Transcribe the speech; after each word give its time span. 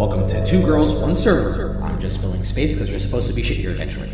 Welcome 0.00 0.26
to 0.28 0.46
Two 0.46 0.62
Girls, 0.62 0.94
One 0.94 1.14
Server. 1.14 1.78
I'm 1.82 2.00
just 2.00 2.20
filling 2.20 2.42
space 2.42 2.72
because 2.72 2.88
you're 2.88 2.98
supposed 2.98 3.28
to 3.28 3.34
be 3.34 3.42
shit 3.42 3.58
here 3.58 3.72
eventually. 3.72 4.08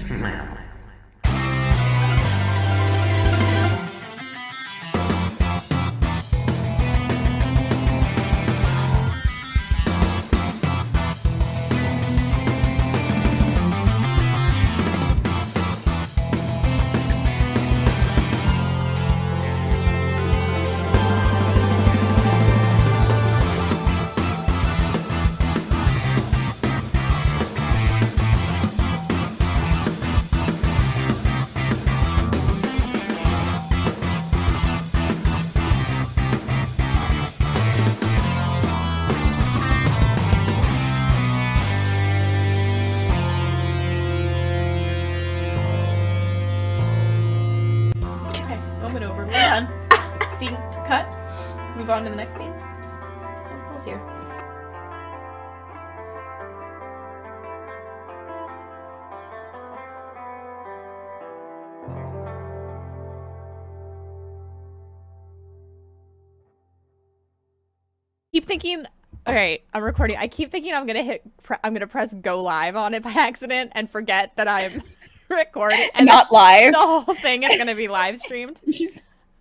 Right, 69.37 69.63
I'm 69.75 69.83
recording. 69.83 70.17
I 70.17 70.29
keep 70.29 70.51
thinking 70.51 70.75
I'm 70.75 70.87
gonna 70.87 71.03
hit. 71.03 71.23
Pre- 71.43 71.57
I'm 71.63 71.73
gonna 71.75 71.87
press 71.87 72.13
go 72.15 72.43
live 72.43 72.77
on 72.77 72.95
it 72.95 73.03
by 73.03 73.11
accident 73.17 73.73
and 73.75 73.89
forget 73.91 74.33
that 74.37 74.49
I'm 74.49 74.83
recording. 75.29 75.89
And 75.95 76.07
Not 76.07 76.33
live. 76.33 76.73
the 76.73 76.79
whole 76.79 77.15
thing 77.17 77.43
is 77.43 77.55
going 77.57 77.67
to 77.69 77.75
be 77.75 77.89
live 77.89 78.19
streamed. 78.19 78.61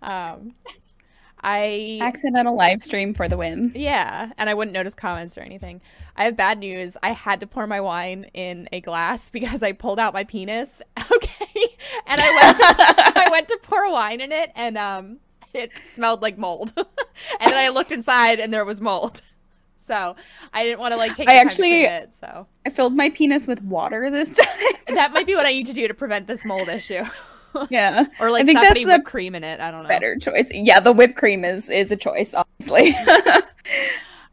Um, 0.02 0.54
I 1.42 1.98
Accidental 2.00 2.54
live 2.54 2.82
stream 2.82 3.12
for 3.14 3.28
the 3.28 3.36
win. 3.36 3.72
yeah, 3.74 4.30
and 4.38 4.48
I 4.48 4.54
wouldn't 4.54 4.74
notice 4.74 4.94
comments 4.94 5.36
or 5.36 5.40
anything. 5.40 5.80
I 6.16 6.24
have 6.26 6.36
bad 6.36 6.58
news. 6.58 6.96
I 7.02 7.10
had 7.10 7.40
to 7.40 7.46
pour 7.46 7.66
my 7.66 7.80
wine 7.80 8.24
in 8.34 8.68
a 8.72 8.80
glass 8.80 9.30
because 9.30 9.62
I 9.62 9.72
pulled 9.72 9.98
out 9.98 10.12
my 10.12 10.22
penis. 10.24 10.80
Okay, 11.10 11.64
and 12.06 12.20
I 12.20 12.30
went 12.42 12.56
to, 12.58 12.64
I 12.68 13.28
went 13.32 13.48
to 13.48 13.58
pour 13.62 13.90
wine 13.90 14.20
in 14.20 14.30
it, 14.32 14.52
and 14.54 14.76
um, 14.78 15.18
it 15.54 15.70
smelled 15.82 16.20
like 16.22 16.36
mold. 16.38 16.72
and 16.76 17.50
then 17.50 17.56
I 17.56 17.68
looked 17.70 17.90
inside, 17.90 18.38
and 18.38 18.52
there 18.52 18.64
was 18.64 18.80
mold. 18.80 19.22
So 19.76 20.16
I 20.52 20.64
didn't 20.64 20.80
want 20.80 20.92
to 20.92 20.98
like 20.98 21.14
take. 21.14 21.28
I 21.28 21.36
actually- 21.36 21.82
it. 21.82 22.14
So 22.14 22.46
I 22.64 22.70
filled 22.70 22.94
my 22.94 23.10
penis 23.10 23.46
with 23.46 23.62
water 23.62 24.10
this 24.10 24.34
time. 24.36 24.48
that 24.94 25.12
might 25.12 25.26
be 25.26 25.34
what 25.34 25.46
I 25.46 25.52
need 25.52 25.66
to 25.66 25.72
do 25.72 25.86
to 25.88 25.94
prevent 25.94 26.26
this 26.26 26.44
mold 26.44 26.68
issue. 26.68 27.04
yeah. 27.70 28.06
or 28.20 28.30
like 28.30 28.42
I 28.42 28.46
think 28.46 28.58
that's 28.60 28.74
the 28.74 28.84
whipped 28.84 29.04
cream 29.06 29.34
in 29.34 29.44
it. 29.44 29.60
I 29.60 29.70
don't 29.70 29.82
know. 29.82 29.88
better 29.88 30.16
choice. 30.16 30.48
Yeah, 30.52 30.80
the 30.80 30.92
whipped 30.92 31.16
cream 31.16 31.44
is 31.44 31.68
is 31.68 31.90
a 31.92 31.96
choice, 31.96 32.34
honestly. 32.34 32.94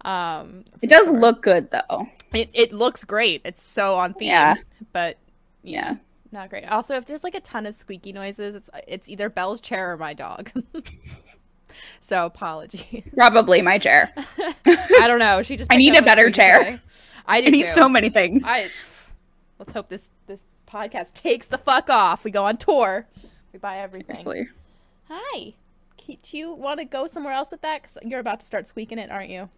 Um, 0.05 0.65
it 0.81 0.89
does 0.89 1.09
look 1.09 1.41
good 1.41 1.71
though. 1.71 2.07
It 2.33 2.49
it 2.53 2.73
looks 2.73 3.05
great. 3.05 3.41
It's 3.45 3.63
so 3.63 3.95
on 3.95 4.13
theme. 4.13 4.27
Yeah. 4.29 4.55
But 4.91 5.17
Yeah. 5.61 5.95
not 6.31 6.49
great. 6.49 6.65
Also, 6.65 6.97
if 6.97 7.05
there's 7.05 7.23
like 7.23 7.35
a 7.35 7.39
ton 7.39 7.65
of 7.65 7.73
squeaky 7.73 8.11
noises, 8.11 8.53
it's 8.53 8.69
it's 8.85 9.07
either 9.09 9.29
Belle's 9.29 9.61
chair 9.61 9.93
or 9.93 9.97
my 9.97 10.13
dog. 10.13 10.51
So 11.99 12.25
apologies. 12.25 13.03
Probably 13.15 13.61
my 13.61 13.77
chair. 13.77 14.11
I 14.65 15.05
don't 15.07 15.19
know. 15.19 15.43
She 15.43 15.57
just. 15.57 15.71
I 15.73 15.77
need 15.77 15.95
a 15.95 16.01
better 16.01 16.29
chair. 16.31 16.59
today. 16.59 16.79
I 17.25 17.41
do 17.41 17.47
I 17.47 17.49
need 17.51 17.67
too. 17.67 17.73
so 17.73 17.87
many 17.89 18.09
things. 18.09 18.43
I 18.45 18.69
let's 19.59 19.73
hope 19.73 19.89
this 19.89 20.09
this 20.27 20.45
podcast 20.67 21.13
takes 21.13 21.47
the 21.47 21.57
fuck 21.57 21.89
off. 21.89 22.23
We 22.23 22.31
go 22.31 22.45
on 22.45 22.57
tour. 22.57 23.07
We 23.51 23.59
buy 23.59 23.77
everything. 23.77 24.15
Seriously. 24.15 24.49
Hi. 25.09 25.53
Do 26.05 26.37
you 26.37 26.53
want 26.53 26.79
to 26.79 26.85
go 26.85 27.07
somewhere 27.07 27.33
else 27.33 27.49
with 27.51 27.61
that? 27.61 27.81
Because 27.81 27.97
you're 28.03 28.19
about 28.19 28.41
to 28.41 28.45
start 28.45 28.67
squeaking 28.67 28.99
it, 28.99 29.09
aren't 29.09 29.29
you? 29.29 29.49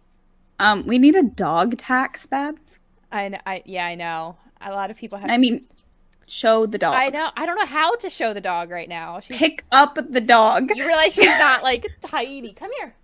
Um, 0.60 0.86
we 0.86 0.98
need 0.98 1.16
a 1.16 1.22
dog 1.24 1.76
tax, 1.76 2.24
Babs. 2.24 2.78
I, 3.10 3.28
kn- 3.30 3.42
I 3.46 3.62
yeah, 3.66 3.86
I 3.86 3.94
know. 3.96 4.36
A 4.60 4.70
lot 4.70 4.90
of 4.90 4.96
people 4.96 5.18
have. 5.18 5.28
I 5.28 5.38
mean, 5.38 5.66
show 6.26 6.66
the 6.66 6.78
dog. 6.78 6.94
I 6.98 7.08
know. 7.08 7.30
I 7.36 7.46
don't 7.46 7.56
know 7.56 7.66
how 7.66 7.96
to 7.96 8.10
show 8.10 8.32
the 8.34 8.40
dog 8.40 8.70
right 8.70 8.88
now. 8.88 9.20
She's, 9.20 9.36
Pick 9.36 9.64
up 9.72 9.98
the 10.10 10.20
dog. 10.20 10.70
you 10.74 10.86
realize 10.86 11.14
she's 11.14 11.26
not 11.26 11.62
like 11.62 11.86
tiny. 12.00 12.52
Come 12.52 12.70
here. 12.78 12.94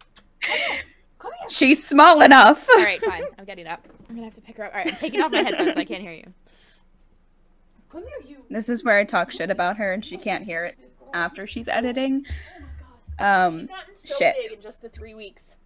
Come 0.42 0.56
here. 0.68 0.80
Come 1.18 1.30
here. 1.38 1.48
She's 1.50 1.86
small 1.86 2.20
enough. 2.22 2.66
All 2.76 2.82
right, 2.82 3.00
fine. 3.04 3.24
I'm 3.38 3.44
getting 3.44 3.66
up. 3.66 3.86
I'm 4.08 4.14
gonna 4.16 4.26
have 4.26 4.34
to 4.34 4.40
pick 4.40 4.56
her 4.58 4.64
up. 4.64 4.72
All 4.72 4.78
right, 4.78 4.88
I'm 4.88 4.96
taking 4.96 5.20
off 5.20 5.30
my 5.32 5.42
headphones 5.42 5.74
so 5.74 5.80
I 5.80 5.84
can't 5.84 6.02
hear 6.02 6.12
you. 6.12 6.32
Come 7.90 8.02
here, 8.02 8.30
you. 8.36 8.44
This 8.50 8.68
is 8.68 8.82
where 8.84 8.98
I 8.98 9.04
talk 9.04 9.30
shit 9.30 9.50
about 9.50 9.76
her 9.76 9.92
and 9.92 10.04
she 10.04 10.16
can't 10.16 10.44
hear 10.44 10.64
it 10.64 10.76
after 11.14 11.46
she's 11.46 11.68
editing. 11.68 12.24
Oh 12.26 12.60
my 12.60 12.66
god. 13.18 13.46
Um, 13.46 13.58
She's 13.60 13.68
gotten 13.68 13.94
so 13.94 14.14
shit. 14.18 14.36
big 14.40 14.52
in 14.58 14.62
just 14.62 14.82
the 14.82 14.88
three 14.88 15.14
weeks. 15.14 15.56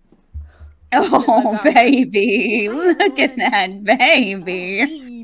Oh, 0.92 1.58
baby. 1.64 2.68
Look 2.68 3.18
at 3.18 3.36
that 3.36 3.82
baby. 3.84 5.15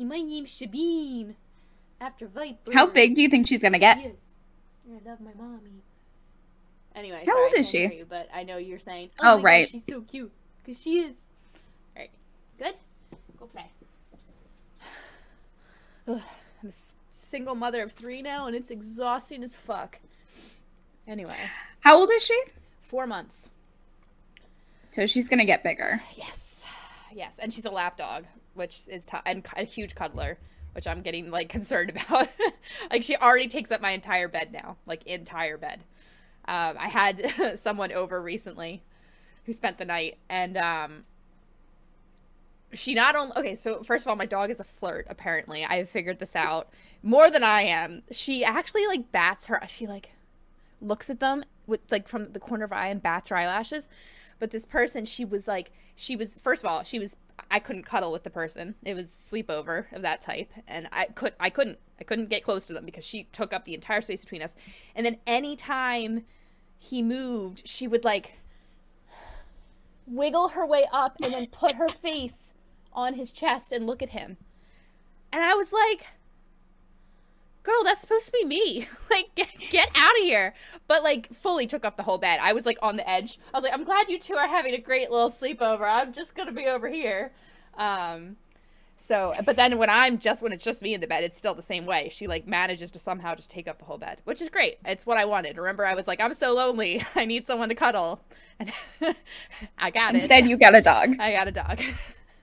My 0.00 0.20
name's 0.20 0.50
Sabine. 0.50 1.36
After 2.00 2.26
Viper. 2.26 2.72
How 2.72 2.86
big 2.86 3.14
do 3.14 3.22
you 3.22 3.28
think 3.28 3.46
she's 3.46 3.60
gonna 3.62 3.78
get? 3.78 3.98
Yes. 3.98 4.12
I 4.90 5.08
love 5.08 5.20
my 5.20 5.32
mommy. 5.38 5.82
Anyway, 6.94 7.18
How 7.18 7.32
sorry, 7.32 7.44
old 7.44 7.54
is 7.54 7.70
she? 7.70 7.82
You, 7.98 8.06
but 8.08 8.28
I 8.34 8.42
know 8.42 8.56
you're 8.56 8.78
saying. 8.78 9.10
Oh, 9.20 9.34
oh 9.34 9.36
God, 9.36 9.44
right. 9.44 9.68
she's 9.68 9.84
so 9.88 10.00
cute 10.00 10.32
because 10.64 10.80
she 10.82 11.00
is. 11.00 11.16
All 11.96 12.00
right, 12.02 12.10
good. 12.58 12.74
Go 13.38 13.46
play. 13.46 13.66
Ugh, 16.08 16.20
I'm 16.62 16.68
a 16.68 16.72
single 17.10 17.54
mother 17.54 17.82
of 17.82 17.92
three 17.92 18.22
now, 18.22 18.46
and 18.46 18.56
it's 18.56 18.70
exhausting 18.70 19.42
as 19.44 19.54
fuck. 19.54 19.98
Anyway, 21.06 21.36
How 21.80 21.98
old 21.98 22.10
is 22.12 22.24
she? 22.24 22.40
four 22.80 23.06
months. 23.06 23.50
So 24.90 25.06
she's 25.06 25.28
gonna 25.28 25.44
get 25.44 25.62
bigger. 25.62 26.02
Yes, 26.16 26.66
yes, 27.14 27.36
and 27.38 27.52
she's 27.52 27.64
a 27.64 27.70
lap 27.70 27.96
dog, 27.96 28.24
which 28.54 28.82
is 28.88 29.04
t- 29.04 29.16
and 29.24 29.46
a 29.56 29.64
huge 29.64 29.94
cuddler, 29.94 30.38
which 30.72 30.86
I'm 30.86 31.02
getting 31.02 31.30
like 31.30 31.48
concerned 31.50 31.90
about. 31.90 32.28
like 32.90 33.02
she 33.02 33.16
already 33.16 33.48
takes 33.48 33.70
up 33.70 33.80
my 33.80 33.90
entire 33.90 34.28
bed 34.28 34.52
now, 34.52 34.76
like 34.86 35.06
entire 35.06 35.56
bed. 35.56 35.84
Um, 36.46 36.76
I 36.78 36.88
had 36.88 37.58
someone 37.58 37.92
over 37.92 38.20
recently 38.20 38.82
who 39.44 39.52
spent 39.52 39.78
the 39.78 39.84
night, 39.84 40.18
and 40.28 40.56
um, 40.56 41.04
she 42.72 42.94
not 42.94 43.16
only 43.16 43.32
okay. 43.36 43.54
So 43.54 43.82
first 43.82 44.04
of 44.04 44.10
all, 44.10 44.16
my 44.16 44.26
dog 44.26 44.50
is 44.50 44.60
a 44.60 44.64
flirt. 44.64 45.06
Apparently, 45.08 45.64
I 45.64 45.76
have 45.76 45.90
figured 45.90 46.18
this 46.18 46.36
out 46.36 46.68
more 47.02 47.30
than 47.30 47.42
I 47.42 47.62
am. 47.62 48.02
She 48.10 48.44
actually 48.44 48.86
like 48.86 49.12
bats 49.12 49.46
her. 49.46 49.60
She 49.68 49.86
like 49.86 50.12
looks 50.80 51.10
at 51.10 51.20
them 51.20 51.44
with 51.66 51.80
like 51.90 52.08
from 52.08 52.32
the 52.32 52.40
corner 52.40 52.64
of 52.64 52.70
her 52.70 52.76
eye 52.76 52.88
and 52.88 53.02
bats 53.02 53.28
her 53.28 53.36
eyelashes. 53.36 53.88
But 54.38 54.50
this 54.50 54.64
person, 54.66 55.04
she 55.04 55.24
was 55.24 55.46
like, 55.46 55.70
she 56.00 56.16
was 56.16 56.34
first 56.40 56.64
of 56.64 56.70
all, 56.70 56.82
she 56.82 56.98
was. 56.98 57.16
I 57.50 57.58
couldn't 57.58 57.84
cuddle 57.84 58.10
with 58.10 58.22
the 58.22 58.30
person. 58.30 58.74
It 58.82 58.94
was 58.94 59.08
sleepover 59.08 59.92
of 59.92 60.02
that 60.02 60.22
type, 60.22 60.50
and 60.66 60.88
I 60.92 61.06
could, 61.06 61.34
I 61.38 61.50
couldn't, 61.50 61.78
I 62.00 62.04
couldn't 62.04 62.30
get 62.30 62.42
close 62.42 62.66
to 62.68 62.72
them 62.72 62.86
because 62.86 63.04
she 63.04 63.24
took 63.32 63.52
up 63.52 63.64
the 63.64 63.74
entire 63.74 64.00
space 64.00 64.22
between 64.22 64.40
us. 64.40 64.54
And 64.94 65.04
then 65.04 65.18
anytime 65.26 66.24
he 66.78 67.02
moved, 67.02 67.66
she 67.66 67.86
would 67.86 68.02
like 68.02 68.38
wiggle 70.06 70.48
her 70.48 70.64
way 70.64 70.86
up 70.90 71.16
and 71.22 71.34
then 71.34 71.46
put 71.46 71.74
her 71.74 71.88
face 71.88 72.54
on 72.94 73.14
his 73.14 73.30
chest 73.30 73.70
and 73.70 73.86
look 73.86 74.02
at 74.02 74.10
him. 74.10 74.38
And 75.32 75.42
I 75.42 75.54
was 75.54 75.72
like, 75.72 76.06
girl, 77.70 77.84
that's 77.84 78.00
supposed 78.00 78.26
to 78.26 78.32
be 78.32 78.44
me. 78.44 78.88
like, 79.10 79.34
get, 79.34 79.48
get 79.58 79.88
out 79.94 80.16
of 80.16 80.22
here. 80.22 80.54
But, 80.86 81.02
like, 81.02 81.32
fully 81.32 81.66
took 81.66 81.84
up 81.84 81.96
the 81.96 82.02
whole 82.02 82.18
bed. 82.18 82.40
I 82.42 82.52
was, 82.52 82.66
like, 82.66 82.78
on 82.82 82.96
the 82.96 83.08
edge. 83.08 83.38
I 83.52 83.56
was 83.56 83.64
like, 83.64 83.72
I'm 83.72 83.84
glad 83.84 84.08
you 84.08 84.18
two 84.18 84.34
are 84.34 84.48
having 84.48 84.74
a 84.74 84.80
great 84.80 85.10
little 85.10 85.30
sleepover. 85.30 85.88
I'm 85.88 86.12
just 86.12 86.34
going 86.34 86.48
to 86.48 86.54
be 86.54 86.66
over 86.66 86.88
here. 86.88 87.32
Um, 87.76 88.36
so, 88.96 89.32
but 89.46 89.56
then 89.56 89.78
when 89.78 89.88
I'm 89.88 90.18
just, 90.18 90.42
when 90.42 90.52
it's 90.52 90.64
just 90.64 90.82
me 90.82 90.92
in 90.92 91.00
the 91.00 91.06
bed, 91.06 91.24
it's 91.24 91.38
still 91.38 91.54
the 91.54 91.62
same 91.62 91.86
way. 91.86 92.08
She, 92.10 92.26
like, 92.26 92.46
manages 92.46 92.90
to 92.92 92.98
somehow 92.98 93.34
just 93.34 93.50
take 93.50 93.68
up 93.68 93.78
the 93.78 93.84
whole 93.84 93.98
bed, 93.98 94.18
which 94.24 94.42
is 94.42 94.48
great. 94.48 94.78
It's 94.84 95.06
what 95.06 95.16
I 95.16 95.24
wanted. 95.24 95.56
Remember, 95.56 95.86
I 95.86 95.94
was 95.94 96.06
like, 96.06 96.20
I'm 96.20 96.34
so 96.34 96.54
lonely. 96.54 97.04
I 97.14 97.24
need 97.24 97.46
someone 97.46 97.68
to 97.68 97.74
cuddle. 97.74 98.20
And 99.02 99.16
I 99.78 99.90
got 99.90 100.14
it. 100.14 100.18
Instead, 100.18 100.46
you 100.46 100.58
got 100.58 100.74
a 100.74 100.82
dog, 100.82 101.16
I 101.18 101.32
got 101.32 101.48
a 101.48 101.52
dog. 101.52 101.80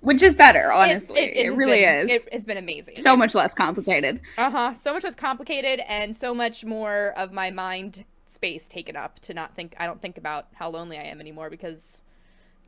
Which 0.08 0.22
is 0.24 0.34
better, 0.36 0.72
honestly. 0.74 1.20
It, 1.20 1.46
has 1.48 1.56
really 1.58 1.82
been- 1.82 2.10
is. 2.10 2.26
It, 2.26 2.30
it's 2.32 2.46
been 2.46 2.58
amazing. 2.58 2.96
so 2.96 3.16
much 3.16 3.36
less 3.36 3.54
complicated. 3.54 4.22
Uh 4.38 4.50
huh. 4.50 4.74
So 4.74 4.94
much 4.94 5.04
less 5.04 5.16
complicated 5.16 5.82
and 5.88 6.16
so 6.16 6.34
much 6.34 6.66
more 6.66 7.14
of 7.18 7.32
my 7.32 7.52
mind 7.52 8.04
space 8.26 8.68
taken 8.68 8.96
up 8.96 9.20
to 9.20 9.34
not 9.34 9.56
think. 9.56 9.76
I 9.80 9.86
don't 9.86 10.02
think 10.02 10.18
about 10.18 10.48
how 10.54 10.70
lonely 10.70 10.98
I 10.98 11.04
am 11.04 11.20
anymore 11.22 11.50
because 11.50 12.02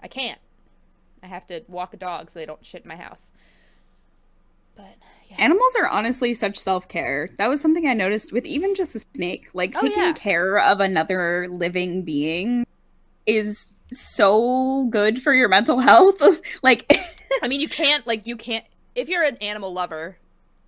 I 0.04 0.08
can't. 0.08 0.40
I 1.24 1.28
have 1.28 1.46
to 1.48 1.62
walk 1.68 1.94
a 1.94 1.98
dog 1.98 2.30
so 2.30 2.40
they 2.40 2.46
don't 2.46 2.66
shit 2.66 2.84
in 2.84 2.88
my 2.88 2.96
house. 2.96 3.32
But 4.76 4.96
yeah. 5.30 5.36
Animals 5.38 5.74
are 5.80 5.88
honestly 5.88 6.34
such 6.34 6.58
self 6.58 6.88
care. 6.88 7.30
That 7.38 7.50
was 7.50 7.62
something 7.62 7.88
I 7.88 7.94
noticed 7.94 8.32
with 8.32 8.46
even 8.46 8.74
just 8.76 8.96
a 8.96 9.00
snake. 9.16 9.50
Like 9.54 9.76
Oh, 9.78 9.82
taking 9.82 10.02
yeah. 10.02 10.14
care 10.14 10.60
of 10.60 10.80
another 10.80 11.48
living 11.50 12.04
being 12.04 12.66
is 13.26 13.79
so 13.92 14.86
good 14.86 15.22
for 15.22 15.34
your 15.34 15.50
mental 15.50 15.80
health. 15.80 16.22
like 16.64 16.92
I 17.42 17.48
mean, 17.48 17.60
you 17.60 17.70
can't 17.70 18.06
like 18.08 18.28
you 18.28 18.36
can't 18.36 18.66
if 18.96 19.10
you're 19.10 19.24
an 19.24 19.38
animal 19.38 19.74
lover 19.74 20.18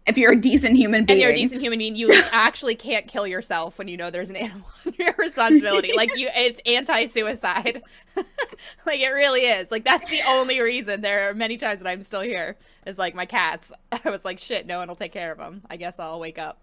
if 0.08 0.18
you're 0.18 0.32
a 0.32 0.40
decent 0.40 0.76
human 0.76 1.00
and 1.00 1.08
being. 1.08 1.22
you're 1.22 1.32
a 1.32 1.36
decent 1.36 1.62
human 1.62 1.80
being, 1.80 1.96
you 1.96 2.10
like, 2.10 2.26
actually 2.32 2.76
can't 2.76 3.08
kill 3.08 3.28
yourself 3.28 3.78
when 3.78 3.88
you 3.88 3.98
know 3.98 4.10
there's 4.10 4.30
an 4.30 4.36
animal 4.36 4.68
under 4.86 5.04
your 5.04 5.16
responsibility. 5.18 5.94
like 5.96 6.18
you, 6.18 6.30
it's 6.36 6.60
anti-suicide. 6.66 7.84
like 8.86 9.00
it 9.00 9.10
really 9.10 9.42
is. 9.42 9.70
Like 9.70 9.84
that's 9.84 10.10
the 10.10 10.22
only 10.28 10.60
reason. 10.60 11.02
There 11.02 11.30
are 11.30 11.34
many 11.34 11.58
times 11.58 11.82
that 11.82 11.88
I'm 11.88 12.04
still 12.04 12.22
here. 12.22 12.58
Is 12.86 12.98
like 12.98 13.14
my 13.14 13.28
cats. 13.28 13.72
I 13.92 14.10
was 14.10 14.26
like, 14.26 14.40
shit, 14.40 14.66
no 14.66 14.80
one 14.80 14.88
will 14.88 14.96
take 14.96 15.14
care 15.14 15.32
of 15.32 15.38
them. 15.38 15.62
I 15.70 15.78
guess 15.78 16.00
I'll 16.00 16.20
wake 16.20 16.40
up. 16.40 16.60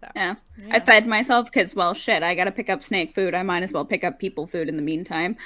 So 0.00 0.08
yeah. 0.14 0.34
yeah. 0.58 0.76
I 0.76 0.80
fed 0.80 1.06
myself 1.06 1.46
because, 1.46 1.74
well, 1.74 1.94
shit, 1.94 2.22
I 2.22 2.34
gotta 2.34 2.52
pick 2.52 2.68
up 2.68 2.82
snake 2.82 3.14
food. 3.14 3.34
I 3.34 3.42
might 3.42 3.62
as 3.62 3.72
well 3.72 3.84
pick 3.84 4.04
up 4.04 4.18
people 4.18 4.46
food 4.46 4.68
in 4.68 4.76
the 4.76 4.82
meantime. 4.82 5.36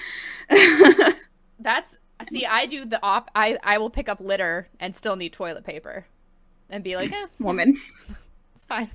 That's 1.58 1.98
see, 2.28 2.46
I 2.46 2.66
do 2.66 2.84
the 2.84 3.02
op. 3.02 3.30
I 3.34 3.58
I 3.62 3.78
will 3.78 3.90
pick 3.90 4.08
up 4.08 4.20
litter 4.20 4.68
and 4.78 4.94
still 4.94 5.16
need 5.16 5.32
toilet 5.32 5.64
paper, 5.64 6.06
and 6.68 6.82
be 6.82 6.96
like, 6.96 7.12
eh, 7.12 7.26
Woman. 7.38 7.78
it's 8.54 8.64
fine. 8.64 8.90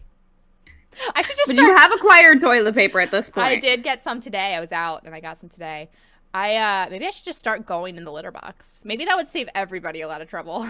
I 1.14 1.22
should 1.22 1.36
just 1.36 1.48
But 1.48 1.54
start 1.56 1.68
you 1.68 1.76
have 1.76 1.92
acquired 1.92 2.42
toilet 2.42 2.74
paper 2.74 3.00
at 3.00 3.12
this 3.12 3.30
point. 3.30 3.48
I 3.48 3.56
did 3.58 3.84
get 3.84 4.02
some 4.02 4.20
today. 4.22 4.56
I 4.56 4.60
was 4.60 4.72
out 4.72 5.04
and 5.04 5.14
I 5.14 5.20
got 5.20 5.40
some 5.40 5.50
today. 5.50 5.90
I 6.34 6.56
uh 6.56 6.90
maybe 6.90 7.06
I 7.06 7.10
should 7.10 7.26
just 7.26 7.40
start 7.40 7.66
going 7.66 7.98
in 7.98 8.04
the 8.06 8.12
litter 8.12 8.32
box. 8.32 8.84
Maybe 8.86 9.06
that 9.06 9.16
would 9.16 9.28
save 9.28 9.50
everybody 9.56 10.02
a 10.02 10.08
lot 10.08 10.22
of 10.22 10.30
trouble. 10.30 10.68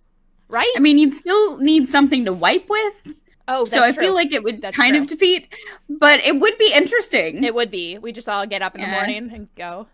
right? 0.48 0.72
I 0.76 0.80
mean, 0.80 0.98
you'd 0.98 1.14
still 1.14 1.58
need 1.58 1.88
something 1.88 2.24
to 2.24 2.32
wipe 2.32 2.68
with. 2.68 3.14
Oh, 3.48 3.64
so 3.64 3.82
I 3.82 3.86
that's 3.86 3.98
feel 3.98 4.14
like 4.14 4.32
it 4.32 4.42
would 4.42 4.62
That's 4.62 4.76
kind 4.76 4.94
true. 4.94 5.02
of 5.02 5.08
defeat, 5.08 5.52
but 5.88 6.20
it 6.20 6.38
would 6.38 6.56
be 6.58 6.72
interesting. 6.72 7.42
it 7.42 7.54
would 7.54 7.70
be. 7.70 7.98
We 7.98 8.12
just 8.12 8.28
all 8.28 8.46
get 8.46 8.62
up 8.62 8.74
in 8.74 8.82
the 8.82 8.86
morning 8.88 9.30
and 9.32 9.48
go. 9.56 9.88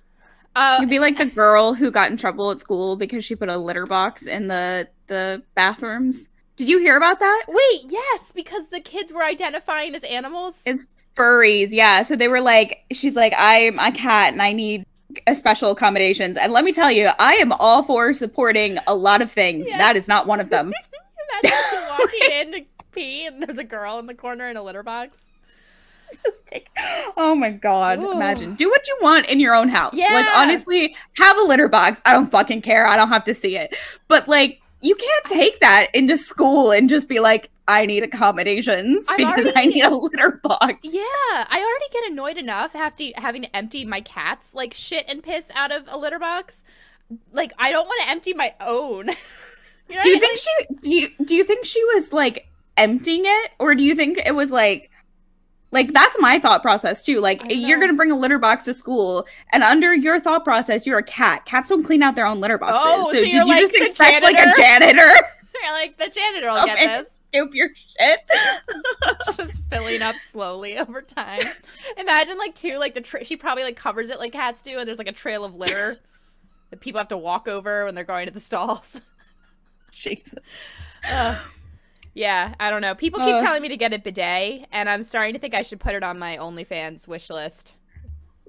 Uh 0.57 0.77
It'd 0.79 0.91
be 0.91 0.99
like 1.01 1.19
the 1.19 1.27
girl 1.27 1.75
who 1.75 1.91
got 1.91 2.11
in 2.11 2.17
trouble 2.17 2.51
at 2.51 2.61
school 2.61 2.95
because 2.97 3.25
she 3.25 3.35
put 3.35 3.49
a 3.49 3.57
litter 3.57 3.87
box 3.87 4.27
in 4.27 4.47
the 4.49 4.89
the 5.09 5.43
bathrooms. 5.55 6.29
Did 6.57 6.69
you 6.69 6.79
hear 6.79 6.97
about 6.97 7.19
that? 7.19 7.45
wait, 7.49 7.91
yes, 7.91 8.31
because 8.33 8.69
the 8.69 8.79
kids 8.81 9.13
were 9.13 9.25
identifying 9.25 9.95
as 9.97 10.05
animals. 10.05 10.63
As 10.67 10.87
furries, 11.17 11.69
yeah. 11.73 12.03
So 12.03 12.15
they 12.15 12.29
were 12.29 12.41
like, 12.41 12.85
she's 12.93 13.17
like, 13.17 13.35
I'm 13.37 13.79
a 13.81 13.91
cat 13.91 14.33
and 14.33 14.41
I 14.41 14.53
need 14.53 14.85
a 15.27 15.35
special 15.35 15.73
accommodations. 15.73 16.37
And 16.39 16.53
let 16.53 16.65
me 16.65 16.73
tell 16.73 16.91
you, 16.93 17.11
I 17.19 17.35
am 17.35 17.53
all 17.59 17.83
for 17.83 18.15
supporting 18.15 18.79
a 18.87 18.95
lot 18.95 19.21
of 19.23 19.31
things. 19.33 19.67
Yeah. 19.69 19.79
That 19.79 19.97
is 19.97 20.07
not 20.07 20.27
one 20.29 20.39
of 20.41 20.51
them. 20.51 20.73
Imagine 21.43 21.89
walking 21.91 22.21
in 22.33 22.53
to 22.53 22.61
pee 22.95 23.27
and 23.27 23.43
there's 23.43 23.59
a 23.59 23.65
girl 23.65 23.99
in 23.99 24.07
the 24.07 24.15
corner 24.15 24.49
in 24.49 24.57
a 24.57 24.63
litter 24.63 24.83
box. 24.83 25.31
Just 26.25 26.47
take. 26.47 26.69
Oh 27.17 27.35
my 27.35 27.51
god! 27.51 27.99
Ooh. 27.99 28.13
Imagine. 28.13 28.55
Do 28.55 28.69
what 28.69 28.87
you 28.87 28.97
want 29.03 29.27
in 29.27 29.41
your 29.41 29.55
own 29.55 29.69
house. 29.69 29.95
Yeah. 29.95 30.15
Like 30.15 30.27
honestly, 30.37 30.95
have 31.19 31.37
a 31.39 31.43
litter 31.43 31.69
box. 31.69 32.01
I 32.05 32.13
don't 32.13 32.31
fucking 32.31 32.63
care. 32.63 32.87
I 32.87 32.97
don't 32.97 33.09
have 33.09 33.25
to 33.25 33.35
see 33.35 33.57
it. 33.57 33.75
But 34.07 34.29
like, 34.29 34.61
you 34.81 34.95
can't 34.95 35.25
take 35.27 35.59
that 35.61 35.89
into 35.95 36.17
school 36.17 36.71
and 36.71 36.89
just 36.89 37.09
be 37.09 37.19
like, 37.19 37.51
I 37.67 37.87
need 37.87 38.03
accommodations 38.03 39.07
I'm 39.09 39.17
because 39.17 39.53
I 39.57 39.65
need 39.65 39.83
a 39.83 39.95
litter 39.95 40.41
box. 40.43 40.81
Yeah, 40.83 41.01
I 41.03 41.59
already 41.59 41.93
get 41.93 42.11
annoyed 42.13 42.37
enough 42.37 42.73
have 42.73 42.95
to, 42.97 43.13
having 43.17 43.43
to 43.43 43.57
empty 43.57 43.85
my 43.85 44.01
cat's 44.03 44.55
like 44.55 44.75
shit 44.75 45.07
and 45.09 45.23
piss 45.23 45.51
out 45.55 45.73
of 45.73 45.85
a 45.89 45.97
litter 45.97 46.19
box. 46.19 46.65
Like 47.33 47.53
I 47.59 47.71
don't 47.71 47.87
want 47.87 48.03
to 48.05 48.11
empty 48.11 48.35
my 48.35 48.55
own. 48.61 49.09
you 49.89 49.97
know 49.97 50.03
Do 50.03 50.11
you 50.11 50.17
I 50.17 50.21
think 50.21 50.39
she? 50.39 50.51
Do 50.81 50.97
you 50.97 51.09
do 51.25 51.35
you 51.35 51.45
think 51.45 51.65
she 51.65 51.83
was 51.95 52.13
like 52.13 52.49
emptying 52.77 53.23
it, 53.25 53.51
or 53.59 53.75
do 53.75 53.83
you 53.83 53.95
think 53.95 54.19
it 54.25 54.35
was 54.35 54.51
like? 54.51 54.91
Like 55.71 55.93
that's 55.93 56.17
my 56.21 56.39
thought 56.39 56.63
process 56.63 57.05
too. 57.05 57.21
Like 57.21 57.43
you're 57.49 57.81
gonna 57.81 57.95
bring 57.95 58.13
a 58.13 58.17
litter 58.17 58.39
box 58.39 58.65
to 58.67 58.75
school, 58.75 59.27
and 59.53 59.65
under 59.65 59.93
your 59.93 60.21
thought 60.21 60.45
process, 60.45 60.87
you're 60.87 60.99
a 60.99 61.03
cat. 61.03 61.47
Cats 61.47 61.69
don't 61.69 61.83
clean 61.83 62.01
out 62.01 62.15
their 62.15 62.27
own 62.27 62.41
litter 62.41 62.59
boxes. 62.59 62.81
Oh, 62.85 63.11
so 63.11 63.15
did 63.15 63.33
you're 63.33 63.43
you 63.43 63.49
like 63.49 63.61
just 63.61 63.75
expect 63.75 64.23
like 64.23 64.37
a 64.37 64.53
janitor? 64.57 64.99
janitor? 65.03 65.27
You're 65.63 65.73
like 65.73 65.99
the 65.99 66.09
janitor 66.09 66.49
will 66.49 66.67
get 66.67 66.79
this. 66.79 67.23
Scoop 67.33 67.55
your 67.55 67.71
shit. 67.75 68.21
Just 69.37 69.63
filling 69.71 70.03
up 70.03 70.17
slowly 70.17 70.79
over 70.79 71.03
time. 71.03 71.43
Imagine 71.97 72.39
like 72.39 72.55
too 72.55 72.79
like 72.79 72.95
the 72.95 73.01
tra- 73.01 73.25
she 73.25 73.37
probably 73.37 73.63
like 73.65 73.77
covers 73.77 74.11
it 74.11 74.19
like 74.19 74.33
cats 74.33 74.63
do, 74.63 74.79
and 74.79 74.87
there's 74.87 74.99
like 74.99 75.09
a 75.09 75.13
trail 75.13 75.45
of 75.45 75.57
litter 75.57 75.99
that 76.71 76.81
people 76.81 76.99
have 76.99 77.09
to 77.09 77.19
walk 77.19 77.49
over 77.49 77.85
when 77.85 77.95
they're 77.95 78.05
going 78.05 78.27
to 78.27 78.33
the 78.33 78.41
stalls. 78.41 79.01
Jesus. 79.93 80.35
Ugh. 81.11 81.37
Yeah, 82.15 82.55
I 82.61 82.71
don't 82.71 82.81
know. 82.81 82.95
People 82.95 83.21
keep 83.21 83.35
Ugh. 83.35 83.43
telling 83.45 83.61
me 83.61 83.69
to 83.69 83.77
get 83.77 83.93
a 83.93 83.99
bidet, 83.99 84.67
and 84.73 84.89
I'm 84.89 85.03
starting 85.03 85.35
to 85.35 85.41
think 85.41 85.53
I 85.55 85.63
should 85.63 85.81
put 85.81 85.95
it 85.95 86.03
on 86.05 86.19
my 86.19 86.37
OnlyFans 86.37 87.09
wish 87.09 87.29
list. 87.29 87.75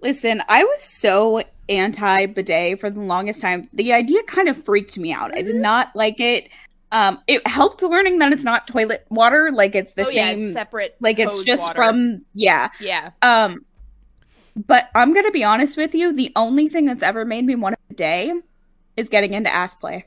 Listen, 0.01 0.43
I 0.47 0.63
was 0.63 0.81
so 0.83 1.41
anti 1.67 2.27
bidet 2.27 2.79
for 2.79 2.89
the 2.91 2.99
longest 3.01 3.41
time. 3.41 3.67
The 3.73 3.93
idea 3.93 4.21
kind 4.23 4.49
of 4.49 4.63
freaked 4.63 4.97
me 4.99 5.11
out. 5.11 5.31
I 5.33 5.37
Mm-hmm. 5.39 5.47
did 5.47 5.55
not 5.55 5.95
like 5.95 6.19
it. 6.19 6.49
Um, 6.91 7.19
it 7.27 7.45
helped 7.47 7.81
learning 7.81 8.19
that 8.19 8.31
it's 8.31 8.43
not 8.43 8.67
toilet 8.67 9.05
water. 9.09 9.49
Like 9.51 9.73
it's 9.73 9.95
the 9.95 10.05
oh 10.05 10.09
yeah, 10.09 10.29
same. 10.29 10.43
it's 10.45 10.53
separate. 10.53 10.95
like 10.99 11.17
it's 11.17 11.41
just 11.43 11.61
water. 11.63 11.75
from 11.75 12.21
yeah. 12.35 12.69
Yeah. 12.79 13.11
Um, 13.23 13.65
but 14.55 14.89
I'm 14.93 15.13
gonna 15.13 15.31
be 15.31 15.43
honest 15.43 15.75
with 15.75 15.95
you. 15.95 16.13
The 16.13 16.31
only 16.35 16.69
thing 16.69 16.85
that's 16.85 17.01
ever 17.03 17.25
made 17.25 17.45
me 17.45 17.55
want 17.55 17.73
a 17.75 17.77
bidet 17.89 18.43
is 18.95 19.09
getting 19.09 19.33
into 19.33 19.51
ass 19.53 19.73
play. 19.75 20.05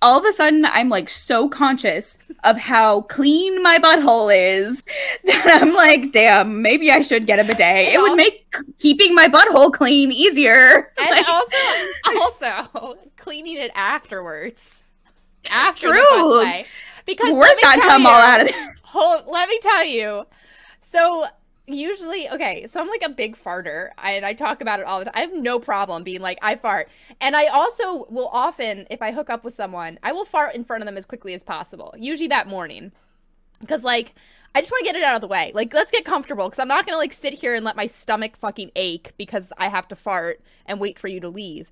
All 0.00 0.18
of 0.18 0.24
a 0.24 0.32
sudden, 0.32 0.64
I'm 0.64 0.88
like 0.88 1.08
so 1.08 1.48
conscious 1.48 2.18
of 2.44 2.56
how 2.56 3.02
clean 3.02 3.62
my 3.62 3.78
butthole 3.78 4.32
is 4.34 4.82
that 5.24 5.60
I'm 5.60 5.74
like, 5.74 6.12
damn, 6.12 6.62
maybe 6.62 6.90
I 6.90 7.02
should 7.02 7.26
get 7.26 7.38
a 7.38 7.44
bidet. 7.44 7.92
It 7.92 8.00
would 8.00 8.16
make 8.16 8.46
keeping 8.78 9.14
my 9.14 9.28
butthole 9.28 9.72
clean 9.72 10.12
easier. 10.12 10.92
And 10.98 11.10
Like, 11.10 11.28
also, 11.28 11.56
also 12.20 12.98
cleaning 13.16 13.56
it 13.56 13.70
afterwards. 13.74 14.82
After 15.50 15.88
the 15.88 15.94
True. 15.94 16.64
Because 17.06 17.32
work 17.32 17.48
that 17.62 17.80
come 17.80 18.02
you, 18.02 18.08
all 18.08 18.20
out 18.20 18.40
of 18.42 18.48
there. 18.48 18.76
Hold, 18.82 19.24
let 19.26 19.48
me 19.48 19.58
tell 19.62 19.84
you. 19.84 20.26
So 20.82 21.26
usually, 21.68 22.28
okay, 22.30 22.66
so 22.66 22.80
I'm 22.80 22.88
like 22.88 23.02
a 23.02 23.08
big 23.08 23.36
farter, 23.36 23.90
I, 23.98 24.12
and 24.12 24.24
I 24.24 24.32
talk 24.34 24.60
about 24.60 24.80
it 24.80 24.86
all 24.86 24.98
the 24.98 25.06
time. 25.06 25.14
I 25.16 25.20
have 25.20 25.34
no 25.34 25.58
problem 25.58 26.02
being 26.02 26.20
like 26.20 26.38
I 26.42 26.56
fart, 26.56 26.88
and 27.20 27.36
I 27.36 27.46
also 27.46 28.06
will 28.10 28.28
often, 28.28 28.86
if 28.90 29.02
I 29.02 29.12
hook 29.12 29.30
up 29.30 29.44
with 29.44 29.54
someone, 29.54 29.98
I 30.02 30.12
will 30.12 30.24
fart 30.24 30.54
in 30.54 30.64
front 30.64 30.82
of 30.82 30.86
them 30.86 30.96
as 30.96 31.06
quickly 31.06 31.34
as 31.34 31.42
possible. 31.42 31.94
Usually 31.98 32.28
that 32.28 32.48
morning, 32.48 32.92
because 33.60 33.82
like. 33.82 34.14
I 34.54 34.60
just 34.60 34.72
want 34.72 34.86
to 34.86 34.92
get 34.92 34.96
it 34.98 35.04
out 35.04 35.14
of 35.14 35.20
the 35.20 35.28
way. 35.28 35.52
Like, 35.54 35.74
let's 35.74 35.90
get 35.90 36.06
comfortable 36.06 36.46
because 36.48 36.58
I'm 36.58 36.68
not 36.68 36.86
to 36.88 36.96
like 36.96 37.12
sit 37.12 37.34
here 37.34 37.54
and 37.54 37.66
let 37.66 37.76
my 37.76 37.86
stomach 37.86 38.34
fucking 38.34 38.72
ache 38.74 39.12
because 39.18 39.52
I 39.58 39.68
have 39.68 39.86
to 39.88 39.94
fart 39.94 40.40
and 40.64 40.80
wait 40.80 40.98
for 40.98 41.06
you 41.06 41.20
to 41.20 41.28
leave. 41.28 41.70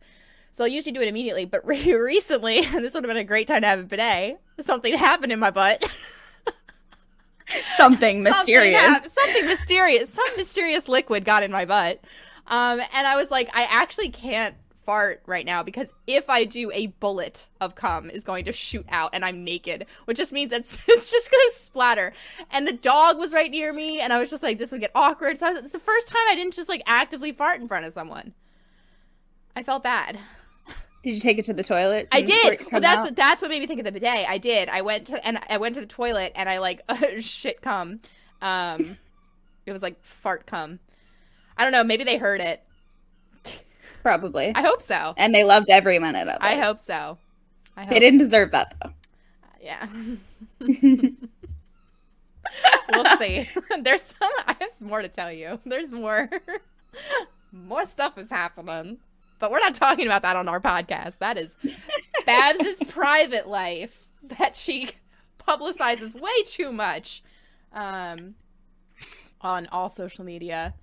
So 0.57 0.65
I'll 0.65 0.69
usually 0.69 0.93
do 0.93 1.03
it 1.03 1.09
immediately. 1.09 1.45
But 1.45 1.67
re- 1.67 1.95
recently, 1.95 2.59
and 2.65 2.75
this 2.85 2.95
would 2.95 3.05
have 3.05 3.09
been 3.09 3.17
a 3.17 3.25
great 3.25 3.47
time 3.47 3.63
to 3.63 3.67
have 3.67 3.81
a 3.81 3.83
bidet, 3.83 4.41
something 4.61 4.95
happened 4.97 5.33
in 5.33 5.39
my 5.39 5.51
butt. 5.51 5.85
Something 7.77 8.23
mysterious. 8.23 8.83
Something, 8.83 9.11
something 9.11 9.47
mysterious. 9.47 10.11
Some 10.11 10.37
mysterious 10.37 10.89
liquid 10.89 11.25
got 11.25 11.43
in 11.43 11.53
my 11.53 11.65
butt. 11.65 12.01
Um, 12.47 12.81
and 12.93 13.07
I 13.07 13.17
was 13.17 13.31
like, 13.31 13.49
I 13.55 13.65
actually 13.65 14.11
can't 14.11 14.55
fart 14.85 15.21
right 15.27 15.45
now 15.45 15.65
because 15.65 15.93
if 16.07 16.31
I 16.31 16.45
do, 16.45 16.71
a 16.73 16.87
bullet 16.87 17.49
of 17.61 17.75
cum 17.75 18.09
is 18.09 18.23
going 18.23 18.45
to 18.45 18.53
shoot 18.53 18.87
out 18.89 19.11
and 19.13 19.25
I'm 19.25 19.43
naked, 19.43 19.87
which 20.05 20.17
just 20.17 20.33
means 20.33 20.53
it's, 20.53 20.79
it's 20.89 21.11
just 21.11 21.31
going 21.31 21.45
to 21.51 21.57
splatter. 21.57 22.13
And 22.51 22.67
the 22.67 22.73
dog 22.73 23.19
was 23.19 23.35
right 23.35 23.51
near 23.51 23.73
me, 23.73 24.01
and 24.01 24.13
I 24.13 24.19
was 24.19 24.31
just 24.31 24.45
like, 24.45 24.59
this 24.59 24.71
would 24.71 24.81
get 24.81 24.93
awkward. 24.95 25.39
So 25.39 25.49
I 25.49 25.53
was, 25.53 25.65
it's 25.65 25.73
the 25.73 25.79
first 25.81 26.09
time 26.09 26.23
I 26.29 26.37
didn't 26.37 26.55
just 26.55 26.69
like 26.69 26.83
actively 26.87 27.33
fart 27.33 27.61
in 27.61 27.69
front 27.69 27.85
of 27.85 27.93
someone. 27.93 28.33
I 29.57 29.63
felt 29.63 29.83
bad. 29.83 30.19
Did 31.07 31.15
you 31.15 31.21
take 31.21 31.39
it 31.39 31.45
to 31.45 31.53
the 31.53 31.63
toilet? 31.63 32.09
I 32.11 32.21
did. 32.21 32.67
Well, 32.73 32.81
that's 32.81 33.05
what 33.05 33.15
that's 33.15 33.41
what 33.41 33.49
made 33.49 33.61
me 33.61 33.69
think 33.69 33.79
of 33.79 33.85
the 33.85 33.93
bidet. 33.93 34.29
I 34.29 34.39
did. 34.39 34.69
I 34.69 34.81
went 34.81 35.07
to 35.07 35.25
and 35.25 35.39
I 35.49 35.59
went 35.59 35.77
to 35.77 35.81
the 35.81 35.87
toilet 35.87 36.33
and 36.35 36.49
I 36.49 36.59
like 36.59 36.83
shit 37.21 37.63
cum. 37.63 38.01
Um, 38.43 38.99
it 39.67 39.73
was 39.73 39.83
like 39.83 40.03
fart 40.03 40.47
cum. 40.47 40.81
I 41.57 41.63
don't 41.63 41.71
know. 41.71 41.85
Maybe 41.85 42.03
they 42.03 42.17
heard 42.17 42.41
it. 42.41 42.61
probably. 44.03 44.51
I 44.53 44.63
hope 44.63 44.83
so. 44.83 45.15
and 45.17 45.33
they 45.33 45.45
loved 45.45 45.71
every 45.71 46.01
minute 46.01 46.27
of 46.27 46.35
it. 46.35 46.39
I 46.41 46.57
hope 46.57 46.81
so. 46.81 47.19
I 47.77 47.85
hope. 47.85 47.95
they 47.95 48.01
didn't 48.01 48.19
deserve 48.19 48.51
that 48.51 48.75
though. 48.83 48.91
Yeah. 49.63 49.87
we'll 50.59 50.69
see. 53.19 53.49
There's 53.81 54.03
some. 54.03 54.33
I 54.45 54.57
have 54.61 54.81
more 54.81 55.03
to 55.03 55.09
tell 55.09 55.31
you. 55.31 55.61
There's 55.65 55.93
more. 55.93 56.29
more 57.53 57.85
stuff 57.85 58.19
is 58.19 58.29
happening, 58.29 58.99
but 59.39 59.51
we're 59.51 59.61
not 59.61 59.75
talking 59.75 60.07
about 60.07 60.23
that 60.23 60.37
on 60.37 60.49
our 60.49 60.61
podcast. 60.61 61.19
That 61.19 61.37
is 61.37 61.55
Babs's 62.25 62.83
private 62.89 63.49
life 63.49 64.07
that 64.23 64.57
she 64.57 64.91
publicizes 65.39 66.19
way 66.19 66.43
too 66.47 66.73
much 66.73 67.23
um, 67.73 68.35
on 69.41 69.67
all 69.69 69.89
social 69.89 70.25
media. 70.25 70.75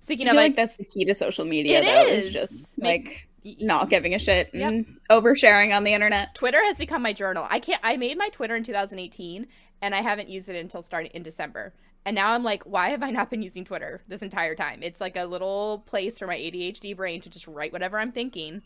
Speaking 0.00 0.26
I 0.26 0.30
of, 0.30 0.34
feel 0.34 0.42
like, 0.42 0.50
like 0.50 0.56
that's 0.56 0.76
the 0.76 0.84
key 0.84 1.04
to 1.06 1.14
social 1.14 1.44
media. 1.44 1.80
It 1.80 1.84
though, 1.86 2.06
is. 2.06 2.26
is 2.26 2.32
just 2.32 2.78
like 2.78 3.28
not 3.60 3.88
giving 3.88 4.14
a 4.14 4.18
shit 4.18 4.52
and 4.52 4.98
oversharing 5.10 5.74
on 5.74 5.84
the 5.84 5.94
internet. 5.94 6.34
Twitter 6.34 6.62
has 6.64 6.78
become 6.78 7.02
my 7.02 7.12
journal. 7.12 7.46
I 7.48 7.58
can't. 7.58 7.80
I 7.82 7.96
made 7.96 8.18
my 8.18 8.28
Twitter 8.28 8.56
in 8.56 8.64
2018, 8.64 9.46
and 9.80 9.94
I 9.94 10.02
haven't 10.02 10.28
used 10.28 10.48
it 10.48 10.56
until 10.56 10.82
starting 10.82 11.10
in 11.12 11.22
December. 11.22 11.72
And 12.06 12.14
now 12.14 12.32
I'm 12.32 12.42
like, 12.42 12.62
why 12.64 12.90
have 12.90 13.02
I 13.02 13.10
not 13.10 13.30
been 13.30 13.42
using 13.42 13.64
Twitter 13.64 14.02
this 14.08 14.20
entire 14.20 14.54
time? 14.54 14.82
It's 14.82 15.00
like 15.00 15.16
a 15.16 15.24
little 15.24 15.84
place 15.86 16.18
for 16.18 16.26
my 16.26 16.36
ADHD 16.36 16.94
brain 16.96 17.20
to 17.22 17.30
just 17.30 17.46
write 17.46 17.72
whatever 17.72 17.98
I'm 17.98 18.12
thinking. 18.12 18.62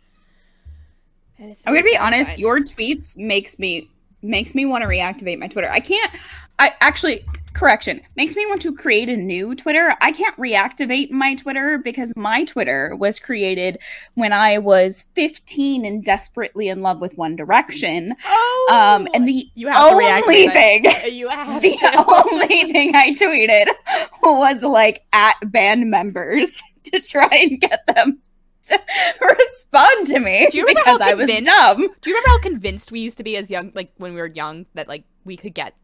And 1.38 1.52
it's 1.52 1.66
I'm 1.66 1.72
gonna 1.72 1.84
be 1.84 1.96
honest. 1.96 2.36
Your 2.36 2.58
tweets 2.58 3.16
makes 3.16 3.58
me 3.58 3.88
makes 4.22 4.54
me 4.54 4.64
want 4.64 4.82
to 4.82 4.88
reactivate 4.88 5.38
my 5.38 5.48
Twitter. 5.48 5.68
I 5.70 5.80
can't. 5.80 6.12
I 6.58 6.74
actually 6.80 7.24
correction 7.54 8.00
makes 8.16 8.36
me 8.36 8.46
want 8.46 8.62
to 8.62 8.74
create 8.74 9.08
a 9.08 9.16
new 9.16 9.54
Twitter. 9.54 9.94
I 10.00 10.12
can't 10.12 10.36
reactivate 10.36 11.10
my 11.10 11.34
Twitter 11.34 11.78
because 11.78 12.12
my 12.16 12.44
Twitter 12.44 12.94
was 12.96 13.18
created 13.18 13.78
when 14.14 14.32
I 14.32 14.58
was 14.58 15.02
15 15.14 15.84
and 15.84 16.04
desperately 16.04 16.68
in 16.68 16.82
love 16.82 17.00
with 17.00 17.16
One 17.18 17.36
Direction. 17.36 18.14
Oh, 18.24 18.68
um, 18.70 19.08
and 19.12 19.26
the 19.26 19.48
you 19.54 19.68
have 19.68 19.92
only 19.92 20.48
thing 20.48 20.84
you 21.12 21.28
have 21.28 21.60
the 21.62 21.76
to. 21.76 22.04
only 22.08 22.72
thing 22.72 22.94
I 22.94 23.10
tweeted 23.10 23.66
was 24.22 24.62
like 24.62 25.04
at 25.12 25.34
band 25.50 25.90
members 25.90 26.62
to 26.84 27.00
try 27.00 27.28
and 27.32 27.60
get 27.60 27.86
them 27.86 28.20
to 28.68 28.80
respond 29.20 30.06
to 30.08 30.18
me 30.20 30.48
Do 30.50 30.58
you 30.58 30.64
remember 30.64 30.80
because 30.84 31.00
how 31.02 31.08
I 31.10 31.14
was 31.14 31.26
convinced- 31.26 31.50
dumb. 31.50 31.76
Do 32.00 32.10
you 32.10 32.16
remember 32.16 32.28
how 32.30 32.38
convinced 32.40 32.92
we 32.92 33.00
used 33.00 33.18
to 33.18 33.24
be 33.24 33.36
as 33.36 33.50
young, 33.50 33.72
like 33.74 33.92
when 33.96 34.14
we 34.14 34.20
were 34.20 34.26
young, 34.26 34.66
that 34.74 34.88
like 34.88 35.04
we 35.24 35.36
could 35.36 35.54
get 35.54 35.74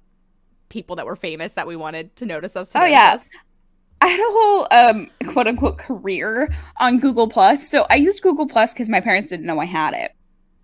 people 0.68 0.96
that 0.96 1.06
were 1.06 1.16
famous 1.16 1.52
that 1.54 1.66
we 1.66 1.76
wanted 1.76 2.14
to 2.16 2.26
notice 2.26 2.56
us? 2.56 2.72
To 2.72 2.78
Oh, 2.78 2.80
notice 2.82 2.92
yeah. 2.92 3.18
I 4.00 4.06
had 4.08 4.20
a 4.20 4.22
whole 4.28 4.66
um 4.70 5.10
quote 5.32 5.46
unquote 5.46 5.78
career 5.78 6.52
on 6.78 6.98
Google 7.00 7.28
Plus. 7.28 7.68
So 7.68 7.86
I 7.90 7.94
used 7.96 8.22
Google 8.22 8.46
Plus 8.46 8.72
because 8.72 8.88
my 8.88 9.00
parents 9.00 9.30
didn't 9.30 9.46
know 9.46 9.58
I 9.60 9.64
had 9.66 9.94
it. 9.94 10.12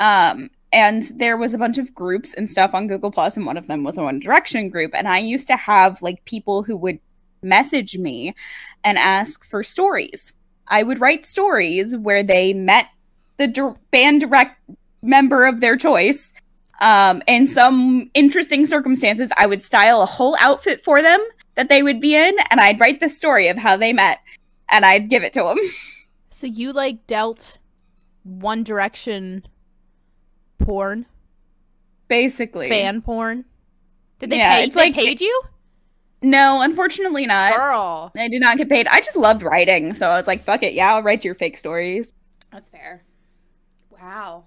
Um 0.00 0.50
and 0.72 1.02
there 1.16 1.36
was 1.36 1.52
a 1.54 1.58
bunch 1.58 1.78
of 1.78 1.92
groups 1.94 2.32
and 2.34 2.48
stuff 2.48 2.74
on 2.74 2.86
Google 2.86 3.10
Plus, 3.10 3.36
and 3.36 3.44
one 3.44 3.56
of 3.56 3.66
them 3.66 3.82
was 3.82 3.98
a 3.98 4.04
One 4.04 4.20
Direction 4.20 4.68
group. 4.68 4.92
And 4.94 5.08
I 5.08 5.18
used 5.18 5.48
to 5.48 5.56
have 5.56 6.00
like 6.00 6.24
people 6.26 6.62
who 6.62 6.76
would 6.76 7.00
message 7.42 7.96
me 7.98 8.34
and 8.84 8.96
ask 8.98 9.44
for 9.44 9.64
stories. 9.64 10.32
I 10.70 10.82
would 10.84 11.00
write 11.00 11.26
stories 11.26 11.96
where 11.96 12.22
they 12.22 12.52
met 12.54 12.86
the 13.36 13.46
dir- 13.48 13.74
band 13.90 14.20
direct 14.20 14.58
member 15.02 15.46
of 15.46 15.60
their 15.60 15.76
choice. 15.76 16.32
Um, 16.80 17.22
in 17.26 17.46
some 17.48 18.10
interesting 18.14 18.64
circumstances, 18.64 19.30
I 19.36 19.46
would 19.46 19.62
style 19.62 20.00
a 20.00 20.06
whole 20.06 20.36
outfit 20.40 20.80
for 20.80 21.02
them 21.02 21.20
that 21.56 21.68
they 21.68 21.82
would 21.82 22.00
be 22.00 22.14
in, 22.14 22.34
and 22.50 22.60
I'd 22.60 22.80
write 22.80 23.00
the 23.00 23.10
story 23.10 23.48
of 23.48 23.58
how 23.58 23.76
they 23.76 23.92
met, 23.92 24.20
and 24.70 24.84
I'd 24.86 25.10
give 25.10 25.22
it 25.24 25.32
to 25.34 25.42
them. 25.42 25.58
So 26.32 26.46
you 26.46 26.72
like 26.72 27.06
dealt 27.06 27.58
One 28.22 28.62
Direction 28.62 29.46
porn, 30.58 31.04
Basically, 32.08 32.68
fan 32.68 33.02
porn? 33.02 33.44
Did 34.20 34.30
they 34.30 34.38
Yeah, 34.38 34.52
pay? 34.56 34.64
it's 34.64 34.74
they 34.76 34.80
like- 34.86 34.94
paid 34.94 35.20
you, 35.20 35.42
no, 36.22 36.62
unfortunately 36.62 37.26
not. 37.26 37.56
girl? 37.56 38.12
I 38.16 38.28
did 38.28 38.40
not 38.40 38.58
get 38.58 38.68
paid. 38.68 38.86
I 38.88 39.00
just 39.00 39.16
loved 39.16 39.42
writing, 39.42 39.94
so 39.94 40.08
I 40.10 40.16
was 40.16 40.26
like, 40.26 40.42
"Fuck 40.44 40.62
it, 40.62 40.74
yeah, 40.74 40.94
I'll 40.94 41.02
write 41.02 41.24
your 41.24 41.34
fake 41.34 41.56
stories." 41.56 42.12
That's 42.52 42.68
fair. 42.70 43.04
Wow. 43.90 44.44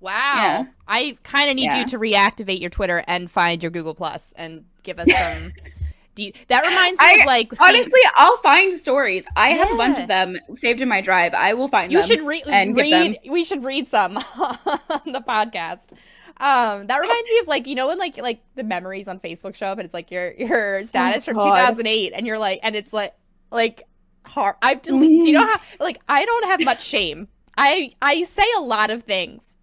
Wow. 0.00 0.12
Yeah. 0.36 0.64
I 0.88 1.18
kind 1.22 1.50
of 1.50 1.56
need 1.56 1.64
Yeah. 1.64 1.80
you 1.80 1.86
to 1.88 1.98
reactivate 1.98 2.60
your 2.60 2.70
Twitter 2.70 3.04
and 3.06 3.30
find 3.30 3.62
your 3.62 3.70
Google 3.70 3.94
Plus 3.94 4.32
and 4.36 4.64
give 4.82 4.98
us 4.98 5.08
some. 5.10 5.52
de- 6.14 6.32
that 6.48 6.66
reminds 6.66 6.98
me 7.00 7.06
I- 7.06 7.18
of 7.20 7.26
like 7.26 7.52
Honestly, 7.60 8.00
I'll 8.16 8.36
find 8.38 8.72
stories. 8.72 9.26
I 9.36 9.48
have 9.50 9.70
a 9.70 9.76
bunch 9.76 9.98
of 9.98 10.08
them 10.08 10.38
saved 10.54 10.80
in 10.80 10.88
my 10.88 11.00
drive. 11.00 11.34
I 11.34 11.52
will 11.54 11.68
find 11.68 11.92
you 11.92 11.98
them. 11.98 12.08
should 12.08 12.22
re- 12.22 12.42
and 12.46 12.74
read. 12.76 13.18
We 13.28 13.44
should 13.44 13.62
read 13.64 13.88
some 13.88 14.16
on 14.36 15.00
the 15.06 15.22
podcast. 15.26 15.92
Um, 16.40 16.86
that 16.86 16.96
reminds 16.98 17.28
me 17.28 17.38
of 17.40 17.48
like 17.48 17.66
you 17.66 17.74
know 17.74 17.88
when 17.88 17.98
like 17.98 18.16
like 18.18 18.40
the 18.54 18.64
memories 18.64 19.08
on 19.08 19.20
Facebook 19.20 19.54
show 19.54 19.66
up 19.66 19.78
and 19.78 19.84
it's 19.84 19.94
like 19.94 20.10
your 20.10 20.32
your 20.32 20.84
status 20.90 21.24
from 21.26 21.36
Oh, 21.38 21.44
God. 21.44 21.56
2008 21.56 22.12
and 22.14 22.26
you're 22.26 22.38
like 22.38 22.60
and 22.62 22.74
it's 22.74 22.92
like 22.92 23.14
like 23.50 23.84
hard. 24.26 24.56
I've 24.62 24.82
deleted. 24.82 25.22
Do 25.22 25.28
you 25.28 25.34
know 25.34 25.46
how 25.46 25.60
like 25.78 26.00
I 26.08 26.24
don't 26.24 26.46
have 26.46 26.64
much 26.64 26.82
shame. 26.84 27.28
I 27.58 27.92
I 28.00 28.22
say 28.24 28.44
a 28.56 28.60
lot 28.60 28.90
of 28.90 29.02
things. 29.02 29.56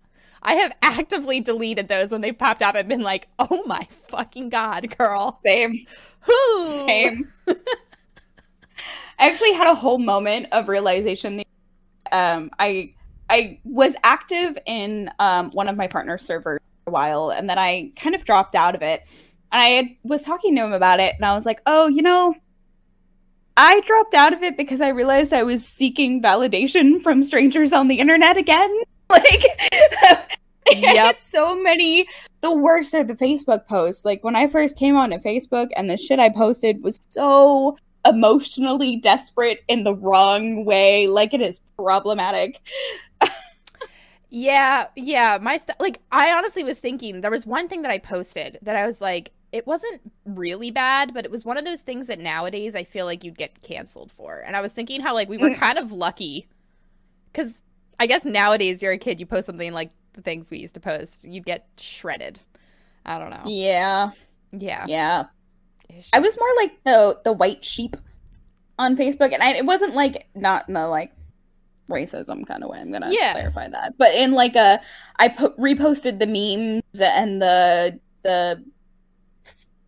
I 0.44 0.54
have 0.54 0.72
actively 0.84 1.42
deleted 1.42 1.88
those 1.88 2.12
when 2.12 2.22
they've 2.22 2.38
popped 2.38 2.62
up 2.62 2.76
and 2.76 2.88
been 2.88 3.02
like, 3.02 3.28
oh 3.40 3.64
my 3.66 3.88
fucking 4.08 4.50
god, 4.50 4.96
girl. 4.98 5.40
Same, 5.44 5.86
Who? 6.22 6.80
same. 6.86 7.32
I 9.20 9.30
actually 9.30 9.54
had 9.54 9.68
a 9.68 9.76
whole 9.76 9.98
moment 9.98 10.48
of 10.52 10.70
realization. 10.70 11.42
Um, 12.12 12.52
I 12.60 12.94
I 13.30 13.60
was 13.64 13.96
active 14.04 14.58
in 14.66 15.10
um, 15.20 15.52
one 15.52 15.68
of 15.68 15.76
my 15.76 15.88
partner's 15.88 16.24
servers 16.24 16.60
for 16.84 16.90
a 16.90 16.92
while, 16.92 17.32
and 17.32 17.50
then 17.50 17.58
I 17.58 17.92
kind 17.96 18.16
of 18.16 18.24
dropped 18.26 18.56
out 18.56 18.76
of 18.76 18.82
it. 18.82 19.04
And 19.52 19.62
I 19.62 19.68
had, 19.68 19.86
was 20.04 20.24
talking 20.24 20.56
to 20.56 20.64
him 20.64 20.74
about 20.74 21.00
it, 21.00 21.16
and 21.16 21.26
I 21.26 21.36
was 21.36 21.46
like, 21.46 21.62
"Oh, 21.66 21.88
you 21.88 22.02
know, 22.02 22.36
I 23.58 23.82
dropped 23.82 24.14
out 24.14 24.34
of 24.34 24.44
it 24.44 24.58
because 24.58 24.82
I 24.82 24.90
realized 24.90 25.34
I 25.34 25.44
was 25.44 25.68
seeking 25.68 26.22
validation 26.22 27.02
from 27.02 27.24
strangers 27.24 27.74
on 27.74 27.88
the 27.88 28.00
internet 28.00 28.38
again." 28.38 28.72
Like, 29.10 29.42
I 29.72 30.38
Yep. 30.70 31.20
so 31.22 31.62
many. 31.64 32.06
The 32.42 32.54
worst 32.54 32.94
are 32.94 33.04
the 33.06 33.16
Facebook 33.16 33.66
posts. 33.68 34.04
Like 34.04 34.22
when 34.24 34.36
I 34.36 34.48
first 34.48 34.78
came 34.78 34.98
on 34.98 35.12
to 35.12 35.18
Facebook, 35.18 35.70
and 35.78 35.90
the 35.90 35.96
shit 35.96 36.20
I 36.20 36.28
posted 36.28 36.84
was 36.84 37.00
so 37.08 37.78
emotionally 38.06 38.98
desperate 38.98 39.64
in 39.68 39.84
the 39.84 39.96
wrong 39.96 40.66
way. 40.66 41.08
Like 41.08 41.34
it 41.34 41.42
is 41.42 41.62
problematic. 41.78 42.60
Yeah, 44.30 44.88
yeah. 44.96 45.38
My 45.42 45.58
stuff, 45.58 45.78
like, 45.80 46.02
I 46.12 46.32
honestly 46.32 46.64
was 46.64 46.80
thinking 46.80 47.22
there 47.22 47.32
was 47.32 47.46
one 47.46 47.68
thing 47.70 47.82
that 47.84 47.92
I 47.92 47.98
posted 47.98 48.60
that 48.62 48.76
I 48.76 48.86
was 48.86 49.00
like, 49.02 49.32
it 49.54 49.66
wasn't 49.66 50.02
really 50.26 50.72
bad, 50.72 51.14
but 51.14 51.24
it 51.24 51.32
was 51.32 51.46
one 51.46 51.58
of 51.58 51.64
those 51.64 51.82
things 51.82 52.08
that 52.08 52.20
nowadays 52.20 52.76
I 52.76 52.84
feel 52.84 53.06
like 53.06 53.24
you'd 53.24 53.38
get 53.38 53.62
canceled 53.62 54.12
for. 54.12 54.40
And 54.46 54.56
I 54.56 54.62
was 54.62 54.74
thinking 54.74 55.00
how, 55.02 55.14
like, 55.14 55.30
we 55.30 55.38
were 55.38 55.50
Mm. 55.52 55.56
kind 55.58 55.78
of 55.78 55.94
lucky 55.94 56.48
because 57.32 57.54
I 58.00 58.08
guess 58.08 58.26
nowadays 58.26 58.82
you're 58.84 58.92
a 58.92 58.98
kid, 58.98 59.20
you 59.20 59.26
post 59.26 59.46
something 59.46 59.72
like 59.72 59.92
the 60.14 60.22
things 60.22 60.52
we 60.52 60.58
used 60.60 60.74
to 60.74 60.80
post, 60.82 61.26
you'd 61.26 61.46
get 61.46 61.66
shredded. 61.78 62.40
I 63.06 63.20
don't 63.20 63.30
know. 63.30 63.44
Yeah, 63.46 64.12
Yeah. 64.52 64.86
yeah. 64.88 65.26
It's 65.90 66.14
I 66.14 66.20
was 66.20 66.38
more 66.38 66.50
like 66.58 66.84
the 66.84 67.20
the 67.24 67.32
white 67.32 67.64
sheep 67.64 67.96
on 68.78 68.98
Facebook, 68.98 69.34
and 69.34 69.42
I, 69.42 69.54
it 69.56 69.66
wasn't 69.66 69.96
like 69.96 70.28
not 70.36 70.68
in 70.68 70.74
the 70.74 70.86
like 70.88 71.14
racism 71.90 72.46
kind 72.46 72.64
of 72.64 72.70
way. 72.70 72.78
I'm 72.80 72.92
gonna 72.92 73.10
Yeah. 73.12 73.32
clarify 73.34 73.68
that, 73.70 73.98
but 73.98 74.14
in 74.14 74.34
like 74.34 74.56
a 74.56 74.80
I 75.18 75.30
po- 75.30 75.56
reposted 75.60 76.20
the 76.20 76.28
memes 76.28 76.84
and 77.02 77.42
the 77.42 78.00
the 78.24 78.64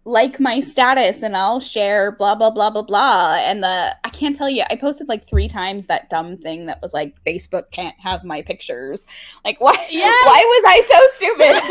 like 0.06 0.39
my 0.39 0.60
status 0.60 1.22
and 1.22 1.38
I'll 1.38 1.60
share 1.60 2.12
blah 2.13 2.34
blah 2.34 2.50
blah 2.50 2.72
blah 2.72 2.82
blah 2.82 3.36
and 3.41 3.62
the 3.62 3.96
I 4.03 4.10
can't 4.10 4.36
tell 4.36 4.50
you 4.50 4.63
I 4.70 4.75
posted 4.75 5.08
like 5.10 5.27
three 5.27 5.48
times 5.48 5.86
that 5.88 6.10
dumb 6.10 6.38
thing 6.38 6.65
that 6.68 6.82
was 6.82 6.94
like 6.94 7.15
Facebook 7.25 7.70
can't 7.72 7.94
have 8.00 8.24
my 8.24 8.41
pictures 8.41 9.06
like 9.46 9.60
why 9.60 9.74
Yes! 9.91 10.25
why 10.25 10.44
was 10.48 10.63
I 10.68 10.82
so 10.88 11.00
stupid 11.18 11.62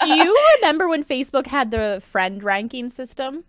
Do 0.06 0.12
you 0.12 0.36
remember 0.60 0.88
when 0.88 1.02
Facebook 1.04 1.46
had 1.46 1.70
the 1.70 2.02
friend 2.04 2.42
ranking 2.42 2.88
system 2.90 3.44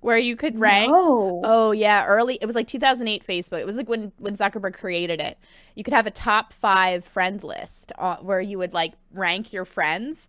where 0.00 0.18
you 0.18 0.36
could 0.36 0.58
rank? 0.58 0.90
no. 0.90 1.40
Oh 1.44 1.70
yeah, 1.72 2.04
early. 2.06 2.38
It 2.40 2.46
was 2.46 2.54
like 2.54 2.68
2008 2.68 3.26
Facebook. 3.26 3.60
It 3.60 3.66
was 3.66 3.76
like 3.76 3.88
when 3.88 4.12
when 4.18 4.36
Zuckerberg 4.36 4.74
created 4.74 5.20
it. 5.20 5.38
You 5.74 5.84
could 5.84 5.94
have 5.94 6.06
a 6.06 6.10
top 6.10 6.52
five 6.52 7.04
friend 7.04 7.42
list 7.42 7.92
uh, 7.98 8.16
where 8.16 8.40
you 8.40 8.58
would 8.58 8.72
like 8.72 8.94
rank 9.12 9.52
your 9.52 9.64
friends. 9.64 10.28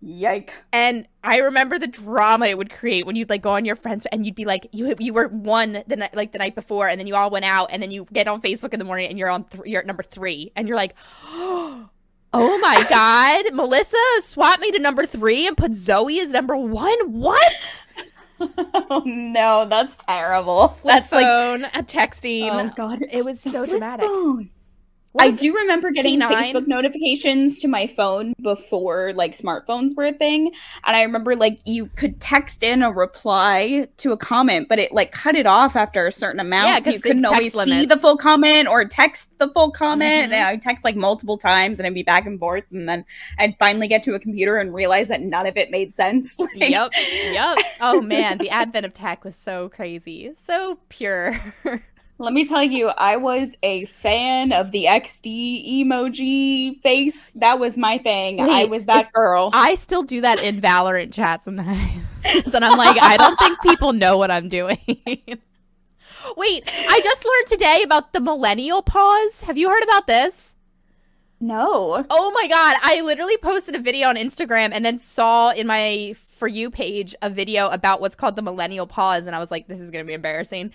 Yike. 0.00 0.52
And 0.70 1.08
I 1.22 1.38
remember 1.38 1.78
the 1.78 1.86
drama 1.86 2.46
it 2.46 2.58
would 2.58 2.70
create 2.70 3.06
when 3.06 3.16
you'd 3.16 3.30
like 3.30 3.40
go 3.40 3.52
on 3.52 3.64
your 3.64 3.76
friends 3.76 4.06
and 4.12 4.26
you'd 4.26 4.34
be 4.34 4.44
like 4.44 4.66
you 4.70 4.94
you 4.98 5.14
were 5.14 5.28
one 5.28 5.82
the 5.86 5.96
night 5.96 6.14
like 6.14 6.32
the 6.32 6.38
night 6.38 6.54
before 6.54 6.88
and 6.88 7.00
then 7.00 7.06
you 7.06 7.16
all 7.16 7.30
went 7.30 7.46
out 7.46 7.70
and 7.72 7.82
then 7.82 7.90
you 7.90 8.06
get 8.12 8.28
on 8.28 8.42
Facebook 8.42 8.74
in 8.74 8.78
the 8.78 8.84
morning 8.84 9.08
and 9.08 9.18
you're 9.18 9.30
on 9.30 9.44
th- 9.44 9.64
you're 9.64 9.80
at 9.80 9.86
number 9.86 10.02
three 10.02 10.52
and 10.56 10.68
you're 10.68 10.76
like. 10.76 10.94
Oh 12.36 12.58
my 12.58 12.84
God, 12.90 13.54
Melissa 13.54 13.96
swapped 14.18 14.60
me 14.60 14.72
to 14.72 14.80
number 14.80 15.06
three 15.06 15.46
and 15.46 15.56
put 15.56 15.72
Zoe 15.72 16.18
as 16.18 16.30
number 16.32 16.56
one. 16.56 17.12
What? 17.12 17.84
oh 18.40 19.02
no, 19.04 19.64
that's 19.68 19.96
terrible. 19.98 20.76
That's 20.84 21.12
like 21.12 21.24
phone, 21.24 21.64
a 21.66 21.82
texting. 21.82 22.50
oh 22.50 22.54
my 22.64 22.72
god, 22.74 23.02
It 23.10 23.24
was 23.24 23.40
so 23.40 23.64
Flip 23.64 23.70
dramatic. 23.70 24.06
phone. 24.06 24.50
I 25.16 25.30
do 25.30 25.54
remember 25.54 25.90
getting 25.90 26.20
T9? 26.20 26.28
Facebook 26.28 26.66
notifications 26.66 27.58
to 27.60 27.68
my 27.68 27.86
phone 27.86 28.34
before 28.40 29.12
like 29.14 29.32
smartphones 29.36 29.94
were 29.96 30.04
a 30.04 30.12
thing. 30.12 30.52
And 30.84 30.96
I 30.96 31.02
remember 31.02 31.36
like 31.36 31.60
you 31.64 31.86
could 31.86 32.20
text 32.20 32.62
in 32.62 32.82
a 32.82 32.90
reply 32.90 33.86
to 33.98 34.12
a 34.12 34.16
comment, 34.16 34.68
but 34.68 34.78
it 34.78 34.92
like 34.92 35.12
cut 35.12 35.36
it 35.36 35.46
off 35.46 35.76
after 35.76 36.06
a 36.06 36.12
certain 36.12 36.40
amount. 36.40 36.68
Yeah, 36.68 36.78
so 36.80 36.90
you 36.90 37.00
couldn't 37.00 37.24
always 37.24 37.52
see 37.52 37.86
the 37.86 37.96
full 37.96 38.16
comment 38.16 38.66
or 38.68 38.84
text 38.84 39.38
the 39.38 39.48
full 39.50 39.70
comment. 39.70 40.32
Mhm. 40.32 40.34
And 40.34 40.44
I'd 40.46 40.62
text 40.62 40.84
like 40.84 40.96
multiple 40.96 41.38
times 41.38 41.78
and 41.78 41.86
I'd 41.86 41.94
be 41.94 42.02
back 42.02 42.26
and 42.26 42.38
forth. 42.38 42.64
And 42.72 42.88
then 42.88 43.04
I'd 43.38 43.56
finally 43.58 43.86
get 43.88 44.02
to 44.04 44.14
a 44.14 44.18
computer 44.18 44.58
and 44.58 44.74
realize 44.74 45.08
that 45.08 45.20
none 45.20 45.46
of 45.46 45.56
it 45.56 45.70
made 45.70 45.94
sense. 45.94 46.38
Like, 46.54 46.70
Yep. 46.70 46.92
Yep. 47.32 47.58
Oh 47.80 48.00
man, 48.00 48.38
the 48.38 48.50
advent 48.64 48.84
of 48.86 48.94
tech 48.94 49.24
was 49.24 49.34
so 49.36 49.68
crazy. 49.68 50.32
So 50.38 50.78
pure. 50.88 51.40
Let 52.18 52.32
me 52.32 52.44
tell 52.44 52.62
you, 52.62 52.88
I 52.96 53.16
was 53.16 53.56
a 53.62 53.84
fan 53.86 54.52
of 54.52 54.70
the 54.70 54.84
XD 54.84 55.84
emoji 55.84 56.80
face. 56.80 57.28
That 57.34 57.58
was 57.58 57.76
my 57.76 57.98
thing. 57.98 58.40
I 58.40 58.64
was 58.66 58.86
that 58.86 59.06
is- 59.06 59.10
girl. 59.12 59.50
I 59.52 59.74
still 59.74 60.04
do 60.04 60.20
that 60.20 60.40
in 60.40 60.60
Valorant 60.60 61.12
chat 61.12 61.42
sometimes. 61.42 62.02
and 62.24 62.64
I'm 62.64 62.78
like, 62.78 63.00
I 63.02 63.16
don't 63.16 63.38
think 63.38 63.60
people 63.62 63.92
know 63.92 64.16
what 64.16 64.30
I'm 64.30 64.48
doing. 64.48 64.78
Wait, 66.36 66.64
I 66.66 67.00
just 67.02 67.24
learned 67.24 67.46
today 67.48 67.82
about 67.84 68.12
the 68.12 68.20
millennial 68.20 68.82
pause. 68.82 69.40
Have 69.42 69.58
you 69.58 69.68
heard 69.68 69.82
about 69.82 70.06
this? 70.06 70.54
no. 71.40 72.04
Oh 72.08 72.30
my 72.30 72.48
god, 72.48 72.76
I 72.82 73.02
literally 73.02 73.36
posted 73.36 73.74
a 73.74 73.78
video 73.78 74.08
on 74.08 74.16
Instagram 74.16 74.70
and 74.72 74.84
then 74.84 74.98
saw 74.98 75.50
in 75.50 75.66
my 75.66 76.14
for 76.30 76.48
you 76.48 76.70
page 76.70 77.14
a 77.22 77.28
video 77.28 77.68
about 77.68 78.00
what's 78.00 78.16
called 78.16 78.34
the 78.34 78.42
millennial 78.42 78.86
pause 78.86 79.26
and 79.26 79.36
I 79.36 79.38
was 79.38 79.50
like 79.50 79.68
this 79.68 79.80
is 79.80 79.90
going 79.90 80.04
to 80.04 80.06
be 80.06 80.14
embarrassing. 80.14 80.72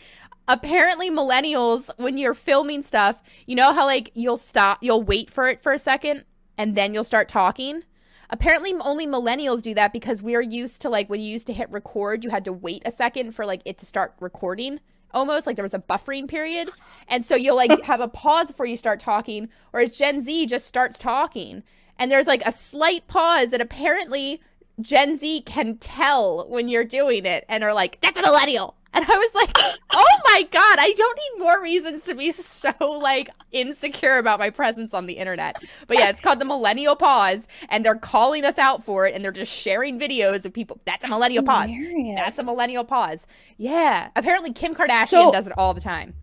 Apparently 0.50 1.12
millennials 1.12 1.92
when 1.98 2.18
you're 2.18 2.34
filming 2.34 2.82
stuff, 2.82 3.22
you 3.46 3.56
know 3.56 3.72
how 3.72 3.86
like 3.86 4.10
you'll 4.16 4.36
stop, 4.36 4.80
you'll 4.82 5.04
wait 5.04 5.30
for 5.30 5.48
it 5.48 5.62
for 5.62 5.72
a 5.72 5.78
second 5.78 6.26
and 6.58 6.76
then 6.76 6.92
you'll 6.92 7.04
start 7.04 7.30
talking? 7.30 7.84
Apparently 8.32 8.74
only 8.82 9.06
millennials 9.06 9.62
do 9.62 9.76
that 9.76 9.94
because 9.94 10.24
we're 10.24 10.42
used 10.42 10.82
to 10.82 10.90
like 10.90 11.08
when 11.08 11.22
you 11.22 11.32
used 11.32 11.46
to 11.48 11.54
hit 11.54 11.70
record, 11.70 12.24
you 12.24 12.32
had 12.32 12.46
to 12.46 12.52
wait 12.52 12.82
a 12.84 12.90
second 12.90 13.34
for 13.36 13.46
like 13.46 13.62
it 13.64 13.78
to 13.78 13.86
start 13.86 14.16
recording. 14.20 14.80
Almost 15.14 15.46
like 15.46 15.56
there 15.56 15.62
was 15.62 15.76
a 15.76 15.80
buffering 15.80 16.28
period. 16.28 16.72
And 17.08 17.24
so 17.24 17.36
you'll 17.36 17.56
like 17.56 17.84
have 17.84 18.02
a 18.02 18.08
pause 18.08 18.48
before 18.48 18.66
you 18.66 18.76
start 18.76 19.00
talking, 19.00 19.50
whereas 19.70 19.92
Gen 19.92 20.20
Z 20.20 20.48
just 20.48 20.66
starts 20.66 20.98
talking. 20.98 21.62
And 22.00 22.12
there's 22.12 22.26
like 22.26 22.42
a 22.44 22.52
slight 22.52 23.06
pause 23.06 23.52
that 23.52 23.62
apparently 23.62 24.42
Gen 24.82 25.16
Z 25.16 25.42
can 25.42 25.78
tell 25.78 26.48
when 26.50 26.70
you're 26.70 26.84
doing 26.84 27.28
it 27.28 27.46
and 27.48 27.64
are 27.64 27.74
like, 27.74 28.00
that's 28.02 28.18
a 28.18 28.24
millennial. 28.24 28.76
And 28.94 29.06
I 29.06 29.16
was 29.16 29.36
like, 29.36 29.52
oh 29.92 30.18
my 30.26 30.44
God, 30.52 30.78
I 30.80 30.94
don't 30.98 31.18
need 31.18 31.44
more 31.44 31.62
reasons 31.62 32.06
to 32.06 32.16
be 32.16 32.32
so 32.32 32.74
like 33.02 33.30
insecure 33.52 34.18
about 34.18 34.40
my 34.40 34.50
presence 34.50 34.94
on 34.94 35.06
the 35.06 35.14
internet. 35.14 35.58
But 35.88 35.98
yeah, 35.98 36.10
it's 36.10 36.22
called 36.22 36.40
the 36.40 36.46
millennial 36.46 36.96
pause 36.96 37.48
and 37.70 37.86
they're 37.86 37.96
calling 37.96 38.44
us 38.46 38.58
out 38.58 38.84
for 38.84 39.06
it 39.06 39.14
and 39.14 39.24
they're 39.24 39.32
just 39.32 39.52
sharing 39.54 40.00
videos 40.00 40.44
of 40.46 40.54
people. 40.54 40.80
That's 40.86 41.06
a 41.06 41.08
millennial 41.08 41.44
pause. 41.44 41.70
Hilarious. 41.70 42.16
That's 42.20 42.38
a 42.40 42.44
millennial 42.44 42.84
pause. 42.84 43.28
Yeah. 43.58 44.10
Apparently 44.16 44.54
Kim 44.54 44.74
Kardashian 44.74 45.08
So- 45.08 45.32
does 45.32 45.46
it 45.48 45.54
all 45.58 45.74
the 45.74 45.82
time. 45.82 46.16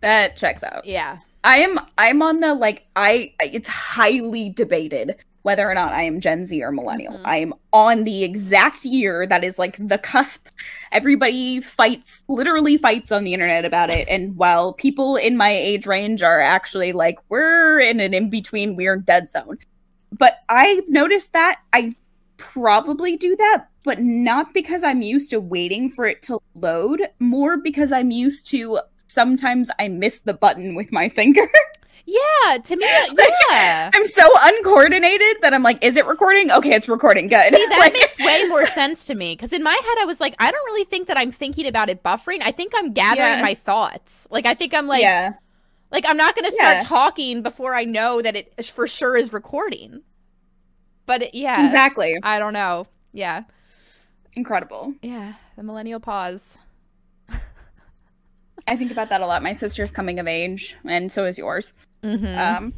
That 0.00 0.36
checks 0.36 0.62
out. 0.62 0.84
Yeah. 0.84 1.18
I 1.44 1.58
am 1.58 1.78
I'm 1.98 2.22
on 2.22 2.40
the 2.40 2.54
like 2.54 2.86
I 2.96 3.32
it's 3.40 3.68
highly 3.68 4.50
debated 4.50 5.16
whether 5.42 5.68
or 5.68 5.74
not 5.74 5.92
I 5.92 6.02
am 6.02 6.20
Gen 6.20 6.46
Z 6.46 6.62
or 6.62 6.72
millennial. 6.72 7.14
Mhm. 7.14 7.22
I 7.24 7.36
am 7.38 7.54
on 7.72 8.04
the 8.04 8.24
exact 8.24 8.84
year 8.84 9.26
that 9.26 9.44
is 9.44 9.58
like 9.58 9.76
the 9.78 9.98
cusp. 9.98 10.48
Everybody 10.92 11.60
fights 11.60 12.24
literally 12.28 12.76
fights 12.76 13.12
on 13.12 13.24
the 13.24 13.34
internet 13.34 13.64
about 13.64 13.90
it 13.90 14.08
and 14.08 14.36
while 14.36 14.72
people 14.72 15.16
in 15.16 15.36
my 15.36 15.50
age 15.50 15.86
range 15.86 16.22
are 16.22 16.40
actually 16.40 16.92
like 16.92 17.18
we're 17.28 17.78
in 17.80 18.00
an 18.00 18.14
in 18.14 18.30
between 18.30 18.76
weird 18.76 19.04
dead 19.04 19.30
zone. 19.30 19.58
But 20.12 20.38
I've 20.48 20.88
noticed 20.88 21.32
that 21.32 21.60
I 21.72 21.94
probably 22.36 23.16
do 23.16 23.36
that 23.36 23.66
but 23.84 24.00
not 24.00 24.54
because 24.54 24.82
I'm 24.82 25.02
used 25.02 25.30
to 25.30 25.40
waiting 25.40 25.90
for 25.90 26.06
it 26.06 26.22
to 26.22 26.38
load, 26.54 27.02
more 27.18 27.56
because 27.56 27.92
I'm 27.92 28.10
used 28.10 28.48
to 28.50 28.78
sometimes 29.08 29.70
I 29.78 29.88
miss 29.88 30.20
the 30.20 30.34
button 30.34 30.74
with 30.74 30.92
my 30.92 31.08
finger. 31.20 31.48
Yeah. 32.04 32.58
To 32.58 32.76
me, 32.76 32.84
yeah. 33.50 33.90
I'm 33.94 34.04
so 34.04 34.28
uncoordinated 34.42 35.36
that 35.42 35.54
I'm 35.54 35.62
like, 35.62 35.82
is 35.84 35.96
it 35.96 36.06
recording? 36.06 36.50
Okay, 36.50 36.74
it's 36.74 36.88
recording. 36.88 37.28
Good. 37.28 37.54
See, 37.54 37.66
that 37.66 37.76
Like- 37.78 37.92
makes 37.92 38.18
way 38.18 38.44
more 38.48 38.66
sense 38.80 39.04
to 39.06 39.14
me 39.14 39.34
because 39.34 39.52
in 39.52 39.62
my 39.62 39.70
head, 39.72 39.96
I 40.00 40.04
was 40.04 40.20
like, 40.20 40.34
I 40.38 40.50
don't 40.50 40.64
really 40.66 40.84
think 40.84 41.08
that 41.08 41.16
I'm 41.16 41.30
thinking 41.30 41.66
about 41.66 41.88
it 41.88 42.02
buffering. 42.02 42.40
I 42.42 42.50
think 42.52 42.72
I'm 42.76 42.92
gathering 42.92 43.18
Yeah. 43.38 43.42
my 43.42 43.54
thoughts. 43.54 44.26
Like, 44.30 44.46
I 44.46 44.54
think 44.54 44.74
I'm 44.74 44.86
like, 44.86 45.02
yeah. 45.02 45.32
like 45.90 46.04
I'm 46.08 46.16
not 46.16 46.34
going 46.34 46.44
to 46.46 46.52
start 46.52 46.76
Yeah. 46.78 46.82
talking 46.84 47.42
before 47.42 47.74
I 47.74 47.84
know 47.84 48.20
that 48.20 48.34
it 48.36 48.64
for 48.66 48.86
sure 48.88 49.16
is 49.16 49.32
recording. 49.32 50.02
But 51.06 51.22
it, 51.22 51.34
yeah, 51.34 51.64
Exactly. 51.66 52.18
I 52.22 52.38
don't 52.38 52.52
know. 52.52 52.86
Yeah, 53.12 53.42
Incredible. 54.34 54.94
yeah, 55.02 55.34
the 55.56 55.62
millennial 55.62 56.00
pause. 56.00 56.56
I 58.66 58.76
think 58.76 58.90
about 58.90 59.08
that 59.08 59.20
a 59.20 59.26
lot. 59.26 59.42
My 59.42 59.52
sister's 59.52 59.90
coming 59.90 60.20
of 60.20 60.26
age, 60.28 60.76
and 60.84 61.10
so 61.10 61.24
is 61.24 61.38
yours. 61.38 61.72
Mm-hmm. 62.02 62.38
Um, 62.38 62.72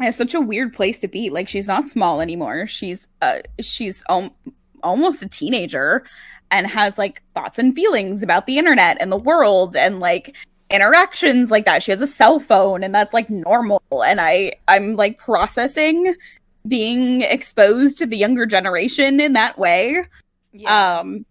it's 0.00 0.16
such 0.16 0.34
a 0.34 0.40
weird 0.40 0.72
place 0.72 1.00
to 1.00 1.08
be. 1.08 1.30
Like 1.30 1.48
she's 1.48 1.66
not 1.66 1.88
small 1.88 2.20
anymore. 2.20 2.66
She's 2.66 3.08
uh, 3.22 3.38
she's 3.60 4.02
al- 4.08 4.34
almost 4.82 5.22
a 5.22 5.28
teenager, 5.28 6.04
and 6.50 6.66
has 6.66 6.98
like 6.98 7.22
thoughts 7.34 7.58
and 7.58 7.74
feelings 7.74 8.22
about 8.22 8.46
the 8.46 8.58
internet 8.58 8.96
and 9.00 9.12
the 9.12 9.16
world 9.16 9.76
and 9.76 10.00
like 10.00 10.36
interactions 10.70 11.50
like 11.50 11.64
that. 11.64 11.82
She 11.82 11.90
has 11.92 12.00
a 12.00 12.06
cell 12.06 12.40
phone, 12.40 12.82
and 12.82 12.94
that's 12.94 13.14
like 13.14 13.30
normal. 13.30 13.82
And 13.92 14.20
I 14.20 14.52
I'm 14.66 14.96
like 14.96 15.18
processing 15.18 16.14
being 16.66 17.22
exposed 17.22 17.98
to 17.98 18.06
the 18.06 18.16
younger 18.16 18.46
generation 18.46 19.20
in 19.20 19.32
that 19.34 19.58
way. 19.58 20.02
yeah. 20.52 20.98
Um, 20.98 21.24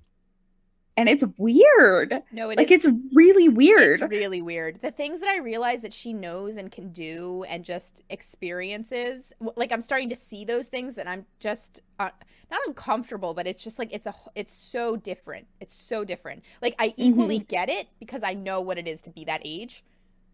and 0.98 1.08
it's 1.08 1.24
weird. 1.38 2.22
no, 2.32 2.50
it 2.50 2.58
like 2.58 2.72
is- 2.72 2.84
it's 2.86 2.96
really 3.14 3.48
weird. 3.48 4.02
It's 4.02 4.12
really 4.12 4.42
weird. 4.42 4.82
The 4.82 4.92
things 4.92 5.20
that 5.22 5.30
I 5.30 5.38
realize 5.38 5.82
that 5.84 5.94
she 5.94 6.12
knows 6.12 6.58
and 6.58 6.72
can 6.72 6.92
do 6.92 7.46
and 7.48 7.64
just 7.64 8.02
experiences, 8.10 9.32
like 9.56 9.72
I'm 9.72 9.82
starting 9.82 10.10
to 10.10 10.16
see 10.16 10.44
those 10.44 10.68
things 10.68 10.96
that 10.96 11.08
I'm 11.08 11.26
just 11.40 11.82
uh, 12.00 12.10
not 12.50 12.60
uncomfortable, 12.68 13.34
but 13.34 13.46
it's 13.48 13.64
just 13.64 13.78
like 13.80 13.94
it's 13.94 14.06
a 14.06 14.14
it's 14.36 14.54
so 14.54 14.96
different. 14.96 15.48
It's 15.60 15.74
so 15.74 16.04
different. 16.04 16.44
Like 16.62 16.76
I 16.80 16.94
equally 16.98 17.40
get 17.40 17.70
it 17.70 17.88
because 18.00 18.24
I 18.24 18.34
know 18.34 18.60
what 18.62 18.78
it 18.78 18.88
is 18.88 19.02
to 19.02 19.10
be 19.10 19.26
that 19.26 19.42
age, 19.46 19.84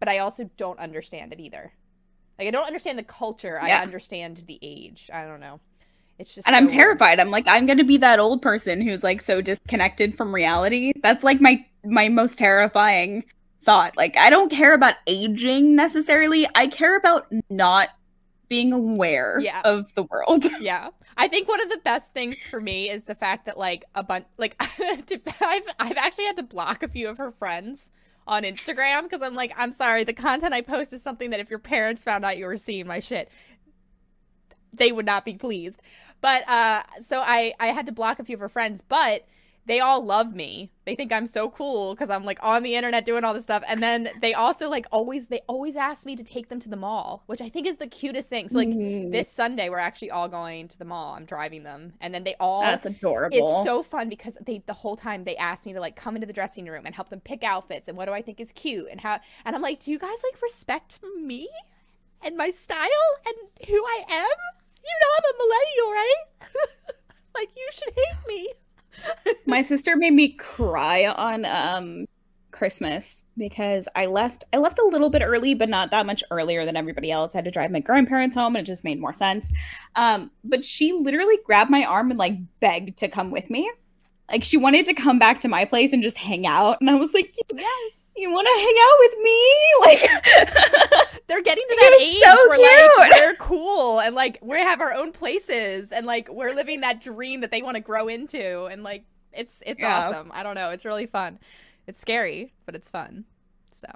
but 0.00 0.08
I 0.08 0.18
also 0.18 0.48
don't 0.56 0.78
understand 0.78 1.32
it 1.32 1.40
either. 1.40 1.72
Like 2.38 2.48
I 2.48 2.50
don't 2.50 2.66
understand 2.66 2.98
the 2.98 3.04
culture. 3.04 3.60
I 3.60 3.68
understand 3.82 4.44
the 4.46 4.58
age. 4.62 5.10
I 5.12 5.24
don't 5.24 5.40
know. 5.40 5.60
It's 6.18 6.34
just 6.34 6.46
and 6.46 6.54
I'm 6.56 6.68
so 6.68 6.76
weird. 6.76 6.80
terrified. 6.98 7.20
I'm 7.20 7.30
like, 7.30 7.46
I'm 7.48 7.66
gonna 7.66 7.84
be 7.84 7.96
that 7.98 8.18
old 8.20 8.40
person 8.42 8.80
who's 8.80 9.02
like 9.02 9.20
so 9.20 9.40
disconnected 9.40 10.16
from 10.16 10.34
reality. 10.34 10.92
That's 11.02 11.24
like 11.24 11.40
my 11.40 11.64
my 11.84 12.08
most 12.08 12.38
terrifying 12.38 13.24
thought. 13.62 13.96
Like, 13.96 14.16
I 14.16 14.30
don't 14.30 14.50
care 14.50 14.74
about 14.74 14.94
aging 15.06 15.74
necessarily. 15.74 16.46
I 16.54 16.66
care 16.68 16.96
about 16.96 17.26
not 17.50 17.88
being 18.48 18.72
aware 18.72 19.38
Yeah. 19.40 19.62
of 19.64 19.92
the 19.94 20.02
world. 20.04 20.44
Yeah. 20.60 20.90
I 21.16 21.28
think 21.28 21.48
one 21.48 21.60
of 21.62 21.68
the 21.70 21.78
best 21.84 22.12
things 22.12 22.42
for 22.42 22.60
me 22.60 22.90
is 22.90 23.04
the 23.04 23.14
fact 23.14 23.46
that 23.46 23.56
like 23.56 23.84
a 23.94 24.02
bunch 24.02 24.26
like 24.36 24.54
I've 25.40 25.62
I've 25.78 25.96
actually 25.96 26.24
had 26.26 26.36
to 26.36 26.42
block 26.42 26.82
a 26.82 26.88
few 26.88 27.08
of 27.08 27.18
her 27.18 27.30
friends 27.30 27.88
on 28.26 28.42
Instagram 28.42 29.04
because 29.04 29.22
I'm 29.22 29.34
like 29.34 29.52
I'm 29.56 29.72
sorry 29.72 30.02
the 30.04 30.12
content 30.12 30.52
I 30.54 30.60
post 30.60 30.92
is 30.92 31.02
something 31.02 31.30
that 31.30 31.38
if 31.40 31.50
your 31.50 31.58
parents 31.60 32.02
found 32.02 32.24
out 32.24 32.36
you 32.36 32.46
were 32.46 32.56
seeing 32.56 32.86
my 32.86 32.98
shit 33.00 33.28
they 34.72 34.90
would 34.90 35.06
not 35.06 35.24
be 35.24 35.34
pleased. 35.34 35.80
But 36.24 36.48
uh 36.48 36.82
so 37.00 37.20
I 37.20 37.52
I 37.60 37.66
had 37.68 37.84
to 37.86 37.92
block 37.92 38.18
a 38.18 38.24
few 38.24 38.36
of 38.36 38.40
her 38.40 38.48
friends, 38.48 38.80
but 38.80 39.26
they 39.66 39.80
all 39.80 40.04
love 40.04 40.34
me. 40.34 40.70
They 40.86 40.94
think 40.94 41.10
I'm 41.10 41.26
so 41.26 41.48
cool 41.48 41.94
because 41.94 42.10
I'm 42.10 42.24
like 42.24 42.38
on 42.42 42.62
the 42.62 42.74
internet 42.76 43.04
doing 43.06 43.24
all 43.24 43.32
this 43.34 43.44
stuff. 43.44 43.62
And 43.66 43.82
then 43.82 44.10
they 44.22 44.32
also 44.34 44.68
like 44.70 44.86
always 44.90 45.28
they 45.28 45.40
always 45.46 45.76
ask 45.76 46.04
me 46.06 46.16
to 46.16 46.22
take 46.24 46.48
them 46.50 46.60
to 46.60 46.68
the 46.70 46.76
mall, 46.76 47.22
which 47.26 47.40
I 47.42 47.48
think 47.50 47.66
is 47.66 47.76
the 47.78 47.86
cutest 47.86 48.28
thing. 48.30 48.48
So 48.48 48.58
like 48.58 48.68
Mhm. 48.68 49.10
this 49.12 49.28
Sunday 49.30 49.68
we're 49.68 49.78
actually 49.88 50.10
all 50.10 50.28
going 50.28 50.68
to 50.68 50.78
the 50.78 50.84
mall. 50.86 51.14
I'm 51.14 51.26
driving 51.26 51.62
them. 51.62 51.92
And 52.00 52.14
then 52.14 52.24
they 52.24 52.36
all 52.40 52.62
That's 52.62 52.86
adorable. 52.86 53.36
it's 53.38 53.64
so 53.64 53.82
fun 53.82 54.08
because 54.08 54.36
they 54.46 54.62
the 54.66 54.72
whole 54.82 54.96
time 54.96 55.24
they 55.24 55.36
ask 55.36 55.66
me 55.66 55.72
to 55.74 55.80
like 55.80 55.96
come 55.96 56.14
into 56.16 56.26
the 56.26 56.32
dressing 56.40 56.66
room 56.66 56.84
and 56.86 56.94
help 56.94 57.08
them 57.10 57.20
pick 57.20 57.42
outfits 57.44 57.86
and 57.88 57.96
what 57.98 58.06
do 58.06 58.12
I 58.12 58.22
think 58.22 58.40
is 58.40 58.50
cute 58.52 58.88
and 58.90 59.00
how 59.00 59.18
and 59.44 59.54
I'm 59.56 59.62
like, 59.62 59.80
do 59.80 59.90
you 59.90 59.98
guys 59.98 60.18
like 60.28 60.40
respect 60.42 61.00
me 61.22 61.48
and 62.22 62.36
my 62.36 62.50
style 62.50 63.10
and 63.26 63.36
who 63.68 63.84
I 63.84 64.04
am? 64.08 64.38
You 64.84 64.94
know 65.00 65.10
I'm 65.16 65.24
a 65.34 65.38
millennial, 65.38 65.90
right? 65.92 66.24
like 67.34 67.50
you 67.56 67.68
should 67.72 67.92
hate 67.94 68.28
me. 68.28 68.52
my 69.46 69.62
sister 69.62 69.96
made 69.96 70.12
me 70.12 70.28
cry 70.28 71.06
on 71.06 71.44
um 71.44 72.06
Christmas 72.52 73.24
because 73.36 73.88
I 73.96 74.06
left 74.06 74.44
I 74.52 74.58
left 74.58 74.78
a 74.78 74.86
little 74.86 75.10
bit 75.10 75.22
early 75.22 75.54
but 75.54 75.68
not 75.68 75.90
that 75.90 76.06
much 76.06 76.22
earlier 76.30 76.64
than 76.64 76.76
everybody 76.76 77.10
else. 77.10 77.34
I 77.34 77.38
had 77.38 77.44
to 77.46 77.50
drive 77.50 77.72
my 77.72 77.80
grandparents 77.80 78.36
home 78.36 78.54
and 78.54 78.64
it 78.64 78.70
just 78.70 78.84
made 78.84 79.00
more 79.00 79.12
sense. 79.12 79.50
Um 79.96 80.30
but 80.44 80.64
she 80.64 80.92
literally 80.92 81.38
grabbed 81.44 81.70
my 81.70 81.84
arm 81.84 82.10
and 82.10 82.18
like 82.18 82.38
begged 82.60 82.96
to 82.98 83.08
come 83.08 83.30
with 83.30 83.50
me. 83.50 83.70
Like 84.30 84.44
she 84.44 84.56
wanted 84.56 84.86
to 84.86 84.94
come 84.94 85.18
back 85.18 85.40
to 85.40 85.48
my 85.48 85.64
place 85.64 85.92
and 85.92 86.02
just 86.02 86.16
hang 86.18 86.46
out 86.46 86.78
and 86.80 86.88
I 86.88 86.94
was 86.94 87.12
like 87.12 87.34
Yes. 87.52 88.03
You 88.16 88.30
want 88.30 88.46
to 88.46 88.54
hang 88.54 88.76
out 88.86 88.98
with 89.00 89.14
me? 89.22 89.40
Like 89.84 91.20
They're 91.26 91.42
getting 91.42 91.64
to 91.68 91.76
that 91.80 91.98
age 92.00 92.18
so 92.18 92.48
where 92.48 92.58
like 92.58 93.10
cute. 93.10 93.24
we're 93.24 93.34
cool 93.36 93.98
and 94.00 94.14
like 94.14 94.38
we 94.42 94.58
have 94.58 94.80
our 94.80 94.92
own 94.92 95.10
places 95.12 95.90
and 95.92 96.06
like 96.06 96.28
we're 96.28 96.52
living 96.54 96.80
that 96.82 97.00
dream 97.00 97.40
that 97.40 97.50
they 97.50 97.62
want 97.62 97.76
to 97.76 97.80
grow 97.82 98.08
into 98.08 98.64
and 98.66 98.82
like 98.82 99.04
it's 99.32 99.62
it's 99.66 99.80
Yeah. 99.80 100.08
awesome. 100.10 100.30
I 100.34 100.42
don't 100.42 100.54
know, 100.54 100.70
it's 100.70 100.84
really 100.84 101.06
fun. 101.06 101.38
It's 101.86 101.98
scary, 102.00 102.52
but 102.66 102.74
it's 102.74 102.88
fun. 102.90 103.24
So 103.72 103.88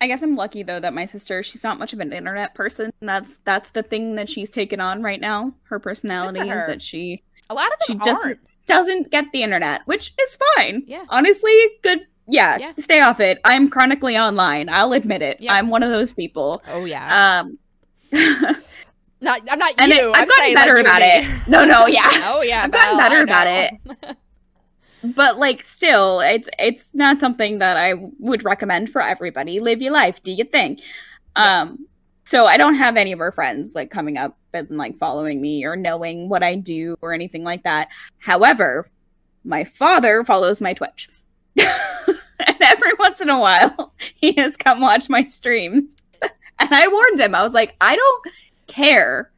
I 0.00 0.06
guess 0.06 0.22
I'm 0.22 0.36
lucky 0.36 0.62
though 0.62 0.80
that 0.80 0.92
my 0.94 1.06
sister, 1.06 1.42
she's 1.42 1.64
not 1.64 1.78
much 1.78 1.92
of 1.92 2.00
an 2.00 2.12
internet 2.12 2.54
person. 2.54 2.92
That's 3.00 3.38
that's 3.40 3.70
the 3.70 3.82
thing 3.82 4.16
that 4.16 4.28
she's 4.28 4.50
taken 4.50 4.80
on 4.80 5.02
right 5.02 5.20
now. 5.20 5.54
Her 5.64 5.78
personality 5.78 6.40
is 6.40 6.66
that 6.66 6.82
she 6.82 7.22
a 7.50 7.54
lot 7.54 7.68
of 7.68 7.74
She 7.86 7.94
just- 8.04 8.34
doesn't 8.66 9.10
get 9.10 9.24
the 9.32 9.42
internet, 9.42 9.80
which 9.86 10.12
is 10.20 10.38
fine. 10.56 10.82
Yeah. 10.86 11.04
Honestly, 11.08 11.56
good 11.82 12.00
yeah, 12.28 12.58
Yeah. 12.58 12.72
stay 12.78 13.00
off 13.00 13.20
it. 13.20 13.38
I'm 13.44 13.68
chronically 13.68 14.16
online. 14.18 14.68
I'll 14.68 14.92
admit 14.92 15.22
it. 15.22 15.40
Yeah. 15.40 15.54
I'm 15.54 15.68
one 15.70 15.82
of 15.82 15.90
those 15.90 16.12
people. 16.12 16.62
Oh 16.68 16.84
yeah. 16.84 17.40
Um, 17.42 17.58
not 19.20 19.40
I'm 19.50 19.58
not 19.58 19.74
and 19.78 19.90
you. 19.90 20.10
it, 20.10 20.16
I've 20.16 20.22
I'm 20.22 20.28
gotten 20.28 20.44
like, 20.46 20.54
better 20.54 20.74
you 20.76 20.80
about 20.80 21.02
it. 21.02 21.48
No, 21.48 21.64
no, 21.64 21.86
yeah. 21.98 22.08
Oh 22.32 22.42
yeah. 22.42 22.62
I've 22.64 22.70
gotten 22.70 22.98
better 22.98 23.22
about 23.22 23.46
it. 23.48 24.16
but 25.02 25.38
like 25.38 25.62
still 25.62 26.20
it's 26.20 26.48
it's 26.58 26.92
not 26.92 27.20
something 27.20 27.60
that 27.60 27.76
i 27.76 27.94
would 28.18 28.42
recommend 28.44 28.90
for 28.90 29.00
everybody 29.00 29.60
live 29.60 29.80
your 29.80 29.92
life 29.92 30.20
do 30.24 30.32
your 30.32 30.46
thing 30.48 30.76
um 31.36 31.86
so 32.24 32.46
i 32.46 32.56
don't 32.56 32.74
have 32.74 32.96
any 32.96 33.12
of 33.12 33.20
our 33.20 33.30
friends 33.30 33.76
like 33.76 33.92
coming 33.92 34.18
up 34.18 34.36
and 34.52 34.68
like 34.76 34.98
following 34.98 35.40
me 35.40 35.64
or 35.64 35.76
knowing 35.76 36.28
what 36.28 36.42
i 36.42 36.56
do 36.56 36.96
or 37.00 37.12
anything 37.12 37.44
like 37.44 37.62
that 37.62 37.86
however 38.18 38.88
my 39.44 39.62
father 39.62 40.24
follows 40.24 40.60
my 40.60 40.72
twitch 40.74 41.08
and 42.46 42.56
every 42.60 42.92
once 42.98 43.20
in 43.20 43.28
a 43.30 43.38
while 43.38 43.92
he 44.16 44.32
has 44.32 44.56
come 44.56 44.80
watch 44.80 45.08
my 45.08 45.26
streams. 45.26 45.94
And 46.60 46.74
i 46.74 46.88
warned 46.88 47.20
him. 47.20 47.34
I 47.36 47.42
was 47.44 47.54
like 47.54 47.76
i 47.80 47.94
don't 47.94 48.24
care 48.66 49.30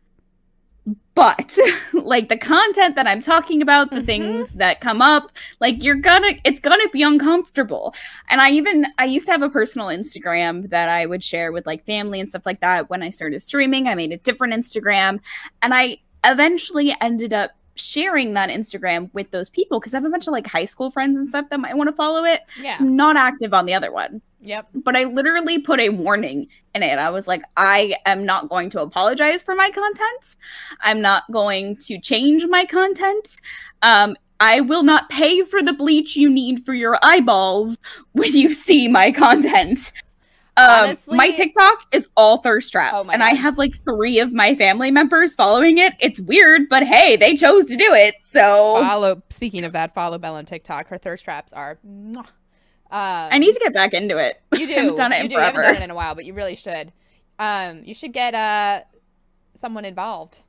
but 1.14 1.58
like 1.92 2.28
the 2.30 2.36
content 2.36 2.94
that 2.96 3.06
i'm 3.06 3.20
talking 3.20 3.60
about 3.62 3.90
the 3.90 4.00
Mhm. 4.00 4.06
things 4.06 4.50
that 4.54 4.80
come 4.80 5.02
up 5.02 5.30
like 5.60 5.82
you're 5.82 5.96
gonna 5.96 6.32
it's 6.44 6.60
gonna 6.60 6.88
be 6.92 7.02
uncomfortable. 7.02 7.94
And 8.30 8.40
i 8.40 8.50
even 8.52 8.86
i 8.98 9.04
used 9.04 9.26
to 9.26 9.32
have 9.32 9.42
a 9.42 9.50
personal 9.50 9.88
instagram 9.88 10.70
that 10.70 10.88
i 10.88 11.04
would 11.04 11.22
share 11.22 11.52
with 11.52 11.66
like 11.66 11.84
family 11.84 12.20
and 12.20 12.28
stuff 12.28 12.46
like 12.46 12.60
that. 12.60 12.88
When 12.88 13.02
i 13.02 13.10
started 13.10 13.42
streaming 13.42 13.86
i 13.86 13.94
made 13.94 14.12
a 14.12 14.16
different 14.18 14.54
instagram. 14.54 15.20
And 15.62 15.74
i 15.74 15.98
eventually 16.24 16.94
ended 17.00 17.32
up 17.34 17.50
sharing 17.80 18.34
that 18.34 18.48
instagram 18.50 19.10
with 19.12 19.30
those 19.30 19.50
people 19.50 19.78
because 19.80 19.94
i 19.94 19.96
have 19.96 20.04
a 20.04 20.10
bunch 20.10 20.26
of 20.26 20.32
like 20.32 20.46
high 20.46 20.64
school 20.64 20.90
friends 20.90 21.16
and 21.16 21.28
stuff 21.28 21.48
that 21.50 21.60
might 21.60 21.76
want 21.76 21.88
to 21.88 21.96
follow 21.96 22.24
it 22.24 22.42
Yeah. 22.60 22.74
so 22.74 22.84
i'm 22.84 22.96
not 22.96 23.16
active 23.16 23.52
on 23.54 23.66
the 23.66 23.74
other 23.74 23.92
one 23.92 24.20
Yep. 24.42 24.68
but 24.72 24.96
I 24.96 25.04
literally 25.04 25.58
put 25.58 25.80
a 25.80 25.90
warning 25.90 26.48
in 26.74 26.82
it. 26.82 26.98
I 26.98 27.10
was 27.10 27.28
like, 27.28 27.42
I 27.58 27.94
am 28.06 28.24
not 28.24 28.48
going 28.48 28.70
to 28.70 28.80
apologize 28.80 29.42
for 29.42 29.54
my 29.54 29.70
content. 29.70 30.36
I'm 30.80 31.02
not 31.02 31.24
going 31.30 31.76
to 31.76 31.98
change 32.00 32.46
my 32.46 32.64
content. 32.64 33.36
Um, 33.82 34.16
I 34.40 34.62
will 34.62 34.82
not 34.82 35.10
pay 35.10 35.42
for 35.42 35.62
the 35.62 35.74
bleach 35.74 36.16
you 36.16 36.30
need 36.30 36.64
for 36.64 36.72
your 36.72 36.98
eyeballs 37.02 37.78
when 38.12 38.32
you 38.32 38.54
see 38.54 38.88
my 38.88 39.12
content. 39.12 39.92
Um, 40.60 40.84
Honestly- 40.84 41.16
my 41.16 41.30
TikTok 41.30 41.86
is 41.92 42.08
all 42.16 42.38
thirst 42.38 42.70
traps, 42.72 43.04
Oh 43.06 43.10
and 43.10 43.22
I 43.22 43.30
have 43.34 43.56
like 43.58 43.74
three 43.84 44.18
of 44.18 44.32
my 44.32 44.54
family 44.54 44.90
members 44.90 45.34
following 45.34 45.78
it. 45.78 45.94
It's 46.00 46.20
weird, 46.20 46.68
but 46.68 46.82
hey, 46.84 47.16
they 47.16 47.34
chose 47.34 47.64
to 47.66 47.76
do 47.76 47.92
it, 47.94 48.16
so 48.22 48.76
Follow. 48.80 49.22
Speaking 49.30 49.64
of 49.64 49.72
that, 49.72 49.94
follow 49.94 50.18
Belle 50.18 50.34
on 50.34 50.44
TikTok. 50.46 50.88
Her 50.88 50.98
thirst 50.98 51.24
traps 51.24 51.52
are. 51.52 51.78
Um, 51.84 52.24
I 52.90 53.38
need 53.38 53.52
to 53.52 53.60
get 53.60 53.72
back 53.72 53.94
into 53.94 54.18
it. 54.18 54.40
You 54.56 54.66
do. 54.66 54.74
I 54.74 54.78
haven't 54.80 54.96
done 54.96 55.12
it 55.12 55.18
you 55.18 55.22
in 55.24 55.28
do. 55.28 55.34
You 55.34 55.40
haven't 55.40 55.62
done 55.62 55.76
it 55.76 55.82
in 55.82 55.90
a 55.90 55.94
while, 55.94 56.14
but 56.14 56.24
you 56.24 56.34
really 56.34 56.56
should. 56.56 56.92
Um, 57.38 57.82
you 57.84 57.94
should 57.94 58.12
get 58.12 58.34
uh 58.34 58.80
someone 59.54 59.84
involved. 59.84 60.40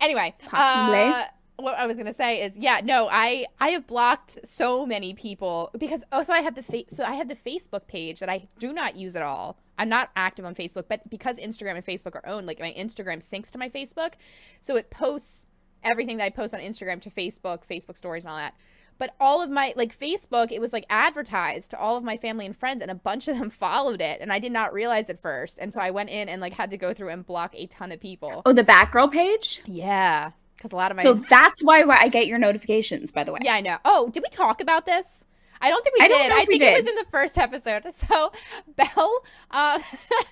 Anyway, 0.00 0.34
Possibly. 0.48 0.98
uh, 1.00 1.24
what 1.56 1.74
I 1.74 1.86
was 1.86 1.96
gonna 1.96 2.12
say 2.12 2.42
is, 2.42 2.58
yeah, 2.58 2.80
no, 2.82 3.08
I 3.10 3.46
I 3.60 3.68
have 3.68 3.86
blocked 3.86 4.40
so 4.44 4.86
many 4.86 5.14
people 5.14 5.70
because 5.78 6.02
oh, 6.12 6.18
also 6.18 6.32
I 6.32 6.40
have 6.40 6.54
the 6.54 6.62
fa- 6.62 6.88
so 6.88 7.04
I 7.04 7.14
have 7.14 7.28
the 7.28 7.36
Facebook 7.36 7.86
page 7.86 8.20
that 8.20 8.28
I 8.28 8.48
do 8.58 8.72
not 8.72 8.96
use 8.96 9.16
at 9.16 9.22
all. 9.22 9.58
I'm 9.78 9.88
not 9.88 10.10
active 10.14 10.44
on 10.44 10.54
Facebook, 10.54 10.84
but 10.88 11.08
because 11.08 11.38
Instagram 11.38 11.76
and 11.76 11.84
Facebook 11.84 12.14
are 12.14 12.26
owned, 12.26 12.46
like 12.46 12.60
my 12.60 12.74
Instagram 12.76 13.18
syncs 13.18 13.50
to 13.50 13.58
my 13.58 13.68
Facebook, 13.68 14.14
so 14.60 14.76
it 14.76 14.90
posts 14.90 15.46
everything 15.82 16.18
that 16.18 16.24
I 16.24 16.30
post 16.30 16.54
on 16.54 16.60
Instagram 16.60 17.00
to 17.02 17.10
Facebook, 17.10 17.60
Facebook 17.68 17.96
stories, 17.96 18.24
and 18.24 18.30
all 18.30 18.36
that. 18.36 18.54
But 18.98 19.14
all 19.18 19.42
of 19.42 19.50
my 19.50 19.72
like 19.76 19.98
Facebook, 19.98 20.52
it 20.52 20.60
was 20.60 20.72
like 20.72 20.86
advertised 20.88 21.70
to 21.72 21.78
all 21.78 21.96
of 21.96 22.04
my 22.04 22.16
family 22.16 22.46
and 22.46 22.56
friends, 22.56 22.82
and 22.82 22.90
a 22.90 22.94
bunch 22.94 23.28
of 23.28 23.38
them 23.38 23.50
followed 23.66 24.00
it, 24.00 24.20
and 24.20 24.32
I 24.32 24.38
did 24.38 24.52
not 24.52 24.72
realize 24.72 25.08
it 25.08 25.18
first. 25.18 25.58
And 25.58 25.72
so 25.72 25.80
I 25.80 25.90
went 25.90 26.10
in 26.10 26.28
and 26.28 26.40
like 26.40 26.54
had 26.54 26.70
to 26.70 26.76
go 26.76 26.94
through 26.94 27.08
and 27.08 27.26
block 27.26 27.54
a 27.54 27.66
ton 27.66 27.92
of 27.92 28.00
people. 28.00 28.42
Oh, 28.46 28.52
the 28.52 28.64
Batgirl 28.64 29.10
page. 29.10 29.62
Yeah, 29.66 30.32
because 30.62 30.72
a 30.72 30.76
lot 30.76 30.92
of 30.92 30.96
my 30.96 31.02
So 31.02 31.14
that's 31.14 31.62
why 31.64 31.82
I 31.82 32.08
get 32.08 32.28
your 32.28 32.38
notifications. 32.38 33.10
By 33.10 33.24
the 33.24 33.32
way, 33.32 33.40
yeah, 33.42 33.54
I 33.54 33.60
know. 33.60 33.78
Oh, 33.84 34.08
did 34.10 34.22
we 34.22 34.28
talk 34.28 34.60
about 34.60 34.86
this? 34.86 35.24
I 35.60 35.70
don't 35.70 35.82
think 35.82 35.98
we 35.98 36.04
I 36.04 36.08
did. 36.08 36.32
I 36.32 36.44
think 36.44 36.62
it 36.62 36.76
was 36.76 36.86
in 36.86 36.94
the 36.94 37.06
first 37.10 37.38
episode. 37.38 37.82
So, 37.92 38.32
Belle, 38.76 39.24
uh, 39.50 39.78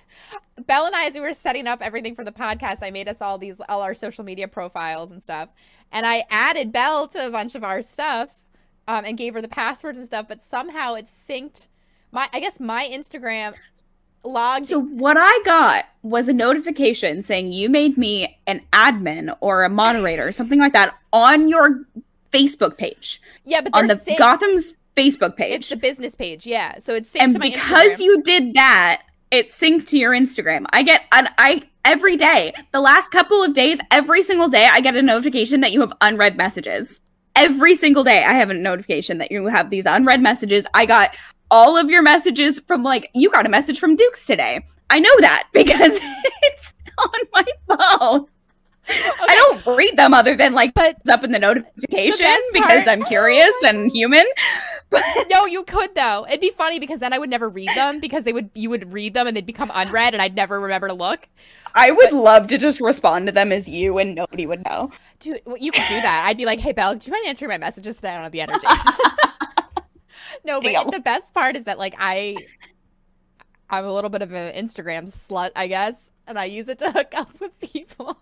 Belle 0.65 0.85
and 0.85 0.95
I, 0.95 1.05
as 1.05 1.13
we 1.13 1.19
were 1.19 1.33
setting 1.33 1.67
up 1.67 1.81
everything 1.81 2.15
for 2.15 2.23
the 2.23 2.31
podcast, 2.31 2.79
I 2.81 2.91
made 2.91 3.07
us 3.07 3.21
all 3.21 3.37
these, 3.37 3.57
all 3.69 3.81
our 3.81 3.93
social 3.93 4.23
media 4.23 4.47
profiles 4.47 5.11
and 5.11 5.21
stuff, 5.21 5.49
and 5.91 6.05
I 6.05 6.25
added 6.29 6.71
Belle 6.71 7.07
to 7.09 7.27
a 7.27 7.29
bunch 7.29 7.55
of 7.55 7.63
our 7.63 7.81
stuff, 7.81 8.29
um, 8.87 9.05
and 9.05 9.17
gave 9.17 9.33
her 9.33 9.41
the 9.41 9.47
passwords 9.47 9.97
and 9.97 10.05
stuff. 10.05 10.27
But 10.27 10.41
somehow 10.41 10.95
it 10.95 11.05
synced 11.05 11.67
my, 12.11 12.29
I 12.33 12.39
guess 12.39 12.59
my 12.59 12.87
Instagram 12.87 13.55
logged. 14.23 14.65
So 14.65 14.81
what 14.81 15.17
I 15.19 15.39
got 15.45 15.85
was 16.03 16.27
a 16.27 16.33
notification 16.33 17.21
saying 17.21 17.53
you 17.53 17.69
made 17.69 17.97
me 17.97 18.39
an 18.47 18.61
admin 18.73 19.35
or 19.41 19.63
a 19.63 19.69
moderator 19.69 20.27
or 20.27 20.31
something 20.31 20.59
like 20.59 20.73
that 20.73 20.95
on 21.13 21.49
your 21.49 21.85
Facebook 22.31 22.77
page, 22.77 23.21
yeah, 23.45 23.61
but 23.61 23.75
on 23.75 23.87
the 23.87 23.95
synced. 23.95 24.17
Gotham's 24.17 24.73
Facebook 24.95 25.35
page. 25.35 25.53
It's 25.53 25.69
the 25.69 25.75
business 25.75 26.15
page, 26.15 26.45
yeah. 26.45 26.79
So 26.79 26.93
it's 26.93 27.13
synced 27.13 27.21
and 27.21 27.39
because 27.39 27.93
Instagram. 27.93 27.99
you 27.99 28.23
did 28.23 28.53
that, 28.53 29.03
it 29.31 29.47
synced 29.47 29.87
to 29.87 29.97
your 29.97 30.11
Instagram. 30.11 30.65
I 30.71 30.83
get 30.83 31.05
and 31.11 31.29
I 31.37 31.63
every 31.85 32.17
day, 32.17 32.53
the 32.71 32.81
last 32.81 33.09
couple 33.09 33.43
of 33.43 33.53
days, 33.53 33.79
every 33.91 34.23
single 34.23 34.47
day 34.47 34.67
I 34.71 34.81
get 34.81 34.95
a 34.95 35.01
notification 35.01 35.61
that 35.61 35.71
you 35.71 35.81
have 35.81 35.93
unread 36.01 36.37
messages. 36.37 36.99
Every 37.35 37.75
single 37.75 38.03
day 38.03 38.23
I 38.23 38.33
have 38.33 38.49
a 38.49 38.53
notification 38.53 39.17
that 39.19 39.31
you 39.31 39.45
have 39.45 39.69
these 39.69 39.85
unread 39.85 40.21
messages. 40.21 40.67
I 40.73 40.85
got 40.85 41.15
all 41.51 41.77
of 41.77 41.89
your 41.91 42.01
messages 42.01 42.59
from 42.59 42.81
like 42.81 43.11
you 43.13 43.29
got 43.29 43.45
a 43.45 43.49
message 43.49 43.79
from 43.79 43.95
Dukes 43.95 44.25
today. 44.25 44.65
I 44.89 44.99
know 44.99 45.15
that 45.19 45.47
because 45.53 45.99
it's 46.41 46.73
on 46.97 47.19
my 47.33 47.45
phone. 47.67 48.25
I 48.89 49.35
don't 49.63 49.77
read 49.77 49.95
them 49.95 50.13
other 50.13 50.35
than 50.35 50.53
like 50.55 50.73
But- 50.73 50.97
it's 51.01 51.09
up 51.09 51.23
in 51.23 51.31
the 51.31 51.39
notifications 51.39 52.19
best 52.19 52.53
because 52.53 52.87
I'm 52.87 53.03
curious 53.05 53.53
and 53.63 53.91
human. 53.91 54.25
But 54.89 55.03
no, 55.29 55.45
you 55.45 55.63
could 55.63 55.93
though. 55.95 56.25
It'd 56.27 56.41
be 56.41 56.49
funny 56.49 56.79
because 56.79 56.99
then 56.99 57.13
I 57.13 57.19
would 57.19 57.29
never 57.29 57.47
read 57.47 57.69
them 57.75 57.99
because 57.99 58.23
they 58.23 58.33
would 58.33 58.49
you 58.55 58.69
would 58.69 58.91
read 58.91 59.13
them 59.13 59.27
and 59.27 59.37
they'd 59.37 59.45
become 59.45 59.71
unread 59.73 60.13
and 60.13 60.21
I'd 60.21 60.35
never 60.35 60.59
remember 60.59 60.87
to 60.87 60.93
look. 60.93 61.29
I 61.75 61.91
would 61.91 62.11
love 62.11 62.47
to 62.47 62.57
just 62.57 62.81
respond 62.81 63.27
to 63.27 63.31
them 63.31 63.51
as 63.53 63.69
you 63.69 63.97
and 63.99 64.15
nobody 64.15 64.45
would 64.45 64.65
know. 64.65 64.91
Dude, 65.19 65.41
well, 65.45 65.57
you 65.57 65.71
could 65.71 65.87
do 65.87 66.01
that. 66.01 66.25
I'd 66.27 66.35
be 66.35 66.45
like, 66.45 66.59
"Hey, 66.59 66.73
Belle, 66.73 66.95
do 66.95 67.05
you 67.05 67.13
mind 67.13 67.27
answering 67.27 67.49
my 67.49 67.57
messages 67.57 67.95
today? 67.97 68.09
I 68.09 68.13
don't 68.15 68.23
have 68.23 68.31
the 68.33 68.41
energy." 68.41 68.67
no, 70.43 70.59
but 70.59 70.69
Deal. 70.69 70.91
the 70.91 70.99
best 70.99 71.33
part 71.33 71.55
is 71.55 71.65
that 71.65 71.77
like 71.77 71.95
I, 71.97 72.35
I'm 73.69 73.85
a 73.85 73.93
little 73.93 74.09
bit 74.09 74.21
of 74.21 74.31
an 74.33 74.53
Instagram 74.53 75.09
slut, 75.09 75.51
I 75.55 75.67
guess, 75.67 76.11
and 76.27 76.37
I 76.37 76.45
use 76.45 76.67
it 76.67 76.79
to 76.79 76.91
hook 76.91 77.13
up 77.15 77.39
with 77.39 77.59
people. 77.59 78.17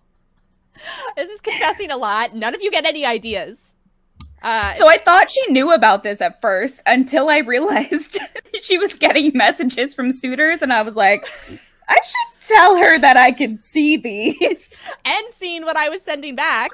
this 1.16 1.30
is 1.30 1.42
confessing 1.42 1.92
a 1.92 1.98
lot. 1.98 2.36
None 2.36 2.56
of 2.56 2.62
you 2.62 2.72
get 2.72 2.86
any 2.86 3.06
ideas. 3.06 3.74
Uh, 4.42 4.74
So 4.74 4.88
I 4.88 4.98
thought 4.98 5.30
she 5.30 5.52
knew 5.52 5.74
about 5.74 6.04
this 6.04 6.22
at 6.22 6.40
first 6.42 6.82
until 6.86 7.30
I 7.30 7.40
realized 7.40 8.20
she 8.62 8.78
was 8.78 8.94
getting 8.94 9.32
messages 9.34 9.94
from 9.94 10.12
suitors, 10.12 10.62
and 10.62 10.72
I 10.72 10.82
was 10.82 10.96
like, 10.96 11.28
I 11.90 11.96
should 11.96 12.48
tell 12.48 12.78
her 12.78 13.00
that 13.00 13.18
I 13.18 13.32
can 13.32 13.58
see 13.58 13.98
these. 13.98 14.80
and 15.06 15.26
seeing 15.34 15.66
what 15.66 15.76
I 15.76 15.90
was 15.90 16.02
sending 16.02 16.36
back. 16.36 16.72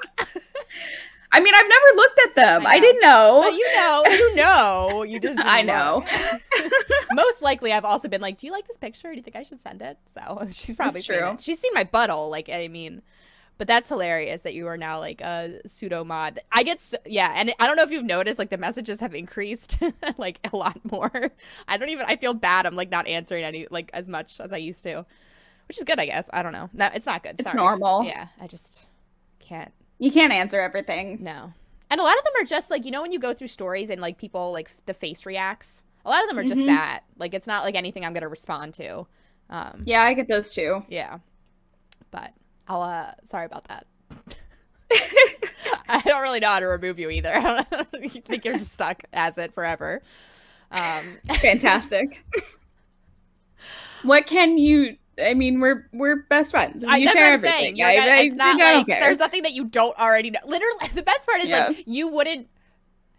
I 1.36 1.40
mean, 1.40 1.52
I've 1.54 1.68
never 1.68 1.96
looked 1.96 2.20
at 2.20 2.34
them. 2.34 2.66
I 2.66 2.70
I, 2.70 2.80
didn't 2.80 3.02
know. 3.02 3.42
But 3.44 3.54
you 3.54 3.74
know, 3.76 4.02
you 4.06 4.34
know, 4.36 5.02
you 5.02 5.20
just 5.20 5.38
I 5.38 5.60
know. 5.60 6.02
Most 7.12 7.42
likely, 7.42 7.72
I've 7.72 7.84
also 7.84 8.08
been 8.08 8.22
like, 8.22 8.38
"Do 8.38 8.46
you 8.46 8.52
like 8.54 8.66
this 8.66 8.78
picture? 8.78 9.10
Do 9.10 9.16
you 9.16 9.22
think 9.22 9.36
I 9.36 9.42
should 9.42 9.60
send 9.60 9.82
it?" 9.82 9.98
So 10.06 10.46
she's 10.50 10.76
probably 10.76 10.94
That's 10.94 11.06
seen 11.06 11.18
true. 11.18 11.28
it. 11.32 11.40
She's 11.42 11.58
seen 11.58 11.72
my 11.74 11.84
butthole. 11.84 12.30
Like, 12.30 12.48
I 12.48 12.68
mean, 12.68 13.02
but 13.58 13.66
that's 13.66 13.90
hilarious 13.90 14.42
that 14.42 14.54
you 14.54 14.66
are 14.66 14.78
now 14.78 14.98
like 14.98 15.20
a 15.20 15.60
pseudo 15.66 16.04
mod. 16.04 16.40
I 16.52 16.62
get 16.62 16.78
s 16.78 16.94
yeah, 17.04 17.30
and 17.36 17.52
I 17.58 17.66
don't 17.66 17.76
know 17.76 17.82
if 17.82 17.90
you've 17.90 18.02
noticed, 18.04 18.38
like 18.38 18.48
the 18.48 18.56
messages 18.56 19.00
have 19.00 19.14
increased 19.14 19.76
like 20.16 20.40
a 20.50 20.56
lot 20.56 20.78
more. 20.90 21.32
I 21.68 21.76
don't 21.76 21.90
even. 21.90 22.06
I 22.08 22.16
feel 22.16 22.32
bad. 22.32 22.64
I'm 22.64 22.76
like 22.76 22.90
not 22.90 23.06
answering 23.06 23.44
any 23.44 23.66
like 23.70 23.90
as 23.92 24.08
much 24.08 24.40
as 24.40 24.54
I 24.54 24.56
used 24.56 24.84
to, 24.84 25.04
which 25.68 25.76
is 25.76 25.84
good, 25.84 26.00
I 26.00 26.06
guess. 26.06 26.30
I 26.32 26.42
don't 26.42 26.52
know. 26.52 26.70
No, 26.72 26.88
it's 26.94 27.04
not 27.04 27.22
good. 27.22 27.36
It's 27.38 27.44
Sorry. 27.44 27.56
normal. 27.56 28.04
Yeah, 28.04 28.28
I 28.40 28.46
just 28.46 28.86
can't. 29.38 29.72
You 29.98 30.10
can't 30.12 30.32
answer 30.32 30.60
everything. 30.60 31.18
No. 31.22 31.52
And 31.90 32.00
a 32.00 32.04
lot 32.04 32.16
of 32.18 32.24
them 32.24 32.32
are 32.40 32.44
just 32.44 32.70
like, 32.70 32.84
you 32.84 32.90
know, 32.90 33.02
when 33.02 33.12
you 33.12 33.18
go 33.18 33.32
through 33.32 33.46
stories 33.48 33.90
and 33.90 34.00
like 34.00 34.18
people 34.18 34.52
like 34.52 34.70
the 34.86 34.94
face 34.94 35.24
reacts, 35.24 35.82
a 36.04 36.10
lot 36.10 36.22
of 36.22 36.28
them 36.28 36.38
are 36.38 36.44
just 36.44 36.60
Mhm. 36.60 36.66
that. 36.66 37.00
Like, 37.16 37.32
it's 37.34 37.46
not 37.46 37.64
like 37.64 37.74
anything 37.76 38.04
I'm 38.04 38.12
going 38.12 38.22
to 38.22 38.28
respond 38.28 38.74
to. 38.74 39.06
Um, 39.50 39.82
Yeah, 39.86 40.02
I 40.02 40.14
get 40.14 40.28
those 40.28 40.52
too. 40.52 40.84
yeah. 40.88 41.18
But 42.10 42.32
I'll, 42.68 42.82
uh, 42.82 43.12
sorry 43.24 43.46
about 43.46 43.64
that. 43.68 43.86
I 45.88 46.00
don't 46.04 46.22
really 46.22 46.40
know 46.40 46.48
how 46.48 46.60
to 46.60 46.66
remove 46.66 46.98
you 46.98 47.10
either. 47.10 47.32
I 47.34 47.64
don't 47.70 47.90
think 47.90 48.44
you're 48.44 48.54
just 48.54 48.72
stuck 48.72 49.02
as 49.12 49.38
it 49.38 49.52
forever. 49.54 50.02
Um, 50.70 51.18
Fantastic. 51.40 52.24
what 54.02 54.26
can 54.26 54.58
you? 54.58 54.96
I 55.22 55.34
mean, 55.34 55.60
we're 55.60 55.88
we're 55.92 56.16
best 56.28 56.50
friends. 56.50 56.84
I, 56.84 56.96
you 56.98 57.06
that's 57.06 57.16
share 57.16 57.32
everything. 57.32 57.76
You're 57.76 57.88
I, 57.88 57.96
gonna- 57.96 58.10
I, 58.10 58.16
it's 58.20 58.34
not 58.34 58.60
I 58.60 58.74
like 58.76 58.86
there's 58.86 59.18
nothing 59.18 59.42
that 59.44 59.52
you 59.52 59.64
don't 59.64 59.98
already 59.98 60.30
know. 60.30 60.40
Literally, 60.46 60.88
the 60.94 61.02
best 61.02 61.26
part 61.26 61.40
is 61.40 61.46
Yeah. 61.48 61.68
like 61.68 61.84
you 61.86 62.08
wouldn't. 62.08 62.48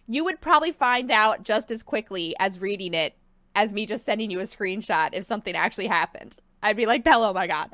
you 0.08 0.24
would 0.24 0.40
probably 0.40 0.72
find 0.72 1.10
out 1.12 1.44
just 1.44 1.72
as 1.72 1.82
quickly 1.84 2.36
as 2.40 2.60
reading 2.60 2.94
it 2.94 3.16
as 3.56 3.74
me 3.74 3.86
just 3.88 4.06
sending 4.06 4.30
you 4.30 4.40
a 4.40 4.44
screenshot 4.44 5.10
if 5.14 5.24
something 5.26 5.56
actually 5.56 5.88
happened. 5.88 6.38
I'd 6.62 6.78
be 6.78 6.86
like, 6.86 7.04
"Bella, 7.04 7.32
oh 7.32 7.34
my 7.34 7.48
god, 7.48 7.70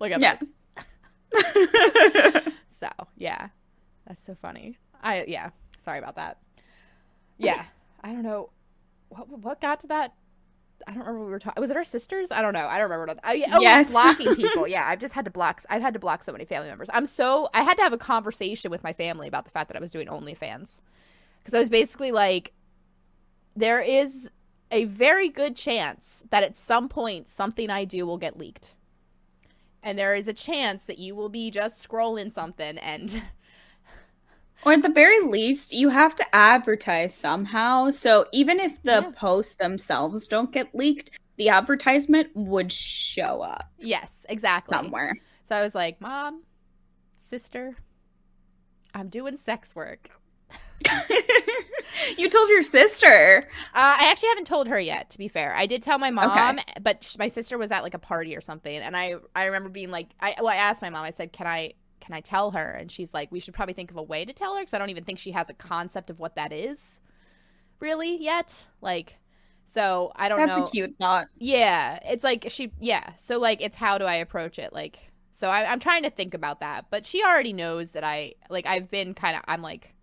look 0.00 0.10
at 0.10 0.20
Yeah. 0.20 0.34
this." 0.34 0.48
So 2.68 2.88
yeah, 3.16 3.48
that's 4.06 4.24
so 4.24 4.34
funny. 4.36 4.78
I 5.02 5.24
yeah, 5.26 5.50
sorry 5.78 5.98
about 5.98 6.14
that. 6.16 6.38
Yeah, 7.36 7.64
I 8.02 8.12
don't 8.12 8.22
know 8.22 8.50
what 9.08 9.28
what 9.28 9.60
got 9.60 9.80
to 9.80 9.86
that. 9.88 10.14
I 10.88 10.92
don't 10.92 11.00
remember 11.00 11.20
what 11.20 11.26
we 11.26 11.32
were 11.32 11.38
talking. 11.38 11.60
Was 11.60 11.70
it 11.70 11.76
our 11.76 11.84
sisters? 11.84 12.30
I 12.30 12.40
don't 12.40 12.54
know. 12.54 12.66
I 12.66 12.78
don't 12.78 12.90
remember. 12.90 13.12
What, 13.12 13.20
oh, 13.22 13.32
yeah, 13.32 13.50
oh, 13.52 13.60
yes. 13.60 13.90
blocking 13.90 14.34
people. 14.36 14.66
Yeah, 14.66 14.88
I've 14.88 14.98
just 14.98 15.12
had 15.12 15.26
to 15.26 15.30
block. 15.30 15.62
I've 15.68 15.82
had 15.82 15.92
to 15.92 16.00
block 16.00 16.22
so 16.22 16.32
many 16.32 16.46
family 16.46 16.68
members. 16.68 16.88
I'm 16.94 17.04
so. 17.04 17.50
I 17.52 17.62
had 17.62 17.76
to 17.76 17.82
have 17.82 17.92
a 17.92 17.98
conversation 17.98 18.70
with 18.70 18.82
my 18.82 18.94
family 18.94 19.28
about 19.28 19.44
the 19.44 19.50
fact 19.50 19.68
that 19.68 19.76
I 19.76 19.80
was 19.80 19.90
doing 19.90 20.08
OnlyFans 20.08 20.78
because 21.40 21.52
I 21.52 21.58
was 21.58 21.68
basically 21.68 22.10
like, 22.10 22.52
there 23.54 23.80
is 23.80 24.30
a 24.70 24.84
very 24.84 25.28
good 25.28 25.56
chance 25.56 26.24
that 26.30 26.42
at 26.42 26.56
some 26.56 26.88
point 26.88 27.28
something 27.28 27.68
I 27.68 27.84
do 27.84 28.06
will 28.06 28.18
get 28.18 28.38
leaked. 28.38 28.74
And 29.82 29.98
there 29.98 30.14
is 30.14 30.26
a 30.26 30.32
chance 30.32 30.84
that 30.84 30.98
you 30.98 31.14
will 31.14 31.28
be 31.28 31.50
just 31.50 31.86
scrolling 31.86 32.30
something 32.30 32.78
and 32.78 33.22
Or 34.64 34.72
at 34.72 34.82
the 34.82 34.88
very 34.88 35.20
least, 35.20 35.72
you 35.72 35.88
have 35.88 36.14
to 36.16 36.34
advertise 36.34 37.14
somehow. 37.14 37.90
So 37.90 38.26
even 38.32 38.58
if 38.60 38.82
the 38.82 39.02
Yeah. 39.02 39.10
posts 39.16 39.54
themselves 39.54 40.26
don't 40.26 40.52
get 40.52 40.74
leaked, 40.74 41.10
the 41.36 41.48
advertisement 41.48 42.28
would 42.34 42.72
show 42.72 43.42
up 43.42 43.62
yes, 43.78 44.26
exactly. 44.28 44.74
somewhere. 44.76 45.14
So 45.44 45.54
I 45.54 45.62
was 45.62 45.74
like, 45.74 46.00
"Mom, 46.00 46.42
sister, 47.18 47.76
I'm 48.94 49.08
doing 49.08 49.36
sex 49.36 49.74
work." 49.76 50.10
you 52.16 52.28
told 52.28 52.48
your 52.48 52.62
sister. 52.62 53.42
Uh, 53.74 53.96
I 54.00 54.06
actually 54.10 54.30
haven't 54.30 54.46
told 54.46 54.66
her 54.68 54.80
yet. 54.80 55.10
To 55.10 55.18
be 55.18 55.28
fair, 55.28 55.54
I 55.54 55.66
did 55.66 55.82
tell 55.82 55.98
my 55.98 56.10
mom, 56.10 56.58
but 56.80 57.04
sh- 57.04 57.16
my 57.18 57.28
sister 57.28 57.56
was 57.58 57.70
at 57.70 57.82
like 57.82 57.94
a 57.94 57.98
party 57.98 58.34
or 58.36 58.40
something, 58.40 58.76
and 58.76 58.96
I 58.96 59.14
I 59.34 59.44
remember 59.44 59.68
being 59.68 59.90
like, 59.90 60.08
I 60.20 60.34
well, 60.38 60.48
I 60.48 60.56
asked 60.56 60.82
my 60.82 60.90
mom. 60.90 61.04
I 61.04 61.10
said, 61.10 61.32
"Can 61.32 61.46
I 61.46 61.74
can 62.08 62.14
I 62.14 62.22
tell 62.22 62.52
her?" 62.52 62.70
And 62.70 62.90
she's 62.90 63.12
like, 63.12 63.30
"We 63.30 63.38
should 63.38 63.52
probably 63.52 63.74
think 63.74 63.90
of 63.90 63.98
a 63.98 64.02
way 64.02 64.24
to 64.24 64.32
tell 64.32 64.54
her 64.54 64.62
because 64.62 64.72
I 64.72 64.78
don't 64.78 64.88
even 64.90 65.04
think 65.04 65.18
she 65.18 65.32
has 65.32 65.50
a 65.50 65.54
concept 65.54 66.08
of 66.08 66.18
what 66.18 66.36
that 66.36 66.52
is, 66.52 67.00
really 67.80 68.16
yet." 68.16 68.66
Like, 68.80 69.18
so 69.66 70.10
I 70.16 70.30
don't 70.30 70.38
That's 70.38 70.56
know. 70.56 70.60
That's 70.60 70.70
a 70.70 70.72
cute 70.72 70.94
thought. 70.98 71.26
Yeah, 71.36 71.98
it's 72.02 72.24
like 72.24 72.46
she, 72.48 72.72
yeah. 72.80 73.12
So 73.18 73.38
like, 73.38 73.60
it's 73.60 73.76
how 73.76 73.98
do 73.98 74.04
I 74.04 74.14
approach 74.14 74.58
it? 74.58 74.72
Like, 74.72 74.98
so 75.30 75.50
I, 75.50 75.70
I'm 75.70 75.80
trying 75.80 76.04
to 76.04 76.10
think 76.10 76.32
about 76.32 76.60
that, 76.60 76.86
but 76.90 77.04
she 77.04 77.22
already 77.22 77.52
knows 77.52 77.92
that 77.92 78.04
I 78.04 78.34
like. 78.48 78.66
I've 78.66 78.90
been 78.90 79.12
kind 79.12 79.36
of. 79.36 79.42
I'm 79.46 79.60
like, 79.60 79.94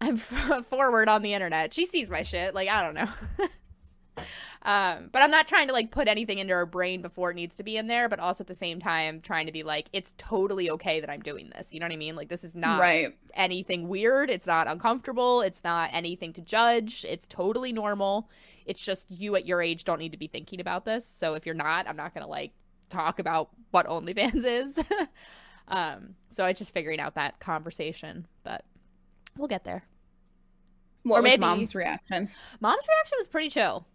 I'm 0.00 0.16
forward 0.64 1.10
on 1.10 1.20
the 1.20 1.34
internet. 1.34 1.74
She 1.74 1.84
sees 1.84 2.10
my 2.10 2.22
shit. 2.22 2.54
Like, 2.54 2.70
I 2.70 2.82
don't 2.82 2.94
know. 2.94 4.24
um, 4.62 5.08
but 5.12 5.22
I'm 5.22 5.30
not 5.30 5.46
trying 5.46 5.68
to 5.68 5.72
like 5.72 5.90
put 5.90 6.08
anything 6.08 6.38
into 6.38 6.54
her 6.54 6.66
brain 6.66 7.00
before 7.00 7.30
it 7.30 7.34
needs 7.34 7.54
to 7.56 7.62
be 7.62 7.76
in 7.76 7.86
there. 7.86 8.08
But 8.08 8.18
also 8.18 8.42
at 8.42 8.48
the 8.48 8.54
same 8.54 8.78
time, 8.80 9.20
trying 9.20 9.46
to 9.46 9.52
be 9.52 9.62
like, 9.62 9.88
it's 9.92 10.14
totally 10.18 10.68
okay 10.70 11.00
that 11.00 11.08
I'm 11.08 11.20
doing 11.20 11.50
this. 11.56 11.72
You 11.72 11.80
know 11.80 11.86
what 11.86 11.92
I 11.92 11.96
mean? 11.96 12.16
Like, 12.16 12.28
this 12.28 12.44
is 12.44 12.54
not 12.54 12.80
right. 12.80 13.16
anything 13.34 13.88
weird. 13.88 14.30
It's 14.30 14.46
not 14.46 14.66
uncomfortable. 14.66 15.42
It's 15.42 15.62
not 15.62 15.90
anything 15.92 16.32
to 16.34 16.40
judge. 16.40 17.04
It's 17.08 17.26
totally 17.26 17.72
normal. 17.72 18.28
It's 18.66 18.82
just 18.82 19.10
you 19.10 19.36
at 19.36 19.46
your 19.46 19.62
age 19.62 19.84
don't 19.84 19.98
need 19.98 20.12
to 20.12 20.18
be 20.18 20.26
thinking 20.26 20.60
about 20.60 20.84
this. 20.84 21.06
So 21.06 21.34
if 21.34 21.46
you're 21.46 21.54
not, 21.54 21.88
I'm 21.88 21.96
not 21.96 22.12
going 22.12 22.24
to 22.24 22.30
like 22.30 22.52
talk 22.88 23.18
about 23.18 23.50
what 23.70 23.86
OnlyFans 23.86 24.44
is. 24.44 24.78
um, 25.68 26.14
so 26.30 26.44
it's 26.46 26.58
just 26.58 26.74
figuring 26.74 27.00
out 27.00 27.14
that 27.14 27.38
conversation, 27.38 28.26
but 28.42 28.64
we'll 29.36 29.48
get 29.48 29.64
there. 29.64 29.84
What 31.04 31.20
Or 31.20 31.22
was 31.22 31.30
maybe- 31.30 31.40
mom's 31.40 31.74
reaction? 31.74 32.28
Mom's 32.60 32.84
reaction 32.88 33.16
was 33.18 33.28
pretty 33.28 33.50
chill. 33.50 33.86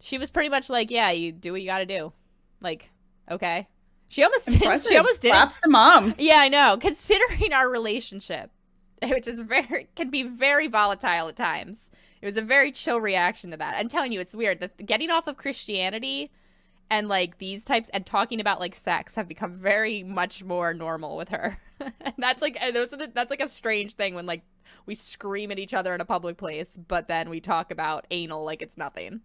She 0.00 0.18
was 0.18 0.30
pretty 0.30 0.48
much 0.48 0.70
like, 0.70 0.90
"Yeah, 0.90 1.10
you 1.10 1.32
do 1.32 1.52
what 1.52 1.60
you 1.60 1.66
got 1.66 1.78
to 1.78 1.86
do." 1.86 2.12
Like, 2.60 2.90
okay. 3.30 3.68
She 4.08 4.24
almost 4.24 4.46
didn't, 4.46 4.82
she 4.88 4.96
almost 4.96 5.22
didn't 5.22 5.36
Props 5.36 5.60
to 5.60 5.68
mom. 5.70 6.14
Yeah, 6.18 6.38
I 6.38 6.48
know. 6.48 6.76
Considering 6.78 7.52
our 7.52 7.68
relationship, 7.68 8.50
which 9.02 9.28
is 9.28 9.40
very 9.40 9.88
can 9.94 10.10
be 10.10 10.22
very 10.24 10.66
volatile 10.66 11.28
at 11.28 11.36
times. 11.36 11.90
It 12.20 12.26
was 12.26 12.36
a 12.36 12.42
very 12.42 12.70
chill 12.70 13.00
reaction 13.00 13.50
to 13.50 13.56
that. 13.56 13.76
I'm 13.78 13.88
telling 13.88 14.12
you, 14.12 14.20
it's 14.20 14.34
weird 14.34 14.60
that 14.60 14.84
getting 14.84 15.10
off 15.10 15.26
of 15.26 15.38
Christianity 15.38 16.30
and 16.90 17.08
like 17.08 17.38
these 17.38 17.64
types 17.64 17.88
and 17.94 18.04
talking 18.04 18.40
about 18.40 18.60
like 18.60 18.74
sex 18.74 19.14
have 19.14 19.28
become 19.28 19.54
very 19.54 20.02
much 20.02 20.42
more 20.42 20.74
normal 20.74 21.16
with 21.16 21.30
her. 21.30 21.58
and 21.78 21.92
that's 22.18 22.42
like 22.42 22.58
and 22.60 22.74
those 22.74 22.92
are 22.92 22.98
the, 22.98 23.10
that's 23.14 23.30
like 23.30 23.40
a 23.40 23.48
strange 23.48 23.94
thing 23.94 24.14
when 24.14 24.26
like 24.26 24.42
we 24.86 24.94
scream 24.94 25.50
at 25.50 25.58
each 25.58 25.74
other 25.74 25.94
in 25.94 26.00
a 26.00 26.04
public 26.04 26.36
place, 26.36 26.76
but 26.76 27.08
then 27.08 27.30
we 27.30 27.40
talk 27.40 27.70
about 27.70 28.06
anal 28.10 28.44
like 28.44 28.62
it's 28.62 28.76
nothing. 28.76 29.20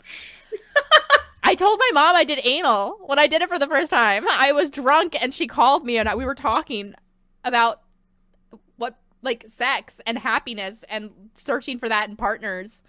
I 1.44 1.54
told 1.54 1.80
my 1.80 1.92
mom 1.94 2.16
I 2.16 2.24
did 2.24 2.40
anal 2.44 2.98
when 3.06 3.20
I 3.20 3.28
did 3.28 3.44
it 3.44 3.50
for 3.50 3.60
the 3.60 3.68
first 3.68 3.92
time. 3.92 4.26
I 4.28 4.52
was 4.52 4.72
drunk 4.72 5.16
and 5.22 5.32
she 5.34 5.46
called 5.46 5.86
me 5.86 5.98
and 5.98 6.10
we 6.18 6.26
were 6.26 6.34
talking 6.34 6.96
about 7.44 7.82
what 8.78 8.98
like 9.22 9.44
sex 9.48 10.02
and 10.08 10.18
happiness 10.18 10.84
and 10.90 11.12
searching 11.36 11.78
for 11.78 11.88
that 11.88 12.10
in 12.10 12.16
partners. 12.16 12.82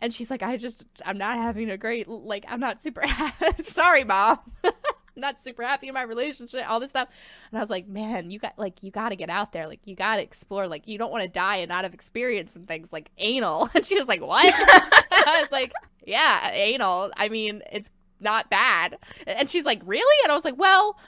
And 0.00 0.14
she's 0.14 0.30
like, 0.30 0.42
I 0.42 0.56
just 0.56 0.84
I'm 1.04 1.18
not 1.18 1.36
having 1.36 1.68
a 1.68 1.76
great 1.76 2.06
like 2.06 2.44
I'm 2.48 2.60
not 2.60 2.80
super 2.80 3.02
sorry, 3.64 4.04
mom. 4.04 4.38
I'm 5.16 5.20
not 5.20 5.40
super 5.40 5.62
happy 5.62 5.88
in 5.88 5.94
my 5.94 6.02
relationship, 6.02 6.68
all 6.68 6.80
this 6.80 6.90
stuff. 6.90 7.08
And 7.50 7.58
I 7.58 7.60
was 7.60 7.70
like, 7.70 7.88
man, 7.88 8.30
you 8.30 8.38
got 8.38 8.58
like 8.58 8.82
you 8.82 8.90
got 8.90 9.10
to 9.10 9.16
get 9.16 9.30
out 9.30 9.52
there, 9.52 9.66
like 9.66 9.80
you 9.84 9.94
got 9.94 10.16
to 10.16 10.22
explore. 10.22 10.66
Like 10.66 10.86
you 10.86 10.98
don't 10.98 11.10
want 11.10 11.22
to 11.22 11.28
die 11.28 11.56
and 11.56 11.68
not 11.68 11.84
have 11.84 11.94
experience 11.94 12.56
and 12.56 12.66
things 12.66 12.92
like 12.92 13.10
anal. 13.18 13.68
And 13.74 13.84
she 13.84 13.96
was 13.96 14.08
like, 14.08 14.20
what? 14.20 14.54
I 14.54 15.38
was 15.40 15.50
like, 15.50 15.72
yeah, 16.06 16.50
anal. 16.52 17.10
I 17.16 17.28
mean, 17.28 17.62
it's 17.72 17.90
not 18.20 18.50
bad. 18.50 18.98
And 19.26 19.48
she's 19.48 19.64
like, 19.64 19.80
really? 19.84 20.24
And 20.24 20.32
I 20.32 20.34
was 20.34 20.44
like, 20.44 20.58
well, 20.58 20.98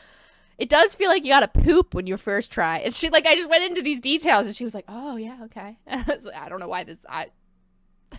it 0.58 0.68
does 0.68 0.94
feel 0.94 1.08
like 1.08 1.24
you 1.24 1.32
got 1.32 1.40
to 1.40 1.60
poop 1.62 1.94
when 1.94 2.06
you 2.06 2.16
first 2.16 2.50
try. 2.50 2.78
And 2.78 2.94
she 2.94 3.10
like, 3.10 3.26
I 3.26 3.34
just 3.34 3.50
went 3.50 3.64
into 3.64 3.82
these 3.82 4.00
details, 4.00 4.46
and 4.46 4.54
she 4.54 4.64
was 4.64 4.74
like, 4.74 4.84
oh 4.88 5.16
yeah, 5.16 5.38
okay. 5.44 5.76
I, 5.86 6.04
was 6.06 6.24
like, 6.24 6.36
I 6.36 6.48
don't 6.48 6.60
know 6.60 6.68
why 6.68 6.84
this 6.84 6.98
I 7.08 7.28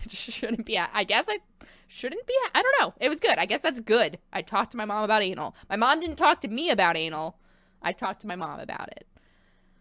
shouldn't 0.08 0.66
be. 0.66 0.78
I 0.78 1.04
guess 1.04 1.26
I 1.28 1.38
shouldn't 1.86 2.26
be. 2.26 2.34
I 2.54 2.62
don't 2.62 2.74
know. 2.80 2.94
It 3.00 3.08
was 3.08 3.20
good. 3.20 3.38
I 3.38 3.46
guess 3.46 3.60
that's 3.60 3.80
good. 3.80 4.18
I 4.32 4.42
talked 4.42 4.72
to 4.72 4.76
my 4.76 4.84
mom 4.84 5.04
about 5.04 5.22
anal. 5.22 5.54
My 5.68 5.76
mom 5.76 6.00
didn't 6.00 6.16
talk 6.16 6.40
to 6.42 6.48
me 6.48 6.70
about 6.70 6.96
anal. 6.96 7.38
I 7.82 7.92
talked 7.92 8.20
to 8.22 8.26
my 8.26 8.36
mom 8.36 8.60
about 8.60 8.88
it. 8.88 9.06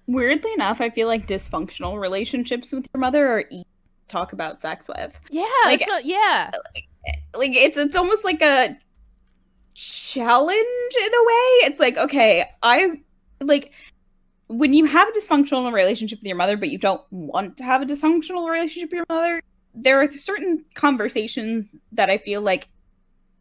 Weirdly 0.06 0.52
enough, 0.54 0.82
I 0.82 0.89
feel 0.89 1.08
like 1.08 1.28
dysfunctional 1.28 1.99
relationships 1.99 2.71
with 2.71 2.88
your 2.93 2.99
mother 2.99 3.26
are 3.28 3.45
easy 3.49 3.63
to 3.63 4.08
talk 4.10 4.34
about 4.34 4.60
sex 4.60 4.88
with. 4.88 5.17
Yeah, 5.30 5.45
Like- 5.65 5.80
it's 5.80 5.88
not, 5.88 6.06
yeah, 6.06 6.52
Like 7.34 7.52
it's 7.56 7.78
it's 7.78 7.95
almost 7.95 8.23
like 8.26 8.41
a 8.41 8.78
challenge 9.73 10.95
in 10.97 11.13
a 11.13 11.23
way. 11.23 11.67
It's 11.67 11.80
like, 11.80 11.97
okay, 11.97 12.45
I 12.62 13.02
like 13.41 13.71
when 14.47 14.73
you 14.73 14.86
have 14.86 15.08
a 15.08 15.12
dysfunctional 15.12 15.71
relationship 15.73 16.19
with 16.19 16.28
your 16.28 16.36
mother, 16.36 16.58
but 16.58 16.69
you 16.69 16.78
don't 16.78 17.02
want 17.12 17.58
to 17.58 17.63
have 17.63 17.82
a 17.82 17.86
dysfunctional 17.86 18.49
relationship 18.52 18.89
with 18.91 18.97
your 18.97 19.06
mother, 19.10 19.41
there 19.73 20.01
are 20.01 20.12
certain 20.12 20.65
conversations 20.75 21.65
that 21.91 22.09
I 22.09 22.17
feel 22.17 22.41
like 22.41 22.67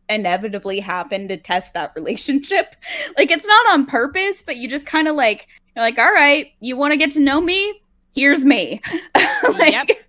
inevitably 0.08 0.80
happen 0.80 1.28
to 1.28 1.36
test 1.36 1.74
that 1.74 1.92
relationship. 1.96 2.76
Like 3.16 3.30
it's 3.30 3.46
not 3.46 3.72
on 3.72 3.86
purpose, 3.86 4.42
but 4.42 4.56
you 4.56 4.68
just 4.68 4.86
kind 4.86 5.08
of 5.08 5.16
like 5.16 5.48
you're 5.74 5.84
like, 5.84 5.98
all 5.98 6.12
right, 6.12 6.48
you 6.60 6.76
want 6.76 6.92
to 6.92 6.96
get 6.96 7.12
to 7.12 7.20
know 7.20 7.40
me? 7.40 7.80
Here's 8.14 8.44
me. 8.44 8.82
like, 9.42 10.06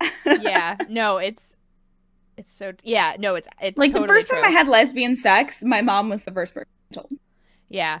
yeah. 0.26 0.76
No, 0.88 1.18
it's 1.18 1.56
it's 2.36 2.54
so 2.54 2.72
yeah. 2.82 3.16
No, 3.18 3.34
it's 3.34 3.48
it's 3.60 3.78
like 3.78 3.92
the 3.92 4.00
totally 4.00 4.18
first 4.18 4.30
time. 4.30 4.44
I 4.44 4.50
had 4.50 4.68
lesbian 4.68 5.16
sex, 5.16 5.64
my 5.64 5.80
mom 5.82 6.08
was 6.08 6.24
the 6.24 6.32
first 6.32 6.54
person 6.54 6.70
I 6.90 6.94
told. 6.94 7.12
Yeah. 7.68 8.00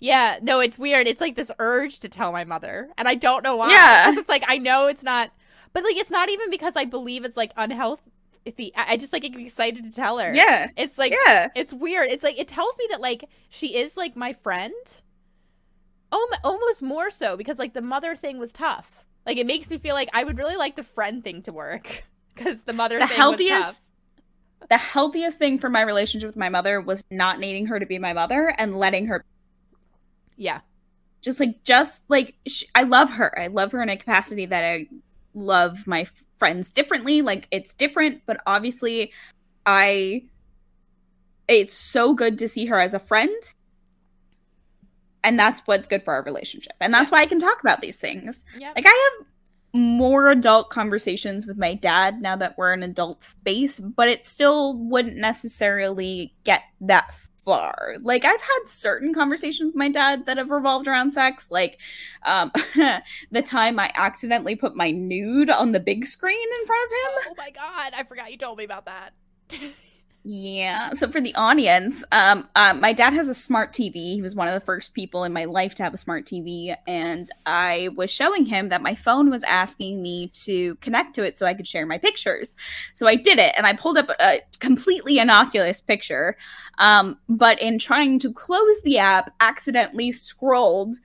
Yeah, 0.00 0.38
no, 0.42 0.60
it's 0.60 0.78
weird. 0.78 1.06
It's 1.06 1.20
like 1.20 1.34
this 1.34 1.50
urge 1.58 2.00
to 2.00 2.10
tell 2.10 2.30
my 2.30 2.44
mother, 2.44 2.90
and 2.98 3.08
I 3.08 3.14
don't 3.14 3.42
know 3.42 3.56
why. 3.56 3.70
Yeah, 3.70 4.12
it's 4.14 4.28
like 4.28 4.44
I 4.46 4.58
know 4.58 4.86
it's 4.86 5.02
not, 5.02 5.30
but 5.74 5.84
like 5.84 5.96
it's 5.96 6.10
not 6.10 6.30
even 6.30 6.50
because 6.50 6.74
I 6.76 6.86
believe 6.86 7.24
it's 7.24 7.36
like 7.36 7.52
unhealthy. 7.56 8.02
I 8.76 8.92
I 8.92 8.96
just 8.96 9.12
like 9.12 9.22
get 9.22 9.36
excited 9.36 9.84
to 9.84 9.92
tell 9.92 10.18
her. 10.18 10.32
Yeah. 10.34 10.68
it's 10.76 10.98
like 10.98 11.12
yeah. 11.26 11.48
it's 11.54 11.72
weird. 11.74 12.08
It's 12.10 12.24
like 12.24 12.38
it 12.38 12.48
tells 12.48 12.76
me 12.78 12.86
that 12.90 13.00
like 13.00 13.24
she 13.50 13.76
is 13.76 13.96
like 13.96 14.16
my 14.16 14.32
friend. 14.32 14.74
Um, 16.12 16.26
almost 16.44 16.80
more 16.82 17.10
so 17.10 17.36
because 17.36 17.58
like 17.58 17.74
the 17.74 17.80
mother 17.82 18.14
thing 18.14 18.38
was 18.38 18.52
tough. 18.52 19.04
Like 19.26 19.36
it 19.36 19.46
makes 19.46 19.70
me 19.70 19.78
feel 19.78 19.94
like 19.94 20.08
I 20.12 20.22
would 20.24 20.38
really 20.38 20.56
like 20.56 20.76
the 20.76 20.82
friend 20.84 21.24
thing 21.24 21.42
to 21.42 21.52
work 21.52 22.04
because 22.34 22.62
the 22.64 22.72
mother 22.72 23.00
The 23.00 23.06
thing 23.08 23.26
was 23.26 23.42
tough. 23.46 23.76
healthiest 23.76 23.82
the 24.70 24.78
healthiest 24.78 25.38
thing 25.38 25.58
for 25.58 25.68
my 25.70 25.82
relationship 25.82 26.26
with 26.28 26.36
my 26.36 26.48
mother 26.48 26.80
was 26.80 27.04
not 27.10 27.38
needing 27.40 27.66
her 27.66 27.78
to 27.78 27.86
be 27.86 27.98
my 27.98 28.12
mother 28.14 28.54
and 28.58 28.76
letting 28.78 29.06
her 29.08 29.24
Yeah, 30.36 30.60
just 31.22 31.40
like 31.40 31.62
just 31.64 32.04
like 32.08 32.36
sh- 32.48 32.64
I 32.74 32.84
love 32.84 33.10
her. 33.12 33.38
I 33.38 33.48
love 33.48 33.72
her 33.72 33.82
in 33.82 33.88
a 33.88 33.96
capacity 33.96 34.46
that 34.46 34.64
I 34.64 34.88
love 35.34 35.86
my 35.86 36.06
friends 36.38 36.72
differently. 36.72 37.22
Like 37.22 37.48
it's 37.50 37.74
different, 37.74 38.22
but 38.26 38.38
obviously 38.46 39.12
I 39.66 40.24
it's 41.48 41.74
so 41.74 42.14
good 42.14 42.38
to 42.38 42.48
see 42.48 42.66
her 42.66 42.80
as 42.80 42.94
a 42.94 42.98
friend. 42.98 43.34
And 45.22 45.38
that's 45.38 45.60
what's 45.60 45.88
good 45.88 46.02
for 46.02 46.12
our 46.12 46.22
relationship. 46.22 46.74
And 46.80 46.92
that's 46.92 47.10
why 47.10 47.20
I 47.20 47.26
can 47.26 47.38
talk 47.38 47.60
about 47.60 47.80
these 47.80 47.96
things. 47.96 48.44
yeah. 48.58 48.72
Like 48.74 48.86
I 48.86 48.90
have 49.18 49.26
more 49.74 50.28
adult 50.28 50.70
conversations 50.70 51.46
with 51.46 51.58
my 51.58 51.74
dad 51.74 52.20
now 52.20 52.36
that 52.36 52.56
we're 52.56 52.72
in 52.72 52.82
adult 52.82 53.22
space, 53.22 53.80
but 53.80 54.08
it 54.08 54.24
still 54.24 54.74
wouldn't 54.74 55.16
necessarily 55.16 56.34
get 56.44 56.62
that 56.82 57.12
far. 57.44 57.96
Like 58.00 58.24
I've 58.24 58.40
had 58.40 58.60
certain 58.66 59.14
conversations 59.14 59.68
with 59.68 59.76
my 59.76 59.88
dad 59.88 60.26
that 60.26 60.38
have 60.38 60.50
revolved 60.50 60.88
around 60.88 61.12
sex, 61.12 61.48
like 61.50 61.78
um 62.24 62.50
the 63.30 63.42
time 63.42 63.78
I 63.78 63.90
accidentally 63.94 64.56
put 64.56 64.76
my 64.76 64.90
nude 64.90 65.50
on 65.50 65.72
the 65.72 65.80
big 65.80 66.06
screen 66.06 66.48
in 66.60 66.66
front 66.66 66.84
of 66.84 66.90
him. 66.90 67.32
Oh 67.32 67.34
my 67.36 67.50
god, 67.50 67.92
I 67.96 68.04
forgot 68.04 68.30
you 68.30 68.38
told 68.38 68.58
me 68.58 68.64
about 68.64 68.86
that. 68.86 69.10
Yeah. 70.26 70.94
So 70.94 71.10
for 71.10 71.20
the 71.20 71.34
audience, 71.34 72.02
um, 72.10 72.48
uh, 72.56 72.72
my 72.72 72.94
dad 72.94 73.12
has 73.12 73.28
a 73.28 73.34
smart 73.34 73.74
TV. 73.74 74.14
He 74.14 74.22
was 74.22 74.34
one 74.34 74.48
of 74.48 74.54
the 74.54 74.60
first 74.64 74.94
people 74.94 75.22
in 75.24 75.34
my 75.34 75.44
life 75.44 75.74
to 75.74 75.82
have 75.82 75.92
a 75.92 75.98
smart 75.98 76.24
TV, 76.24 76.74
and 76.86 77.28
I 77.44 77.90
was 77.94 78.10
showing 78.10 78.46
him 78.46 78.70
that 78.70 78.80
my 78.80 78.94
phone 78.94 79.28
was 79.28 79.42
asking 79.42 80.02
me 80.02 80.28
to 80.44 80.76
connect 80.76 81.14
to 81.16 81.24
it 81.24 81.36
so 81.36 81.44
I 81.44 81.52
could 81.52 81.68
share 81.68 81.84
my 81.84 81.98
pictures. 81.98 82.56
So 82.94 83.06
I 83.06 83.16
did 83.16 83.38
it, 83.38 83.52
and 83.54 83.66
I 83.66 83.74
pulled 83.74 83.98
up 83.98 84.08
a 84.18 84.40
completely 84.60 85.18
innocuous 85.18 85.82
picture. 85.82 86.38
Um, 86.78 87.18
but 87.28 87.60
in 87.60 87.78
trying 87.78 88.18
to 88.20 88.32
close 88.32 88.80
the 88.80 88.96
app, 88.96 89.30
accidentally 89.40 90.10
scrolled 90.10 90.96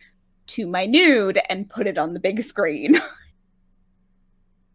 to 0.47 0.65
my 0.65 0.85
nude 0.85 1.39
and 1.49 1.69
put 1.69 1.87
it 1.87 1.97
on 1.97 2.13
the 2.13 2.21
big 2.21 2.41
screen. 2.41 3.01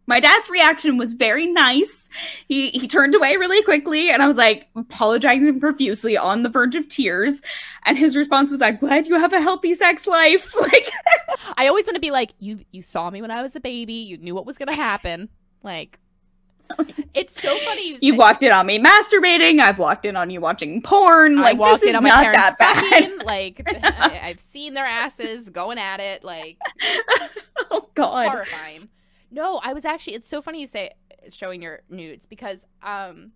my 0.06 0.20
dad's 0.20 0.50
reaction 0.50 0.98
was 0.98 1.12
very 1.12 1.46
nice. 1.46 2.08
He 2.46 2.70
he 2.70 2.86
turned 2.86 3.14
away 3.14 3.36
really 3.36 3.62
quickly, 3.62 4.10
and 4.10 4.22
I 4.22 4.28
was 4.28 4.36
like 4.36 4.68
apologizing 4.76 5.60
profusely, 5.60 6.16
on 6.16 6.42
the 6.42 6.48
verge 6.48 6.74
of 6.74 6.88
tears. 6.88 7.40
And 7.84 7.96
his 7.96 8.16
response 8.16 8.50
was, 8.50 8.60
"I'm 8.60 8.76
glad 8.76 9.06
you 9.06 9.18
have 9.18 9.32
a 9.32 9.40
healthy 9.40 9.74
sex 9.74 10.06
life." 10.06 10.54
Like, 10.64 10.90
I 11.58 11.66
always 11.66 11.86
want 11.86 11.96
to 11.96 12.00
be 12.00 12.10
like, 12.10 12.32
you 12.38 12.60
you 12.72 12.80
saw 12.80 13.10
me 13.10 13.20
when 13.20 13.30
I 13.30 13.42
was 13.42 13.54
a 13.54 13.60
baby. 13.60 13.94
You 13.94 14.16
knew 14.16 14.34
what 14.34 14.46
was 14.46 14.56
gonna 14.56 14.74
happen. 14.74 15.28
Like, 15.62 15.98
it's 17.14 17.40
so 17.40 17.56
funny. 17.58 17.90
You, 17.90 17.98
you 18.00 18.16
walked 18.16 18.42
in 18.42 18.50
on 18.50 18.66
me 18.66 18.78
masturbating. 18.78 19.60
I've 19.60 19.78
walked 19.78 20.06
in 20.06 20.16
on 20.16 20.30
you 20.30 20.40
watching 20.40 20.80
porn. 20.82 21.36
Like, 21.36 21.56
I 21.56 21.58
walked 21.58 21.84
in 21.84 21.94
on 21.96 22.02
my 22.02 22.10
parents 22.10 22.56
fucking. 22.58 23.18
Like, 23.24 23.62
I, 23.66 24.20
I've 24.24 24.40
seen 24.40 24.74
their 24.74 24.86
asses 24.86 25.50
going 25.50 25.78
at 25.78 26.00
it. 26.00 26.24
Like, 26.24 26.58
oh 27.70 27.88
god, 27.94 28.28
horrifying. 28.28 28.88
No, 29.34 29.60
I 29.64 29.72
was 29.72 29.84
actually. 29.84 30.14
It's 30.14 30.28
so 30.28 30.40
funny 30.40 30.60
you 30.60 30.68
say 30.68 30.92
showing 31.28 31.60
your 31.60 31.80
nudes 31.88 32.24
because 32.24 32.66
um, 32.84 33.32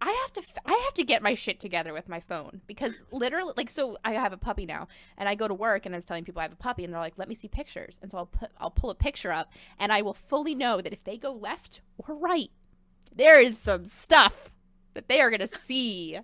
I 0.00 0.10
have 0.22 0.32
to 0.32 0.42
I 0.64 0.82
have 0.86 0.94
to 0.94 1.04
get 1.04 1.22
my 1.22 1.34
shit 1.34 1.60
together 1.60 1.92
with 1.92 2.08
my 2.08 2.20
phone 2.20 2.62
because 2.66 3.02
literally 3.12 3.52
like 3.54 3.68
so 3.68 3.98
I 4.02 4.12
have 4.12 4.32
a 4.32 4.38
puppy 4.38 4.64
now 4.64 4.88
and 5.18 5.28
I 5.28 5.34
go 5.34 5.46
to 5.46 5.52
work 5.52 5.84
and 5.84 5.94
I 5.94 5.98
was 5.98 6.06
telling 6.06 6.24
people 6.24 6.40
I 6.40 6.44
have 6.44 6.52
a 6.52 6.56
puppy 6.56 6.84
and 6.84 6.92
they're 6.92 7.00
like 7.00 7.18
let 7.18 7.28
me 7.28 7.34
see 7.34 7.48
pictures. 7.48 7.98
And 8.00 8.10
so 8.10 8.16
I'll 8.16 8.26
put 8.26 8.50
I'll 8.58 8.70
pull 8.70 8.88
a 8.88 8.94
picture 8.94 9.30
up 9.30 9.50
and 9.78 9.92
I 9.92 10.00
will 10.00 10.14
fully 10.14 10.54
know 10.54 10.80
that 10.80 10.94
if 10.94 11.04
they 11.04 11.18
go 11.18 11.34
left 11.34 11.82
or 11.98 12.14
right 12.14 12.50
there 13.14 13.38
is 13.38 13.58
some 13.58 13.84
stuff 13.84 14.50
that 14.94 15.08
they 15.08 15.20
are 15.20 15.30
gonna 15.30 15.48
see. 15.48 16.18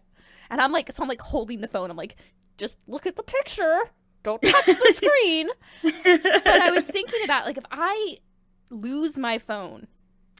And 0.49 0.59
I'm 0.59 0.73
like 0.73 0.91
so 0.91 1.03
I'm 1.03 1.09
like 1.11 1.21
holding 1.21 1.61
the 1.61 1.69
phone. 1.69 1.91
I'm 1.91 1.99
like 1.99 2.17
just 2.57 2.79
look 2.87 3.07
at 3.07 3.17
the 3.17 3.23
picture. 3.23 3.81
Don't 4.23 4.41
touch 4.41 4.65
the 4.65 4.93
screen. 4.95 5.51
But 5.83 6.47
I 6.47 6.71
was 6.71 6.87
thinking 6.87 7.25
about 7.25 7.45
like 7.45 7.59
if 7.59 7.65
I 7.71 8.17
lose 8.73 9.19
my 9.19 9.39
phone 9.39 9.87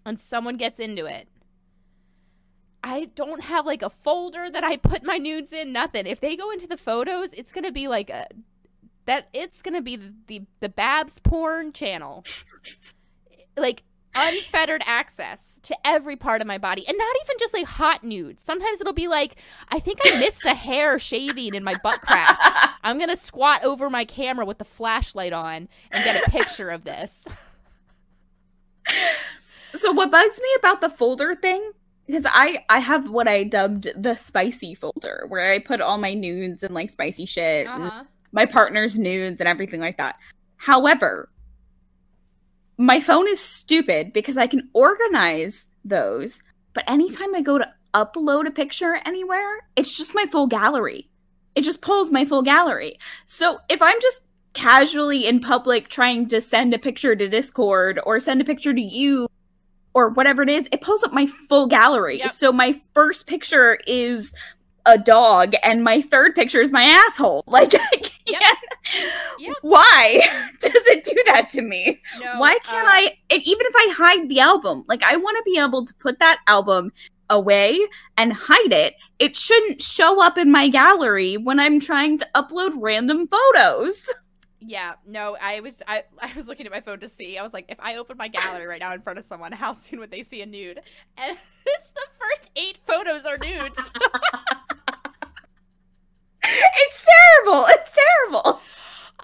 and 0.05 0.19
someone 0.19 0.57
gets 0.57 0.79
into 0.81 1.07
it, 1.07 1.29
I 2.83 3.11
don't 3.15 3.45
have 3.45 3.65
like 3.67 3.83
a 3.83 3.91
folder 3.91 4.51
that 4.51 4.65
I 4.65 4.77
put 4.77 5.05
my 5.05 5.17
nudes 5.19 5.53
in, 5.53 5.73
nothing. 5.73 6.07
If 6.07 6.21
they 6.21 6.37
go 6.37 6.51
into 6.51 6.67
the 6.67 6.77
photos, 6.77 7.33
it's 7.35 7.53
going 7.53 7.65
to 7.65 7.73
be 7.73 7.87
like 7.89 8.11
a 8.11 8.27
that 9.07 9.29
it's 9.33 9.63
going 9.63 9.75
to 9.75 9.83
be 9.83 9.97
the, 9.97 10.13
the 10.27 10.43
the 10.61 10.69
Babs 10.69 11.19
porn 11.19 11.73
channel. 11.73 12.25
like 13.57 13.83
unfettered 14.15 14.83
access 14.87 15.59
to 15.63 15.75
every 15.87 16.17
part 16.17 16.43
of 16.43 16.47
my 16.47 16.59
body 16.59 16.87
and 16.87 16.99
not 16.99 17.17
even 17.25 17.37
just 17.39 17.55
like 17.55 17.65
hot 17.65 18.05
nudes 18.05 18.43
sometimes 18.43 18.79
it'll 18.79 18.93
be 18.93 19.09
like 19.09 19.37
i 19.71 19.79
think 19.79 19.99
i 20.05 20.19
missed 20.19 20.45
a 20.45 20.55
hair 20.55 20.99
shaving 20.99 21.55
in 21.55 21.65
my 21.65 21.75
butt 21.83 21.99
crack 22.03 22.39
i'm 22.85 22.99
gonna 22.99 23.17
squat 23.17 23.65
over 23.65 23.89
my 23.89 24.05
camera 24.05 24.45
with 24.45 24.59
the 24.59 24.67
flashlight 24.67 25.33
on 25.33 25.67
and 25.91 26.05
get 26.05 26.23
a 26.27 26.31
picture 26.31 26.69
of 26.69 26.85
this 26.85 27.27
so 29.75 29.93
what 29.93 30.11
bugs 30.11 30.41
me 30.41 30.49
about 30.59 30.81
the 30.81 30.91
folder 30.91 31.35
thing 31.35 31.73
because 32.07 32.27
I 32.29 32.65
I 32.69 32.79
have 32.79 33.11
what 33.11 33.29
I 33.29 33.45
dubbed 33.45 33.89
the 33.97 34.17
spicy 34.17 34.75
folder 34.75 35.25
where 35.29 35.53
I 35.53 35.59
put 35.59 35.81
all 35.81 35.99
my 35.99 36.15
nudes 36.15 36.63
and 36.63 36.75
like 36.75 36.91
spicy 36.91 37.27
shit, 37.27 37.67
uh-huh. 37.67 38.05
my 38.33 38.47
partner's 38.47 38.99
nudes 38.99 39.41
and 39.41 39.49
everything 39.49 39.81
like 39.81 39.97
that. 39.99 40.17
However, 40.57 41.29
my 42.77 43.01
phone 43.01 43.29
is 43.29 43.41
stupid 43.41 44.13
because 44.13 44.37
I 44.37 44.47
can 44.47 44.69
organize 44.75 45.67
those, 45.85 46.43
but 46.75 46.85
anytime 46.89 47.35
I 47.35 47.43
go 47.43 47.59
to 47.59 47.73
upload 47.95 48.47
a 48.47 48.51
picture 48.51 48.99
anywhere, 49.05 49.61
it's 49.77 49.97
just 49.97 50.15
my 50.15 50.27
full 50.31 50.47
gallery. 50.47 51.09
It 51.55 51.63
just 51.63 51.83
pulls 51.83 52.11
my 52.11 52.25
full 52.25 52.43
gallery. 52.43 52.99
So 53.27 53.59
if 53.69 53.83
I'm 53.83 54.01
just 54.01 54.21
casually 54.55 55.27
in 55.27 55.41
public 55.41 55.89
trying 55.89 56.27
to 56.29 56.41
send 56.41 56.75
a 56.75 56.79
picture 56.79 57.17
to 57.17 57.29
Discord 57.29 58.01
or 58.05 58.21
send 58.21 58.41
a 58.41 58.45
picture 58.45 58.75
to 58.75 58.81
you 58.81 59.29
or 59.95 60.09
whatever 60.11 60.43
it 60.43 60.49
is, 60.49 60.69
it 60.73 60.81
pulls 60.81 61.03
up 61.03 61.13
my 61.13 61.27
full 61.27 61.67
gallery. 61.67 62.19
Yep. 62.19 62.31
So 62.31 62.53
my 62.53 62.81
first 62.95 63.27
picture 63.27 63.79
is 63.87 64.33
a 64.85 64.99
dog 64.99 65.55
and 65.63 65.85
my 65.85 66.01
third 66.01 66.35
picture 66.35 66.61
is 66.61 66.73
my 66.73 66.85
asshole. 66.85 67.45
Like 67.53 67.75
i 67.75 67.87
yep. 68.27 68.43
Yep. 69.39 69.57
why 69.63 70.21
does 70.61 70.73
it 70.87 71.05
do 71.05 71.23
that 71.27 71.51
to 71.51 71.63
me? 71.63 72.01
No, 72.19 72.39
why 72.39 72.59
can't 72.65 72.89
uh, 72.89 72.91
I 72.91 73.17
even 73.31 73.67
if 73.67 73.75
I 73.77 73.95
hide 73.97 74.29
the 74.29 74.41
album, 74.41 74.85
like 74.89 75.03
I 75.03 75.17
want 75.17 75.37
to 75.37 75.43
be 75.45 75.59
able 75.59 75.85
to 75.85 75.95
put 75.95 76.19
that 76.21 76.39
album 76.47 76.93
away 77.31 77.79
and 78.17 78.33
hide 78.33 78.73
it. 78.73 78.95
It 79.19 79.37
shouldn't 79.37 79.83
show 79.83 80.23
up 80.23 80.39
in 80.39 80.51
my 80.51 80.69
gallery 80.69 81.37
when 81.37 81.59
I'm 81.59 81.81
trying 81.81 82.19
to 82.19 82.29
upload 82.35 82.73
random 82.77 83.29
photos. 83.29 84.13
Yeah, 84.65 84.95
no, 85.07 85.37
I 85.41 85.61
was 85.61 85.83
I, 85.87 86.05
I 86.21 86.33
was 86.37 86.47
looking 86.47 86.67
at 86.67 86.73
my 86.73 86.81
phone 86.81 87.01
to 87.01 87.09
see. 87.09 87.39
I 87.39 87.43
was 87.43 87.53
like, 87.53 87.67
if 87.69 87.81
I 87.81 87.97
open 87.97 88.17
my 88.17 88.29
gallery 88.29 88.67
right 88.67 88.81
now 88.81 88.93
in 88.93 89.01
front 89.03 89.19
of 89.19 89.25
someone, 89.25 89.53
how 89.53 89.73
soon 89.75 90.01
would 90.01 90.11
they 90.11 90.23
see 90.23 90.43
a 90.43 90.47
nude? 90.47 90.81
And 91.17 91.37
it's 91.67 91.91
the 91.91 92.07
first 92.19 92.51
eight 92.57 92.79
photos 92.87 93.25
are 93.25 93.39
nudes. 93.39 93.79
it's 96.45 97.09
terrible. 97.09 97.65
It's 97.69 97.97
terrible. 97.97 98.61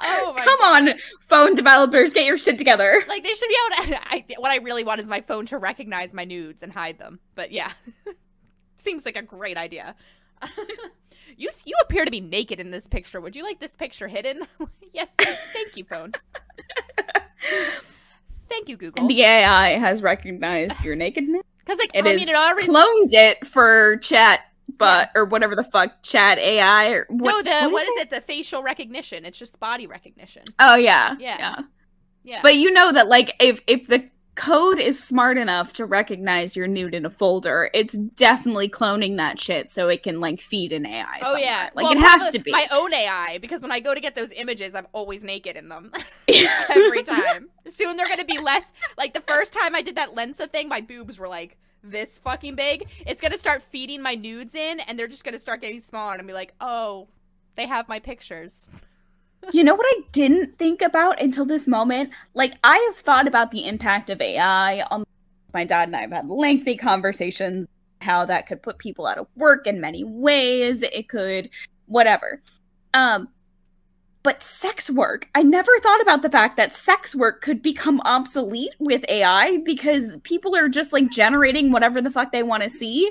Oh 0.00 0.34
Come 0.36 0.58
God. 0.60 0.88
on, 0.88 0.94
phone 1.28 1.54
developers, 1.56 2.14
get 2.14 2.24
your 2.24 2.38
shit 2.38 2.56
together. 2.56 3.02
Like 3.08 3.24
they 3.24 3.34
should 3.34 3.48
be 3.48 3.56
able 3.66 3.88
to. 3.92 4.00
I, 4.08 4.24
what 4.36 4.52
I 4.52 4.56
really 4.56 4.84
want 4.84 5.00
is 5.00 5.08
my 5.08 5.20
phone 5.20 5.44
to 5.46 5.58
recognize 5.58 6.14
my 6.14 6.24
nudes 6.24 6.62
and 6.62 6.72
hide 6.72 6.98
them. 6.98 7.18
But 7.34 7.50
yeah, 7.50 7.72
seems 8.76 9.04
like 9.04 9.16
a 9.16 9.22
great 9.22 9.56
idea. 9.56 9.96
You 11.38 11.50
you 11.64 11.76
appear 11.82 12.04
to 12.04 12.10
be 12.10 12.20
naked 12.20 12.58
in 12.58 12.72
this 12.72 12.88
picture. 12.88 13.20
Would 13.20 13.36
you 13.36 13.44
like 13.44 13.60
this 13.60 13.74
picture 13.76 14.08
hidden? 14.08 14.42
yes. 14.92 15.08
Thank 15.18 15.76
you, 15.76 15.84
phone. 15.84 16.12
thank 18.48 18.68
you, 18.68 18.76
Google. 18.76 19.02
And 19.02 19.10
the 19.10 19.22
AI 19.22 19.70
has 19.78 20.02
recognized 20.02 20.82
your 20.82 20.96
nakedness. 20.96 21.42
Because 21.60 21.78
like 21.78 21.90
it 21.94 22.04
I 22.04 22.16
mean, 22.16 22.28
it 22.28 22.34
already 22.34 22.66
cloned 22.66 23.12
it 23.12 23.46
for 23.46 23.98
chat, 23.98 24.40
but 24.78 25.10
or 25.14 25.26
whatever 25.26 25.54
the 25.54 25.62
fuck 25.62 26.02
chat 26.02 26.38
AI 26.38 26.90
or 26.90 27.06
what, 27.08 27.30
no 27.30 27.42
the 27.42 27.70
what, 27.70 27.82
is, 27.82 27.88
is 27.88 27.96
it? 27.96 28.00
it? 28.00 28.10
The 28.10 28.20
facial 28.20 28.64
recognition. 28.64 29.24
It's 29.24 29.38
just 29.38 29.60
body 29.60 29.86
recognition. 29.86 30.42
Oh 30.58 30.74
yeah, 30.74 31.14
yeah, 31.20 31.36
yeah. 31.38 31.60
Yeah. 32.24 32.40
But 32.42 32.56
you 32.56 32.72
know 32.72 32.92
that 32.92 33.06
like 33.06 33.34
if 33.40 33.60
if 33.68 33.86
the 33.86 34.10
code 34.38 34.78
is 34.78 35.02
smart 35.02 35.36
enough 35.36 35.72
to 35.72 35.84
recognize 35.84 36.54
your 36.54 36.68
nude 36.68 36.94
in 36.94 37.04
a 37.04 37.10
folder, 37.10 37.70
it's 37.74 37.94
definitely 37.94 38.68
cloning 38.68 39.16
that 39.16 39.40
shit 39.40 39.68
so 39.68 39.88
it 39.88 40.04
can 40.04 40.20
like 40.20 40.40
feed 40.40 40.72
an 40.72 40.86
AI. 40.86 41.18
Oh 41.22 41.36
yeah, 41.36 41.70
like 41.74 41.84
well, 41.84 41.92
it 41.92 41.98
has 41.98 42.32
to 42.32 42.38
be 42.38 42.52
my 42.52 42.68
own 42.70 42.94
AI 42.94 43.38
because 43.42 43.62
when 43.62 43.72
I 43.72 43.80
go 43.80 43.94
to 43.94 44.00
get 44.00 44.14
those 44.14 44.30
images, 44.30 44.76
I'm 44.76 44.86
always 44.92 45.24
naked 45.24 45.56
in 45.56 45.68
them 45.68 45.90
every 46.28 47.02
time. 47.02 47.48
Soon 47.66 47.96
they're 47.96 48.08
gonna 48.08 48.24
be 48.24 48.38
less. 48.38 48.72
Like 48.96 49.12
the 49.12 49.22
first 49.22 49.52
time 49.52 49.74
I 49.74 49.82
did 49.82 49.96
that 49.96 50.14
Lensa 50.14 50.48
thing, 50.48 50.68
my 50.68 50.80
boobs 50.80 51.18
were 51.18 51.28
like 51.28 51.58
this 51.82 52.18
fucking 52.18 52.54
big. 52.54 52.86
It's 53.06 53.20
gonna 53.20 53.38
start 53.38 53.64
feeding 53.64 54.00
my 54.00 54.14
nudes 54.14 54.54
in, 54.54 54.78
and 54.78 54.96
they're 54.96 55.08
just 55.08 55.24
gonna 55.24 55.40
start 55.40 55.62
getting 55.62 55.80
smaller, 55.80 56.12
and 56.12 56.22
I'll 56.22 56.26
be 56.26 56.32
like, 56.32 56.54
oh, 56.60 57.08
they 57.56 57.66
have 57.66 57.88
my 57.88 57.98
pictures 57.98 58.68
you 59.52 59.64
know 59.64 59.74
what 59.74 59.86
I 59.88 60.02
didn't 60.12 60.58
think 60.58 60.82
about 60.82 61.20
until 61.20 61.44
this 61.44 61.66
moment? 61.66 62.10
Like, 62.34 62.54
I 62.64 62.76
have 62.88 62.96
thought 62.96 63.26
about 63.26 63.50
the 63.50 63.66
impact 63.66 64.10
of 64.10 64.20
AI 64.20 64.82
on 64.90 65.04
my 65.54 65.64
dad 65.64 65.88
and 65.88 65.96
I 65.96 66.02
have 66.02 66.12
had 66.12 66.30
lengthy 66.30 66.76
conversations 66.76 67.68
how 68.00 68.24
that 68.26 68.46
could 68.46 68.62
put 68.62 68.78
people 68.78 69.06
out 69.06 69.18
of 69.18 69.26
work 69.36 69.66
in 69.66 69.80
many 69.80 70.04
ways. 70.04 70.82
It 70.82 71.08
could 71.08 71.50
whatever. 71.86 72.42
Um 72.94 73.28
but 74.22 74.42
sex 74.42 74.90
work, 74.90 75.28
I 75.34 75.42
never 75.42 75.70
thought 75.80 76.02
about 76.02 76.22
the 76.22 76.30
fact 76.30 76.56
that 76.56 76.74
sex 76.74 77.14
work 77.14 77.40
could 77.40 77.62
become 77.62 78.00
obsolete 78.04 78.74
with 78.78 79.04
AI 79.08 79.58
because 79.64 80.16
people 80.18 80.54
are 80.54 80.68
just 80.68 80.92
like 80.92 81.10
generating 81.10 81.72
whatever 81.72 82.02
the 82.02 82.10
fuck 82.10 82.30
they 82.30 82.42
want 82.42 82.62
to 82.62 82.70
see 82.70 83.10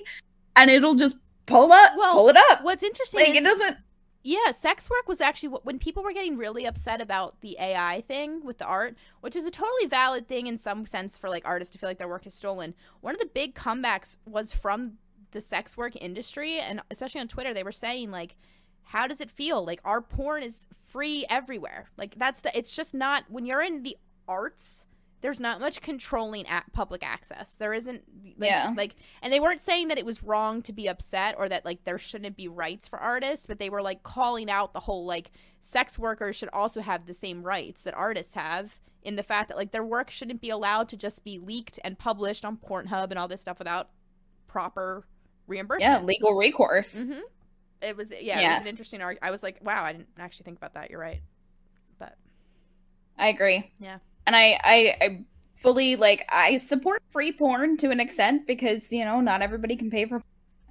and 0.56 0.70
it'll 0.70 0.96
just 0.96 1.16
pull 1.46 1.72
up, 1.72 1.94
well, 1.98 2.14
pull 2.14 2.30
it 2.30 2.38
up. 2.50 2.64
What's 2.64 2.84
interesting 2.84 3.22
like 3.22 3.30
is- 3.30 3.38
it 3.38 3.44
doesn't 3.44 3.78
yeah, 4.24 4.52
sex 4.52 4.90
work 4.90 5.08
was 5.08 5.22
actually 5.22 5.50
when 5.64 5.80
people 5.80 6.04
were 6.04 6.14
getting 6.14 6.38
really 6.38 6.66
upset 6.66 7.02
about 7.02 7.40
the 7.42 7.56
AI 7.60 8.02
thing 8.08 8.44
with 8.44 8.58
the 8.58 8.66
art, 8.66 8.96
which 9.22 9.36
is 9.36 9.46
a 9.46 9.52
totally 9.52 9.86
valid 9.88 10.28
thing 10.28 10.48
in 10.48 10.58
some 10.58 10.86
sense 10.86 11.18
for 11.18 11.30
like 11.30 11.46
artists 11.46 11.72
to 11.74 11.78
feel 11.78 11.90
like 11.90 11.98
their 11.98 12.08
work 12.08 12.28
is 12.28 12.34
stolen. 12.34 12.74
One 13.02 13.14
of 13.14 13.22
the 13.22 13.30
big 13.34 13.56
comebacks 13.56 14.18
was 14.26 14.52
from 14.52 14.94
the 15.32 15.42
sex 15.42 15.78
work 15.78 15.96
industry, 15.96 16.60
and 16.60 16.82
especially 16.90 17.22
on 17.22 17.28
Twitter, 17.28 17.54
they 17.54 17.64
were 17.64 17.72
saying 17.72 18.12
like, 18.12 18.36
"How 18.84 19.08
does 19.08 19.22
it 19.22 19.32
feel? 19.32 19.66
Like 19.66 19.82
our 19.86 20.02
porn 20.02 20.44
is 20.44 20.66
free 20.90 21.26
everywhere. 21.30 21.90
Like 21.98 22.16
that's 22.18 22.42
the, 22.42 22.58
it's 22.58 22.76
just 22.76 22.94
not 22.94 23.26
when 23.30 23.46
you're 23.46 23.62
in 23.62 23.84
the 23.84 23.98
arts." 24.28 24.84
There's 25.22 25.40
not 25.40 25.60
much 25.60 25.82
controlling 25.82 26.46
at 26.48 26.72
public 26.74 27.04
access. 27.04 27.54
There 27.54 27.74
isn't 27.74 28.04
like, 28.38 28.50
Yeah. 28.50 28.74
like 28.78 28.96
and 29.22 29.34
they 29.34 29.40
weren't 29.40 29.62
saying 29.62 29.88
that 29.88 29.98
it 29.98 30.06
was 30.06 30.22
wrong 30.24 30.62
to 30.64 30.72
be 30.74 30.88
upset 30.88 31.36
or 31.38 31.50
that 31.50 31.66
like 31.66 31.84
there 31.86 31.98
shouldn't 31.98 32.38
be 32.38 32.48
rights 32.48 32.88
for 32.88 33.00
artists, 33.00 33.48
but 33.48 33.58
they 33.60 33.70
were 33.70 33.82
like 33.82 34.04
calling 34.04 34.50
out 34.50 34.74
the 34.74 34.82
whole 34.82 35.06
like 35.06 35.32
sex 35.60 35.98
workers 35.98 36.36
should 36.36 36.50
also 36.54 36.82
have 36.82 37.06
the 37.08 37.14
same 37.14 37.42
rights 37.44 37.82
that 37.84 37.94
artists 37.96 38.34
have 38.34 38.80
in 39.02 39.16
the 39.16 39.24
fact 39.24 39.48
that 39.48 39.58
like 39.58 39.72
their 39.72 39.84
work 39.84 40.12
shouldn't 40.12 40.42
be 40.42 40.50
allowed 40.52 40.88
to 40.90 40.98
just 40.98 41.24
be 41.24 41.40
leaked 41.40 41.80
and 41.84 41.98
published 41.98 42.46
on 42.46 42.58
Pornhub 42.58 43.10
and 43.10 43.18
all 43.18 43.28
this 43.28 43.42
stuff 43.42 43.58
without 43.58 43.90
proper 44.48 45.08
reimbursement. 45.48 46.02
Yeah, 46.02 46.06
legal 46.06 46.34
recourse. 46.36 47.02
Mhm. 47.04 47.22
It 47.82 47.96
was 47.98 48.12
yeah, 48.12 48.40
it 48.40 48.54
was 48.56 48.62
an 48.62 48.68
interesting 48.68 49.02
argument. 49.02 49.26
I 49.28 49.32
was 49.32 49.42
like, 49.44 49.60
wow, 49.64 49.84
I 49.84 49.94
didn't 49.94 50.10
actually 50.20 50.44
think 50.46 50.58
about 50.58 50.74
that. 50.76 50.90
You're 50.92 51.00
right. 51.00 51.22
But 52.00 52.18
I 53.18 53.28
agree. 53.30 53.72
Yeah. 53.80 53.98
And 54.28 54.36
I, 54.36 54.60
I, 54.64 54.96
I 55.02 55.20
fully 55.56 55.96
like 55.96 56.26
I 56.30 56.58
support 56.58 57.02
free 57.10 57.32
porn 57.32 57.78
to 57.78 57.90
an 57.90 58.00
extent 58.00 58.46
because 58.46 58.94
you 58.94 59.04
know 59.04 59.20
not 59.22 59.42
everybody 59.42 59.76
can 59.76 59.90
pay 59.90 60.06
for, 60.06 60.22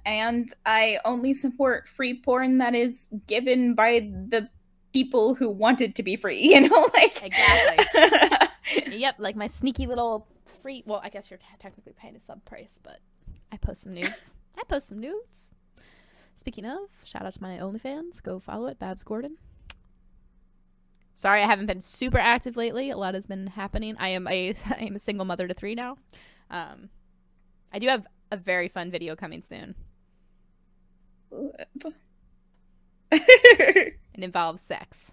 and 0.05 0.51
I 0.65 0.99
only 1.03 1.33
support 1.33 1.89
free 1.89 2.21
porn 2.21 2.59
that 2.59 2.73
is 2.73 3.09
given 3.27 3.73
by 3.73 4.09
the 4.29 4.49
people 4.93 5.35
who 5.35 5.49
want 5.49 5.81
it 5.81 5.95
to 5.95 6.03
be 6.03 6.15
free. 6.15 6.41
You 6.53 6.69
know, 6.69 6.89
like 6.93 7.21
Exactly. 7.23 8.47
Yep, 8.97 9.15
like 9.19 9.35
my 9.35 9.47
sneaky 9.47 9.85
little 9.85 10.27
free. 10.61 10.83
Well, 10.85 11.01
I 11.03 11.09
guess 11.09 11.29
you're 11.29 11.39
technically 11.59 11.93
paying 11.93 12.15
a 12.15 12.19
sub 12.19 12.43
price, 12.45 12.79
but 12.81 12.99
I 13.51 13.57
post 13.57 13.81
some 13.81 13.93
nudes. 13.93 14.33
I 14.57 14.63
post 14.63 14.89
some 14.89 14.99
nudes. 14.99 15.51
Speaking 16.35 16.65
of, 16.65 16.89
shout 17.05 17.25
out 17.25 17.33
to 17.33 17.41
my 17.41 17.57
OnlyFans. 17.57 18.21
Go 18.21 18.39
follow 18.39 18.67
it, 18.67 18.77
Babs 18.79 19.03
Gordon. 19.03 19.37
Sorry, 21.17 21.41
I 21.41 21.47
haven't 21.47 21.65
been 21.65 21.81
super 21.81 22.19
active 22.19 22.55
lately. 22.55 22.91
A 22.91 22.95
lot 22.95 23.15
has 23.15 23.25
been 23.25 23.47
happening. 23.47 23.95
I 23.99 24.09
am 24.09 24.27
a 24.27 24.53
I 24.69 24.83
am 24.83 24.95
a 24.95 24.99
single 24.99 25.25
mother 25.25 25.47
to 25.47 25.53
three 25.55 25.73
now. 25.73 25.97
Um, 26.51 26.89
I 27.73 27.79
do 27.79 27.87
have 27.87 28.05
a 28.31 28.37
very 28.37 28.67
fun 28.67 28.91
video 28.91 29.15
coming 29.15 29.41
soon. 29.41 29.75
It 33.11 34.23
involves 34.23 34.61
sex. 34.61 35.11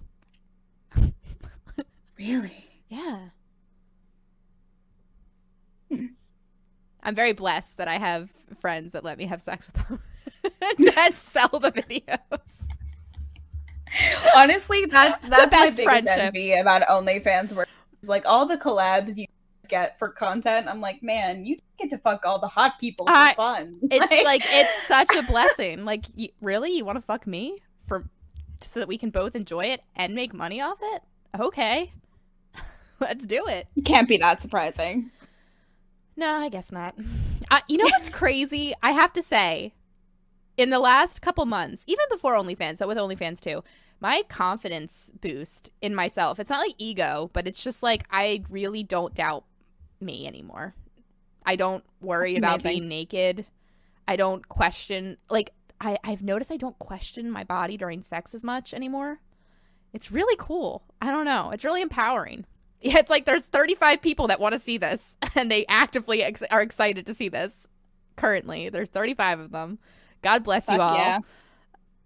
really? 2.19 2.71
Yeah. 2.89 3.29
Hmm. 5.91 6.07
I'm 7.03 7.15
very 7.15 7.35
blessed 7.35 7.77
that 7.77 7.87
I 7.87 7.99
have 7.99 8.31
friends 8.61 8.93
that 8.93 9.05
let 9.05 9.19
me 9.19 9.27
have 9.27 9.43
sex 9.43 9.67
with 9.67 9.89
them 9.89 10.01
and 10.97 11.15
sell 11.17 11.49
the 11.49 11.71
videos. 11.71 12.67
Honestly, 14.37 14.87
that's 14.87 15.23
that's 15.23 15.31
my 15.31 15.47
best 15.47 15.77
biggest 15.77 15.83
friendship. 16.05 16.19
envy 16.19 16.53
about 16.55 16.83
OnlyFans. 16.83 17.53
Where 17.53 17.67
it's 17.99 18.09
like 18.09 18.27
all 18.27 18.47
the 18.47 18.57
collabs 18.57 19.17
you 19.17 19.27
get 19.69 19.99
for 19.99 20.09
content. 20.09 20.69
I'm 20.69 20.81
like, 20.81 21.03
man, 21.03 21.45
you 21.45 21.57
get 21.79 21.91
to 21.91 21.99
fuck 21.99 22.25
all 22.27 22.39
the 22.39 22.49
hot 22.49 22.79
people 22.81 23.07
for 23.07 23.13
I- 23.15 23.35
fun. 23.35 23.79
It's 23.91 24.25
like 24.25 24.43
it's 24.45 24.87
such 24.87 25.15
a 25.17 25.23
blessing. 25.27 25.85
Like, 25.85 26.05
you, 26.15 26.29
really, 26.41 26.71
you 26.77 26.85
want 26.85 26.97
to 26.97 27.03
fuck 27.03 27.27
me 27.27 27.59
for 27.87 28.05
so 28.61 28.81
that 28.81 28.89
we 28.89 28.99
can 28.99 29.11
both 29.11 29.35
enjoy 29.35 29.67
it 29.67 29.83
and 29.97 30.15
make 30.15 30.33
money 30.33 30.61
off 30.61 30.79
it? 30.81 31.03
Okay, 31.39 31.93
let's 33.01 33.27
do 33.27 33.47
it. 33.47 33.67
it 33.77 33.85
can't 33.85 34.09
be 34.09 34.17
that 34.19 34.41
surprising. 34.41 35.11
No, 36.17 36.31
I 36.31 36.49
guess 36.49 36.71
not. 36.71 36.95
Uh, 37.51 37.61
you 37.69 37.77
know 37.77 37.87
what's 37.87 38.09
crazy? 38.09 38.73
I 38.83 38.93
have 38.93 39.13
to 39.15 39.23
say, 39.23 39.73
in 40.57 40.71
the 40.71 40.79
last 40.79 41.21
couple 41.21 41.45
months, 41.45 41.83
even 41.89 42.05
before 42.11 42.35
OnlyFans, 42.37 42.79
so 42.79 42.87
with 42.87 42.97
OnlyFans 42.97 43.41
too, 43.41 43.65
my 44.05 44.23
confidence 44.29 45.11
boost 45.23 45.71
in 45.81 45.95
myself. 45.95 46.39
It's 46.39 46.51
not 46.51 46.61
like 46.61 46.75
ego, 46.77 47.31
but 47.33 47.47
it's 47.47 47.65
just 47.65 47.83
like 47.83 48.05
I 48.11 48.43
really 48.51 48.83
don't 48.83 49.15
doubt 49.15 49.45
me 49.99 50.27
anymore. 50.27 50.75
I 51.47 51.57
don't 51.57 51.83
worry 52.03 52.37
about 52.37 52.61
Amazing. 52.61 52.81
being 52.81 52.89
naked. 52.89 53.47
I 54.07 54.17
don't 54.17 54.47
question 54.47 55.17
like 55.31 55.55
I, 55.81 55.97
I've 56.05 56.23
noticed 56.23 56.53
I 56.53 56.59
don't 56.59 56.79
question 56.79 57.31
my 57.31 57.45
body 57.45 57.79
during 57.79 58.03
sex 58.03 58.35
as 58.35 58.45
much 58.45 58.75
anymore. 58.75 59.21
It's 59.95 60.13
really 60.13 60.37
cool. 60.39 60.83
I 61.01 61.11
don't 61.11 61.25
know. 61.25 61.51
It's 61.53 61.65
really 61.65 61.81
empowering. 61.81 62.45
Yeah, 62.83 62.99
it's 62.99 63.09
like 63.09 63.25
there's 63.25 63.45
35 63.45 64.03
people 64.03 64.27
that 64.27 64.39
want 64.39 64.53
to 64.53 64.59
see 64.59 64.77
this, 64.77 65.17
and 65.35 65.51
they 65.51 65.65
actively 65.67 66.23
ex- 66.23 66.43
are 66.51 66.61
excited 66.61 67.07
to 67.07 67.15
see 67.15 67.31
this. 67.31 67.67
Currently, 68.17 68.69
there's 68.69 68.91
35 68.91 69.41
of 69.41 69.51
them. 69.51 69.79
God 70.21 70.45
bless 70.45 70.69
you 70.69 70.79
all. 70.79 70.95
yeah. 70.95 71.21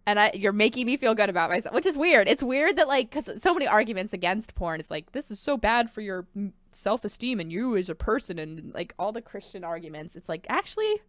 And 0.08 0.18
I, 0.18 0.30
you're 0.32 0.54
making 0.54 0.86
me 0.86 0.96
feel 0.96 1.14
good 1.14 1.28
about 1.28 1.50
myself, 1.50 1.74
which 1.74 1.84
is 1.84 1.98
weird. 1.98 2.28
It's 2.28 2.42
weird 2.42 2.76
that 2.76 2.88
like, 2.88 3.10
because 3.10 3.42
so 3.42 3.52
many 3.52 3.66
arguments 3.66 4.14
against 4.14 4.54
porn 4.54 4.80
is 4.80 4.90
like, 4.90 5.12
this 5.12 5.30
is 5.30 5.38
so 5.38 5.58
bad 5.58 5.90
for 5.90 6.00
your 6.00 6.26
mm, 6.34 6.50
self-esteem 6.72 7.40
and 7.40 7.52
you 7.52 7.76
as 7.76 7.90
a 7.90 7.94
person, 7.94 8.38
and 8.38 8.72
like 8.72 8.94
all 8.98 9.12
the 9.12 9.20
Christian 9.20 9.64
arguments. 9.64 10.16
It's 10.16 10.26
like 10.26 10.46
actually, 10.48 11.02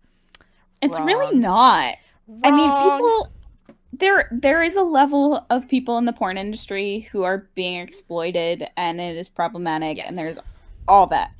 It's 0.82 1.00
really 1.00 1.34
Wrong. 1.34 1.40
not. 1.40 1.96
I 2.44 2.52
mean, 2.52 2.70
people 2.70 3.32
there 3.94 4.28
there 4.32 4.62
is 4.62 4.76
a 4.76 4.82
level 4.82 5.46
of 5.50 5.66
people 5.70 5.98
in 5.98 6.04
the 6.04 6.14
porn 6.14 6.38
industry 6.38 7.08
who 7.12 7.24
are 7.24 7.48
being 7.56 7.80
exploited 7.80 8.68
and 8.76 9.00
it 9.00 9.16
is 9.16 9.30
problematic 9.30 9.96
Yes. 9.96 10.10
and 10.10 10.18
there's 10.18 10.40
all 10.90 11.08
that. 11.08 11.32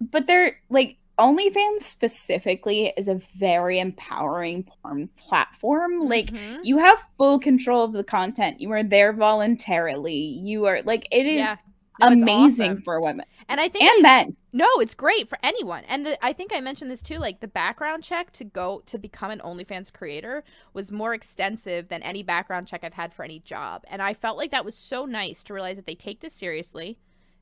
But 0.00 0.26
they're 0.26 0.58
like 0.70 0.96
OnlyFans 1.20 1.80
specifically 1.82 2.92
is 2.96 3.08
a 3.08 3.20
very 3.38 3.78
empowering 3.78 4.64
porn 4.64 5.08
platform. 5.16 6.08
Like 6.08 6.26
Mhm. 6.30 6.60
you 6.62 6.78
have 6.78 7.00
full 7.18 7.38
control 7.38 7.84
of 7.84 7.92
the 7.92 8.04
content. 8.04 8.60
You 8.60 8.70
are 8.72 8.82
there 8.82 9.12
voluntarily. 9.12 10.14
You 10.14 10.64
are 10.66 10.82
like 10.82 11.06
it 11.10 11.26
is 11.26 11.36
Yeah. 11.38 11.56
No, 12.00 12.06
amazing 12.06 12.70
awesome. 12.72 12.82
for 12.82 12.98
women 12.98 13.26
And 13.46 13.60
I 13.60 13.68
think 13.68 13.84
and 13.84 14.06
I- 14.06 14.10
men. 14.24 14.36
No, 14.54 14.66
it's 14.80 14.94
great 14.94 15.28
for 15.28 15.38
anyone. 15.42 15.84
And 15.86 16.06
the, 16.06 16.24
I 16.24 16.32
think 16.32 16.50
I 16.52 16.60
mentioned 16.60 16.90
this 16.90 17.02
too. 17.02 17.18
Like 17.18 17.40
the 17.40 17.46
background 17.46 18.02
check 18.04 18.32
to 18.32 18.44
go 18.44 18.82
to 18.86 18.96
become 18.98 19.30
an 19.30 19.40
OnlyFans 19.40 19.92
creator 19.92 20.42
was 20.72 20.90
more 20.90 21.12
extensive 21.12 21.88
than 21.88 22.02
any 22.02 22.22
background 22.22 22.66
check 22.68 22.82
I've 22.82 22.94
had 22.94 23.12
for 23.12 23.22
any 23.22 23.40
job. 23.40 23.84
And 23.88 24.00
I 24.00 24.14
felt 24.14 24.38
like 24.38 24.50
that 24.50 24.64
was 24.64 24.74
so 24.74 25.04
nice 25.04 25.44
to 25.44 25.52
realize 25.54 25.76
that 25.76 25.84
they 25.86 25.94
take 25.94 26.20
this 26.20 26.32
seriously. 26.34 26.98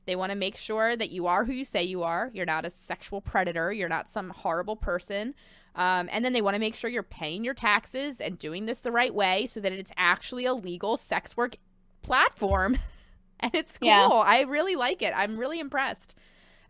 They 0.09 0.15
want 0.15 0.31
to 0.31 0.35
make 0.35 0.57
sure 0.57 0.95
that 0.95 1.11
you 1.11 1.27
are 1.27 1.45
who 1.45 1.53
you 1.53 1.63
say 1.63 1.83
you 1.83 2.01
are. 2.01 2.31
You're 2.33 2.47
not 2.47 2.65
a 2.65 2.71
sexual 2.71 3.21
predator. 3.21 3.71
You're 3.71 3.87
not 3.87 4.09
some 4.09 4.31
horrible 4.31 4.75
person. 4.75 5.35
Um, 5.75 6.09
and 6.11 6.25
then 6.25 6.33
they 6.33 6.41
want 6.41 6.55
to 6.55 6.59
make 6.59 6.73
sure 6.73 6.89
you're 6.89 7.03
paying 7.03 7.43
your 7.43 7.53
taxes 7.53 8.19
and 8.19 8.39
doing 8.39 8.65
this 8.65 8.79
the 8.79 8.91
right 8.91 9.13
way 9.13 9.45
so 9.45 9.59
that 9.59 9.71
it's 9.71 9.91
actually 9.95 10.45
a 10.45 10.55
legal 10.55 10.97
sex 10.97 11.37
work 11.37 11.57
platform. 12.01 12.79
and 13.39 13.53
it's 13.53 13.77
cool. 13.77 13.87
Yeah. 13.87 14.07
I 14.07 14.41
really 14.41 14.75
like 14.75 15.03
it. 15.03 15.13
I'm 15.15 15.37
really 15.37 15.59
impressed 15.59 16.15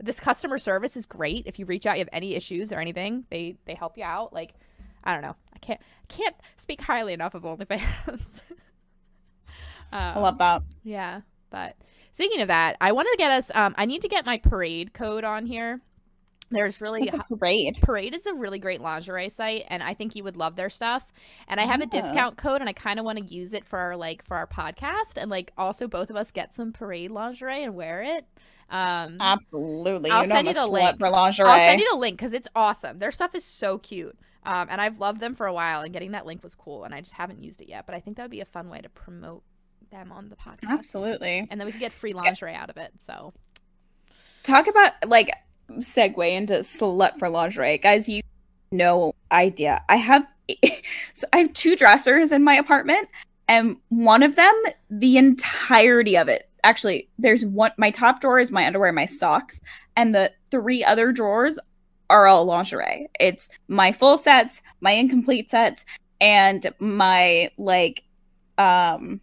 this 0.01 0.19
customer 0.19 0.57
service 0.57 0.97
is 0.97 1.05
great 1.05 1.43
if 1.45 1.59
you 1.59 1.65
reach 1.65 1.85
out 1.85 1.97
you 1.97 2.01
have 2.01 2.09
any 2.13 2.35
issues 2.35 2.71
or 2.71 2.79
anything 2.79 3.25
they 3.29 3.57
they 3.65 3.73
help 3.73 3.97
you 3.97 4.03
out 4.03 4.31
like 4.31 4.53
i 5.03 5.13
don't 5.13 5.21
know 5.23 5.35
i 5.53 5.59
can't 5.59 5.81
I 5.81 6.05
can't 6.13 6.35
speak 6.57 6.81
highly 6.81 7.13
enough 7.13 7.35
of 7.35 7.43
onlyfans 7.43 8.39
um, 9.91 9.91
I 9.91 10.19
love 10.19 10.37
that. 10.37 10.63
yeah 10.83 11.21
but 11.49 11.75
speaking 12.11 12.41
of 12.41 12.47
that 12.47 12.75
i 12.81 12.91
want 12.91 13.07
to 13.11 13.17
get 13.17 13.31
us 13.31 13.51
um 13.55 13.73
i 13.77 13.85
need 13.85 14.01
to 14.01 14.07
get 14.07 14.25
my 14.25 14.37
parade 14.37 14.93
code 14.93 15.23
on 15.23 15.45
here 15.45 15.81
there's 16.51 16.81
really 16.81 17.07
a 17.07 17.17
parade. 17.35 17.77
Parade 17.81 18.15
is 18.15 18.25
a 18.25 18.33
really 18.33 18.59
great 18.59 18.81
lingerie 18.81 19.29
site, 19.29 19.65
and 19.67 19.83
I 19.83 19.93
think 19.93 20.15
you 20.15 20.23
would 20.23 20.35
love 20.35 20.55
their 20.55 20.69
stuff. 20.69 21.11
And 21.47 21.59
I 21.59 21.65
have 21.65 21.81
a 21.81 21.85
discount 21.85 22.37
code, 22.37 22.61
and 22.61 22.69
I 22.69 22.73
kind 22.73 22.99
of 22.99 23.05
want 23.05 23.19
to 23.19 23.33
use 23.33 23.53
it 23.53 23.65
for 23.65 23.79
our 23.79 23.95
like 23.95 24.23
for 24.23 24.35
our 24.35 24.47
podcast, 24.47 25.17
and 25.17 25.29
like 25.29 25.51
also 25.57 25.87
both 25.87 26.09
of 26.09 26.15
us 26.15 26.31
get 26.31 26.53
some 26.53 26.71
Parade 26.71 27.11
lingerie 27.11 27.63
and 27.63 27.75
wear 27.75 28.01
it. 28.01 28.25
Um, 28.69 29.17
Absolutely. 29.19 30.11
I'll 30.11 30.23
you 30.23 30.29
know 30.29 30.35
send 30.35 30.47
I'm 30.49 30.55
you 30.55 30.61
the 30.61 30.67
link. 30.67 30.97
for 30.97 31.09
lingerie. 31.09 31.49
I'll 31.49 31.57
send 31.57 31.81
you 31.81 31.91
the 31.91 31.97
link 31.97 32.17
because 32.17 32.33
it's 32.33 32.47
awesome. 32.55 32.97
Their 32.97 33.11
stuff 33.11 33.35
is 33.35 33.45
so 33.45 33.77
cute. 33.77 34.17
Um, 34.43 34.67
and 34.71 34.79
I've 34.79 34.99
loved 34.99 35.19
them 35.19 35.35
for 35.35 35.45
a 35.45 35.53
while, 35.53 35.81
and 35.81 35.93
getting 35.93 36.11
that 36.11 36.25
link 36.25 36.41
was 36.41 36.55
cool. 36.55 36.83
And 36.83 36.95
I 36.95 37.01
just 37.01 37.13
haven't 37.13 37.43
used 37.43 37.61
it 37.61 37.69
yet, 37.69 37.85
but 37.85 37.93
I 37.93 37.99
think 37.99 38.17
that 38.17 38.23
would 38.23 38.31
be 38.31 38.41
a 38.41 38.45
fun 38.45 38.69
way 38.69 38.79
to 38.79 38.89
promote 38.89 39.43
them 39.91 40.11
on 40.11 40.29
the 40.29 40.35
podcast. 40.35 40.69
Absolutely. 40.69 41.47
And 41.49 41.59
then 41.59 41.65
we 41.65 41.71
can 41.71 41.79
get 41.79 41.93
free 41.93 42.13
lingerie 42.13 42.53
out 42.53 42.69
of 42.69 42.77
it. 42.77 42.93
So 42.99 43.33
talk 44.43 44.67
about 44.67 44.93
like 45.05 45.31
segue 45.77 46.31
into 46.31 46.55
slut 46.55 47.17
for 47.19 47.29
lingerie 47.29 47.77
guys 47.77 48.09
you 48.09 48.21
no 48.71 49.13
idea 49.31 49.81
i 49.89 49.95
have 49.95 50.25
so 51.13 51.27
i 51.33 51.37
have 51.37 51.53
two 51.53 51.75
dressers 51.75 52.31
in 52.31 52.43
my 52.43 52.55
apartment 52.55 53.07
and 53.47 53.77
one 53.89 54.23
of 54.23 54.35
them 54.35 54.63
the 54.89 55.17
entirety 55.17 56.17
of 56.17 56.27
it 56.27 56.49
actually 56.63 57.07
there's 57.17 57.45
one 57.45 57.71
my 57.77 57.91
top 57.91 58.21
drawer 58.21 58.39
is 58.39 58.51
my 58.51 58.65
underwear 58.65 58.91
my 58.91 59.05
socks 59.05 59.61
and 59.95 60.13
the 60.13 60.31
three 60.51 60.83
other 60.83 61.11
drawers 61.11 61.59
are 62.09 62.27
all 62.27 62.45
lingerie 62.45 63.07
it's 63.19 63.49
my 63.67 63.91
full 63.91 64.17
sets 64.17 64.61
my 64.81 64.91
incomplete 64.91 65.49
sets 65.49 65.85
and 66.19 66.67
my 66.79 67.49
like 67.57 68.03
um 68.57 69.21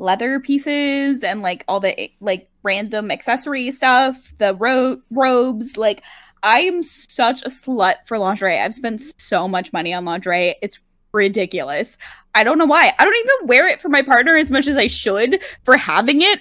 leather 0.00 0.40
pieces 0.40 1.22
and 1.22 1.42
like 1.42 1.64
all 1.68 1.78
the 1.78 2.10
like 2.20 2.48
random 2.62 3.10
accessory 3.10 3.70
stuff, 3.70 4.32
the 4.38 4.54
ro- 4.54 5.00
robes, 5.10 5.76
like 5.76 6.02
I 6.42 6.60
am 6.60 6.82
such 6.82 7.42
a 7.42 7.48
slut 7.50 7.96
for 8.06 8.18
lingerie. 8.18 8.58
I've 8.58 8.74
spent 8.74 9.02
so 9.20 9.46
much 9.46 9.72
money 9.72 9.92
on 9.92 10.04
lingerie. 10.04 10.56
It's 10.62 10.78
ridiculous. 11.12 11.98
I 12.34 12.44
don't 12.44 12.58
know 12.58 12.64
why. 12.66 12.92
I 12.98 13.04
don't 13.04 13.16
even 13.16 13.46
wear 13.48 13.68
it 13.68 13.80
for 13.82 13.88
my 13.90 14.02
partner 14.02 14.36
as 14.36 14.50
much 14.50 14.66
as 14.66 14.76
I 14.76 14.86
should 14.86 15.42
for 15.64 15.76
having 15.76 16.22
it, 16.22 16.40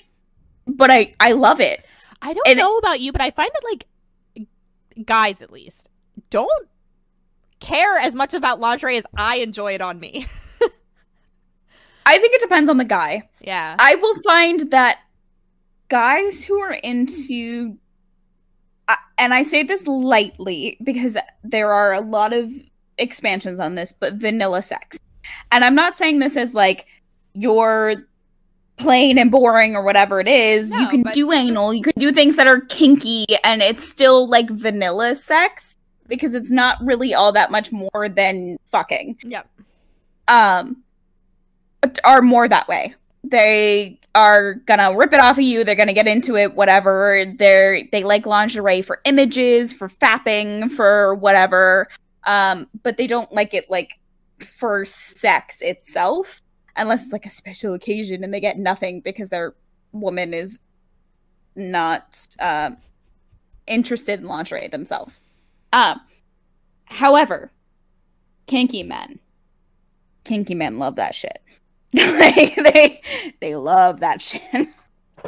but 0.66 0.90
I 0.90 1.14
I 1.20 1.34
love 1.34 1.60
it. 1.60 1.86
I 2.22 2.34
don't 2.34 2.48
And- 2.48 2.58
know 2.58 2.78
about 2.78 3.00
you, 3.00 3.12
but 3.12 3.22
I 3.22 3.32
find 3.32 3.50
that 3.54 3.64
like 3.64 5.06
guys 5.06 5.42
at 5.42 5.52
least 5.52 5.90
don't 6.30 6.68
care 7.60 7.98
as 7.98 8.16
much 8.16 8.34
about 8.34 8.60
lingerie 8.60 8.98
as 8.98 9.06
I 9.18 9.38
enjoy 9.38 9.74
it 9.74 9.82
on 9.82 10.00
me. 10.00 10.28
I 12.06 12.18
think 12.18 12.34
it 12.34 12.42
depends 12.42 12.70
on 12.70 12.78
the 12.78 12.86
guy. 12.86 13.30
yeah. 13.42 13.76
I 13.80 13.96
will 13.96 14.16
find 14.24 14.72
that 14.72 15.00
guys 15.90 16.44
who 16.44 16.60
are 16.60 16.74
into 16.74 17.78
and 19.18 19.34
I 19.34 19.44
say 19.44 19.64
this 19.64 19.86
lightly 19.86 20.78
because 20.84 21.18
there 21.44 21.74
are 21.74 21.94
a 21.94 22.02
lot 22.02 22.34
of 22.34 22.52
expansions 22.98 23.60
on 23.60 23.76
this, 23.76 23.92
but 23.92 24.14
vanilla 24.16 24.62
sex. 24.62 24.98
And 25.52 25.64
I'm 25.64 25.76
not 25.76 25.98
saying 25.98 26.20
this 26.20 26.38
as 26.38 26.54
like 26.54 26.88
you're 27.34 28.08
plain 28.78 29.18
and 29.18 29.30
boring 29.30 29.76
or 29.76 29.84
whatever 29.84 30.20
it 30.20 30.28
is. 30.28 30.72
you 30.72 30.88
can 30.88 31.04
do 31.14 31.32
anal, 31.32 31.74
you 31.74 31.84
can 31.84 31.94
do 31.98 32.12
things 32.12 32.38
that 32.38 32.48
are 32.48 32.62
kinky, 32.62 33.26
and 33.44 33.62
it's 33.62 33.88
still 33.88 34.28
like 34.28 34.50
vanilla 34.50 35.14
sex 35.16 35.76
because 36.08 36.34
it's 36.34 36.50
not 36.50 36.78
really 36.82 37.14
all 37.14 37.32
that 37.34 37.52
much 37.52 37.72
more 37.72 38.10
than 38.10 38.58
fucking 38.72 39.18
Yep. 39.24 39.48
um 40.30 40.82
are 42.04 42.22
more 42.22 42.48
that 42.48 42.68
way. 42.68 42.96
They 43.24 44.00
are 44.16 44.56
gonna 44.56 44.96
rip 44.96 45.14
it 45.14 45.20
off 45.20 45.38
of 45.38 45.44
you. 45.44 45.64
They're 45.64 45.76
gonna 45.76 45.94
get 45.94 46.08
into 46.08 46.36
it 46.36 46.56
whatever. 46.56 47.26
They're 47.38 47.84
they 47.92 48.04
like 48.04 48.26
lingerie 48.26 48.82
for 48.82 49.02
images 49.06 49.74
for 49.74 49.88
fapping 49.88 50.72
for 50.72 51.16
whatever. 51.16 51.88
Um 52.26 52.68
but 52.84 52.98
they 52.98 53.08
don't 53.08 53.32
like 53.32 53.54
it 53.54 53.70
like 53.70 54.00
for 54.40 54.86
sex 54.86 55.62
itself 55.62 56.42
unless 56.76 57.04
it's 57.04 57.14
like 57.14 57.26
a 57.26 57.30
special 57.30 57.74
occasion 57.74 58.24
and 58.24 58.34
they 58.34 58.40
get 58.40 58.58
nothing 58.58 59.02
because 59.02 59.30
their 59.30 59.54
woman 59.92 60.34
is 60.34 60.62
not 61.56 62.26
um 62.40 62.78
interested 63.68 64.20
in 64.20 64.28
lingerie 64.28 64.68
themselves. 64.70 65.22
Um 65.74 66.00
however 66.86 67.52
kinky 68.48 68.82
men 68.82 69.20
kinky 70.24 70.56
men 70.56 70.80
love 70.80 70.96
that 70.96 71.14
shit. 71.14 71.42
like 71.94 72.56
they 72.56 73.02
they 73.42 73.56
love 73.56 74.00
that 74.02 74.22
shit. 74.22 74.42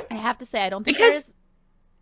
I 0.09 0.15
have 0.15 0.37
to 0.39 0.45
say 0.45 0.61
I 0.61 0.69
don't 0.69 0.83
think 0.83 0.97
Because- 0.97 1.11
there's 1.25 1.33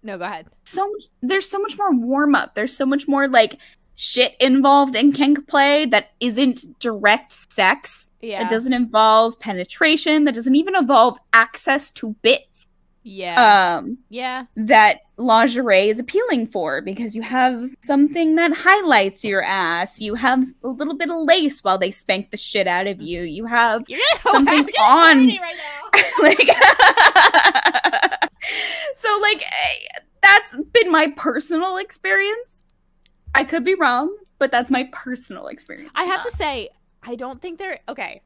No, 0.04 0.18
go 0.18 0.26
ahead. 0.26 0.48
So 0.66 0.88
much, 0.90 1.04
there's 1.22 1.50
so 1.50 1.60
much 1.60 1.78
more 1.78 1.94
warm 1.94 2.36
up. 2.36 2.56
There's 2.56 2.76
so 2.76 2.86
much 2.86 3.08
more 3.08 3.28
like 3.28 3.56
shit 3.96 4.36
involved 4.40 4.96
in 4.96 5.12
kink 5.12 5.48
play 5.48 5.86
that 5.88 6.12
isn't 6.20 6.80
direct 6.80 7.34
sex. 7.54 8.10
Yeah. 8.22 8.44
That 8.44 8.50
doesn't 8.50 8.74
involve 8.74 9.40
penetration. 9.40 10.24
That 10.26 10.36
doesn't 10.36 10.56
even 10.56 10.76
involve 10.76 11.18
access 11.34 11.92
to 11.92 12.16
bits. 12.22 12.68
Yeah. 13.10 13.78
Um, 13.78 13.98
yeah. 14.10 14.46
that 14.56 15.02
lingerie 15.18 15.90
is 15.90 16.00
appealing 16.00 16.48
for 16.48 16.82
because 16.82 17.16
you 17.16 17.22
have 17.22 17.70
something 17.82 18.36
that 18.36 18.54
highlights 18.54 19.24
your 19.26 19.44
ass. 19.44 20.00
You 20.00 20.16
have 20.16 20.46
a 20.64 20.68
little 20.68 20.96
bit 20.96 21.10
of 21.10 21.18
lace 21.24 21.64
while 21.64 21.78
they 21.78 21.92
spank 21.92 22.32
the 22.32 22.38
shit 22.38 22.68
out 22.68 22.88
of 22.88 23.02
you. 23.02 23.24
You 23.24 23.46
have 23.46 23.84
Something 24.22 24.70
on- 24.82 25.28
right 25.28 25.58
now. 25.58 25.90
like 26.22 26.48
so 28.96 29.20
like 29.22 29.42
eh, 29.42 30.00
that's 30.22 30.56
been 30.72 30.92
my 30.92 31.08
personal 31.18 31.78
experience 31.78 32.62
i 33.34 33.44
could 33.44 33.64
be 33.64 33.74
wrong 33.76 34.16
but 34.40 34.52
that's 34.52 34.72
my 34.72 34.88
personal 34.92 35.48
experience 35.48 35.92
I 35.96 36.06
have 36.06 36.24
to 36.24 36.32
say, 36.36 36.70
I 37.04 37.16
don't 37.16 37.42
think 37.42 37.60
they're 37.60 37.80
okay. 37.88 38.22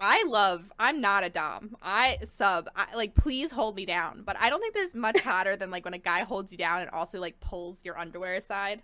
I 0.00 0.24
love. 0.28 0.72
I'm 0.78 1.00
not 1.00 1.24
a 1.24 1.30
dom. 1.30 1.76
I 1.82 2.18
sub. 2.24 2.68
I, 2.76 2.94
like, 2.94 3.14
please 3.14 3.52
hold 3.52 3.76
me 3.76 3.86
down. 3.86 4.22
But 4.24 4.36
I 4.38 4.50
don't 4.50 4.60
think 4.60 4.74
there's 4.74 4.94
much 4.94 5.20
hotter 5.24 5.56
than 5.56 5.70
like 5.70 5.84
when 5.84 5.94
a 5.94 5.98
guy 5.98 6.24
holds 6.24 6.52
you 6.52 6.58
down 6.58 6.80
and 6.80 6.90
also 6.90 7.18
like 7.20 7.40
pulls 7.40 7.80
your 7.84 7.98
underwear 7.98 8.34
aside. 8.34 8.82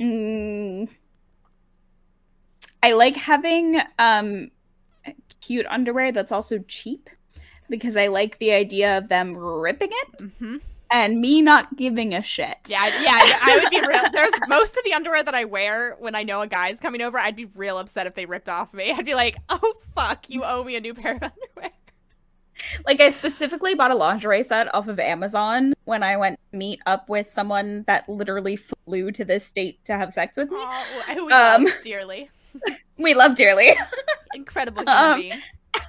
Mm. 0.00 0.88
i 2.82 2.92
like 2.92 3.14
having 3.14 3.78
um 3.98 4.50
cute 5.40 5.66
underwear 5.68 6.10
that's 6.10 6.32
also 6.32 6.58
cheap 6.66 7.10
because 7.68 7.96
i 7.96 8.06
like 8.08 8.38
the 8.38 8.52
idea 8.52 8.96
of 8.98 9.08
them 9.08 9.36
ripping 9.36 9.90
it 9.92 10.18
Mm-hmm. 10.18 10.56
And 10.92 11.20
me 11.20 11.40
not 11.42 11.74
giving 11.76 12.14
a 12.14 12.22
shit 12.22 12.56
Yeah, 12.68 12.82
I- 12.82 13.02
yeah. 13.02 13.10
I, 13.10 13.38
I 13.52 13.58
would 13.58 13.70
be 13.70 13.80
real. 13.80 14.02
There's 14.12 14.32
most 14.48 14.76
of 14.76 14.84
the 14.84 14.92
underwear 14.92 15.22
that 15.24 15.34
I 15.34 15.44
wear 15.44 15.96
when 15.98 16.14
I 16.14 16.22
know 16.22 16.42
a 16.42 16.46
guy's 16.46 16.78
coming 16.80 17.00
over. 17.02 17.18
I'd 17.18 17.34
be 17.36 17.46
real 17.46 17.78
upset 17.78 18.06
if 18.06 18.14
they 18.14 18.26
ripped 18.26 18.48
off 18.48 18.72
me. 18.74 18.92
I'd 18.92 19.04
be 19.06 19.14
like, 19.14 19.36
"Oh 19.48 19.74
fuck, 19.94 20.28
you 20.28 20.44
owe 20.44 20.62
me 20.62 20.76
a 20.76 20.80
new 20.80 20.94
pair 20.94 21.16
of 21.16 21.22
underwear." 21.22 21.70
Like 22.86 23.00
I 23.00 23.08
specifically 23.10 23.74
bought 23.74 23.90
a 23.90 23.94
lingerie 23.96 24.42
set 24.44 24.72
off 24.74 24.86
of 24.86 25.00
Amazon 25.00 25.72
when 25.84 26.02
I 26.04 26.16
went 26.16 26.38
meet 26.52 26.80
up 26.86 27.08
with 27.08 27.26
someone 27.28 27.82
that 27.88 28.08
literally 28.08 28.56
flew 28.56 29.10
to 29.12 29.24
this 29.24 29.44
state 29.44 29.84
to 29.86 29.94
have 29.94 30.12
sex 30.12 30.36
with 30.36 30.50
me. 30.50 30.58
Oh, 30.60 31.02
who 31.14 31.26
we 31.26 31.32
Um, 31.32 31.64
love 31.64 31.74
dearly, 31.82 32.28
We 32.98 33.14
love 33.14 33.34
dearly. 33.34 33.70
incredible 34.34 34.82
human 34.86 34.96
Um, 35.12 35.20
being. 35.20 35.32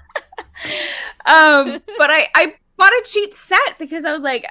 um, 1.26 1.82
but 1.98 2.10
I 2.10 2.28
I 2.36 2.56
bought 2.78 2.92
a 2.92 3.04
cheap 3.06 3.36
set 3.36 3.78
because 3.78 4.06
I 4.06 4.12
was 4.14 4.24
like, 4.24 4.46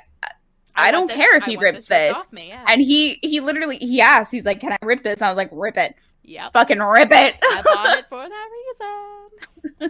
I, 0.74 0.90
don't 0.90 1.06
this- 1.08 1.16
care 1.16 1.36
if 1.36 1.44
he 1.44 1.56
rips 1.56 1.88
ripped 1.88 1.88
this. 1.88 2.32
me, 2.32 2.48
yeah. 2.48 2.64
And 2.68 2.80
he 2.80 3.18
he 3.22 3.40
literally 3.40 3.76
he 3.78 4.00
asked, 4.00 4.30
he's 4.32 4.44
like, 4.46 4.60
"Can 4.60 4.72
I 4.72 4.78
rip 4.82 5.02
this?" 5.02 5.20
I 5.22 5.28
was 5.28 5.36
like, 5.36 5.50
"Rip 5.52 5.76
it, 5.76 5.94
Yeah. 6.22 6.48
fucking 6.50 6.78
rip 6.78 7.10
it." 7.12 7.36
I 7.42 7.62
bought 7.62 7.98
it 7.98 8.06
for 8.08 8.28
that 8.28 8.48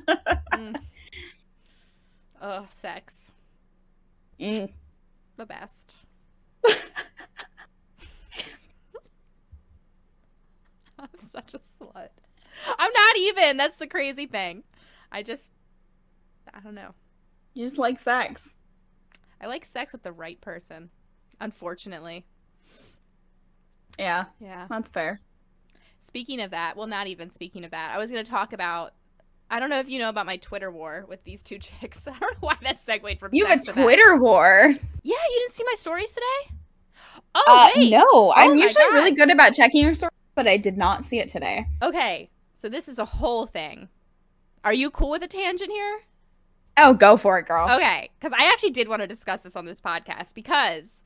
reason. 0.01 0.03
Mm. 0.53 0.77
Oh, 2.41 2.67
sex. 2.71 3.31
Mm. 4.41 4.71
The 5.37 5.47
best. 5.47 5.95
I'm 10.99 11.09
such 11.27 11.55
a 11.55 11.59
slut. 11.59 12.09
I'm 12.79 12.93
not 12.93 13.17
even. 13.19 13.57
That's 13.57 13.77
the 13.77 13.87
crazy 13.87 14.27
thing. 14.27 14.63
I 15.11 15.23
just, 15.23 15.51
I 16.53 16.61
don't 16.61 16.75
know. 16.75 16.95
You 17.55 17.65
just 17.65 17.79
like 17.79 17.99
sex. 18.01 18.55
I 19.43 19.47
like 19.47 19.65
sex 19.65 19.93
with 19.93 20.03
the 20.05 20.13
right 20.13 20.41
person. 20.41 20.91
Unfortunately. 21.41 22.25
Yeah, 23.99 24.27
Yeah. 24.41 24.67
that's 24.71 24.89
fair. 24.89 25.21
Speaking 26.01 26.41
of 26.41 26.51
that, 26.51 26.77
well, 26.77 26.87
not 26.87 27.07
even 27.07 27.31
speaking 27.31 27.65
of 27.65 27.71
that, 27.73 27.91
I 27.95 27.99
was 27.99 28.11
going 28.11 28.25
to 28.25 28.31
talk 28.31 28.53
about. 28.53 28.95
I 29.51 29.61
don't 29.61 29.69
know 29.69 29.81
if 29.81 29.89
you 29.89 29.99
know 29.99 30.09
about 30.09 30.25
my 30.25 30.39
Twitter 30.39 30.71
war 30.71 31.05
with 31.09 31.23
these 31.25 31.43
two 31.43 31.59
chicks. 31.81 32.07
I 32.07 32.13
don't 32.19 32.21
know 32.33 32.39
why 32.41 32.57
that 32.63 32.81
segued 32.81 33.19
from 33.21 33.31
You 33.35 33.45
have 33.47 33.61
a. 33.69 33.73
Twitter 33.73 34.17
war. 34.17 34.73
Yeah, 35.03 35.17
you 35.31 35.39
didn't 35.41 35.53
see 35.55 35.65
my 35.65 35.75
stories 35.77 36.11
today? 36.13 36.57
Oh, 37.35 37.45
Uh, 37.47 37.71
wait. 37.81 37.91
no, 37.91 38.33
I'm 38.35 38.57
usually 38.57 38.85
God. 38.85 38.95
really 38.95 39.11
good 39.13 39.31
about 39.31 39.53
checking 39.53 39.83
your 39.83 39.95
story, 39.95 40.11
but 40.35 40.47
I 40.49 40.57
did 40.57 40.77
not 40.79 41.05
see 41.05 41.19
it 41.19 41.29
today. 41.29 41.67
Okay, 41.83 42.31
so 42.57 42.69
this 42.69 42.89
is 42.89 42.99
a 42.99 43.05
whole 43.05 43.47
thing. 43.47 43.89
Are 44.65 44.73
you 44.73 44.91
cool 44.91 45.11
with 45.11 45.23
a 45.23 45.29
tangent 45.29 45.71
here? 45.71 46.01
Oh, 46.77 46.95
go 46.95 47.17
for 47.17 47.39
it, 47.39 47.47
girl. 47.47 47.69
Okay, 47.71 48.11
because 48.19 48.37
I 48.39 48.51
actually 48.51 48.71
did 48.71 48.89
want 48.89 49.03
to 49.03 49.07
discuss 49.07 49.41
this 49.41 49.57
on 49.57 49.67
this 49.67 49.81
podcast 49.81 50.35
because 50.35 51.03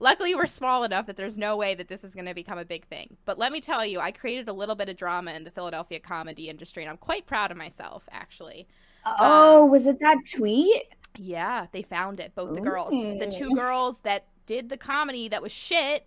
luckily 0.00 0.34
we're 0.34 0.46
small 0.46 0.84
enough 0.84 1.06
that 1.06 1.16
there's 1.16 1.38
no 1.38 1.56
way 1.56 1.74
that 1.74 1.88
this 1.88 2.04
is 2.04 2.14
going 2.14 2.26
to 2.26 2.34
become 2.34 2.58
a 2.58 2.64
big 2.64 2.86
thing. 2.86 3.16
But 3.24 3.38
let 3.38 3.52
me 3.52 3.60
tell 3.60 3.84
you, 3.84 4.00
I 4.00 4.10
created 4.10 4.48
a 4.48 4.52
little 4.52 4.74
bit 4.74 4.88
of 4.88 4.96
drama 4.96 5.32
in 5.32 5.44
the 5.44 5.50
Philadelphia 5.50 6.00
comedy 6.00 6.48
industry, 6.48 6.82
and 6.82 6.90
I'm 6.90 6.96
quite 6.96 7.26
proud 7.26 7.50
of 7.50 7.56
myself, 7.56 8.08
actually. 8.10 8.66
Oh, 9.06 9.64
um, 9.64 9.70
was 9.70 9.86
it 9.86 10.00
that 10.00 10.18
tweet? 10.34 10.82
Yeah, 11.16 11.66
they 11.72 11.82
found 11.82 12.18
it. 12.20 12.34
Both 12.34 12.54
the 12.54 12.60
girls, 12.60 12.90
the 12.90 13.32
two 13.36 13.54
girls 13.54 13.98
that 14.00 14.26
did 14.46 14.68
the 14.68 14.76
comedy 14.76 15.28
that 15.28 15.42
was 15.42 15.52
shit, 15.52 16.06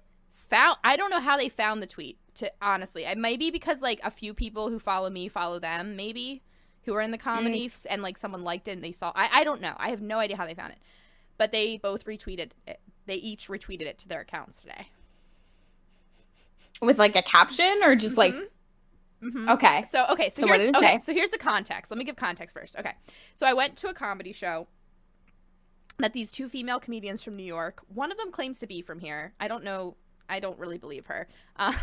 found. 0.49 0.77
I 0.83 0.97
don't 0.97 1.09
know 1.09 1.21
how 1.21 1.37
they 1.37 1.49
found 1.49 1.81
the 1.81 1.87
tweet. 1.87 2.17
To 2.35 2.51
honestly, 2.61 3.03
it 3.05 3.17
may 3.17 3.35
be 3.35 3.49
because 3.49 3.81
like 3.81 3.99
a 4.03 4.11
few 4.11 4.31
people 4.31 4.69
who 4.69 4.77
follow 4.77 5.09
me 5.09 5.27
follow 5.27 5.57
them, 5.59 5.95
maybe 5.95 6.43
who 6.87 6.95
are 6.95 7.01
in 7.01 7.11
the 7.11 7.17
comedy, 7.19 7.67
f- 7.67 7.85
and 7.87 8.01
like 8.01 8.17
someone 8.17 8.43
liked 8.43 8.67
it 8.67 8.71
and 8.71 8.83
they 8.83 8.91
saw. 8.91 9.11
I 9.13 9.29
I 9.31 9.43
don't 9.43 9.61
know. 9.61 9.75
I 9.77 9.89
have 9.89 10.01
no 10.01 10.17
idea 10.17 10.37
how 10.37 10.47
they 10.47 10.55
found 10.55 10.71
it, 10.71 10.79
but 11.37 11.51
they 11.51 11.77
both 11.77 12.05
retweeted 12.05 12.49
it. 12.65 12.79
They 13.05 13.15
each 13.15 13.47
retweeted 13.47 13.83
it 13.83 13.99
to 13.99 14.07
their 14.07 14.21
accounts 14.21 14.55
today. 14.57 14.87
With 16.81 16.99
like 16.99 17.15
a 17.15 17.21
caption 17.21 17.79
or 17.83 17.95
just 17.95 18.17
like 18.17 18.35
Mhm. 19.23 19.49
okay. 19.53 19.83
So 19.89 20.05
okay, 20.11 20.29
so, 20.29 20.41
So 20.41 20.47
what 20.47 20.59
here's, 20.59 20.71
did 20.73 20.75
it 20.75 20.85
okay, 20.85 20.97
say? 20.97 21.01
so 21.05 21.13
here's 21.13 21.31
the 21.31 21.37
context. 21.39 21.89
Let 21.91 21.97
me 21.97 22.03
give 22.03 22.15
context 22.15 22.55
first. 22.55 22.75
Okay, 22.77 22.93
so 23.33 23.45
I 23.47 23.53
went 23.53 23.75
to 23.77 23.87
a 23.89 23.93
comedy 23.93 24.31
show 24.31 24.67
that 25.97 26.13
these 26.13 26.29
two 26.29 26.47
female 26.47 26.79
comedians 26.79 27.23
from 27.23 27.35
New 27.35 27.43
York. 27.43 27.81
One 27.87 28.11
of 28.11 28.17
them 28.19 28.31
claims 28.31 28.59
to 28.59 28.67
be 28.67 28.81
from 28.83 28.99
here. 28.99 29.33
I 29.39 29.47
don't 29.47 29.63
know. 29.63 29.95
I 30.29 30.39
don't 30.39 30.59
really 30.59 30.77
believe 30.77 31.07
her. 31.07 31.27
Um, 31.59 31.75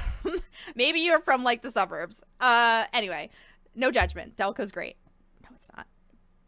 maybe 0.76 1.00
you're 1.00 1.18
from 1.20 1.42
like 1.42 1.62
the 1.62 1.72
suburbs. 1.72 2.22
Uh, 2.40 2.84
anyway, 2.92 3.30
no 3.74 3.90
judgment. 3.90 4.36
Delco's 4.36 4.72
great. 4.72 4.96
No, 5.42 5.48
it's 5.56 5.68
not. 5.76 5.86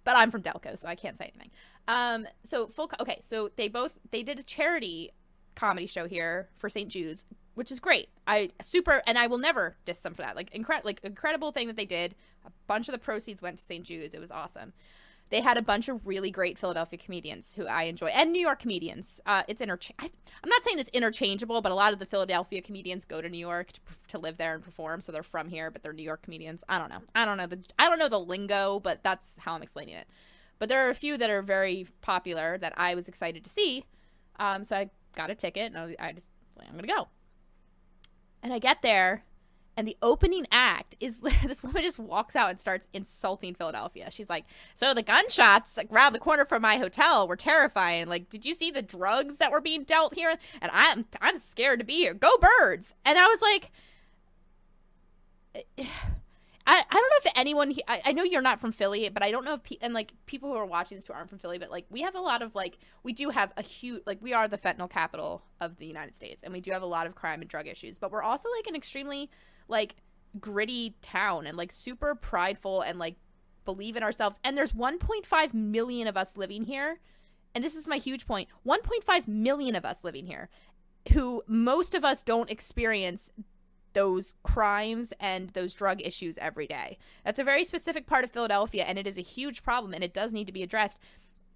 but 0.05 0.17
I'm 0.17 0.31
from 0.31 0.43
Delco, 0.43 0.79
so 0.79 0.89
I 0.89 0.95
can't 0.95 1.17
say 1.17 1.33
anything. 1.35 1.51
Um, 1.89 2.27
so 2.45 2.67
full. 2.67 2.89
Co- 2.89 2.97
okay, 3.01 3.21
so 3.23 3.51
they 3.57 3.69
both 3.69 3.99
they 4.11 4.23
did 4.23 4.39
a 4.39 4.43
charity 4.43 5.13
comedy 5.55 5.87
show 5.87 6.07
here 6.07 6.49
for 6.59 6.69
St. 6.69 6.89
Jude's, 6.89 7.25
which 7.55 7.71
is 7.71 7.81
great. 7.81 8.09
I 8.27 8.51
super, 8.63 9.03
and 9.07 9.19
I 9.19 9.27
will 9.27 9.39
never 9.39 9.77
diss 9.85 9.99
them 9.99 10.15
for 10.15 10.23
that. 10.23 10.37
Like 10.37 10.51
incredible, 10.53 10.89
like 10.89 11.01
incredible 11.03 11.53
thing 11.53 11.67
that 11.69 11.77
they 11.77 11.87
did. 11.87 12.15
A 12.45 12.51
bunch 12.67 12.89
of 12.89 12.93
the 12.93 12.99
proceeds 12.99 13.43
went 13.43 13.59
to 13.59 13.65
St. 13.65 13.85
Jude's. 13.85 14.15
It 14.15 14.21
was 14.21 14.31
awesome 14.31 14.73
they 15.29 15.41
had 15.41 15.57
a 15.57 15.63
bunch 15.63 15.89
of 15.89 16.07
really 16.07 16.31
great 16.31 16.57
Philadelphia 16.59 16.99
comedians 16.99 17.55
who 17.55 17.67
I 17.67 17.85
enjoy, 17.85 18.09
and 18.09 18.33
New 18.33 18.41
York 18.41 18.61
comedians. 18.61 19.21
Uh, 19.27 19.43
it's 19.49 19.61
intercha- 19.61 19.93
I, 19.99 20.07
am 20.07 20.49
not 20.49 20.63
saying 20.63 20.79
it's 20.79 20.89
interchangeable, 20.91 21.61
but 21.63 21.73
a 21.73 21.75
lot 21.75 21.93
of 21.93 21.99
the 21.99 22.07
Philadelphia 22.07 22.63
comedians 22.63 23.05
go 23.05 23.21
to 23.21 23.29
New 23.29 23.39
York 23.39 23.73
to, 23.73 23.81
to 24.09 24.19
live 24.19 24.37
there 24.37 24.55
and 24.55 24.63
perform, 24.63 25.01
so 25.01 25.11
they're 25.11 25.23
from 25.23 25.49
here, 25.49 25.71
but 25.71 25.83
they're 25.83 25.93
New 25.93 26.03
York 26.03 26.23
comedians. 26.23 26.63
I 26.69 26.79
don't 26.79 26.91
know. 26.91 27.03
I 27.15 27.25
don't 27.25 27.37
know 27.37 27.47
the 27.47 27.61
I 27.79 27.89
don't 27.89 27.99
know 27.99 28.09
the 28.09 28.21
lingo, 28.21 28.79
but 28.79 29.03
that's 29.03 29.39
how 29.39 29.55
I'm 29.55 29.63
explaining 29.63 29.95
it. 29.95 30.07
But 30.59 30.69
there 30.69 30.87
are 30.87 30.91
a 30.91 30.95
few 30.95 31.19
that 31.19 31.29
are 31.29 31.43
very 31.43 31.87
popular 32.01 32.57
that 32.59 32.73
I 32.77 32.95
was 32.95 33.09
excited 33.09 33.45
to 33.45 33.51
see. 33.51 33.85
Um, 34.39 34.65
so 34.65 34.77
I 34.77 34.91
got 35.17 35.31
a 35.31 35.35
ticket, 35.35 35.75
and 35.75 35.97
I, 35.99 36.09
I 36.09 36.13
just 36.13 36.31
I'm 36.61 36.77
gonna 36.77 36.87
go. 36.87 37.09
And 38.43 38.53
I 38.53 38.59
get 38.61 38.83
there, 38.83 39.25
and 39.77 39.87
the 39.87 39.97
opening 40.03 40.47
act 40.51 40.97
is 41.01 41.19
this 41.45 41.63
woman 41.63 41.83
just 41.83 41.99
walks 41.99 42.35
out 42.35 42.51
and 42.51 42.61
starts 42.61 42.89
insulting 42.93 43.55
Philadelphia. 43.55 44.11
She's 44.11 44.31
like, 44.31 44.45
"So 44.75 44.95
the 44.95 45.03
gunshots 45.03 45.79
around 45.91 46.13
the 46.13 46.19
corner 46.19 46.45
from 46.45 46.63
my 46.63 46.79
hotel 46.79 47.29
were 47.29 47.37
terrifying. 47.37 48.09
Like, 48.09 48.31
did 48.31 48.45
you 48.45 48.55
see 48.55 48.71
the 48.71 48.83
drugs 48.83 49.37
that 49.39 49.51
were 49.51 49.61
being 49.61 49.85
dealt 49.85 50.15
here? 50.15 50.37
And 50.61 50.71
I'm 50.73 51.07
I'm 51.21 51.39
scared 51.39 51.81
to 51.81 51.85
be 51.85 51.95
here. 51.95 52.15
Go 52.15 52.31
birds!" 52.39 52.95
And 53.05 53.19
I 53.19 53.27
was 53.27 53.41
like, 53.43 53.71
I, 56.69 56.81
I 56.81 56.95
don't 56.95 57.03
know 57.03 57.31
if 57.31 57.33
anyone 57.37 57.75
I, 57.87 58.03
I 58.07 58.13
know 58.13 58.25
you're 58.25 58.43
not 58.43 58.59
from 58.59 58.73
Philly, 58.73 59.09
but 59.09 59.23
I 59.23 59.31
don't 59.31 59.45
know 59.45 59.55
if 59.55 59.63
pe- 59.63 59.79
and 59.81 59.95
like 59.95 60.13
people 60.27 60.51
who 60.51 60.57
are 60.57 60.67
watching 60.67 60.99
this 60.99 61.07
who 61.07 61.13
aren't 61.13 61.29
from 61.29 61.39
Philly, 61.39 61.59
but 61.59 61.71
like 61.71 61.87
we 61.91 62.03
have 62.03 62.17
a 62.17 62.21
lot 62.21 62.43
of 62.43 62.57
like 62.57 62.79
we 63.05 63.13
do 63.13 63.31
have 63.31 63.53
a 63.57 63.63
huge 63.63 64.03
like 64.05 64.19
we 64.21 64.33
are 64.33 64.49
the 64.49 64.59
fentanyl 64.59 64.91
capital 64.91 65.45
of 65.61 65.77
the 65.77 65.87
United 65.87 66.17
States, 66.17 66.43
and 66.43 66.53
we 66.53 66.61
do 66.61 66.73
have 66.73 66.83
a 66.83 66.87
lot 66.87 67.07
of 67.07 67.15
crime 67.15 67.41
and 67.41 67.49
drug 67.49 67.69
issues, 67.69 67.99
but 67.99 68.11
we're 68.11 68.23
also 68.23 68.49
like 68.57 68.67
an 68.67 68.75
extremely 68.75 69.31
like 69.69 69.97
gritty 70.41 70.95
town 71.03 71.47
and 71.47 71.57
like 71.57 71.73
super 71.73 72.15
prideful 72.15 72.83
and 72.83 72.99
like 72.99 73.17
believe 73.65 73.97
in 73.97 74.03
ourselves. 74.03 74.39
And 74.45 74.57
there's 74.57 74.73
1.5 74.73 75.55
million 75.55 76.07
of 76.07 76.17
us 76.17 76.37
living 76.37 76.65
here. 76.65 77.01
And 77.55 77.65
this 77.65 77.75
is 77.75 77.89
my 77.89 77.97
huge 77.97 78.27
point 78.27 78.49
1.5 78.67 79.29
million 79.29 79.75
of 79.75 79.85
us 79.85 80.05
living 80.05 80.27
here 80.27 80.49
who 81.13 81.43
most 81.47 81.95
of 81.95 82.05
us 82.05 82.23
don't 82.23 82.51
experience 82.51 83.31
those 83.93 84.35
crimes 84.43 85.13
and 85.19 85.51
those 85.51 85.73
drug 85.73 86.03
issues 86.03 86.37
every 86.39 86.67
day. 86.67 86.99
That's 87.25 87.39
a 87.39 87.45
very 87.45 87.65
specific 87.65 88.07
part 88.07 88.25
of 88.25 88.31
Philadelphia 88.31 88.85
and 88.85 88.99
it 88.99 89.07
is 89.07 89.17
a 89.17 89.23
huge 89.23 89.63
problem 89.63 89.95
and 89.95 90.05
it 90.05 90.13
does 90.13 90.33
need 90.33 90.47
to 90.47 90.53
be 90.53 90.63
addressed. 90.63 90.99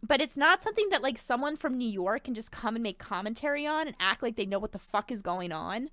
But 0.03 0.23
it's 0.23 0.37
not 0.39 0.63
something 0.63 0.89
that 0.89 1.03
like 1.03 1.19
someone 1.19 1.59
from 1.59 1.77
New 1.77 1.89
York 1.89 2.25
can 2.25 2.35
just 2.35 2.51
come 2.51 2.77
and 2.77 2.83
make 2.83 2.99
commentary 2.99 3.67
on 3.67 3.87
and 3.87 3.97
act 4.01 4.23
like 4.23 4.37
they 4.37 4.47
know 4.47 4.59
what 4.59 4.73
the 4.73 4.79
fuck 4.79 5.13
is 5.13 5.21
going 5.21 5.53
on 5.53 5.91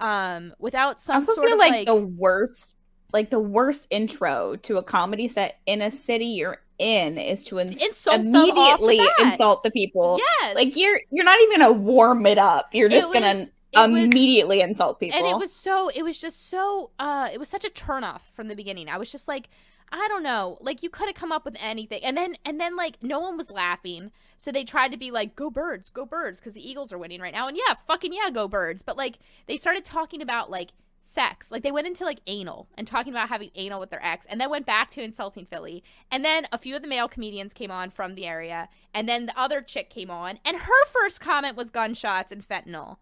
um 0.00 0.52
without 0.58 1.00
some 1.00 1.14
also 1.16 1.34
sort 1.34 1.46
feel 1.46 1.54
of 1.54 1.58
like, 1.58 1.72
like 1.72 1.86
the 1.86 1.94
worst 1.94 2.76
like 3.12 3.30
the 3.30 3.40
worst 3.40 3.86
intro 3.90 4.56
to 4.56 4.76
a 4.76 4.82
comedy 4.82 5.28
set 5.28 5.58
in 5.66 5.80
a 5.82 5.90
city 5.90 6.26
you're 6.26 6.58
in 6.78 7.18
is 7.18 7.44
to 7.46 7.58
ins- 7.58 7.82
insult 7.82 8.18
off 8.18 8.22
the 8.22 8.28
immediately 8.28 9.00
insult 9.20 9.62
the 9.64 9.70
people. 9.70 10.18
yes 10.18 10.54
Like 10.54 10.76
you're 10.76 11.00
you're 11.10 11.24
not 11.24 11.38
even 11.40 11.58
gonna 11.60 11.72
warm 11.72 12.24
it 12.26 12.38
up. 12.38 12.72
You're 12.72 12.88
just 12.88 13.08
was- 13.08 13.14
gonna 13.20 13.46
it 13.72 13.90
was- 13.90 14.04
immediately 14.04 14.60
insult 14.60 15.00
people. 15.00 15.18
and 15.18 15.26
it 15.26 15.36
was 15.36 15.52
so 15.52 15.88
it 15.88 16.02
was 16.02 16.18
just 16.18 16.48
so 16.48 16.90
uh 16.98 17.28
it 17.32 17.38
was 17.40 17.48
such 17.48 17.64
a 17.64 17.68
turnoff 17.70 18.20
from 18.32 18.48
the 18.48 18.54
beginning 18.54 18.88
i 18.88 18.96
was 18.96 19.10
just 19.12 19.26
like 19.28 19.48
i 19.92 20.06
don't 20.08 20.22
know 20.22 20.56
like 20.62 20.82
you 20.82 20.88
could 20.88 21.06
have 21.06 21.14
come 21.14 21.32
up 21.32 21.44
with 21.44 21.54
anything 21.60 22.02
and 22.04 22.16
then 22.16 22.36
and 22.46 22.58
then 22.60 22.76
like 22.76 22.96
no 23.02 23.18
one 23.20 23.36
was 23.36 23.50
laughing 23.50 24.10
so 24.38 24.50
they 24.50 24.64
tried 24.64 24.90
to 24.90 24.96
be 24.96 25.10
like 25.10 25.36
go 25.36 25.50
birds 25.50 25.90
go 25.90 26.06
birds 26.06 26.38
because 26.38 26.54
the 26.54 26.66
eagles 26.66 26.92
are 26.92 26.98
winning 26.98 27.20
right 27.20 27.34
now 27.34 27.48
and 27.48 27.56
yeah 27.56 27.74
fucking 27.86 28.12
yeah 28.12 28.30
go 28.30 28.48
birds 28.48 28.82
but 28.82 28.96
like 28.96 29.18
they 29.46 29.56
started 29.56 29.84
talking 29.84 30.22
about 30.22 30.50
like 30.50 30.70
sex 31.02 31.50
like 31.50 31.62
they 31.62 31.72
went 31.72 31.86
into 31.86 32.04
like 32.04 32.20
anal 32.26 32.68
and 32.76 32.86
talking 32.86 33.12
about 33.12 33.28
having 33.28 33.50
anal 33.54 33.80
with 33.80 33.90
their 33.90 34.04
ex 34.04 34.26
and 34.28 34.40
then 34.40 34.50
went 34.50 34.66
back 34.66 34.90
to 34.90 35.02
insulting 35.02 35.46
philly 35.46 35.82
and 36.10 36.24
then 36.24 36.46
a 36.52 36.58
few 36.58 36.76
of 36.76 36.82
the 36.82 36.88
male 36.88 37.08
comedians 37.08 37.52
came 37.52 37.70
on 37.70 37.90
from 37.90 38.14
the 38.14 38.26
area 38.26 38.68
and 38.94 39.08
then 39.08 39.26
the 39.26 39.38
other 39.38 39.62
chick 39.62 39.90
came 39.90 40.10
on 40.10 40.38
and 40.44 40.56
her 40.58 40.86
first 40.86 41.20
comment 41.20 41.56
was 41.56 41.70
gunshots 41.70 42.30
and 42.30 42.46
fentanyl 42.46 42.96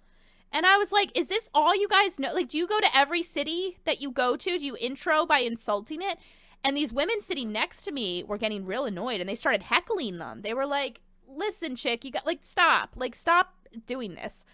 and 0.52 0.64
I 0.64 0.78
was 0.78 0.92
like, 0.92 1.10
is 1.14 1.28
this 1.28 1.48
all 1.52 1.74
you 1.74 1.88
guys 1.88 2.18
know? 2.18 2.32
Like, 2.32 2.48
do 2.48 2.56
you 2.56 2.66
go 2.66 2.80
to 2.80 2.96
every 2.96 3.22
city 3.22 3.78
that 3.84 4.00
you 4.00 4.10
go 4.10 4.36
to? 4.36 4.58
Do 4.58 4.64
you 4.64 4.76
intro 4.80 5.26
by 5.26 5.40
insulting 5.40 6.00
it? 6.00 6.18
And 6.64 6.76
these 6.76 6.92
women 6.92 7.20
sitting 7.20 7.52
next 7.52 7.82
to 7.82 7.92
me 7.92 8.24
were 8.24 8.38
getting 8.38 8.64
real 8.64 8.84
annoyed 8.84 9.20
and 9.20 9.28
they 9.28 9.34
started 9.34 9.64
heckling 9.64 10.18
them. 10.18 10.42
They 10.42 10.54
were 10.54 10.66
like, 10.66 11.00
listen, 11.28 11.76
chick, 11.76 12.04
you 12.04 12.10
got, 12.10 12.26
like, 12.26 12.40
stop. 12.42 12.90
Like, 12.96 13.14
stop 13.14 13.54
doing 13.86 14.14
this. 14.14 14.44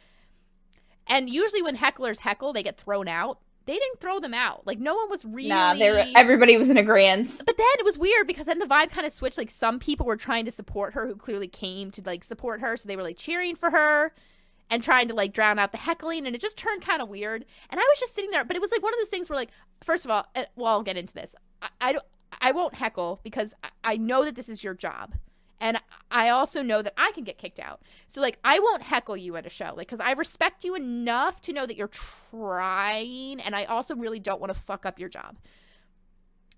And 1.07 1.29
usually 1.29 1.63
when 1.63 1.77
hecklers 1.77 2.21
heckle, 2.21 2.53
they 2.53 2.63
get 2.63 2.79
thrown 2.79 3.09
out. 3.09 3.39
They 3.65 3.75
didn't 3.75 4.01
throw 4.01 4.19
them 4.19 4.35
out. 4.35 4.67
Like, 4.67 4.81
no 4.81 4.95
one 4.95 5.09
was 5.09 5.25
really. 5.25 5.49
Nah, 5.49 5.75
they 5.75 5.91
were 5.91 6.05
everybody 6.17 6.57
was 6.57 6.69
in 6.69 6.77
agreement. 6.77 7.43
But 7.47 7.57
then 7.57 7.67
it 7.79 7.85
was 7.85 7.97
weird 7.97 8.27
because 8.27 8.47
then 8.47 8.59
the 8.59 8.67
vibe 8.67 8.91
kind 8.91 9.07
of 9.07 9.13
switched. 9.13 9.39
Like, 9.39 9.51
some 9.51 9.79
people 9.79 10.05
were 10.05 10.17
trying 10.17 10.45
to 10.47 10.51
support 10.51 10.95
her 10.95 11.07
who 11.07 11.15
clearly 11.15 11.49
came 11.49 11.91
to, 11.93 12.03
like, 12.05 12.25
support 12.25 12.61
her. 12.61 12.77
So 12.77 12.89
they 12.89 12.97
were, 12.97 13.05
like, 13.05 13.17
cheering 13.17 13.55
for 13.55 13.71
her 13.71 14.13
and 14.73 14.83
trying 14.83 15.07
to 15.07 15.15
like 15.15 15.35
drown 15.35 15.59
out 15.59 15.71
the 15.71 15.79
heckling 15.79 16.27
and 16.27 16.35
it 16.35 16.41
just 16.41 16.57
turned 16.57 16.83
kind 16.83 17.03
of 17.03 17.09
weird 17.09 17.45
and 17.69 17.79
i 17.79 17.83
was 17.83 18.01
just 18.01 18.15
sitting 18.15 18.31
there 18.31 18.43
but 18.45 18.57
it 18.57 18.63
was 18.63 18.73
like 18.73 18.83
one 18.83 18.93
of 18.93 18.99
those 18.99 19.09
things 19.09 19.29
where 19.29 19.37
like 19.37 19.51
first 19.85 20.05
of 20.05 20.11
all 20.11 20.27
uh, 20.35 20.45
well 20.57 20.69
i'll 20.69 20.83
get 20.83 20.97
into 20.97 21.13
this 21.13 21.35
i, 21.61 21.69
I 21.81 21.93
don't 21.93 22.05
i 22.41 22.53
won't 22.53 22.75
heckle 22.75 23.21
because 23.23 23.53
I, 23.63 23.69
I 23.85 23.97
know 23.99 24.25
that 24.25 24.35
this 24.35 24.49
is 24.49 24.65
your 24.65 24.75
job 24.75 25.15
and 25.63 25.79
i 26.11 26.29
also 26.29 26.61
know 26.61 26.83
that 26.83 26.93
i 26.99 27.11
can 27.13 27.25
get 27.25 27.39
kicked 27.39 27.59
out 27.59 27.81
so 28.07 28.21
like 28.21 28.39
i 28.45 28.59
won't 28.59 28.83
heckle 28.83 29.17
you 29.17 29.37
at 29.37 29.47
a 29.47 29.49
show 29.49 29.73
like 29.77 29.87
because 29.87 30.01
i 30.01 30.11
respect 30.13 30.65
you 30.65 30.75
enough 30.75 31.41
to 31.41 31.53
know 31.53 31.65
that 31.65 31.77
you're 31.77 31.89
trying 31.89 33.41
and 33.41 33.57
i 33.57 33.65
also 33.65 33.95
really 33.95 34.21
don't 34.21 34.41
want 34.41 34.53
to 34.53 34.59
fuck 34.59 34.85
up 34.85 34.99
your 34.99 35.09
job 35.09 35.39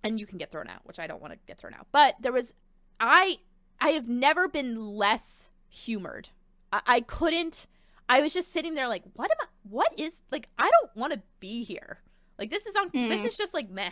and 0.02 0.18
you 0.18 0.26
can 0.26 0.38
get 0.38 0.50
thrown 0.50 0.68
out 0.68 0.80
which 0.84 0.98
i 0.98 1.06
don't 1.06 1.22
want 1.22 1.32
to 1.32 1.38
get 1.46 1.58
thrown 1.58 1.74
out 1.74 1.86
but 1.92 2.16
there 2.20 2.32
was 2.32 2.52
i 2.98 3.38
i 3.80 3.90
have 3.90 4.08
never 4.08 4.48
been 4.48 4.76
less 4.76 5.50
humored 5.68 6.30
i, 6.72 6.80
I 6.86 7.00
couldn't 7.00 7.66
I 8.08 8.20
was 8.20 8.34
just 8.34 8.52
sitting 8.52 8.74
there 8.74 8.88
like, 8.88 9.02
what 9.14 9.30
am 9.30 9.36
I? 9.40 9.46
What 9.68 9.92
is 9.98 10.20
like? 10.30 10.48
I 10.58 10.70
don't 10.70 10.96
want 10.96 11.12
to 11.14 11.22
be 11.40 11.64
here. 11.64 12.00
Like 12.38 12.50
this 12.50 12.66
is 12.66 12.74
on. 12.76 12.90
This 12.92 13.22
Mhm. 13.22 13.26
is 13.26 13.36
just 13.36 13.54
like 13.54 13.70
meh. 13.70 13.90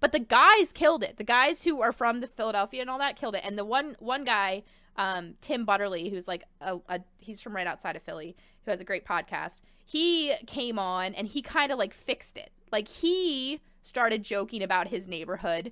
But 0.00 0.12
the 0.12 0.18
guys 0.18 0.72
killed 0.72 1.02
it. 1.04 1.16
The 1.16 1.24
guys 1.24 1.62
who 1.62 1.80
are 1.80 1.92
from 1.92 2.20
the 2.20 2.26
Philadelphia 2.26 2.80
and 2.80 2.90
all 2.90 2.98
that 2.98 3.16
killed 3.16 3.34
it. 3.34 3.42
And 3.44 3.56
the 3.58 3.64
one 3.64 3.96
one 4.00 4.24
guy, 4.24 4.64
um, 4.96 5.34
Tim 5.40 5.64
Butterly, 5.64 6.08
who's 6.10 6.26
like 6.28 6.44
a, 6.60 6.78
a 6.88 7.00
he's 7.18 7.40
from 7.40 7.54
right 7.54 7.66
outside 7.66 7.96
of 7.96 8.02
Philly, 8.02 8.36
who 8.64 8.70
has 8.70 8.80
a 8.80 8.84
great 8.84 9.04
podcast. 9.06 9.56
He 9.84 10.34
came 10.46 10.78
on 10.78 11.14
and 11.14 11.28
he 11.28 11.42
kind 11.42 11.70
of 11.70 11.78
like 11.78 11.94
fixed 11.94 12.36
it. 12.36 12.50
Like 12.72 12.88
he 12.88 13.60
started 13.82 14.22
joking 14.24 14.62
about 14.62 14.88
his 14.88 15.06
neighborhood 15.06 15.70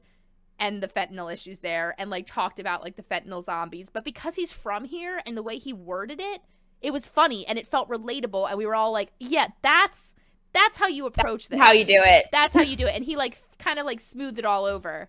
and 0.59 0.83
the 0.83 0.87
fentanyl 0.89 1.33
issues 1.33 1.61
there 1.61 1.95
and 1.99 2.11
like 2.11 2.27
talked 2.27 2.61
about 2.61 2.83
like 2.83 2.95
the 2.97 3.03
fentanyl 3.03 3.43
zombies 3.43 3.89
but 3.89 4.05
because 4.05 4.35
he's 4.37 4.53
from 4.53 4.85
here 4.85 5.23
and 5.25 5.35
the 5.35 5.43
way 5.43 5.57
he 5.57 5.73
worded 5.73 6.21
it 6.21 6.43
it 6.83 6.93
was 6.93 7.09
funny 7.09 7.47
and 7.47 7.59
it 7.59 7.67
felt 7.67 7.89
relatable 7.89 8.47
and 8.49 8.59
we 8.59 8.67
were 8.67 8.75
all 8.75 8.93
like 8.93 9.13
yeah 9.19 9.49
that's 9.63 10.13
that's 10.53 10.77
how 10.77 10.87
you 10.87 11.07
approach 11.07 11.49
this 11.49 11.61
How 11.61 11.73
you 11.73 11.85
do 11.85 12.01
it. 12.05 12.27
that's 12.33 12.55
how 12.55 12.63
you 12.63 12.77
do 12.77 12.87
it. 12.87 12.95
And 12.95 13.05
he 13.05 13.17
like 13.17 13.39
kind 13.59 13.79
of 13.79 13.87
like 13.87 14.01
smoothed 14.01 14.39
it 14.39 14.45
all 14.45 14.65
over. 14.65 15.09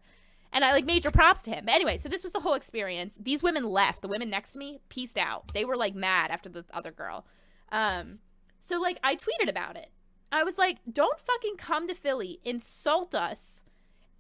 And 0.52 0.64
i 0.64 0.72
like 0.72 0.86
major 0.86 1.12
props 1.12 1.42
to 1.44 1.52
him. 1.52 1.66
But 1.66 1.76
anyway 1.76 1.98
so 1.98 2.10
this 2.10 2.24
was 2.24 2.32
the 2.32 2.40
whole 2.42 2.54
experience. 2.54 3.18
These 3.20 3.44
women 3.44 3.70
left. 3.70 4.02
The 4.02 4.08
women 4.08 4.30
next 4.30 4.54
to 4.54 4.60
me 4.60 4.80
pieced 4.90 5.18
out. 5.18 5.54
They 5.54 5.66
were 5.66 5.78
like 5.78 5.96
mad 5.96 6.32
after 6.32 6.50
the 6.50 6.66
other 6.74 6.92
girl. 6.92 7.26
Um 7.72 8.20
so 8.62 8.80
like 8.80 9.00
i 9.04 9.16
tweeted 9.16 9.50
about 9.50 9.76
it. 9.78 9.90
I 10.32 10.44
was 10.44 10.58
like 10.58 10.78
don't 10.92 11.20
fucking 11.20 11.58
come 11.58 11.88
to 11.88 11.94
philly. 11.96 12.40
Insult 12.44 13.14
us. 13.16 13.64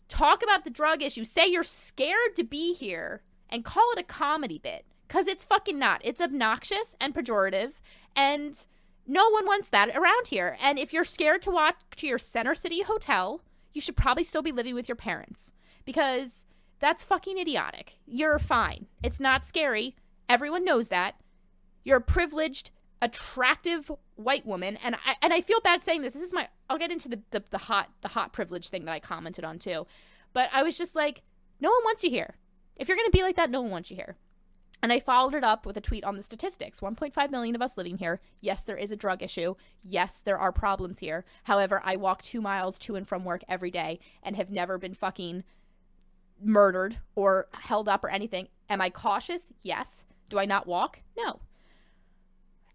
Talk 0.09 0.43
about 0.43 0.63
the 0.63 0.69
drug 0.69 1.01
issue. 1.01 1.23
Say 1.23 1.47
you're 1.47 1.63
scared 1.63 2.35
to 2.35 2.43
be 2.43 2.73
here 2.73 3.21
and 3.49 3.63
call 3.63 3.91
it 3.93 3.99
a 3.99 4.03
comedy 4.03 4.59
bit 4.59 4.85
because 5.07 5.27
it's 5.27 5.45
fucking 5.45 5.77
not. 5.79 6.01
It's 6.03 6.21
obnoxious 6.21 6.95
and 6.99 7.13
pejorative 7.15 7.73
and 8.15 8.57
no 9.05 9.29
one 9.29 9.45
wants 9.45 9.69
that 9.69 9.95
around 9.95 10.27
here. 10.27 10.57
And 10.61 10.79
if 10.79 10.93
you're 10.93 11.03
scared 11.03 11.41
to 11.43 11.51
walk 11.51 11.95
to 11.97 12.07
your 12.07 12.17
Center 12.17 12.55
City 12.55 12.83
hotel, 12.83 13.41
you 13.73 13.81
should 13.81 13.97
probably 13.97 14.23
still 14.23 14.41
be 14.41 14.51
living 14.51 14.75
with 14.75 14.87
your 14.87 14.95
parents 14.95 15.51
because 15.85 16.43
that's 16.79 17.03
fucking 17.03 17.37
idiotic. 17.37 17.97
You're 18.05 18.39
fine. 18.39 18.87
It's 19.01 19.19
not 19.19 19.45
scary. 19.45 19.95
Everyone 20.29 20.65
knows 20.65 20.87
that. 20.89 21.15
You're 21.83 21.97
a 21.97 22.01
privileged, 22.01 22.71
attractive 23.01 23.91
white 24.15 24.45
woman, 24.45 24.77
and 24.83 24.95
I 24.95 25.15
and 25.21 25.33
I 25.33 25.41
feel 25.41 25.59
bad 25.59 25.81
saying 25.81 26.01
this. 26.01 26.13
This 26.13 26.21
is 26.21 26.33
my. 26.33 26.47
I'll 26.69 26.77
get 26.77 26.91
into 26.91 27.09
the 27.09 27.19
the, 27.31 27.43
the 27.49 27.57
hot 27.57 27.89
the 28.01 28.09
hot 28.09 28.31
privilege 28.31 28.69
thing 28.69 28.85
that 28.85 28.91
I 28.91 28.99
commented 28.99 29.43
on 29.43 29.59
too, 29.59 29.85
but 30.31 30.49
I 30.53 30.63
was 30.63 30.77
just 30.77 30.95
like, 30.95 31.21
no 31.59 31.69
one 31.69 31.83
wants 31.83 32.03
you 32.03 32.09
here. 32.09 32.35
If 32.77 32.87
you're 32.87 32.97
gonna 32.97 33.09
be 33.09 33.21
like 33.21 33.35
that, 33.35 33.49
no 33.49 33.61
one 33.61 33.71
wants 33.71 33.89
you 33.89 33.97
here. 33.97 34.15
And 34.83 34.91
I 34.91 34.99
followed 34.99 35.33
it 35.33 35.45
up 35.45 35.65
with 35.65 35.77
a 35.77 35.81
tweet 35.81 36.03
on 36.03 36.17
the 36.17 36.21
statistics 36.21 36.81
1.5 36.81 37.31
million 37.31 37.55
of 37.55 37.61
us 37.61 37.77
living 37.77 37.99
here. 37.99 38.19
Yes, 38.41 38.63
there 38.63 38.75
is 38.75 38.91
a 38.91 38.97
drug 38.97 39.23
issue. 39.23 39.55
Yes, 39.81 40.19
there 40.19 40.37
are 40.37 40.51
problems 40.51 40.99
here. 40.99 41.23
However, 41.45 41.81
I 41.85 41.95
walk 41.95 42.21
two 42.21 42.41
miles 42.41 42.77
to 42.79 42.97
and 42.97 43.07
from 43.07 43.23
work 43.23 43.45
every 43.47 43.71
day 43.71 44.01
and 44.21 44.35
have 44.35 44.51
never 44.51 44.77
been 44.77 44.93
fucking 44.93 45.45
murdered 46.43 46.97
or 47.15 47.47
held 47.53 47.87
up 47.87 48.03
or 48.03 48.09
anything. 48.09 48.49
Am 48.69 48.81
I 48.81 48.89
cautious? 48.89 49.47
Yes. 49.61 50.03
Do 50.29 50.37
I 50.37 50.43
not 50.43 50.67
walk? 50.67 50.99
No. 51.17 51.39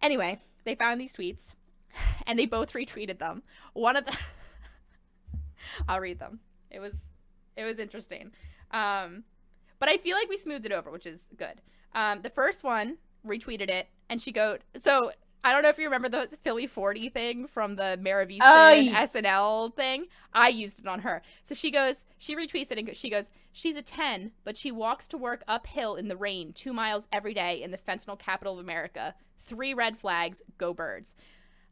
Anyway, 0.00 0.40
they 0.64 0.74
found 0.74 0.98
these 0.98 1.14
tweets 1.14 1.56
and 2.26 2.38
they 2.38 2.46
both 2.46 2.72
retweeted 2.72 3.18
them. 3.18 3.42
One 3.74 3.96
of 3.96 4.06
the 4.06 4.16
I'll 5.88 6.00
read 6.00 6.20
them. 6.20 6.40
It 6.70 6.80
was 6.80 7.02
it 7.54 7.64
was 7.64 7.78
interesting. 7.78 8.30
Um 8.70 9.24
but 9.78 9.90
I 9.90 9.98
feel 9.98 10.16
like 10.16 10.30
we 10.30 10.38
smoothed 10.38 10.64
it 10.64 10.72
over, 10.72 10.90
which 10.90 11.04
is 11.06 11.28
good. 11.36 11.60
Um 11.94 12.22
the 12.22 12.30
first 12.30 12.64
one 12.64 12.98
retweeted 13.26 13.68
it 13.68 13.88
and 14.08 14.22
she 14.22 14.32
go 14.32 14.58
so 14.80 15.12
I 15.44 15.52
don't 15.52 15.62
know 15.62 15.68
if 15.68 15.78
you 15.78 15.84
remember 15.84 16.08
the 16.08 16.28
Philly 16.42 16.66
40 16.66 17.08
thing 17.10 17.46
from 17.46 17.76
the 17.76 17.98
Mara 18.02 18.26
Easton 18.26 18.40
Oh, 18.42 18.92
SNL 18.92 19.74
thing. 19.74 20.06
I 20.32 20.48
used 20.48 20.80
it 20.80 20.86
on 20.86 21.00
her. 21.00 21.22
So 21.44 21.54
she 21.54 21.70
goes, 21.70 22.04
she 22.18 22.34
retweets 22.34 22.72
it 22.72 22.78
and 22.78 22.96
she 22.96 23.08
goes, 23.08 23.30
she's 23.52 23.76
a 23.76 23.82
10, 23.82 24.32
but 24.44 24.56
she 24.56 24.72
walks 24.72 25.06
to 25.08 25.16
work 25.16 25.44
uphill 25.46 25.94
in 25.94 26.08
the 26.08 26.16
rain 26.16 26.52
two 26.52 26.72
miles 26.72 27.06
every 27.12 27.34
day 27.34 27.62
in 27.62 27.70
the 27.70 27.78
fentanyl 27.78 28.18
capital 28.18 28.54
of 28.54 28.58
America. 28.58 29.14
Three 29.40 29.74
red 29.74 29.96
flags, 29.96 30.42
go 30.58 30.74
birds. 30.74 31.14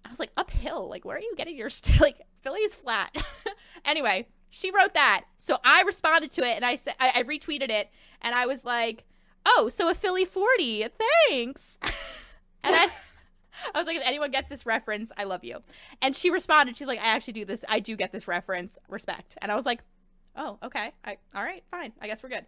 I 0.04 0.10
was 0.10 0.20
like, 0.20 0.30
uphill? 0.36 0.88
Like, 0.88 1.04
where 1.04 1.16
are 1.16 1.20
you 1.20 1.34
getting 1.36 1.56
your, 1.56 1.70
st- 1.70 2.00
like, 2.00 2.20
Philly's 2.42 2.76
flat. 2.76 3.14
anyway, 3.84 4.28
she 4.48 4.70
wrote 4.70 4.94
that. 4.94 5.24
So 5.36 5.58
I 5.64 5.82
responded 5.82 6.30
to 6.32 6.42
it 6.42 6.54
and 6.54 6.64
I 6.64 6.76
said, 6.76 6.94
I 7.00 7.24
retweeted 7.24 7.70
it 7.70 7.90
and 8.22 8.32
I 8.34 8.46
was 8.46 8.64
like, 8.64 9.04
oh, 9.46 9.68
so 9.68 9.88
a 9.88 9.94
Philly 9.94 10.24
40, 10.24 10.86
thanks. 11.28 11.78
and 12.62 12.74
I, 12.74 12.88
I 13.74 13.78
was 13.78 13.86
like, 13.86 13.96
if 13.96 14.02
anyone 14.04 14.30
gets 14.30 14.48
this 14.48 14.66
reference, 14.66 15.10
I 15.16 15.24
love 15.24 15.44
you. 15.44 15.62
And 16.02 16.14
she 16.14 16.30
responded, 16.30 16.76
she's 16.76 16.86
like, 16.88 16.98
I 16.98 17.06
actually 17.06 17.34
do 17.34 17.44
this. 17.44 17.64
I 17.68 17.80
do 17.80 17.96
get 17.96 18.12
this 18.12 18.28
reference. 18.28 18.78
Respect. 18.88 19.38
And 19.40 19.50
I 19.50 19.56
was 19.56 19.64
like, 19.64 19.80
oh, 20.36 20.58
okay. 20.62 20.92
I, 21.04 21.18
all 21.34 21.42
right, 21.42 21.62
fine. 21.70 21.92
I 22.00 22.06
guess 22.06 22.22
we're 22.22 22.28
good. 22.28 22.46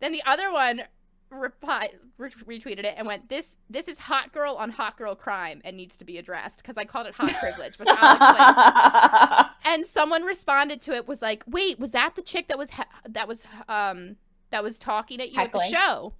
Then 0.00 0.12
the 0.12 0.22
other 0.26 0.52
one 0.52 0.82
replied, 1.30 1.90
re- 2.18 2.30
retweeted 2.30 2.80
it 2.80 2.94
and 2.96 3.06
went, 3.06 3.28
this 3.28 3.56
this 3.68 3.86
is 3.86 3.98
hot 3.98 4.32
girl 4.32 4.56
on 4.56 4.70
hot 4.70 4.98
girl 4.98 5.14
crime 5.14 5.60
and 5.64 5.76
needs 5.76 5.96
to 5.98 6.04
be 6.04 6.18
addressed 6.18 6.58
because 6.60 6.76
I 6.76 6.84
called 6.84 7.06
it 7.06 7.14
hot 7.14 7.32
privilege, 7.40 7.78
which 7.78 7.88
I'll 7.90 8.16
explain. 8.16 9.46
And 9.62 9.86
someone 9.86 10.24
responded 10.24 10.80
to 10.82 10.94
it 10.94 11.06
was 11.06 11.22
like, 11.22 11.44
wait, 11.46 11.78
was 11.78 11.92
that 11.92 12.16
the 12.16 12.22
chick 12.22 12.48
that 12.48 12.58
was 12.58 12.70
he- 12.70 12.82
that 13.08 13.28
was 13.28 13.44
um 13.68 14.16
that 14.50 14.64
was 14.64 14.78
talking 14.80 15.20
at 15.20 15.30
you 15.30 15.36
Heckling. 15.36 15.66
at 15.66 15.70
the 15.70 15.76
show? 15.76 16.14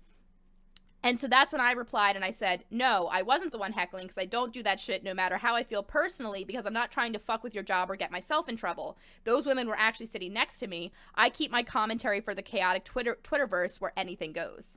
And 1.02 1.18
so 1.18 1.28
that's 1.28 1.52
when 1.52 1.60
I 1.60 1.72
replied 1.72 2.16
and 2.16 2.24
I 2.24 2.30
said, 2.30 2.64
No, 2.70 3.08
I 3.10 3.22
wasn't 3.22 3.52
the 3.52 3.58
one 3.58 3.72
heckling 3.72 4.04
because 4.06 4.18
I 4.18 4.26
don't 4.26 4.52
do 4.52 4.62
that 4.62 4.80
shit 4.80 5.02
no 5.02 5.14
matter 5.14 5.38
how 5.38 5.54
I 5.54 5.62
feel 5.62 5.82
personally 5.82 6.44
because 6.44 6.66
I'm 6.66 6.74
not 6.74 6.90
trying 6.90 7.12
to 7.14 7.18
fuck 7.18 7.42
with 7.42 7.54
your 7.54 7.64
job 7.64 7.90
or 7.90 7.96
get 7.96 8.10
myself 8.10 8.48
in 8.48 8.56
trouble. 8.56 8.98
Those 9.24 9.46
women 9.46 9.66
were 9.66 9.78
actually 9.78 10.06
sitting 10.06 10.32
next 10.32 10.58
to 10.58 10.66
me. 10.66 10.92
I 11.14 11.30
keep 11.30 11.50
my 11.50 11.62
commentary 11.62 12.20
for 12.20 12.34
the 12.34 12.42
chaotic 12.42 12.84
Twitter 12.84 13.18
Twitterverse 13.22 13.80
where 13.80 13.92
anything 13.96 14.32
goes. 14.32 14.76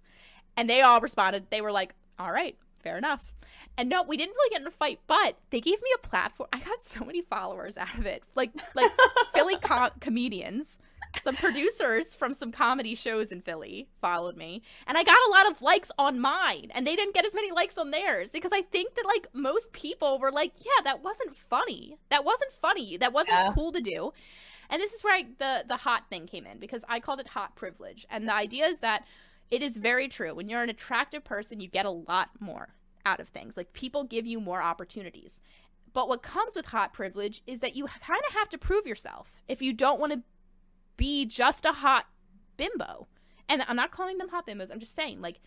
And 0.55 0.69
they 0.69 0.81
all 0.81 1.01
responded. 1.01 1.47
They 1.49 1.61
were 1.61 1.71
like, 1.71 1.93
All 2.17 2.31
right, 2.31 2.57
fair 2.81 2.97
enough. 2.97 3.33
And 3.77 3.89
no, 3.89 4.03
we 4.03 4.17
didn't 4.17 4.35
really 4.35 4.51
get 4.51 4.61
in 4.61 4.67
a 4.67 4.71
fight, 4.71 4.99
but 5.07 5.37
they 5.49 5.59
gave 5.59 5.81
me 5.81 5.89
a 5.95 6.07
platform. 6.07 6.49
I 6.53 6.59
got 6.59 6.85
so 6.85 7.03
many 7.03 7.21
followers 7.21 7.75
out 7.75 7.97
of 7.97 8.05
it. 8.05 8.23
Like 8.35 8.51
like 8.75 8.91
Philly 9.33 9.57
com- 9.57 9.91
comedians 9.99 10.77
some 11.21 11.35
producers 11.35 12.15
from 12.15 12.33
some 12.33 12.51
comedy 12.51 12.95
shows 12.95 13.31
in 13.31 13.41
Philly 13.41 13.87
followed 14.01 14.35
me, 14.37 14.61
and 14.87 14.97
I 14.97 15.03
got 15.03 15.19
a 15.27 15.31
lot 15.31 15.49
of 15.51 15.61
likes 15.61 15.91
on 15.97 16.19
mine, 16.19 16.71
and 16.73 16.85
they 16.87 16.95
didn't 16.95 17.13
get 17.13 17.25
as 17.25 17.33
many 17.35 17.51
likes 17.51 17.77
on 17.77 17.91
theirs 17.91 18.31
because 18.31 18.51
I 18.53 18.61
think 18.61 18.95
that 18.95 19.05
like 19.05 19.27
most 19.33 19.71
people 19.73 20.19
were 20.19 20.31
like, 20.31 20.53
"Yeah, 20.63 20.83
that 20.83 21.03
wasn't 21.03 21.35
funny. 21.35 21.97
That 22.09 22.25
wasn't 22.25 22.51
funny. 22.53 22.97
That 22.97 23.13
wasn't 23.13 23.37
Yeah. 23.37 23.51
cool 23.53 23.71
to 23.71 23.81
do." 23.81 24.13
And 24.69 24.81
this 24.81 24.93
is 24.93 25.03
where 25.03 25.13
I, 25.15 25.27
the 25.37 25.65
the 25.67 25.77
hot 25.77 26.09
thing 26.09 26.25
came 26.25 26.45
in 26.45 26.57
because 26.59 26.83
I 26.89 26.99
called 26.99 27.19
it 27.19 27.27
hot 27.27 27.55
privilege, 27.55 28.05
and 28.09 28.27
the 28.27 28.33
idea 28.33 28.67
is 28.67 28.79
that 28.79 29.05
it 29.51 29.61
is 29.61 29.77
very 29.77 30.07
true. 30.07 30.33
When 30.33 30.49
you're 30.49 30.63
an 30.63 30.69
attractive 30.69 31.23
person, 31.23 31.59
you 31.59 31.67
get 31.67 31.85
a 31.85 31.91
lot 31.91 32.29
more 32.39 32.73
out 33.05 33.19
of 33.19 33.27
things. 33.29 33.55
Like 33.57 33.73
people 33.73 34.03
give 34.03 34.25
you 34.25 34.39
more 34.39 34.61
opportunities. 34.61 35.41
But 35.91 36.09
what 36.09 36.23
comes 36.23 36.55
with 36.55 36.65
hot 36.67 36.91
privilege 36.91 37.43
is 37.45 37.59
that 37.59 37.75
you 37.75 37.85
kind 37.85 38.21
of 38.27 38.33
have 38.33 38.49
to 38.49 38.57
prove 38.57 38.87
yourself 38.87 39.43
if 39.47 39.61
you 39.61 39.73
don't 39.73 39.99
want 39.99 40.11
to 40.13 40.21
be 40.97 41.25
just 41.25 41.65
a 41.65 41.73
hot 41.73 42.07
bimbo. 42.57 43.07
And 43.49 43.63
I'm 43.67 43.75
not 43.75 43.91
calling 43.91 44.17
them 44.17 44.29
hot 44.29 44.47
bimbos. 44.47 44.71
I'm 44.71 44.79
just 44.79 44.95
saying, 44.95 45.21
like, 45.21 45.41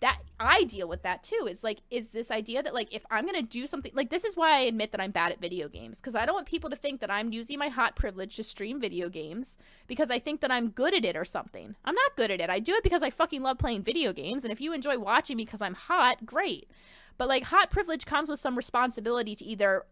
that 0.00 0.18
I 0.38 0.64
deal 0.64 0.88
with 0.88 1.02
that 1.02 1.22
too. 1.22 1.46
It's 1.48 1.62
like, 1.62 1.80
is 1.90 2.08
this 2.08 2.30
idea 2.30 2.62
that, 2.62 2.74
like, 2.74 2.88
if 2.90 3.04
I'm 3.10 3.24
going 3.24 3.34
to 3.34 3.42
do 3.42 3.66
something, 3.66 3.92
like, 3.94 4.08
this 4.08 4.24
is 4.24 4.36
why 4.36 4.52
I 4.52 4.60
admit 4.60 4.92
that 4.92 5.00
I'm 5.00 5.10
bad 5.10 5.32
at 5.32 5.40
video 5.40 5.68
games, 5.68 6.00
because 6.00 6.14
I 6.14 6.24
don't 6.24 6.34
want 6.34 6.48
people 6.48 6.70
to 6.70 6.76
think 6.76 7.00
that 7.00 7.10
I'm 7.10 7.32
using 7.32 7.58
my 7.58 7.68
hot 7.68 7.96
privilege 7.96 8.36
to 8.36 8.42
stream 8.42 8.80
video 8.80 9.08
games 9.08 9.58
because 9.86 10.10
I 10.10 10.18
think 10.18 10.40
that 10.40 10.50
I'm 10.50 10.70
good 10.70 10.94
at 10.94 11.04
it 11.04 11.16
or 11.16 11.24
something. 11.24 11.76
I'm 11.84 11.94
not 11.94 12.16
good 12.16 12.30
at 12.30 12.40
it. 12.40 12.48
I 12.50 12.60
do 12.60 12.74
it 12.74 12.82
because 12.82 13.02
I 13.02 13.10
fucking 13.10 13.42
love 13.42 13.58
playing 13.58 13.82
video 13.82 14.12
games. 14.12 14.42
And 14.42 14.52
if 14.52 14.60
you 14.60 14.72
enjoy 14.72 14.98
watching 14.98 15.36
me 15.36 15.44
because 15.44 15.60
I'm 15.60 15.74
hot, 15.74 16.24
great. 16.24 16.70
But, 17.18 17.28
like, 17.28 17.44
hot 17.44 17.70
privilege 17.70 18.06
comes 18.06 18.30
with 18.30 18.40
some 18.40 18.56
responsibility 18.56 19.36
to 19.36 19.44
either, 19.44 19.84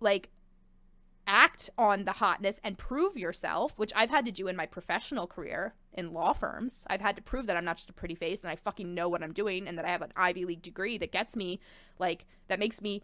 like, 0.00 0.30
act 1.28 1.68
on 1.76 2.04
the 2.04 2.12
hotness 2.12 2.58
and 2.64 2.78
prove 2.78 3.16
yourself, 3.16 3.78
which 3.78 3.92
I've 3.94 4.10
had 4.10 4.24
to 4.24 4.32
do 4.32 4.48
in 4.48 4.56
my 4.56 4.66
professional 4.66 5.26
career 5.26 5.74
in 5.92 6.12
law 6.12 6.32
firms. 6.32 6.84
I've 6.88 7.02
had 7.02 7.14
to 7.16 7.22
prove 7.22 7.46
that 7.46 7.56
I'm 7.56 7.64
not 7.64 7.76
just 7.76 7.90
a 7.90 7.92
pretty 7.92 8.14
face 8.14 8.40
and 8.40 8.50
I 8.50 8.56
fucking 8.56 8.94
know 8.94 9.08
what 9.08 9.22
I'm 9.22 9.34
doing 9.34 9.68
and 9.68 9.76
that 9.78 9.84
I 9.84 9.90
have 9.90 10.02
an 10.02 10.12
Ivy 10.16 10.46
League 10.46 10.62
degree 10.62 10.96
that 10.98 11.12
gets 11.12 11.36
me 11.36 11.60
like 11.98 12.24
that 12.48 12.58
makes 12.58 12.80
me 12.80 13.02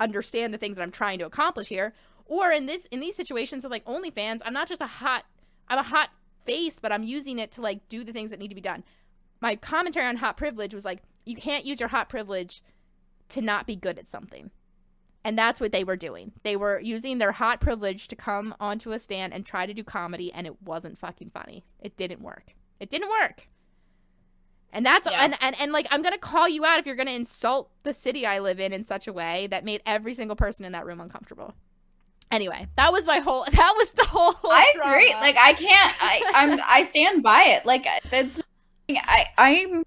understand 0.00 0.52
the 0.52 0.58
things 0.58 0.76
that 0.76 0.82
I'm 0.82 0.90
trying 0.90 1.20
to 1.20 1.26
accomplish 1.26 1.68
here. 1.68 1.94
Or 2.26 2.50
in 2.50 2.66
this 2.66 2.86
in 2.86 3.00
these 3.00 3.16
situations 3.16 3.62
with 3.62 3.70
like 3.70 3.84
OnlyFans, 3.84 4.40
I'm 4.44 4.52
not 4.52 4.68
just 4.68 4.80
a 4.80 4.86
hot 4.86 5.24
I'm 5.68 5.78
a 5.78 5.84
hot 5.84 6.10
face, 6.44 6.80
but 6.80 6.92
I'm 6.92 7.04
using 7.04 7.38
it 7.38 7.52
to 7.52 7.60
like 7.60 7.88
do 7.88 8.02
the 8.02 8.12
things 8.12 8.30
that 8.30 8.40
need 8.40 8.48
to 8.48 8.54
be 8.56 8.60
done. 8.60 8.82
My 9.40 9.54
commentary 9.54 10.06
on 10.06 10.16
hot 10.16 10.36
privilege 10.36 10.74
was 10.74 10.84
like 10.84 11.02
you 11.24 11.36
can't 11.36 11.64
use 11.64 11.78
your 11.78 11.90
hot 11.90 12.08
privilege 12.08 12.62
to 13.28 13.40
not 13.40 13.66
be 13.66 13.76
good 13.76 13.98
at 13.98 14.08
something. 14.08 14.50
And 15.26 15.36
that's 15.36 15.58
what 15.58 15.72
they 15.72 15.82
were 15.82 15.96
doing. 15.96 16.30
They 16.44 16.54
were 16.54 16.78
using 16.78 17.18
their 17.18 17.32
hot 17.32 17.60
privilege 17.60 18.06
to 18.08 18.14
come 18.14 18.54
onto 18.60 18.92
a 18.92 18.98
stand 19.00 19.34
and 19.34 19.44
try 19.44 19.66
to 19.66 19.74
do 19.74 19.82
comedy, 19.82 20.32
and 20.32 20.46
it 20.46 20.62
wasn't 20.62 20.98
fucking 20.98 21.30
funny. 21.30 21.64
It 21.80 21.96
didn't 21.96 22.20
work. 22.20 22.54
It 22.78 22.90
didn't 22.90 23.10
work. 23.10 23.48
And 24.72 24.86
that's 24.86 25.08
Yeah. 25.10 25.24
and, 25.24 25.36
and 25.40 25.58
and 25.58 25.72
like 25.72 25.88
I'm 25.90 26.00
gonna 26.00 26.16
call 26.16 26.48
you 26.48 26.64
out 26.64 26.78
if 26.78 26.86
you're 26.86 26.94
gonna 26.94 27.10
insult 27.10 27.70
the 27.82 27.92
city 27.92 28.24
I 28.24 28.38
live 28.38 28.60
in 28.60 28.72
in 28.72 28.84
such 28.84 29.08
a 29.08 29.12
way 29.12 29.48
that 29.48 29.64
made 29.64 29.82
every 29.84 30.14
single 30.14 30.36
person 30.36 30.64
in 30.64 30.70
that 30.72 30.86
room 30.86 31.00
uncomfortable. 31.00 31.54
Anyway, 32.30 32.68
that 32.76 32.92
was 32.92 33.04
my 33.06 33.18
whole. 33.18 33.46
That 33.50 33.74
was 33.76 33.92
the 33.94 34.04
whole. 34.04 34.36
I 34.44 34.72
agree. 34.76 35.10
drama. 35.10 35.26
Like 35.26 35.36
I 35.38 35.54
can't. 35.54 35.94
I 36.00 36.32
I'm 36.36 36.60
I 36.64 36.84
stand 36.84 37.24
by 37.24 37.42
it. 37.48 37.66
Like 37.66 37.84
that's. 38.10 38.40
I 38.90 39.26
I'm. 39.36 39.82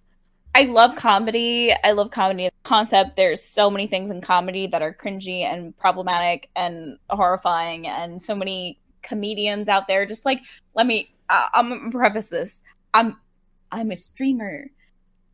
I 0.56 0.64
love 0.64 0.96
comedy. 0.96 1.74
I 1.84 1.92
love 1.92 2.12
comedy 2.12 2.50
concept. 2.64 3.16
There's 3.16 3.42
so 3.44 3.70
many 3.70 3.88
things 3.88 4.10
in 4.10 4.22
comedy 4.22 4.68
that 4.68 4.82
are 4.82 4.94
cringy 4.94 5.44
and 5.44 5.78
problematic 5.78 6.50
and 6.56 6.98
horrifying, 7.10 7.88
and 7.88 8.22
so 8.22 8.36
many 8.36 8.80
comedians 9.02 9.70
out 9.70 9.88
there. 9.88 10.06
Just 10.06 10.26
like 10.26 10.42
let 10.74 10.88
me. 10.88 11.14
Uh, 11.30 11.48
I'm 11.54 11.70
gonna 11.70 11.92
preface 11.92 12.30
this. 12.30 12.64
I'm 12.94 13.18
I'm 13.72 13.92
a 13.92 13.98
streamer. 13.98 14.66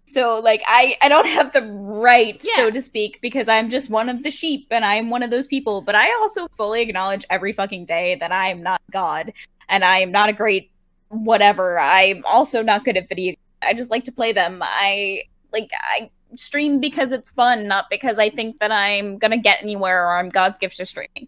So 0.05 0.39
like 0.43 0.61
I 0.67 0.97
I 1.01 1.09
don't 1.09 1.25
have 1.27 1.51
the 1.51 1.63
right 1.63 2.39
Yeah. 2.45 2.57
so 2.57 2.71
to 2.71 2.81
speak 2.81 3.19
because 3.21 3.47
I'm 3.47 3.69
just 3.69 3.89
one 3.89 4.09
of 4.09 4.21
the 4.21 4.29
sheep 4.29 4.67
and 4.69 4.85
I'm 4.85 5.09
one 5.09 5.23
of 5.23 5.31
those 5.31 5.47
people 5.47 5.81
but 5.81 5.95
I 5.95 6.11
also 6.21 6.47
fully 6.55 6.81
acknowledge 6.81 7.25
every 7.31 7.53
fucking 7.53 7.85
day 7.85 8.15
that 8.19 8.31
I 8.31 8.49
am 8.49 8.61
not 8.61 8.81
god 8.91 9.33
and 9.67 9.83
I 9.83 9.97
am 9.99 10.11
not 10.11 10.29
a 10.29 10.33
great 10.33 10.69
whatever. 11.09 11.79
I'm 11.79 12.23
also 12.25 12.61
not 12.61 12.85
good 12.85 12.97
at 12.97 13.09
video. 13.09 13.35
I 13.65 13.73
just 13.73 13.91
like 13.91 14.03
to 14.05 14.11
play 14.11 14.31
them. 14.31 14.59
I 14.61 15.23
like 15.53 15.69
I 15.73 16.09
stream 16.35 16.79
because 16.79 17.11
it's 17.11 17.31
fun, 17.31 17.67
not 17.67 17.85
because 17.89 18.19
I 18.19 18.29
think 18.29 18.59
that 18.59 18.71
I'm 18.71 19.17
gonna 19.17 19.37
get 19.37 19.61
anywhere 19.61 20.05
or 20.05 20.17
I'm 20.17 20.29
God's 20.29 20.59
gift 20.59 20.77
to 20.77 20.85
streaming. 20.85 21.27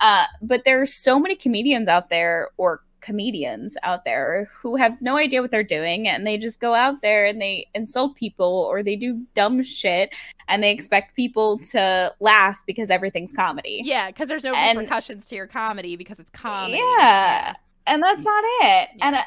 Uh, 0.00 0.24
but 0.42 0.64
there's 0.64 0.92
so 0.94 1.18
many 1.18 1.34
comedians 1.36 1.88
out 1.88 2.08
there 2.10 2.48
or 2.56 2.82
comedians 3.00 3.76
out 3.84 4.04
there 4.04 4.48
who 4.60 4.74
have 4.76 5.00
no 5.00 5.16
idea 5.16 5.40
what 5.40 5.50
they're 5.52 5.62
doing 5.62 6.08
and 6.08 6.26
they 6.26 6.36
just 6.36 6.58
go 6.60 6.74
out 6.74 7.02
there 7.02 7.24
and 7.26 7.40
they 7.40 7.66
insult 7.74 8.16
people 8.16 8.66
or 8.68 8.82
they 8.82 8.96
do 8.96 9.22
dumb 9.34 9.62
shit 9.62 10.12
and 10.48 10.60
they 10.62 10.72
expect 10.72 11.14
people 11.14 11.56
to 11.58 12.12
laugh 12.18 12.62
because 12.66 12.90
everything's 12.90 13.32
comedy. 13.32 13.80
yeah, 13.84 14.08
because 14.08 14.28
there's 14.28 14.42
no 14.42 14.52
And- 14.54 14.78
repercussions 14.78 15.24
to 15.26 15.36
your 15.36 15.46
comedy 15.46 15.94
because 15.96 16.18
it's 16.18 16.30
comedy. 16.30 16.80
Yeah. 16.98 17.52
And 17.86 18.02
that's 18.02 18.24
not 18.24 18.42
it. 18.44 18.88
Yeah. 18.96 19.06
And 19.06 19.16
I, 19.16 19.24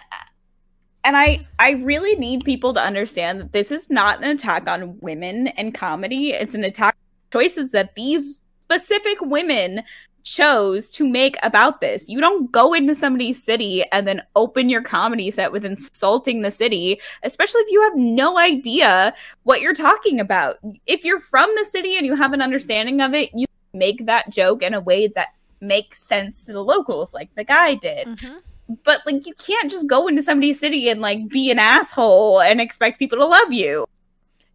and 1.04 1.18
I 1.18 1.48
I 1.60 1.72
really 1.72 2.16
need 2.16 2.44
people 2.44 2.74
to 2.74 2.82
understand 2.82 3.40
that 3.40 3.54
this 3.54 3.72
is 3.72 3.90
not 3.90 4.24
an 4.24 4.30
attack 4.30 4.70
on 4.70 4.98
women 5.00 5.48
and 5.50 5.74
comedy. 5.74 6.32
It's 6.32 6.56
an 6.56 6.64
attack 6.64 6.96
on 6.96 7.40
choices 7.40 7.72
that 7.72 7.96
these 7.96 8.42
specific 8.62 9.20
women 9.22 9.84
chose 10.24 10.90
to 10.92 11.08
make 11.08 11.38
about 11.44 11.82
this. 11.82 12.10
You 12.10 12.20
don't 12.20 12.52
go 12.52 12.74
into 12.74 12.94
somebody's 12.94 13.42
city 13.42 13.84
and 13.92 14.08
then 14.08 14.22
open 14.36 14.70
your 14.70 14.82
comedy 14.82 15.32
set 15.32 15.52
with 15.52 15.66
insulting 15.66 16.42
the 16.42 16.52
city, 16.52 17.00
especially 17.24 17.62
if 17.62 17.72
you 17.72 17.82
have 17.82 17.96
no 17.96 18.38
idea 18.38 19.14
what 19.44 19.62
you're 19.62 19.74
talking 19.74 20.20
about. 20.20 20.58
If 20.86 21.04
you're 21.04 21.20
from 21.20 21.50
the 21.56 21.66
city 21.66 21.98
and 21.98 22.06
you 22.06 22.16
have 22.16 22.34
an 22.34 22.42
understanding 22.42 23.02
of 23.02 23.14
it, 23.14 23.30
you 23.34 23.46
make 23.74 24.06
that 24.06 24.30
joke 24.30 24.62
in 24.62 24.74
a 24.74 24.82
way 24.82 25.08
that 25.08 25.30
makes 25.62 26.02
sense 26.02 26.46
to 26.46 26.54
the 26.54 26.64
locals 26.64 27.14
like 27.14 27.34
the 27.36 27.44
guy 27.44 27.76
did. 27.76 28.08
Mhm. 28.08 28.42
But 28.84 29.02
like 29.06 29.26
you 29.26 29.34
can't 29.34 29.70
just 29.70 29.88
go 29.88 30.08
into 30.08 30.22
somebody's 30.22 30.60
city 30.60 30.90
and 30.90 31.02
like 31.02 31.28
be 31.30 31.52
an 31.52 31.60
asshole 31.60 32.42
and 32.42 32.62
expect 32.62 33.00
people 33.00 33.18
to 33.18 33.26
love 33.26 33.52
you. 33.52 33.86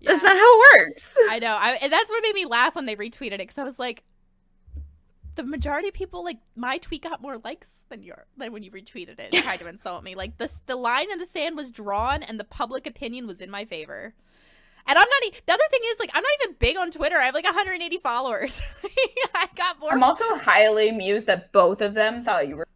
That's 0.03 0.23
not 0.23 0.37
how 0.37 0.61
it 0.61 0.79
works. 0.79 1.17
I 1.31 1.39
know. 1.39 1.57
I, 1.59 1.73
and 1.81 1.93
that's 1.93 2.11
what 2.11 2.23
made 2.23 2.35
me 2.35 2.45
laugh 2.45 2.75
when 2.75 2.87
they 2.87 2.97
retweeted 2.97 3.35
it 3.35 3.39
because 3.39 3.59
I 3.59 3.65
was 3.65 3.79
like, 3.79 4.03
the 5.37 5.43
majority 5.43 5.89
of 5.89 5.95
people 5.95 6.23
like 6.23 6.39
my 6.55 6.79
tweet 6.79 7.03
got 7.03 7.21
more 7.21 7.39
likes 7.43 7.81
than 7.89 8.03
your 8.03 8.27
than 8.37 8.53
when 8.53 8.62
you 8.62 8.71
retweeted 8.71 9.19
it 9.19 9.35
and 9.35 9.43
tried 9.43 9.59
to 9.59 9.67
insult 9.69 10.05
me. 10.05 10.15
Like 10.15 10.39
this, 10.39 10.61
the 10.67 10.77
line 10.77 11.11
in 11.11 11.19
the 11.19 11.27
sand 11.27 11.57
was 11.57 11.71
drawn, 11.71 12.23
and 12.23 12.39
the 12.39 12.45
public 12.45 12.87
opinion 12.87 13.27
was 13.27 13.41
in 13.41 13.51
my 13.51 13.65
favor. 13.65 14.15
And 14.87 14.99
I'm 14.99 15.09
not. 15.09 15.25
E- 15.25 15.41
the 15.47 15.53
other 15.53 15.65
thing 15.71 15.81
is, 15.87 15.99
like, 15.99 16.11
I'm 16.12 16.23
not 16.23 16.33
even 16.43 16.57
big 16.59 16.77
on 16.77 16.91
Twitter. 16.91 17.17
I 17.17 17.25
have 17.25 17.35
like 17.35 17.45
180 17.45 17.99
followers. 17.99 18.61
I 19.35 19.49
got 19.57 19.81
more. 19.81 19.91
I'm 19.91 20.03
also 20.03 20.37
highly 20.37 20.91
amused 20.91 21.27
that 21.27 21.53
both 21.53 21.81
of 21.81 21.95
them 21.95 22.23
thought 22.23 22.47
you 22.47 22.57
were. 22.57 22.69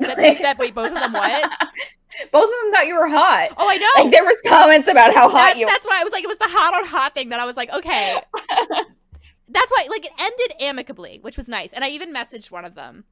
That, 0.00 0.16
that- 0.16 0.58
wait, 0.58 0.74
both 0.74 0.88
of 0.92 0.94
them 0.94 1.12
what? 1.12 1.42
both 2.32 2.44
of 2.44 2.50
them 2.62 2.72
thought 2.72 2.86
you 2.86 2.96
were 2.96 3.08
hot. 3.08 3.48
Oh, 3.56 3.68
I 3.68 3.76
know. 3.76 4.04
Like 4.04 4.10
there 4.12 4.24
was 4.24 4.40
comments 4.46 4.88
about 4.88 5.14
how 5.14 5.28
hot 5.28 5.48
That's, 5.48 5.58
you. 5.58 5.66
that's 5.66 5.86
why 5.86 6.00
I 6.00 6.04
was 6.04 6.12
like, 6.12 6.24
it 6.24 6.28
was 6.28 6.38
the 6.38 6.48
hot 6.48 6.74
on 6.74 6.86
hot 6.86 7.14
thing 7.14 7.30
that 7.30 7.40
I 7.40 7.44
was 7.44 7.56
like, 7.56 7.70
okay. 7.72 8.18
that's 9.48 9.70
why, 9.70 9.86
like, 9.88 10.04
it 10.06 10.12
ended 10.18 10.54
amicably, 10.60 11.18
which 11.22 11.36
was 11.36 11.48
nice. 11.48 11.72
And 11.72 11.84
I 11.84 11.88
even 11.90 12.12
messaged 12.12 12.50
one 12.50 12.64
of 12.64 12.74
them, 12.74 13.04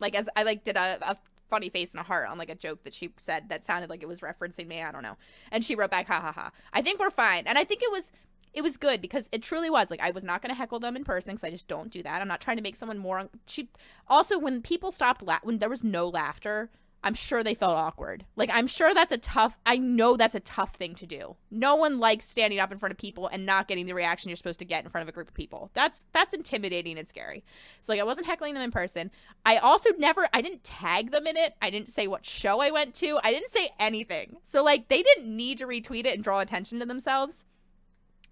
like, 0.00 0.14
as 0.14 0.28
I 0.36 0.42
like 0.42 0.64
did 0.64 0.76
a, 0.76 0.98
a 1.02 1.16
funny 1.48 1.68
face 1.68 1.92
and 1.92 2.00
a 2.00 2.02
heart 2.02 2.28
on 2.28 2.38
like 2.38 2.50
a 2.50 2.54
joke 2.56 2.82
that 2.82 2.92
she 2.92 3.12
said 3.18 3.48
that 3.50 3.64
sounded 3.64 3.88
like 3.88 4.02
it 4.02 4.08
was 4.08 4.20
referencing 4.20 4.66
me. 4.66 4.82
I 4.82 4.90
don't 4.90 5.02
know. 5.02 5.16
And 5.52 5.64
she 5.64 5.76
wrote 5.76 5.90
back, 5.90 6.08
ha 6.08 6.20
ha 6.20 6.32
ha. 6.32 6.50
I 6.72 6.82
think 6.82 6.98
we're 6.98 7.10
fine. 7.10 7.46
And 7.46 7.56
I 7.56 7.64
think 7.64 7.82
it 7.82 7.90
was. 7.92 8.10
It 8.56 8.62
was 8.62 8.78
good 8.78 9.02
because 9.02 9.28
it 9.32 9.42
truly 9.42 9.68
was 9.68 9.90
like 9.90 10.00
I 10.00 10.10
was 10.10 10.24
not 10.24 10.40
going 10.40 10.48
to 10.48 10.56
heckle 10.56 10.80
them 10.80 10.96
in 10.96 11.04
person 11.04 11.34
because 11.34 11.44
I 11.44 11.50
just 11.50 11.68
don't 11.68 11.90
do 11.90 12.02
that. 12.02 12.22
I'm 12.22 12.28
not 12.28 12.40
trying 12.40 12.56
to 12.56 12.62
make 12.62 12.74
someone 12.74 12.96
more. 12.96 13.18
Un- 13.18 13.28
she 13.46 13.68
also 14.08 14.38
when 14.38 14.62
people 14.62 14.90
stopped 14.90 15.22
la- 15.22 15.40
when 15.42 15.58
there 15.58 15.68
was 15.68 15.84
no 15.84 16.08
laughter, 16.08 16.70
I'm 17.04 17.12
sure 17.12 17.44
they 17.44 17.54
felt 17.54 17.76
awkward. 17.76 18.24
Like 18.34 18.48
I'm 18.50 18.66
sure 18.66 18.94
that's 18.94 19.12
a 19.12 19.18
tough 19.18 19.58
I 19.66 19.76
know 19.76 20.16
that's 20.16 20.34
a 20.34 20.40
tough 20.40 20.74
thing 20.76 20.94
to 20.94 21.06
do. 21.06 21.36
No 21.50 21.76
one 21.76 21.98
likes 22.00 22.26
standing 22.26 22.58
up 22.58 22.72
in 22.72 22.78
front 22.78 22.92
of 22.92 22.96
people 22.96 23.28
and 23.28 23.44
not 23.44 23.68
getting 23.68 23.84
the 23.84 23.92
reaction 23.92 24.30
you're 24.30 24.38
supposed 24.38 24.58
to 24.60 24.64
get 24.64 24.84
in 24.84 24.90
front 24.90 25.02
of 25.02 25.08
a 25.10 25.12
group 25.12 25.28
of 25.28 25.34
people. 25.34 25.70
That's 25.74 26.06
that's 26.12 26.32
intimidating 26.32 26.96
and 26.98 27.06
scary. 27.06 27.44
So 27.82 27.92
like 27.92 28.00
I 28.00 28.04
wasn't 28.04 28.26
heckling 28.26 28.54
them 28.54 28.62
in 28.62 28.72
person. 28.72 29.10
I 29.44 29.58
also 29.58 29.90
never 29.98 30.28
I 30.32 30.40
didn't 30.40 30.64
tag 30.64 31.10
them 31.10 31.26
in 31.26 31.36
it. 31.36 31.52
I 31.60 31.68
didn't 31.68 31.90
say 31.90 32.06
what 32.06 32.24
show 32.24 32.60
I 32.60 32.70
went 32.70 32.94
to. 32.96 33.20
I 33.22 33.32
didn't 33.32 33.50
say 33.50 33.72
anything. 33.78 34.38
So 34.42 34.64
like 34.64 34.88
they 34.88 35.02
didn't 35.02 35.28
need 35.28 35.58
to 35.58 35.66
retweet 35.66 36.06
it 36.06 36.14
and 36.14 36.24
draw 36.24 36.40
attention 36.40 36.80
to 36.80 36.86
themselves. 36.86 37.44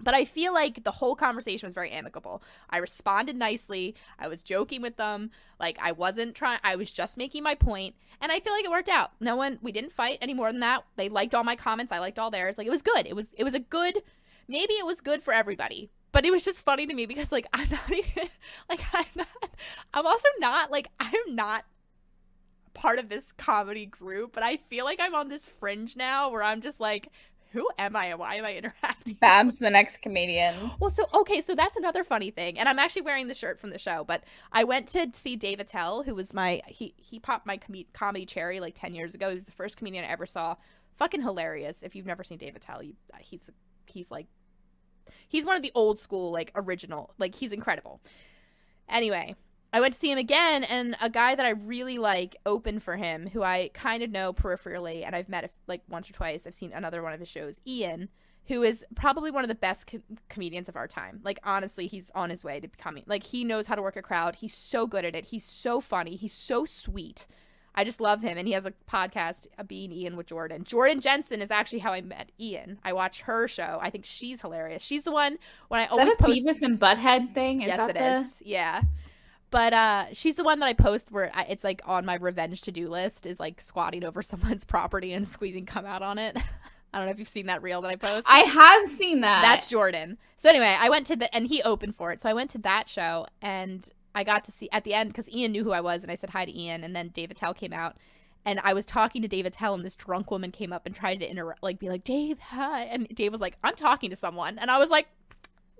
But 0.04 0.14
I 0.14 0.24
feel 0.24 0.52
like 0.52 0.84
the 0.84 0.90
whole 0.90 1.16
conversation 1.16 1.66
was 1.66 1.74
very 1.74 1.90
amicable. 1.90 2.42
I 2.70 2.78
responded 2.78 3.36
nicely. 3.36 3.94
I 4.18 4.28
was 4.28 4.42
joking 4.42 4.82
with 4.82 4.96
them. 4.96 5.30
Like 5.58 5.78
I 5.80 5.92
wasn't 5.92 6.34
trying 6.34 6.60
I 6.62 6.76
was 6.76 6.90
just 6.90 7.16
making 7.16 7.42
my 7.42 7.54
point 7.54 7.94
and 8.20 8.30
I 8.30 8.40
feel 8.40 8.52
like 8.52 8.64
it 8.64 8.70
worked 8.70 8.88
out. 8.88 9.12
No 9.20 9.36
one 9.36 9.58
we 9.62 9.72
didn't 9.72 9.92
fight 9.92 10.18
any 10.20 10.34
more 10.34 10.52
than 10.52 10.60
that. 10.60 10.84
They 10.96 11.08
liked 11.08 11.34
all 11.34 11.44
my 11.44 11.56
comments. 11.56 11.90
I 11.90 11.98
liked 11.98 12.18
all 12.18 12.30
theirs. 12.30 12.58
Like 12.58 12.66
it 12.66 12.70
was 12.70 12.82
good. 12.82 13.06
It 13.06 13.16
was 13.16 13.30
it 13.36 13.44
was 13.44 13.54
a 13.54 13.60
good 13.60 14.02
maybe 14.46 14.74
it 14.74 14.86
was 14.86 15.00
good 15.00 15.22
for 15.22 15.32
everybody. 15.32 15.90
But 16.12 16.24
it 16.24 16.30
was 16.30 16.44
just 16.44 16.64
funny 16.64 16.86
to 16.86 16.94
me 16.94 17.06
because 17.06 17.32
like 17.32 17.46
I'm 17.52 17.68
not 17.70 17.90
even 17.90 18.28
like 18.68 18.80
I'm 18.92 19.06
not 19.16 19.28
I'm 19.94 20.06
also 20.06 20.28
not 20.38 20.70
like 20.70 20.88
I'm 21.00 21.34
not 21.34 21.64
part 22.74 22.98
of 22.98 23.08
this 23.08 23.32
comedy 23.32 23.86
group, 23.86 24.32
but 24.34 24.42
I 24.42 24.56
feel 24.56 24.84
like 24.84 25.00
I'm 25.00 25.14
on 25.14 25.28
this 25.28 25.48
fringe 25.48 25.96
now 25.96 26.28
where 26.28 26.42
I'm 26.42 26.60
just 26.60 26.80
like 26.80 27.08
who 27.54 27.68
am 27.78 27.94
I 27.94 28.06
and 28.06 28.18
why 28.18 28.34
am 28.34 28.44
I 28.44 28.54
interacting? 28.54 29.14
Babs, 29.14 29.58
the 29.58 29.70
next 29.70 29.98
comedian. 29.98 30.54
Well, 30.80 30.90
so 30.90 31.04
okay, 31.14 31.40
so 31.40 31.54
that's 31.54 31.76
another 31.76 32.04
funny 32.04 32.30
thing, 32.30 32.58
and 32.58 32.68
I'm 32.68 32.78
actually 32.78 33.02
wearing 33.02 33.28
the 33.28 33.34
shirt 33.34 33.58
from 33.60 33.70
the 33.70 33.78
show. 33.78 34.04
But 34.04 34.24
I 34.52 34.64
went 34.64 34.88
to 34.88 35.08
see 35.12 35.36
Dave 35.36 35.60
Attell, 35.60 36.02
who 36.02 36.14
was 36.14 36.34
my 36.34 36.60
he 36.66 36.94
he 36.96 37.18
popped 37.18 37.46
my 37.46 37.56
com- 37.56 37.84
comedy 37.92 38.26
cherry 38.26 38.60
like 38.60 38.74
ten 38.78 38.94
years 38.94 39.14
ago. 39.14 39.28
He 39.28 39.36
was 39.36 39.46
the 39.46 39.52
first 39.52 39.76
comedian 39.76 40.04
I 40.04 40.08
ever 40.08 40.26
saw. 40.26 40.56
Fucking 40.96 41.22
hilarious. 41.22 41.82
If 41.82 41.94
you've 41.94 42.06
never 42.06 42.24
seen 42.24 42.38
Dave 42.38 42.56
Attell, 42.56 42.82
you, 42.82 42.94
uh, 43.12 43.18
he's 43.20 43.48
he's 43.86 44.10
like 44.10 44.26
he's 45.28 45.46
one 45.46 45.56
of 45.56 45.62
the 45.62 45.72
old 45.74 45.98
school 45.98 46.32
like 46.32 46.50
original 46.54 47.14
like 47.18 47.36
he's 47.36 47.52
incredible. 47.52 48.00
Anyway, 48.88 49.36
I 49.74 49.80
went 49.80 49.92
to 49.92 49.98
see 49.98 50.12
him 50.12 50.18
again, 50.18 50.62
and 50.62 50.96
a 51.00 51.10
guy 51.10 51.34
that 51.34 51.44
I 51.44 51.50
really 51.50 51.98
like 51.98 52.36
opened 52.46 52.84
for 52.84 52.96
him, 52.96 53.26
who 53.26 53.42
I 53.42 53.70
kind 53.74 54.04
of 54.04 54.10
know 54.12 54.32
peripherally, 54.32 55.04
and 55.04 55.16
I've 55.16 55.28
met 55.28 55.50
like 55.66 55.82
once 55.88 56.08
or 56.08 56.12
twice. 56.12 56.46
I've 56.46 56.54
seen 56.54 56.72
another 56.72 57.02
one 57.02 57.12
of 57.12 57.18
his 57.18 57.28
shows, 57.28 57.60
Ian, 57.66 58.08
who 58.46 58.62
is 58.62 58.84
probably 58.94 59.32
one 59.32 59.42
of 59.42 59.48
the 59.48 59.56
best 59.56 59.88
com- 59.88 60.04
comedians 60.28 60.68
of 60.68 60.76
our 60.76 60.86
time. 60.86 61.18
Like 61.24 61.40
honestly, 61.42 61.88
he's 61.88 62.12
on 62.14 62.30
his 62.30 62.44
way 62.44 62.60
to 62.60 62.68
becoming 62.68 63.02
like 63.08 63.24
he 63.24 63.42
knows 63.42 63.66
how 63.66 63.74
to 63.74 63.82
work 63.82 63.96
a 63.96 64.02
crowd. 64.02 64.36
He's 64.36 64.54
so 64.54 64.86
good 64.86 65.04
at 65.04 65.16
it. 65.16 65.24
He's 65.24 65.44
so 65.44 65.80
funny. 65.80 66.14
He's 66.14 66.32
so 66.32 66.64
sweet. 66.64 67.26
I 67.74 67.82
just 67.82 68.00
love 68.00 68.22
him, 68.22 68.38
and 68.38 68.46
he 68.46 68.54
has 68.54 68.66
a 68.66 68.72
podcast, 68.88 69.48
a 69.58 69.64
Bein' 69.64 69.90
Ian 69.90 70.16
with 70.16 70.28
Jordan. 70.28 70.62
Jordan 70.62 71.00
Jensen 71.00 71.42
is 71.42 71.50
actually 71.50 71.80
how 71.80 71.92
I 71.92 72.00
met 72.00 72.30
Ian. 72.38 72.78
I 72.84 72.92
watched 72.92 73.22
her 73.22 73.48
show. 73.48 73.80
I 73.82 73.90
think 73.90 74.04
she's 74.04 74.40
hilarious. 74.40 74.84
She's 74.84 75.02
the 75.02 75.10
one 75.10 75.36
when 75.66 75.80
I 75.80 75.86
Is 75.86 75.96
that 75.96 75.98
always 75.98 76.14
a 76.14 76.22
post. 76.22 76.44
Beavis 76.44 76.62
and 76.62 76.78
Butthead 76.78 77.34
thing? 77.34 77.62
Is 77.62 77.66
yes, 77.66 77.76
that 77.78 77.90
it 77.90 77.98
the... 77.98 78.18
is. 78.18 78.34
Yeah. 78.40 78.82
But 79.54 79.72
uh, 79.72 80.06
she's 80.12 80.34
the 80.34 80.42
one 80.42 80.58
that 80.58 80.66
I 80.66 80.72
post 80.72 81.12
where 81.12 81.30
I, 81.32 81.44
it's 81.44 81.62
like 81.62 81.80
on 81.84 82.04
my 82.04 82.16
revenge 82.16 82.60
to 82.62 82.72
do 82.72 82.88
list 82.88 83.24
is 83.24 83.38
like 83.38 83.60
squatting 83.60 84.02
over 84.02 84.20
someone's 84.22 84.64
property 84.64 85.12
and 85.12 85.28
squeezing 85.28 85.64
come 85.64 85.86
out 85.86 86.02
on 86.02 86.18
it. 86.18 86.36
I 86.92 86.98
don't 86.98 87.06
know 87.06 87.12
if 87.12 87.20
you've 87.20 87.28
seen 87.28 87.46
that 87.46 87.62
reel 87.62 87.80
that 87.82 87.88
I 87.88 87.94
post. 87.94 88.26
I 88.28 88.40
have 88.40 88.88
seen 88.88 89.20
that. 89.20 89.42
That's 89.42 89.68
Jordan. 89.68 90.18
So 90.38 90.48
anyway, 90.48 90.76
I 90.76 90.88
went 90.88 91.06
to 91.06 91.14
the 91.14 91.32
and 91.32 91.46
he 91.46 91.62
opened 91.62 91.94
for 91.94 92.10
it. 92.10 92.20
So 92.20 92.28
I 92.28 92.32
went 92.32 92.50
to 92.50 92.58
that 92.58 92.88
show 92.88 93.28
and 93.40 93.88
I 94.12 94.24
got 94.24 94.44
to 94.46 94.50
see 94.50 94.68
at 94.72 94.82
the 94.82 94.92
end 94.92 95.10
because 95.10 95.30
Ian 95.30 95.52
knew 95.52 95.62
who 95.62 95.70
I 95.70 95.80
was 95.80 96.02
and 96.02 96.10
I 96.10 96.16
said 96.16 96.30
hi 96.30 96.44
to 96.44 96.52
Ian 96.52 96.82
and 96.82 96.96
then 96.96 97.10
Dave 97.10 97.30
Attell 97.30 97.54
came 97.54 97.72
out 97.72 97.96
and 98.44 98.58
I 98.64 98.74
was 98.74 98.84
talking 98.84 99.22
to 99.22 99.28
Dave 99.28 99.46
Attell 99.46 99.74
and 99.74 99.84
this 99.84 99.94
drunk 99.94 100.32
woman 100.32 100.50
came 100.50 100.72
up 100.72 100.84
and 100.84 100.96
tried 100.96 101.20
to 101.20 101.30
interrupt 101.30 101.62
like 101.62 101.78
be 101.78 101.88
like 101.88 102.02
Dave 102.02 102.40
hi 102.40 102.82
and 102.82 103.06
Dave 103.14 103.30
was 103.30 103.40
like 103.40 103.56
I'm 103.62 103.76
talking 103.76 104.10
to 104.10 104.16
someone 104.16 104.58
and 104.58 104.68
I 104.68 104.78
was 104.78 104.90
like 104.90 105.06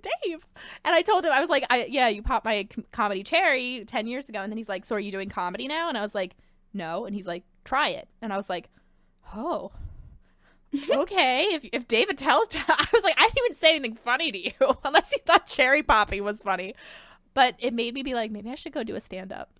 Dave 0.05 0.47
and 0.85 0.95
I 0.95 1.03
told 1.03 1.25
him 1.25 1.33
I 1.33 1.41
was 1.41 1.51
like 1.51 1.65
I 1.71 1.87
yeah 1.87 2.09
you 2.09 2.23
popped 2.23 2.45
my 2.45 2.65
com- 2.65 2.85
comedy 2.93 3.23
cherry 3.23 3.85
10 3.87 4.07
years 4.07 4.29
ago 4.29 4.41
and 4.41 4.51
then 4.53 4.59
he's 4.59 4.69
like 4.69 4.85
so 4.85 4.97
are 4.97 5.01
you 5.01 5.11
doing 5.13 5.29
comedy 5.29 5.69
now 5.69 5.89
and 5.89 5.99
I 5.99 6.03
was 6.03 6.15
like 6.15 6.37
no 6.73 7.05
and 7.07 7.15
he's 7.15 7.27
like 7.27 7.45
try 7.65 7.89
it 7.89 8.09
and 8.23 8.33
I 8.33 8.37
was 8.37 8.51
like 8.51 8.69
oh 9.35 9.73
okay, 10.91 11.49
if 11.53 11.65
if 11.73 11.87
David 11.89 12.19
tells, 12.19 12.49
I 12.55 12.89
was 12.93 13.05
like, 13.05 13.15
I 13.17 13.23
didn't 13.23 13.39
even 13.39 13.55
say 13.55 13.71
anything 13.71 13.95
funny 13.95 14.33
to 14.33 14.39
you 14.39 14.53
unless 14.85 15.13
you 15.13 15.19
thought 15.25 15.47
cherry 15.47 15.83
popping 15.83 16.25
was 16.25 16.43
funny. 16.43 16.75
But 17.33 17.55
it 17.59 17.75
made 17.75 17.95
me 17.95 18.03
be 18.03 18.15
like, 18.15 18.31
maybe 18.31 18.51
I 18.51 18.55
should 18.55 18.73
go 18.73 18.83
do 18.83 18.95
a 18.95 19.01
stand 19.01 19.33
up. 19.33 19.51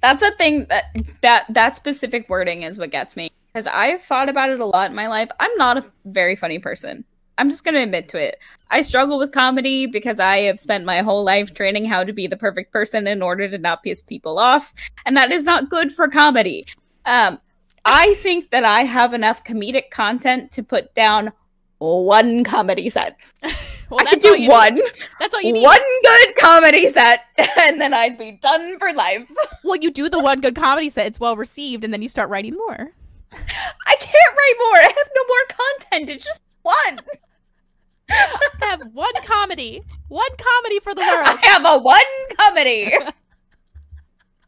That's 0.00 0.22
a 0.22 0.30
thing 0.32 0.66
that 0.66 0.84
that 1.22 1.46
that 1.48 1.76
specific 1.76 2.28
wording 2.28 2.62
is 2.62 2.78
what 2.78 2.90
gets 2.90 3.16
me 3.16 3.30
because 3.52 3.66
I've 3.66 4.02
thought 4.02 4.28
about 4.28 4.50
it 4.50 4.60
a 4.60 4.66
lot 4.66 4.90
in 4.90 4.96
my 4.96 5.08
life. 5.08 5.30
I'm 5.40 5.54
not 5.56 5.78
a 5.78 5.84
very 6.04 6.36
funny 6.36 6.58
person. 6.58 7.04
I'm 7.38 7.50
just 7.50 7.64
going 7.64 7.74
to 7.74 7.82
admit 7.82 8.08
to 8.10 8.18
it. 8.18 8.38
I 8.70 8.82
struggle 8.82 9.18
with 9.18 9.32
comedy 9.32 9.86
because 9.86 10.20
I 10.20 10.38
have 10.38 10.60
spent 10.60 10.84
my 10.84 10.98
whole 10.98 11.24
life 11.24 11.54
training 11.54 11.84
how 11.84 12.04
to 12.04 12.12
be 12.12 12.26
the 12.26 12.36
perfect 12.36 12.72
person 12.72 13.06
in 13.06 13.22
order 13.22 13.48
to 13.48 13.58
not 13.58 13.82
piss 13.82 14.02
people 14.02 14.38
off, 14.38 14.72
and 15.06 15.16
that 15.16 15.32
is 15.32 15.44
not 15.44 15.70
good 15.70 15.92
for 15.92 16.08
comedy. 16.08 16.66
Um, 17.06 17.40
I 17.84 18.14
think 18.14 18.50
that 18.50 18.64
I 18.64 18.80
have 18.82 19.14
enough 19.14 19.44
comedic 19.44 19.90
content 19.90 20.52
to 20.52 20.62
put 20.62 20.94
down 20.94 21.32
one 21.78 22.44
comedy 22.44 22.90
set. 22.90 23.18
Well, 23.90 24.00
I 24.00 24.10
could 24.10 24.20
do 24.20 24.48
one, 24.48 24.76
Need. 24.76 24.84
That's 25.20 25.34
all 25.34 25.42
you 25.42 25.52
need. 25.52 25.62
one 25.62 25.78
good 26.02 26.36
comedy 26.36 26.88
set, 26.88 27.26
and 27.60 27.78
then 27.78 27.92
I'd 27.92 28.16
be 28.16 28.32
done 28.32 28.78
for 28.78 28.90
life. 28.94 29.30
Well, 29.62 29.76
you 29.76 29.90
do 29.90 30.08
the 30.08 30.18
one 30.18 30.40
good 30.40 30.56
comedy 30.56 30.88
set. 30.88 31.06
It's 31.06 31.20
well 31.20 31.36
received, 31.36 31.84
and 31.84 31.92
then 31.92 32.00
you 32.00 32.08
start 32.08 32.30
writing 32.30 32.54
more. 32.54 32.92
I 33.32 33.96
can't 34.00 34.36
write 34.36 34.54
more. 34.58 34.78
I 34.78 34.94
have 34.96 35.10
no 35.14 35.24
more 35.28 35.46
content. 35.48 36.10
It's 36.10 36.24
just 36.24 36.40
one. 36.64 37.00
I 38.10 38.38
have 38.60 38.92
one 38.92 39.14
comedy, 39.24 39.82
one 40.08 40.30
comedy 40.36 40.80
for 40.80 40.94
the 40.94 41.00
world. 41.00 41.26
I 41.26 41.38
have 41.46 41.64
a 41.64 41.78
one 41.78 42.02
comedy. 42.36 42.92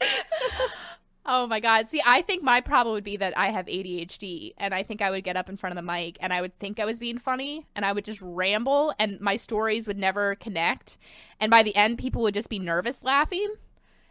Oh 1.28 1.48
my 1.48 1.58
god. 1.58 1.88
See, 1.88 2.00
I 2.06 2.22
think 2.22 2.44
my 2.44 2.60
problem 2.60 2.94
would 2.94 3.02
be 3.02 3.16
that 3.16 3.36
I 3.36 3.48
have 3.48 3.66
ADHD 3.66 4.54
and 4.58 4.72
I 4.72 4.84
think 4.84 5.02
I 5.02 5.10
would 5.10 5.24
get 5.24 5.36
up 5.36 5.48
in 5.48 5.56
front 5.56 5.72
of 5.72 5.76
the 5.76 5.92
mic 5.92 6.16
and 6.20 6.32
I 6.32 6.40
would 6.40 6.56
think 6.60 6.78
I 6.78 6.84
was 6.84 7.00
being 7.00 7.18
funny 7.18 7.66
and 7.74 7.84
I 7.84 7.92
would 7.92 8.04
just 8.04 8.22
ramble 8.22 8.94
and 8.96 9.20
my 9.20 9.34
stories 9.34 9.88
would 9.88 9.98
never 9.98 10.36
connect. 10.36 10.98
And 11.40 11.50
by 11.50 11.64
the 11.64 11.74
end 11.74 11.98
people 11.98 12.22
would 12.22 12.34
just 12.34 12.48
be 12.48 12.60
nervous 12.60 13.02
laughing. 13.02 13.54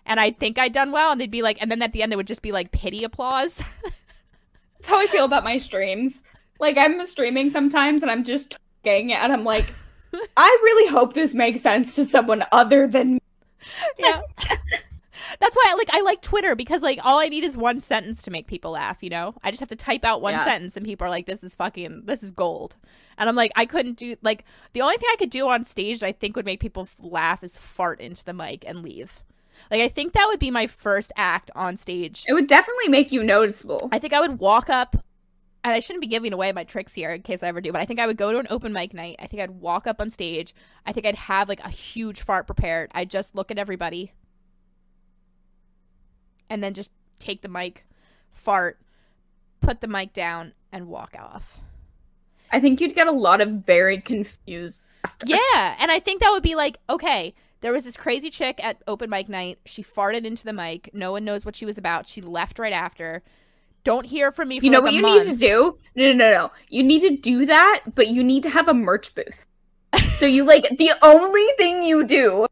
And 0.06 0.20
I'd 0.20 0.40
think 0.40 0.60
I'd 0.60 0.74
done 0.74 0.92
well 0.92 1.14
and 1.14 1.22
they'd 1.22 1.32
be 1.32 1.42
like 1.42 1.58
and 1.62 1.72
then 1.72 1.82
at 1.82 1.94
the 1.94 2.04
end 2.04 2.12
it 2.12 2.18
would 2.18 2.28
just 2.28 2.42
be 2.42 2.52
like 2.52 2.74
pity 2.74 3.06
applause. 3.06 3.64
That's 4.76 4.90
how 4.90 5.00
I 5.00 5.08
feel 5.08 5.24
about 5.24 5.46
my 5.46 5.58
streams. 5.58 6.22
Like 6.60 6.78
I'm 6.78 7.06
streaming 7.06 7.50
sometimes 7.50 8.02
and 8.02 8.12
I'm 8.12 8.24
just 8.24 8.58
talking 8.84 9.14
and 9.14 9.32
I'm 9.34 9.44
like, 9.44 9.74
I 10.38 10.60
really 10.64 10.92
hope 10.92 11.14
this 11.14 11.34
makes 11.34 11.62
sense 11.62 11.96
to 11.96 12.06
someone 12.06 12.44
other 12.52 12.88
than 12.88 13.16
me. 13.16 13.20
yeah. 13.98 14.22
That's 15.40 15.56
why 15.56 15.66
I 15.68 15.74
like 15.76 15.90
I 15.92 16.02
like 16.02 16.22
Twitter 16.22 16.56
because 16.56 16.82
like 16.82 17.00
all 17.04 17.20
I 17.20 17.28
need 17.28 17.44
is 17.44 17.58
one 17.58 17.82
sentence 17.82 18.22
to 18.24 18.32
make 18.32 18.48
people 18.48 18.72
laugh, 18.72 19.02
you 19.02 19.10
know? 19.10 19.34
I 19.44 19.50
just 19.50 19.60
have 19.60 19.70
to 19.70 19.76
type 19.76 20.06
out 20.06 20.22
one 20.22 20.34
Yeah. 20.34 20.46
sentence 20.46 20.78
and 20.78 20.86
people 20.86 21.08
are 21.08 21.10
like 21.10 21.26
this 21.26 21.44
is 21.44 21.56
fucking 21.56 22.04
this 22.06 22.22
is 22.24 22.32
gold. 22.32 22.76
And 23.18 23.28
I'm 23.28 23.36
like 23.36 23.52
I 23.56 23.66
couldn't 23.66 23.98
do 23.98 24.16
like 24.22 24.46
the 24.74 24.82
only 24.82 24.98
thing 24.98 25.10
I 25.12 25.16
could 25.18 25.30
do 25.32 25.48
on 25.50 25.64
stage 25.66 26.00
that 26.02 26.08
I 26.08 26.12
think 26.12 26.36
would 26.36 26.46
make 26.46 26.60
people 26.60 26.88
laugh 27.02 27.44
is 27.44 27.58
fart 27.58 28.00
into 28.00 28.24
the 28.24 28.34
mic 28.34 28.64
and 28.68 28.82
leave. 28.84 29.24
Like 29.72 29.82
I 29.82 29.88
think 29.90 30.14
that 30.14 30.26
would 30.28 30.40
be 30.40 30.52
my 30.52 30.68
first 30.68 31.12
act 31.18 31.50
on 31.56 31.76
stage. 31.76 32.24
It 32.28 32.34
would 32.34 32.48
definitely 32.48 32.90
make 32.90 33.12
you 33.12 33.24
noticeable. 33.24 33.90
I 33.92 34.00
think 34.00 34.14
I 34.14 34.22
would 34.22 34.40
walk 34.40 34.70
up 34.70 34.96
and 35.66 35.74
I 35.74 35.80
shouldn't 35.80 36.02
be 36.02 36.08
giving 36.08 36.32
away 36.32 36.52
my 36.52 36.64
tricks 36.64 36.94
here 36.94 37.10
in 37.10 37.24
case 37.24 37.42
I 37.42 37.48
ever 37.48 37.60
do, 37.60 37.72
but 37.72 37.82
I 37.82 37.86
think 37.86 38.00
I 38.00 38.06
would 38.06 38.18
go 38.18 38.32
to 38.32 38.38
an 38.38 38.46
open 38.52 38.72
mic 38.72 38.94
night. 38.94 39.16
I 39.18 39.26
think 39.26 39.42
I'd 39.42 39.50
walk 39.50 39.88
up 39.88 40.00
on 40.00 40.12
stage. 40.12 40.54
I 40.86 40.94
think 40.94 41.08
I'd 41.08 41.16
have 41.16 41.50
like 41.50 41.60
a 41.62 41.70
huge 41.70 42.22
fart 42.22 42.46
prepared. 42.46 42.92
I'd 42.94 43.10
just 43.10 43.34
look 43.34 43.50
at 43.50 43.58
everybody 43.58 44.14
and 46.52 46.64
then 46.64 46.76
just 46.76 46.92
take 47.18 47.42
the 47.42 47.48
mic, 47.48 47.84
fart, 48.32 48.80
put 49.60 49.82
the 49.82 49.88
mic 49.88 50.14
down, 50.14 50.54
and 50.72 50.86
walk 50.86 51.16
off. 51.18 51.60
I 52.52 52.60
think 52.60 52.80
you'd 52.80 52.94
get 52.94 53.08
a 53.08 53.12
lot 53.12 53.42
of 53.42 53.50
very 53.66 53.98
confused. 53.98 54.84
After. 55.04 55.26
Yeah, 55.26 55.76
and 55.80 55.90
I 55.90 56.00
think 56.00 56.22
that 56.22 56.30
would 56.32 56.44
be 56.44 56.54
like, 56.54 56.78
okay, 56.92 57.34
there 57.62 57.74
was 57.74 57.86
this 57.86 57.98
crazy 57.98 58.30
chick 58.30 58.64
at 58.64 58.84
open 58.86 59.10
mic 59.10 59.30
night. 59.30 59.58
She 59.66 59.82
farted 59.84 60.26
into 60.26 60.44
the 60.44 60.54
mic. 60.54 60.92
No 60.94 61.12
one 61.12 61.26
knows 61.26 61.44
what 61.44 61.56
she 61.56 61.66
was 61.66 61.80
about. 61.80 62.08
She 62.08 62.22
left 62.22 62.60
right 62.60 62.72
after. 62.72 63.24
Don't 63.86 64.06
hear 64.06 64.32
from 64.34 64.50
me. 64.50 64.60
For 64.60 64.66
You 64.66 64.72
know 64.72 64.80
like 64.80 64.84
what 64.86 64.94
you 64.94 65.02
month. 65.04 65.26
need 65.28 65.32
to 65.32 65.38
do? 65.38 65.78
No, 65.96 66.12
no, 66.12 66.14
no, 66.14 66.32
no. 66.32 66.52
You 66.70 66.84
need 66.84 67.02
to 67.04 67.16
do 67.16 67.46
that, 67.46 67.82
but 67.96 68.10
you 68.10 68.22
need 68.24 68.44
to 68.44 68.50
have 68.50 68.68
a 68.68 68.74
merch 68.74 69.16
booth. 69.16 69.46
so 70.18 70.26
you 70.26 70.44
like 70.44 70.68
the 70.78 70.92
only 71.04 71.46
thing 71.58 71.84
you 71.84 72.04
do 72.06 72.48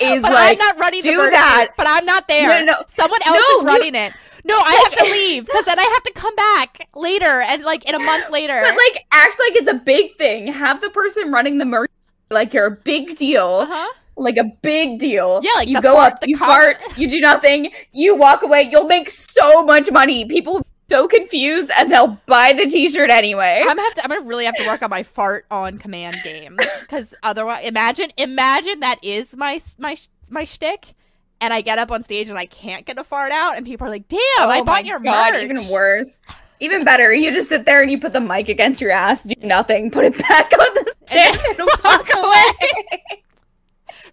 is 0.00 0.20
But 0.22 0.32
like 0.32 0.52
I'm 0.52 0.58
not 0.58 0.78
running 0.78 1.00
do 1.02 1.16
that. 1.16 1.68
booth, 1.68 1.76
But 1.78 1.86
I'm 1.88 2.04
not 2.04 2.28
there. 2.28 2.48
No, 2.48 2.58
no, 2.60 2.72
no. 2.72 2.82
Someone 2.88 3.20
else 3.24 3.38
No, 3.38 3.56
is 3.56 3.62
you- 3.62 3.66
running 3.68 3.94
it. 3.94 4.12
No, 4.44 4.58
I 4.58 4.72
have 4.72 4.92
to 4.96 5.04
leave 5.12 5.46
because 5.46 5.64
then 5.66 5.78
I 5.78 5.84
have 5.84 6.02
to 6.02 6.12
come 6.12 6.34
back 6.34 6.88
later 6.96 7.40
and 7.42 7.62
like 7.62 7.84
in 7.88 7.94
a 7.94 7.98
month 8.00 8.28
later. 8.30 8.60
but 8.60 8.74
like 8.76 9.06
act 9.12 9.38
like 9.38 9.54
it's 9.56 9.68
a 9.68 9.74
big 9.74 10.16
thing. 10.18 10.48
Have 10.48 10.80
the 10.80 10.90
person 10.90 11.30
running 11.30 11.58
the 11.58 11.64
merch 11.64 11.90
like 12.28 12.52
you're 12.52 12.66
a 12.66 12.70
big 12.72 13.14
deal. 13.16 13.60
uh-huh. 13.64 13.88
like 14.16 14.36
a 14.36 14.44
big 14.62 14.98
deal. 14.98 15.40
Yeah, 15.44 15.52
like 15.56 15.68
you 15.68 15.80
go 15.80 15.94
fart- 15.94 16.14
up, 16.14 16.26
you 16.26 16.36
fart, 16.36 16.78
you 16.96 17.08
do 17.08 17.20
nothing, 17.20 17.70
you 17.92 18.16
walk 18.16 18.42
away. 18.42 18.68
You'll 18.70 18.86
make 18.86 19.08
so 19.10 19.64
much 19.64 19.90
money. 19.92 20.24
People 20.24 20.66
so 20.92 21.08
confused, 21.08 21.70
and 21.78 21.90
they'll 21.90 22.20
buy 22.26 22.52
the 22.54 22.66
T-shirt 22.66 23.08
anyway. 23.08 23.60
I'm 23.62 23.68
gonna 23.68 23.82
have 23.82 23.94
to. 23.94 24.04
I'm 24.04 24.10
gonna 24.10 24.28
really 24.28 24.44
have 24.44 24.56
to 24.56 24.66
work 24.66 24.82
on 24.82 24.90
my 24.90 25.02
fart 25.02 25.46
on 25.50 25.78
command 25.78 26.18
game 26.22 26.58
because 26.80 27.14
otherwise, 27.22 27.64
imagine, 27.64 28.12
imagine 28.18 28.80
that 28.80 28.98
is 29.02 29.34
my 29.36 29.58
my 29.78 29.96
my 30.28 30.44
shtick, 30.44 30.94
and 31.40 31.54
I 31.54 31.62
get 31.62 31.78
up 31.78 31.90
on 31.90 32.02
stage 32.02 32.28
and 32.28 32.38
I 32.38 32.44
can't 32.44 32.84
get 32.84 32.98
a 32.98 33.04
fart 33.04 33.32
out, 33.32 33.56
and 33.56 33.64
people 33.64 33.86
are 33.86 33.90
like, 33.90 34.06
"Damn, 34.08 34.18
I 34.38 34.58
Oh 34.60 34.64
bought 34.64 34.66
my 34.66 34.80
your 34.80 35.00
God, 35.00 35.32
merch." 35.32 35.44
Even 35.44 35.66
worse. 35.68 36.20
Even 36.60 36.84
better. 36.84 37.12
You 37.12 37.32
just 37.32 37.48
sit 37.48 37.64
there 37.64 37.82
and 37.82 37.90
you 37.90 37.98
put 37.98 38.12
the 38.12 38.20
mic 38.20 38.48
against 38.48 38.80
your 38.80 38.92
ass, 38.92 39.24
do 39.24 39.34
nothing, 39.42 39.90
put 39.90 40.04
it 40.04 40.16
back 40.16 40.52
on 40.52 40.74
the 40.74 40.94
stand, 41.06 41.40
and 41.58 41.68
walk 41.82 42.08
away. 42.14 43.02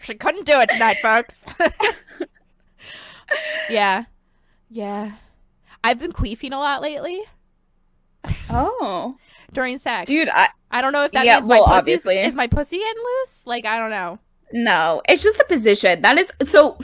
She 0.01 0.15
couldn't 0.15 0.45
do 0.45 0.57
it 0.61 0.69
tonight, 0.69 0.97
folks. 1.01 1.43
yeah, 3.69 4.05
yeah. 4.69 5.11
I've 5.84 5.99
been 5.99 6.11
queefing 6.11 6.51
a 6.53 6.57
lot 6.57 6.82
lately 6.82 7.21
oh, 8.49 9.15
during 9.53 9.77
sex, 9.77 10.07
dude, 10.07 10.30
I 10.30 10.49
I 10.71 10.82
don't 10.82 10.93
know 10.93 11.03
if 11.03 11.11
that 11.13 11.25
Yeah, 11.25 11.38
means 11.38 11.47
well, 11.47 11.63
obviously. 11.65 12.17
is 12.17 12.36
my 12.36 12.47
pussy 12.47 12.77
getting 12.77 13.01
loose. 13.21 13.45
Like 13.47 13.65
I 13.65 13.77
don't 13.77 13.89
know. 13.91 14.19
no. 14.51 15.01
It's 15.07 15.23
just 15.23 15.38
the 15.38 15.45
position. 15.45 16.01
That 16.01 16.17
is 16.17 16.32
so. 16.43 16.77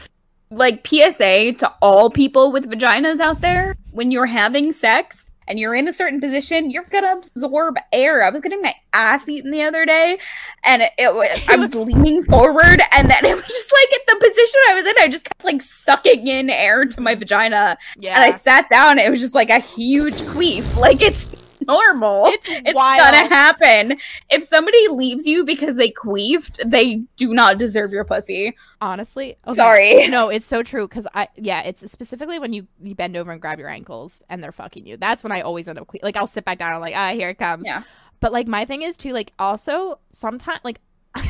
Like 0.51 0.85
PSA 0.87 1.53
to 1.53 1.73
all 1.81 2.09
people 2.11 2.51
with 2.51 2.69
vaginas 2.69 3.19
out 3.19 3.41
there: 3.41 3.75
when 3.91 4.11
you're 4.11 4.27
having 4.27 4.71
sex 4.71 5.24
and 5.47 5.59
you're 5.59 5.75
in 5.75 5.87
a 5.87 5.93
certain 5.93 6.19
position, 6.19 6.69
you're 6.69 6.85
gonna 6.89 7.15
absorb 7.17 7.77
air. 7.91 8.23
I 8.23 8.29
was 8.29 8.41
getting 8.41 8.61
my 8.61 8.73
ass 8.93 9.27
eaten 9.29 9.51
the 9.51 9.61
other 9.61 9.85
day, 9.85 10.17
and 10.63 10.81
it, 10.81 10.91
it 10.97 11.13
was 11.13 11.29
I 11.47 11.55
was 11.55 11.75
leaning 11.75 12.23
forward, 12.23 12.81
and 12.91 13.09
then 13.09 13.25
it 13.25 13.35
was 13.35 13.45
just 13.45 13.71
like 13.71 13.99
at 13.99 14.07
the 14.07 14.27
position 14.27 14.61
I 14.69 14.73
was 14.73 14.85
in, 14.85 14.95
I 14.99 15.07
just 15.07 15.25
kept 15.25 15.43
like 15.43 15.61
sucking 15.61 16.27
in 16.27 16.49
air 16.49 16.85
to 16.85 17.01
my 17.01 17.15
vagina, 17.15 17.77
Yeah, 17.97 18.15
and 18.15 18.23
I 18.23 18.37
sat 18.37 18.69
down. 18.69 18.99
It 18.99 19.09
was 19.09 19.19
just 19.19 19.35
like 19.35 19.49
a 19.49 19.59
huge 19.59 20.15
queef. 20.15 20.77
Like 20.77 21.01
it's 21.01 21.25
normal. 21.65 22.25
it's, 22.27 22.47
It's 22.47 22.73
gonna 22.73 23.27
happen. 23.27 23.97
If 24.29 24.43
somebody 24.43 24.87
leaves 24.89 25.25
you 25.25 25.43
because 25.43 25.75
they 25.75 25.89
queefed, 25.89 26.59
they 26.69 27.03
do 27.15 27.33
not 27.33 27.57
deserve 27.57 27.91
your 27.91 28.03
pussy. 28.03 28.55
Honestly, 28.81 29.37
okay. 29.47 29.55
Sorry. 29.55 30.07
No, 30.15 30.29
it's 30.29 30.45
so 30.45 30.63
true 30.63 30.87
because 30.87 31.07
I 31.13 31.27
yeah, 31.35 31.61
it's 31.61 31.89
specifically 31.91 32.39
when 32.39 32.53
you 32.53 32.67
you 32.81 32.95
bend 32.95 33.17
over 33.17 33.31
and 33.31 33.41
grab 33.41 33.59
your 33.59 33.69
ankles 33.69 34.23
and 34.29 34.41
they're 34.43 34.51
fucking 34.51 34.85
you. 34.85 34.97
That's 34.97 35.23
when 35.23 35.31
I 35.31 35.41
always 35.41 35.67
end 35.67 35.79
up 35.79 35.91
que- 35.91 35.99
like 36.03 36.15
I'll 36.15 36.27
sit 36.27 36.45
back 36.45 36.59
down 36.59 36.73
I'm 36.73 36.81
like 36.81 36.95
ah 36.95 37.11
here 37.13 37.29
it 37.29 37.37
comes. 37.37 37.65
Yeah. 37.65 37.83
But 38.19 38.31
like 38.31 38.47
my 38.47 38.65
thing 38.65 38.81
is 38.81 38.97
too 38.97 39.11
like 39.11 39.33
also 39.39 39.99
sometimes 40.11 40.61
like. 40.63 40.79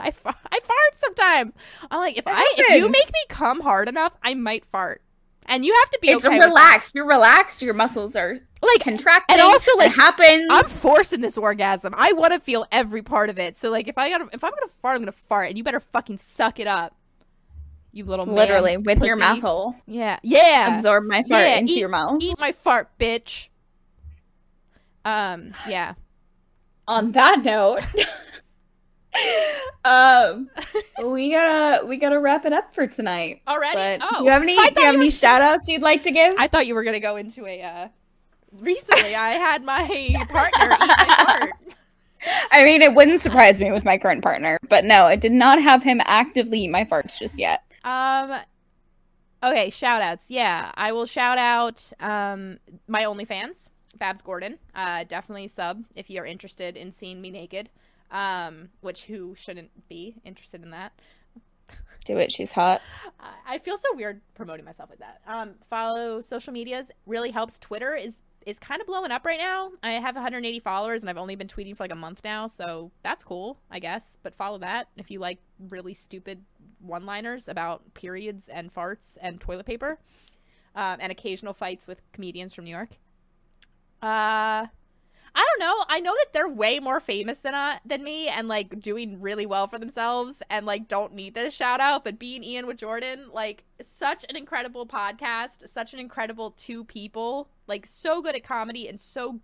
I, 0.00 0.12
I 0.52 0.60
fart 0.60 0.94
sometimes. 0.94 1.52
I'm 1.90 1.98
like, 2.00 2.16
if 2.16 2.24
I 2.26 2.54
if 2.56 2.76
you 2.76 2.88
make 2.88 3.12
me 3.12 3.24
come 3.28 3.60
hard 3.60 3.88
enough, 3.88 4.16
I 4.22 4.34
might 4.34 4.64
fart, 4.64 5.02
and 5.48 5.64
you 5.64 5.74
have 5.80 5.90
to 5.90 5.98
be 6.00 6.10
It's 6.10 6.24
okay 6.24 6.38
with 6.38 6.46
relaxed. 6.46 6.94
You're 6.94 7.06
relaxed. 7.06 7.60
Your 7.62 7.74
muscles 7.74 8.14
are 8.14 8.36
Like 8.62 8.80
contracting. 8.80 9.34
and 9.34 9.40
also, 9.42 9.70
like, 9.76 9.90
it 9.90 9.94
happens. 9.96 10.46
I'm 10.50 10.64
forcing 10.66 11.20
this 11.20 11.36
orgasm. 11.36 11.94
I 11.96 12.12
want 12.12 12.32
to 12.34 12.40
feel 12.40 12.66
every 12.70 13.02
part 13.02 13.30
of 13.30 13.38
it. 13.38 13.56
So 13.56 13.70
like, 13.70 13.88
if 13.88 13.98
I 13.98 14.10
got 14.10 14.20
if 14.32 14.44
I'm 14.44 14.50
gonna 14.50 14.70
fart, 14.82 14.96
I'm 14.96 15.02
gonna 15.02 15.12
fart, 15.12 15.48
and 15.48 15.58
you 15.58 15.64
better 15.64 15.80
fucking 15.80 16.18
suck 16.18 16.60
it 16.60 16.66
up. 16.66 16.94
You 17.90 18.04
little 18.04 18.26
man, 18.26 18.34
literally 18.36 18.76
with 18.76 19.02
your 19.02 19.16
pussy. 19.16 19.26
mouth 19.28 19.40
hole. 19.40 19.74
Yeah, 19.86 20.18
yeah. 20.22 20.74
Absorb 20.74 21.04
my 21.04 21.22
fart 21.22 21.28
Yeah, 21.46 21.56
into 21.56 21.72
eat- 21.72 21.78
your 21.80 21.88
mouth. 21.88 22.18
Eat 22.22 22.38
my 22.38 22.52
fart, 22.52 22.90
bitch. 22.98 23.48
Um, 25.04 25.54
yeah. 25.68 25.94
On 26.86 27.12
that 27.12 27.42
note, 27.44 27.80
um, 29.84 30.50
we 31.04 31.30
gotta 31.30 31.84
we 31.86 31.96
gotta 31.96 32.18
wrap 32.18 32.44
it 32.44 32.52
up 32.52 32.74
for 32.74 32.86
tonight. 32.86 33.42
Already. 33.48 33.76
But 34.00 34.00
oh, 34.02 34.18
do 34.18 34.24
you 34.24 34.30
have 34.30 34.42
any 34.42 34.54
do 34.56 34.60
you 34.80 34.86
have 34.86 34.94
were- 34.94 35.00
any 35.02 35.10
shout 35.10 35.42
outs 35.42 35.68
you'd 35.68 35.82
like 35.82 36.02
to 36.04 36.10
give? 36.10 36.34
I 36.38 36.48
thought 36.48 36.66
you 36.66 36.74
were 36.74 36.84
gonna 36.84 37.00
go 37.00 37.16
into 37.16 37.46
a. 37.46 37.62
uh 37.62 37.88
Recently, 38.52 39.14
I 39.14 39.30
had 39.32 39.62
my 39.62 39.82
partner 40.30 40.74
eat 40.80 40.88
my 40.88 41.16
fart. 41.22 41.52
I 42.50 42.64
mean, 42.64 42.80
it 42.80 42.94
wouldn't 42.94 43.20
surprise 43.20 43.60
me 43.60 43.70
with 43.70 43.84
my 43.84 43.98
current 43.98 44.22
partner, 44.22 44.58
but 44.68 44.84
no, 44.84 45.06
it 45.06 45.20
did 45.20 45.32
not 45.32 45.60
have 45.62 45.82
him 45.82 46.00
actively 46.06 46.60
eat 46.60 46.68
my 46.68 46.84
farts 46.84 47.18
just 47.18 47.38
yet. 47.38 47.62
Um. 47.84 48.38
Okay, 49.42 49.70
shout 49.70 50.02
outs. 50.02 50.30
Yeah, 50.30 50.72
I 50.74 50.92
will 50.92 51.06
shout 51.06 51.38
out 51.38 51.92
um 52.00 52.58
my 52.88 53.04
OnlyFans, 53.04 53.68
Babs 53.96 54.22
Gordon. 54.22 54.58
Uh, 54.74 55.04
definitely 55.04 55.46
sub 55.46 55.84
if 55.94 56.08
you're 56.10 56.26
interested 56.26 56.76
in 56.76 56.90
seeing 56.90 57.20
me 57.20 57.30
naked. 57.30 57.70
Um, 58.10 58.70
which 58.80 59.04
who 59.04 59.34
shouldn't 59.34 59.88
be 59.88 60.16
interested 60.24 60.62
in 60.62 60.70
that? 60.70 60.92
Do 62.04 62.16
it. 62.16 62.32
She's 62.32 62.52
hot. 62.52 62.80
I- 63.46 63.58
feel 63.58 63.76
so 63.76 63.94
weird 63.94 64.20
promoting 64.34 64.64
myself 64.64 64.88
like 64.88 65.00
that. 65.00 65.20
Um, 65.26 65.54
follow 65.68 66.20
social 66.20 66.52
medias 66.52 66.90
really 67.06 67.30
helps. 67.30 67.58
Twitter 67.58 67.94
is 67.94 68.22
is 68.46 68.58
kind 68.58 68.80
of 68.80 68.86
blowing 68.86 69.10
up 69.10 69.26
right 69.26 69.38
now. 69.38 69.72
I 69.82 69.92
have 69.92 70.14
180 70.14 70.60
followers 70.60 71.02
and 71.02 71.10
I've 71.10 71.18
only 71.18 71.34
been 71.36 71.48
tweeting 71.48 71.76
for 71.76 71.84
like 71.84 71.92
a 71.92 71.96
month 71.96 72.22
now, 72.24 72.46
so 72.46 72.92
that's 73.02 73.22
cool, 73.22 73.58
I 73.70 73.78
guess. 73.78 74.16
But 74.22 74.34
follow 74.34 74.56
that 74.58 74.88
if 74.96 75.10
you 75.10 75.18
like 75.18 75.38
really 75.68 75.92
stupid 75.92 76.44
one-liners 76.80 77.48
about 77.48 77.92
periods 77.92 78.48
and 78.48 78.72
farts 78.72 79.18
and 79.20 79.38
toilet 79.38 79.66
paper, 79.66 79.98
um, 80.74 80.96
and 81.00 81.12
occasional 81.12 81.52
fights 81.52 81.86
with 81.86 82.00
comedians 82.12 82.54
from 82.54 82.64
New 82.64 82.70
York. 82.70 82.96
Uh. 84.00 84.66
I 85.38 85.46
don't 85.46 85.60
know. 85.60 85.84
I 85.88 86.00
know 86.00 86.14
that 86.18 86.32
they're 86.32 86.48
way 86.48 86.80
more 86.80 86.98
famous 86.98 87.38
than 87.38 87.54
uh, 87.54 87.78
than 87.84 88.02
me 88.02 88.26
and 88.26 88.48
like 88.48 88.80
doing 88.80 89.20
really 89.20 89.46
well 89.46 89.68
for 89.68 89.78
themselves 89.78 90.42
and 90.50 90.66
like 90.66 90.88
don't 90.88 91.14
need 91.14 91.34
this 91.34 91.54
shout 91.54 91.78
out, 91.78 92.02
but 92.02 92.18
Bein' 92.18 92.42
Ian 92.42 92.66
with 92.66 92.78
Jordan, 92.78 93.26
like 93.32 93.62
such 93.80 94.26
an 94.28 94.34
incredible 94.34 94.84
podcast, 94.84 95.68
such 95.68 95.94
an 95.94 96.00
incredible 96.00 96.50
two 96.50 96.82
people, 96.82 97.50
like 97.68 97.86
so 97.86 98.20
good 98.20 98.34
at 98.34 98.42
comedy 98.42 98.88
and 98.88 98.98
so 98.98 99.38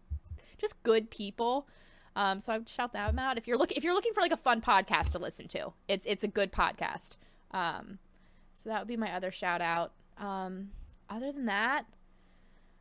just 0.58 0.82
good 0.82 1.10
people. 1.10 1.68
Um, 2.16 2.40
so 2.40 2.52
I 2.52 2.58
would 2.58 2.68
shout 2.68 2.92
them 2.92 3.20
out 3.20 3.38
if 3.38 3.46
you're 3.46 3.56
looking 3.56 3.76
if 3.76 3.84
you're 3.84 3.94
looking 3.94 4.14
for 4.14 4.20
like 4.20 4.32
a 4.32 4.36
fun 4.36 4.60
podcast 4.60 5.12
to 5.12 5.20
listen 5.20 5.46
to. 5.46 5.74
It's 5.86 6.04
it's 6.08 6.24
a 6.24 6.28
good 6.28 6.50
podcast. 6.50 7.10
Um, 7.52 8.00
so 8.56 8.68
that 8.68 8.80
would 8.80 8.88
be 8.88 8.96
my 8.96 9.12
other 9.12 9.30
shout 9.30 9.60
out. 9.60 9.92
Um, 10.18 10.70
other 11.08 11.30
than 11.30 11.46
that, 11.46 11.86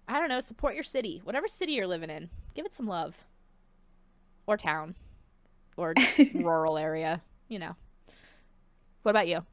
I 0.08 0.20
don't 0.20 0.30
know. 0.30 0.40
Support 0.40 0.74
your 0.74 0.84
city, 0.84 1.22
whatever 1.24 1.48
city 1.48 1.74
you're 1.74 1.86
living 1.86 2.10
in. 2.10 2.32
Give 2.54 2.66
it 2.66 2.74
some 2.74 2.88
love, 2.88 3.26
or 4.48 4.58
town, 4.58 4.96
or 5.78 5.94
rural 6.34 6.78
area. 6.78 7.22
You 7.48 7.60
know. 7.60 7.76
What 9.04 9.12
about 9.12 9.28
you? 9.28 9.46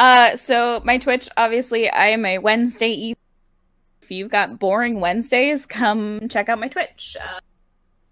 Uh, 0.00 0.34
so 0.34 0.80
my 0.82 0.96
Twitch, 0.96 1.28
obviously, 1.36 1.90
I 1.90 2.06
am 2.06 2.24
a 2.24 2.38
Wednesday 2.38 2.88
eve. 2.88 3.16
If 4.00 4.10
you've 4.10 4.30
got 4.30 4.58
boring 4.58 4.98
Wednesdays, 4.98 5.66
come 5.66 6.26
check 6.30 6.48
out 6.48 6.58
my 6.58 6.68
Twitch. 6.68 7.18
Uh, 7.20 7.38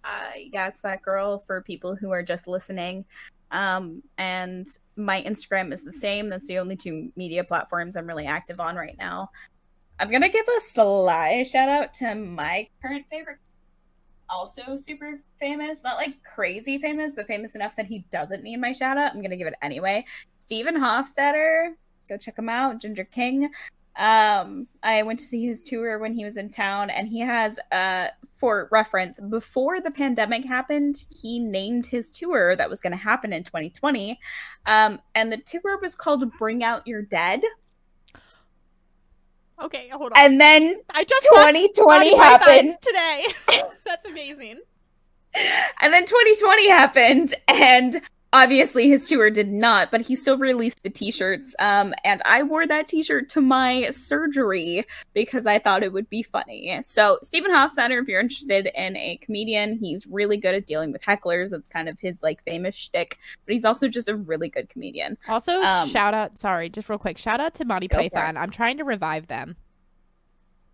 I 0.04 0.50
that's 0.52 0.82
that 0.82 1.00
girl 1.00 1.42
for 1.46 1.62
people 1.62 1.96
who 1.96 2.10
are 2.10 2.22
just 2.22 2.46
listening. 2.46 3.06
Um, 3.52 4.02
and 4.18 4.66
my 4.96 5.22
Instagram 5.22 5.72
is 5.72 5.82
the 5.82 5.94
same. 5.94 6.28
That's 6.28 6.46
the 6.46 6.58
only 6.58 6.76
two 6.76 7.10
media 7.16 7.42
platforms 7.42 7.96
I'm 7.96 8.06
really 8.06 8.26
active 8.26 8.60
on 8.60 8.76
right 8.76 8.96
now. 8.98 9.30
I'm 10.00 10.10
gonna 10.10 10.28
give 10.28 10.46
a 10.46 10.60
sly 10.60 11.42
shout 11.42 11.68
out 11.68 11.94
to 11.94 12.14
my 12.14 12.68
current 12.80 13.06
favorite 13.10 13.38
also 14.30 14.76
super 14.76 15.20
famous. 15.38 15.82
Not 15.82 15.96
like 15.96 16.22
crazy 16.22 16.78
famous, 16.78 17.12
but 17.12 17.26
famous 17.26 17.54
enough 17.54 17.76
that 17.76 17.86
he 17.86 18.04
doesn't 18.10 18.42
need 18.42 18.60
my 18.60 18.72
shout 18.72 18.98
out. 18.98 19.14
I'm 19.14 19.22
gonna 19.22 19.36
give 19.36 19.46
it 19.46 19.54
anyway. 19.62 20.04
Stephen 20.38 20.76
Hofstetter, 20.76 21.74
go 22.08 22.16
check 22.16 22.38
him 22.38 22.48
out. 22.48 22.80
Ginger 22.80 23.04
King. 23.04 23.50
Um, 23.96 24.68
I 24.84 25.02
went 25.02 25.18
to 25.18 25.24
see 25.24 25.44
his 25.44 25.64
tour 25.64 25.98
when 25.98 26.14
he 26.14 26.24
was 26.24 26.36
in 26.36 26.50
town, 26.50 26.88
and 26.88 27.08
he 27.08 27.18
has, 27.18 27.58
uh, 27.72 28.08
for 28.36 28.68
reference, 28.70 29.18
before 29.18 29.80
the 29.80 29.90
pandemic 29.90 30.44
happened, 30.44 31.02
he 31.20 31.40
named 31.40 31.84
his 31.84 32.12
tour 32.12 32.54
that 32.54 32.70
was 32.70 32.80
going 32.80 32.92
to 32.92 32.96
happen 32.96 33.32
in 33.32 33.42
2020. 33.42 34.20
Um, 34.66 35.00
and 35.16 35.32
the 35.32 35.38
tour 35.38 35.80
was 35.82 35.96
called 35.96 36.30
Bring 36.38 36.62
Out 36.62 36.86
Your 36.86 37.02
Dead. 37.02 37.40
Okay, 39.60 39.88
hold 39.92 40.12
on. 40.12 40.18
And 40.18 40.40
then 40.40 40.80
I 40.90 41.04
just 41.04 41.26
2020 41.30 41.84
watched 41.84 42.16
Monty 42.16 42.16
happened. 42.16 42.76
today. 42.82 43.26
That's 43.84 44.04
amazing. 44.06 44.60
and 45.82 45.92
then 45.92 46.04
2020 46.04 46.68
happened 46.70 47.34
and 47.48 48.00
obviously 48.32 48.88
his 48.88 49.08
tour 49.08 49.30
did 49.30 49.48
not 49.50 49.90
but 49.90 50.02
he 50.02 50.14
still 50.14 50.36
released 50.36 50.82
the 50.82 50.90
t-shirts 50.90 51.54
um 51.60 51.94
and 52.04 52.20
i 52.26 52.42
wore 52.42 52.66
that 52.66 52.86
t-shirt 52.86 53.26
to 53.28 53.40
my 53.40 53.88
surgery 53.88 54.84
because 55.14 55.46
i 55.46 55.58
thought 55.58 55.82
it 55.82 55.92
would 55.92 56.08
be 56.10 56.22
funny 56.22 56.78
so 56.82 57.18
stephen 57.22 57.50
hofstetter 57.50 58.00
if 58.02 58.06
you're 58.06 58.20
interested 58.20 58.68
in 58.74 58.94
a 58.98 59.16
comedian 59.22 59.78
he's 59.78 60.06
really 60.06 60.36
good 60.36 60.54
at 60.54 60.66
dealing 60.66 60.92
with 60.92 61.00
hecklers 61.00 61.50
that's 61.50 61.70
kind 61.70 61.88
of 61.88 61.98
his 61.98 62.22
like 62.22 62.42
famous 62.44 62.74
shtick 62.74 63.18
but 63.46 63.54
he's 63.54 63.64
also 63.64 63.88
just 63.88 64.08
a 64.08 64.16
really 64.16 64.48
good 64.50 64.68
comedian 64.68 65.16
Also, 65.26 65.62
Um, 65.62 65.88
shout 65.88 66.12
out. 66.12 66.36
Sorry, 66.36 66.68
just 66.68 66.88
real 66.90 66.98
quick. 66.98 67.16
Shout 67.16 67.40
out 67.40 67.54
to 67.54 67.64
Monty 67.64 67.88
Go 67.88 67.96
for 67.96 68.02
it. 68.04 68.12
Python. 68.12 68.36
I'm 68.36 68.50
trying 68.50 68.76
to 68.76 68.84
revive 68.84 69.26
them. 69.28 69.56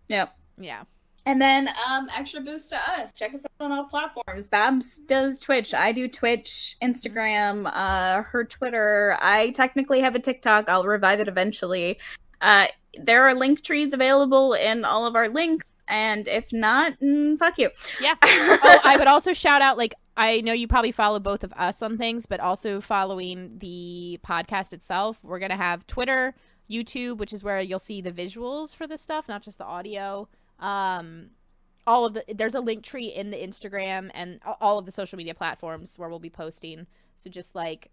yep 0.09 0.35
Yeah. 0.57 0.83
And 1.25 1.41
then 1.41 1.69
um 1.87 2.07
extra 2.15 2.41
boost 2.41 2.69
to 2.69 2.77
us. 2.91 3.11
Check 3.11 3.33
us 3.33 3.43
out 3.45 3.65
on 3.65 3.71
all 3.71 3.85
platforms. 3.85 4.47
Babs 4.47 4.99
does 4.99 5.39
Twitch. 5.39 5.73
I 5.73 5.91
do 5.91 6.07
Twitch, 6.07 6.75
Instagram, 6.83 7.69
uh 7.73 8.21
her 8.23 8.43
Twitter. 8.43 9.17
I 9.21 9.51
technically 9.51 10.01
have 10.01 10.15
a 10.15 10.19
TikTok. 10.19 10.69
I'll 10.69 10.83
revive 10.83 11.19
it 11.19 11.27
eventually. 11.27 11.97
Uh 12.41 12.67
there 12.97 13.23
are 13.27 13.33
link 13.33 13.61
trees 13.61 13.91
available 13.93 14.53
in 14.53 14.85
all 14.85 15.05
of 15.05 15.15
our 15.15 15.27
links. 15.27 15.65
And 15.87 16.27
if 16.27 16.51
not, 16.51 16.99
mm, 16.99 17.37
fuck 17.37 17.57
you. 17.57 17.69
Yeah. 18.01 18.15
oh, 18.23 18.79
I 18.83 18.97
would 18.97 19.07
also 19.07 19.33
shout 19.33 19.61
out 19.61 19.77
like 19.77 19.93
I 20.17 20.41
know 20.41 20.53
you 20.53 20.67
probably 20.67 20.91
follow 20.91 21.19
both 21.19 21.43
of 21.43 21.51
us 21.53 21.81
on 21.81 21.97
things, 21.97 22.25
but 22.25 22.39
also 22.39 22.79
following 22.79 23.57
the 23.57 24.19
podcast 24.25 24.73
itself. 24.73 25.19
We're 25.23 25.39
gonna 25.39 25.57
have 25.57 25.85
Twitter, 25.87 26.35
YouTube, 26.69 27.17
which 27.17 27.33
is 27.33 27.43
where 27.43 27.59
you'll 27.59 27.79
see 27.79 28.01
the 28.01 28.11
visuals 28.11 28.75
for 28.75 28.87
this 28.87 29.01
stuff, 29.01 29.27
not 29.27 29.41
just 29.41 29.57
the 29.57 29.65
audio. 29.65 30.27
Um, 30.59 31.31
all 31.87 32.05
of 32.05 32.13
the 32.15 32.23
there's 32.33 32.55
a 32.55 32.61
link 32.61 32.83
tree 32.83 33.07
in 33.07 33.29
the 33.31 33.37
Instagram 33.37 34.09
and 34.13 34.39
all 34.59 34.79
of 34.79 34.85
the 34.85 34.91
social 34.91 35.17
media 35.17 35.35
platforms 35.35 35.99
where 35.99 36.09
we'll 36.09 36.19
be 36.19 36.29
posting. 36.29 36.87
So 37.17 37.29
just 37.29 37.53
like 37.55 37.91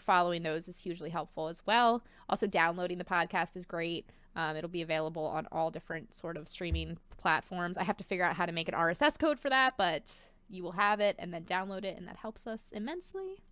following 0.00 0.42
those 0.42 0.68
is 0.68 0.80
hugely 0.80 1.10
helpful 1.10 1.48
as 1.48 1.62
well. 1.66 2.02
Also, 2.28 2.46
downloading 2.46 2.98
the 2.98 3.04
podcast 3.04 3.56
is 3.56 3.64
great. 3.66 4.10
Um, 4.36 4.56
it'll 4.56 4.70
be 4.70 4.82
available 4.82 5.24
on 5.24 5.46
all 5.50 5.70
different 5.70 6.14
sort 6.14 6.36
of 6.36 6.48
streaming 6.48 6.98
platforms. 7.16 7.76
I 7.78 7.84
have 7.84 7.96
to 7.96 8.04
figure 8.04 8.24
out 8.24 8.36
how 8.36 8.46
to 8.46 8.52
make 8.52 8.68
an 8.68 8.74
RSS 8.74 9.18
code 9.18 9.38
for 9.40 9.50
that, 9.50 9.74
but 9.76 10.12
you 10.48 10.62
will 10.62 10.72
have 10.72 11.00
it 11.00 11.16
and 11.18 11.32
then 11.34 11.44
download 11.44 11.84
it, 11.84 11.96
and 11.98 12.06
that 12.08 12.16
helps 12.16 12.46
us 12.46 12.70
immensely. 12.72 13.42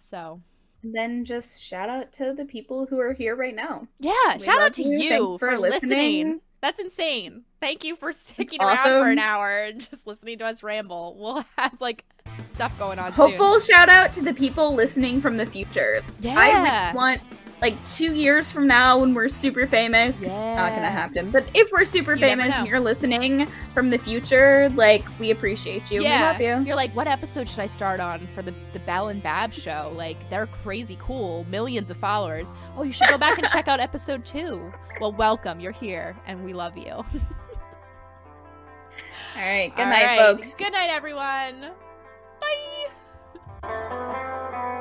So, 0.00 0.40
And 0.82 0.94
then 0.94 1.24
just 1.24 1.62
shout 1.62 1.88
out 1.90 2.12
to 2.14 2.32
the 2.32 2.44
people 2.46 2.86
who 2.86 2.98
are 3.00 3.12
here 3.12 3.36
right 3.36 3.54
now. 3.54 3.88
yeah, 3.98 4.38
We 4.38 4.44
shout 4.44 4.60
out 4.60 4.72
to 4.74 4.82
you. 4.82 4.98
you, 4.98 5.38
for, 5.38 5.50
for 5.50 5.58
listening. 5.58 5.90
listening. 5.90 6.40
That's 6.60 6.80
insane. 6.80 7.44
Thank 7.60 7.84
you 7.84 7.96
for 7.96 8.12
sticking 8.12 8.62
around 8.62 9.02
for 9.02 9.10
an 9.10 9.18
hour 9.18 9.64
and 9.64 9.80
just 9.80 10.06
listening 10.06 10.38
to 10.38 10.46
us 10.46 10.62
ramble. 10.62 11.16
We'll 11.18 11.44
have 11.58 11.80
like 11.80 12.04
stuff 12.50 12.76
going 12.78 12.98
on 12.98 13.14
soon. 13.14 13.30
Hopeful 13.30 13.60
shout 13.60 13.88
out 13.88 14.12
to 14.12 14.22
the 14.22 14.34
people 14.34 14.74
listening 14.74 15.20
from 15.20 15.36
the 15.36 15.46
future. 15.46 16.02
Yeah. 16.20 16.34
I 16.38 16.90
really 16.90 16.96
want 16.96 17.20
like 17.62 17.74
two 17.86 18.12
years 18.14 18.52
from 18.52 18.66
now 18.66 18.98
when 18.98 19.14
we're 19.14 19.28
super 19.28 19.66
famous. 19.66 20.20
Not 20.20 20.30
gonna 20.30 20.90
happen. 20.90 21.30
But 21.30 21.48
if 21.54 21.70
we're 21.72 21.84
super 21.86 22.14
You 22.14 22.20
famous 22.20 22.54
and 22.54 22.66
you're 22.66 22.80
listening 22.80 23.46
from 23.72 23.88
the 23.90 23.98
future, 23.98 24.68
like 24.74 25.04
we 25.18 25.30
appreciate 25.30 25.90
you. 25.90 26.02
Yeah, 26.02 26.38
We 26.38 26.44
love 26.48 26.60
you. 26.60 26.66
You're 26.66 26.76
like, 26.76 26.94
what 26.94 27.06
episode 27.06 27.48
should 27.48 27.60
I 27.60 27.66
start 27.66 27.98
on 28.00 28.26
for 28.34 28.42
the 28.42 28.52
the 28.72 28.80
Belle 28.80 29.08
and 29.08 29.22
Bab 29.22 29.52
show? 29.52 29.92
Like, 29.96 30.28
they're 30.28 30.46
crazy 30.46 30.98
cool, 31.00 31.44
millions 31.50 31.90
of 31.90 31.96
followers. 31.96 32.50
Oh, 32.76 32.82
you 32.82 32.92
should 32.92 33.08
go 33.08 33.18
back 33.18 33.38
and 33.38 33.48
check 33.48 33.68
out 33.68 33.80
episode 33.80 34.24
two. 34.26 34.72
Well, 35.00 35.12
welcome. 35.12 35.58
You're 35.60 35.72
here, 35.72 36.14
and 36.26 36.44
we 36.44 36.52
love 36.52 36.76
you. 36.76 36.92
All 39.36 39.42
right. 39.42 39.74
Good 39.76 39.82
All 39.82 39.90
night, 39.90 40.06
right. 40.06 40.18
folks. 40.18 40.54
Good 40.54 40.72
night, 40.72 40.88
everyone. 40.90 41.70
Bye. 43.62 44.72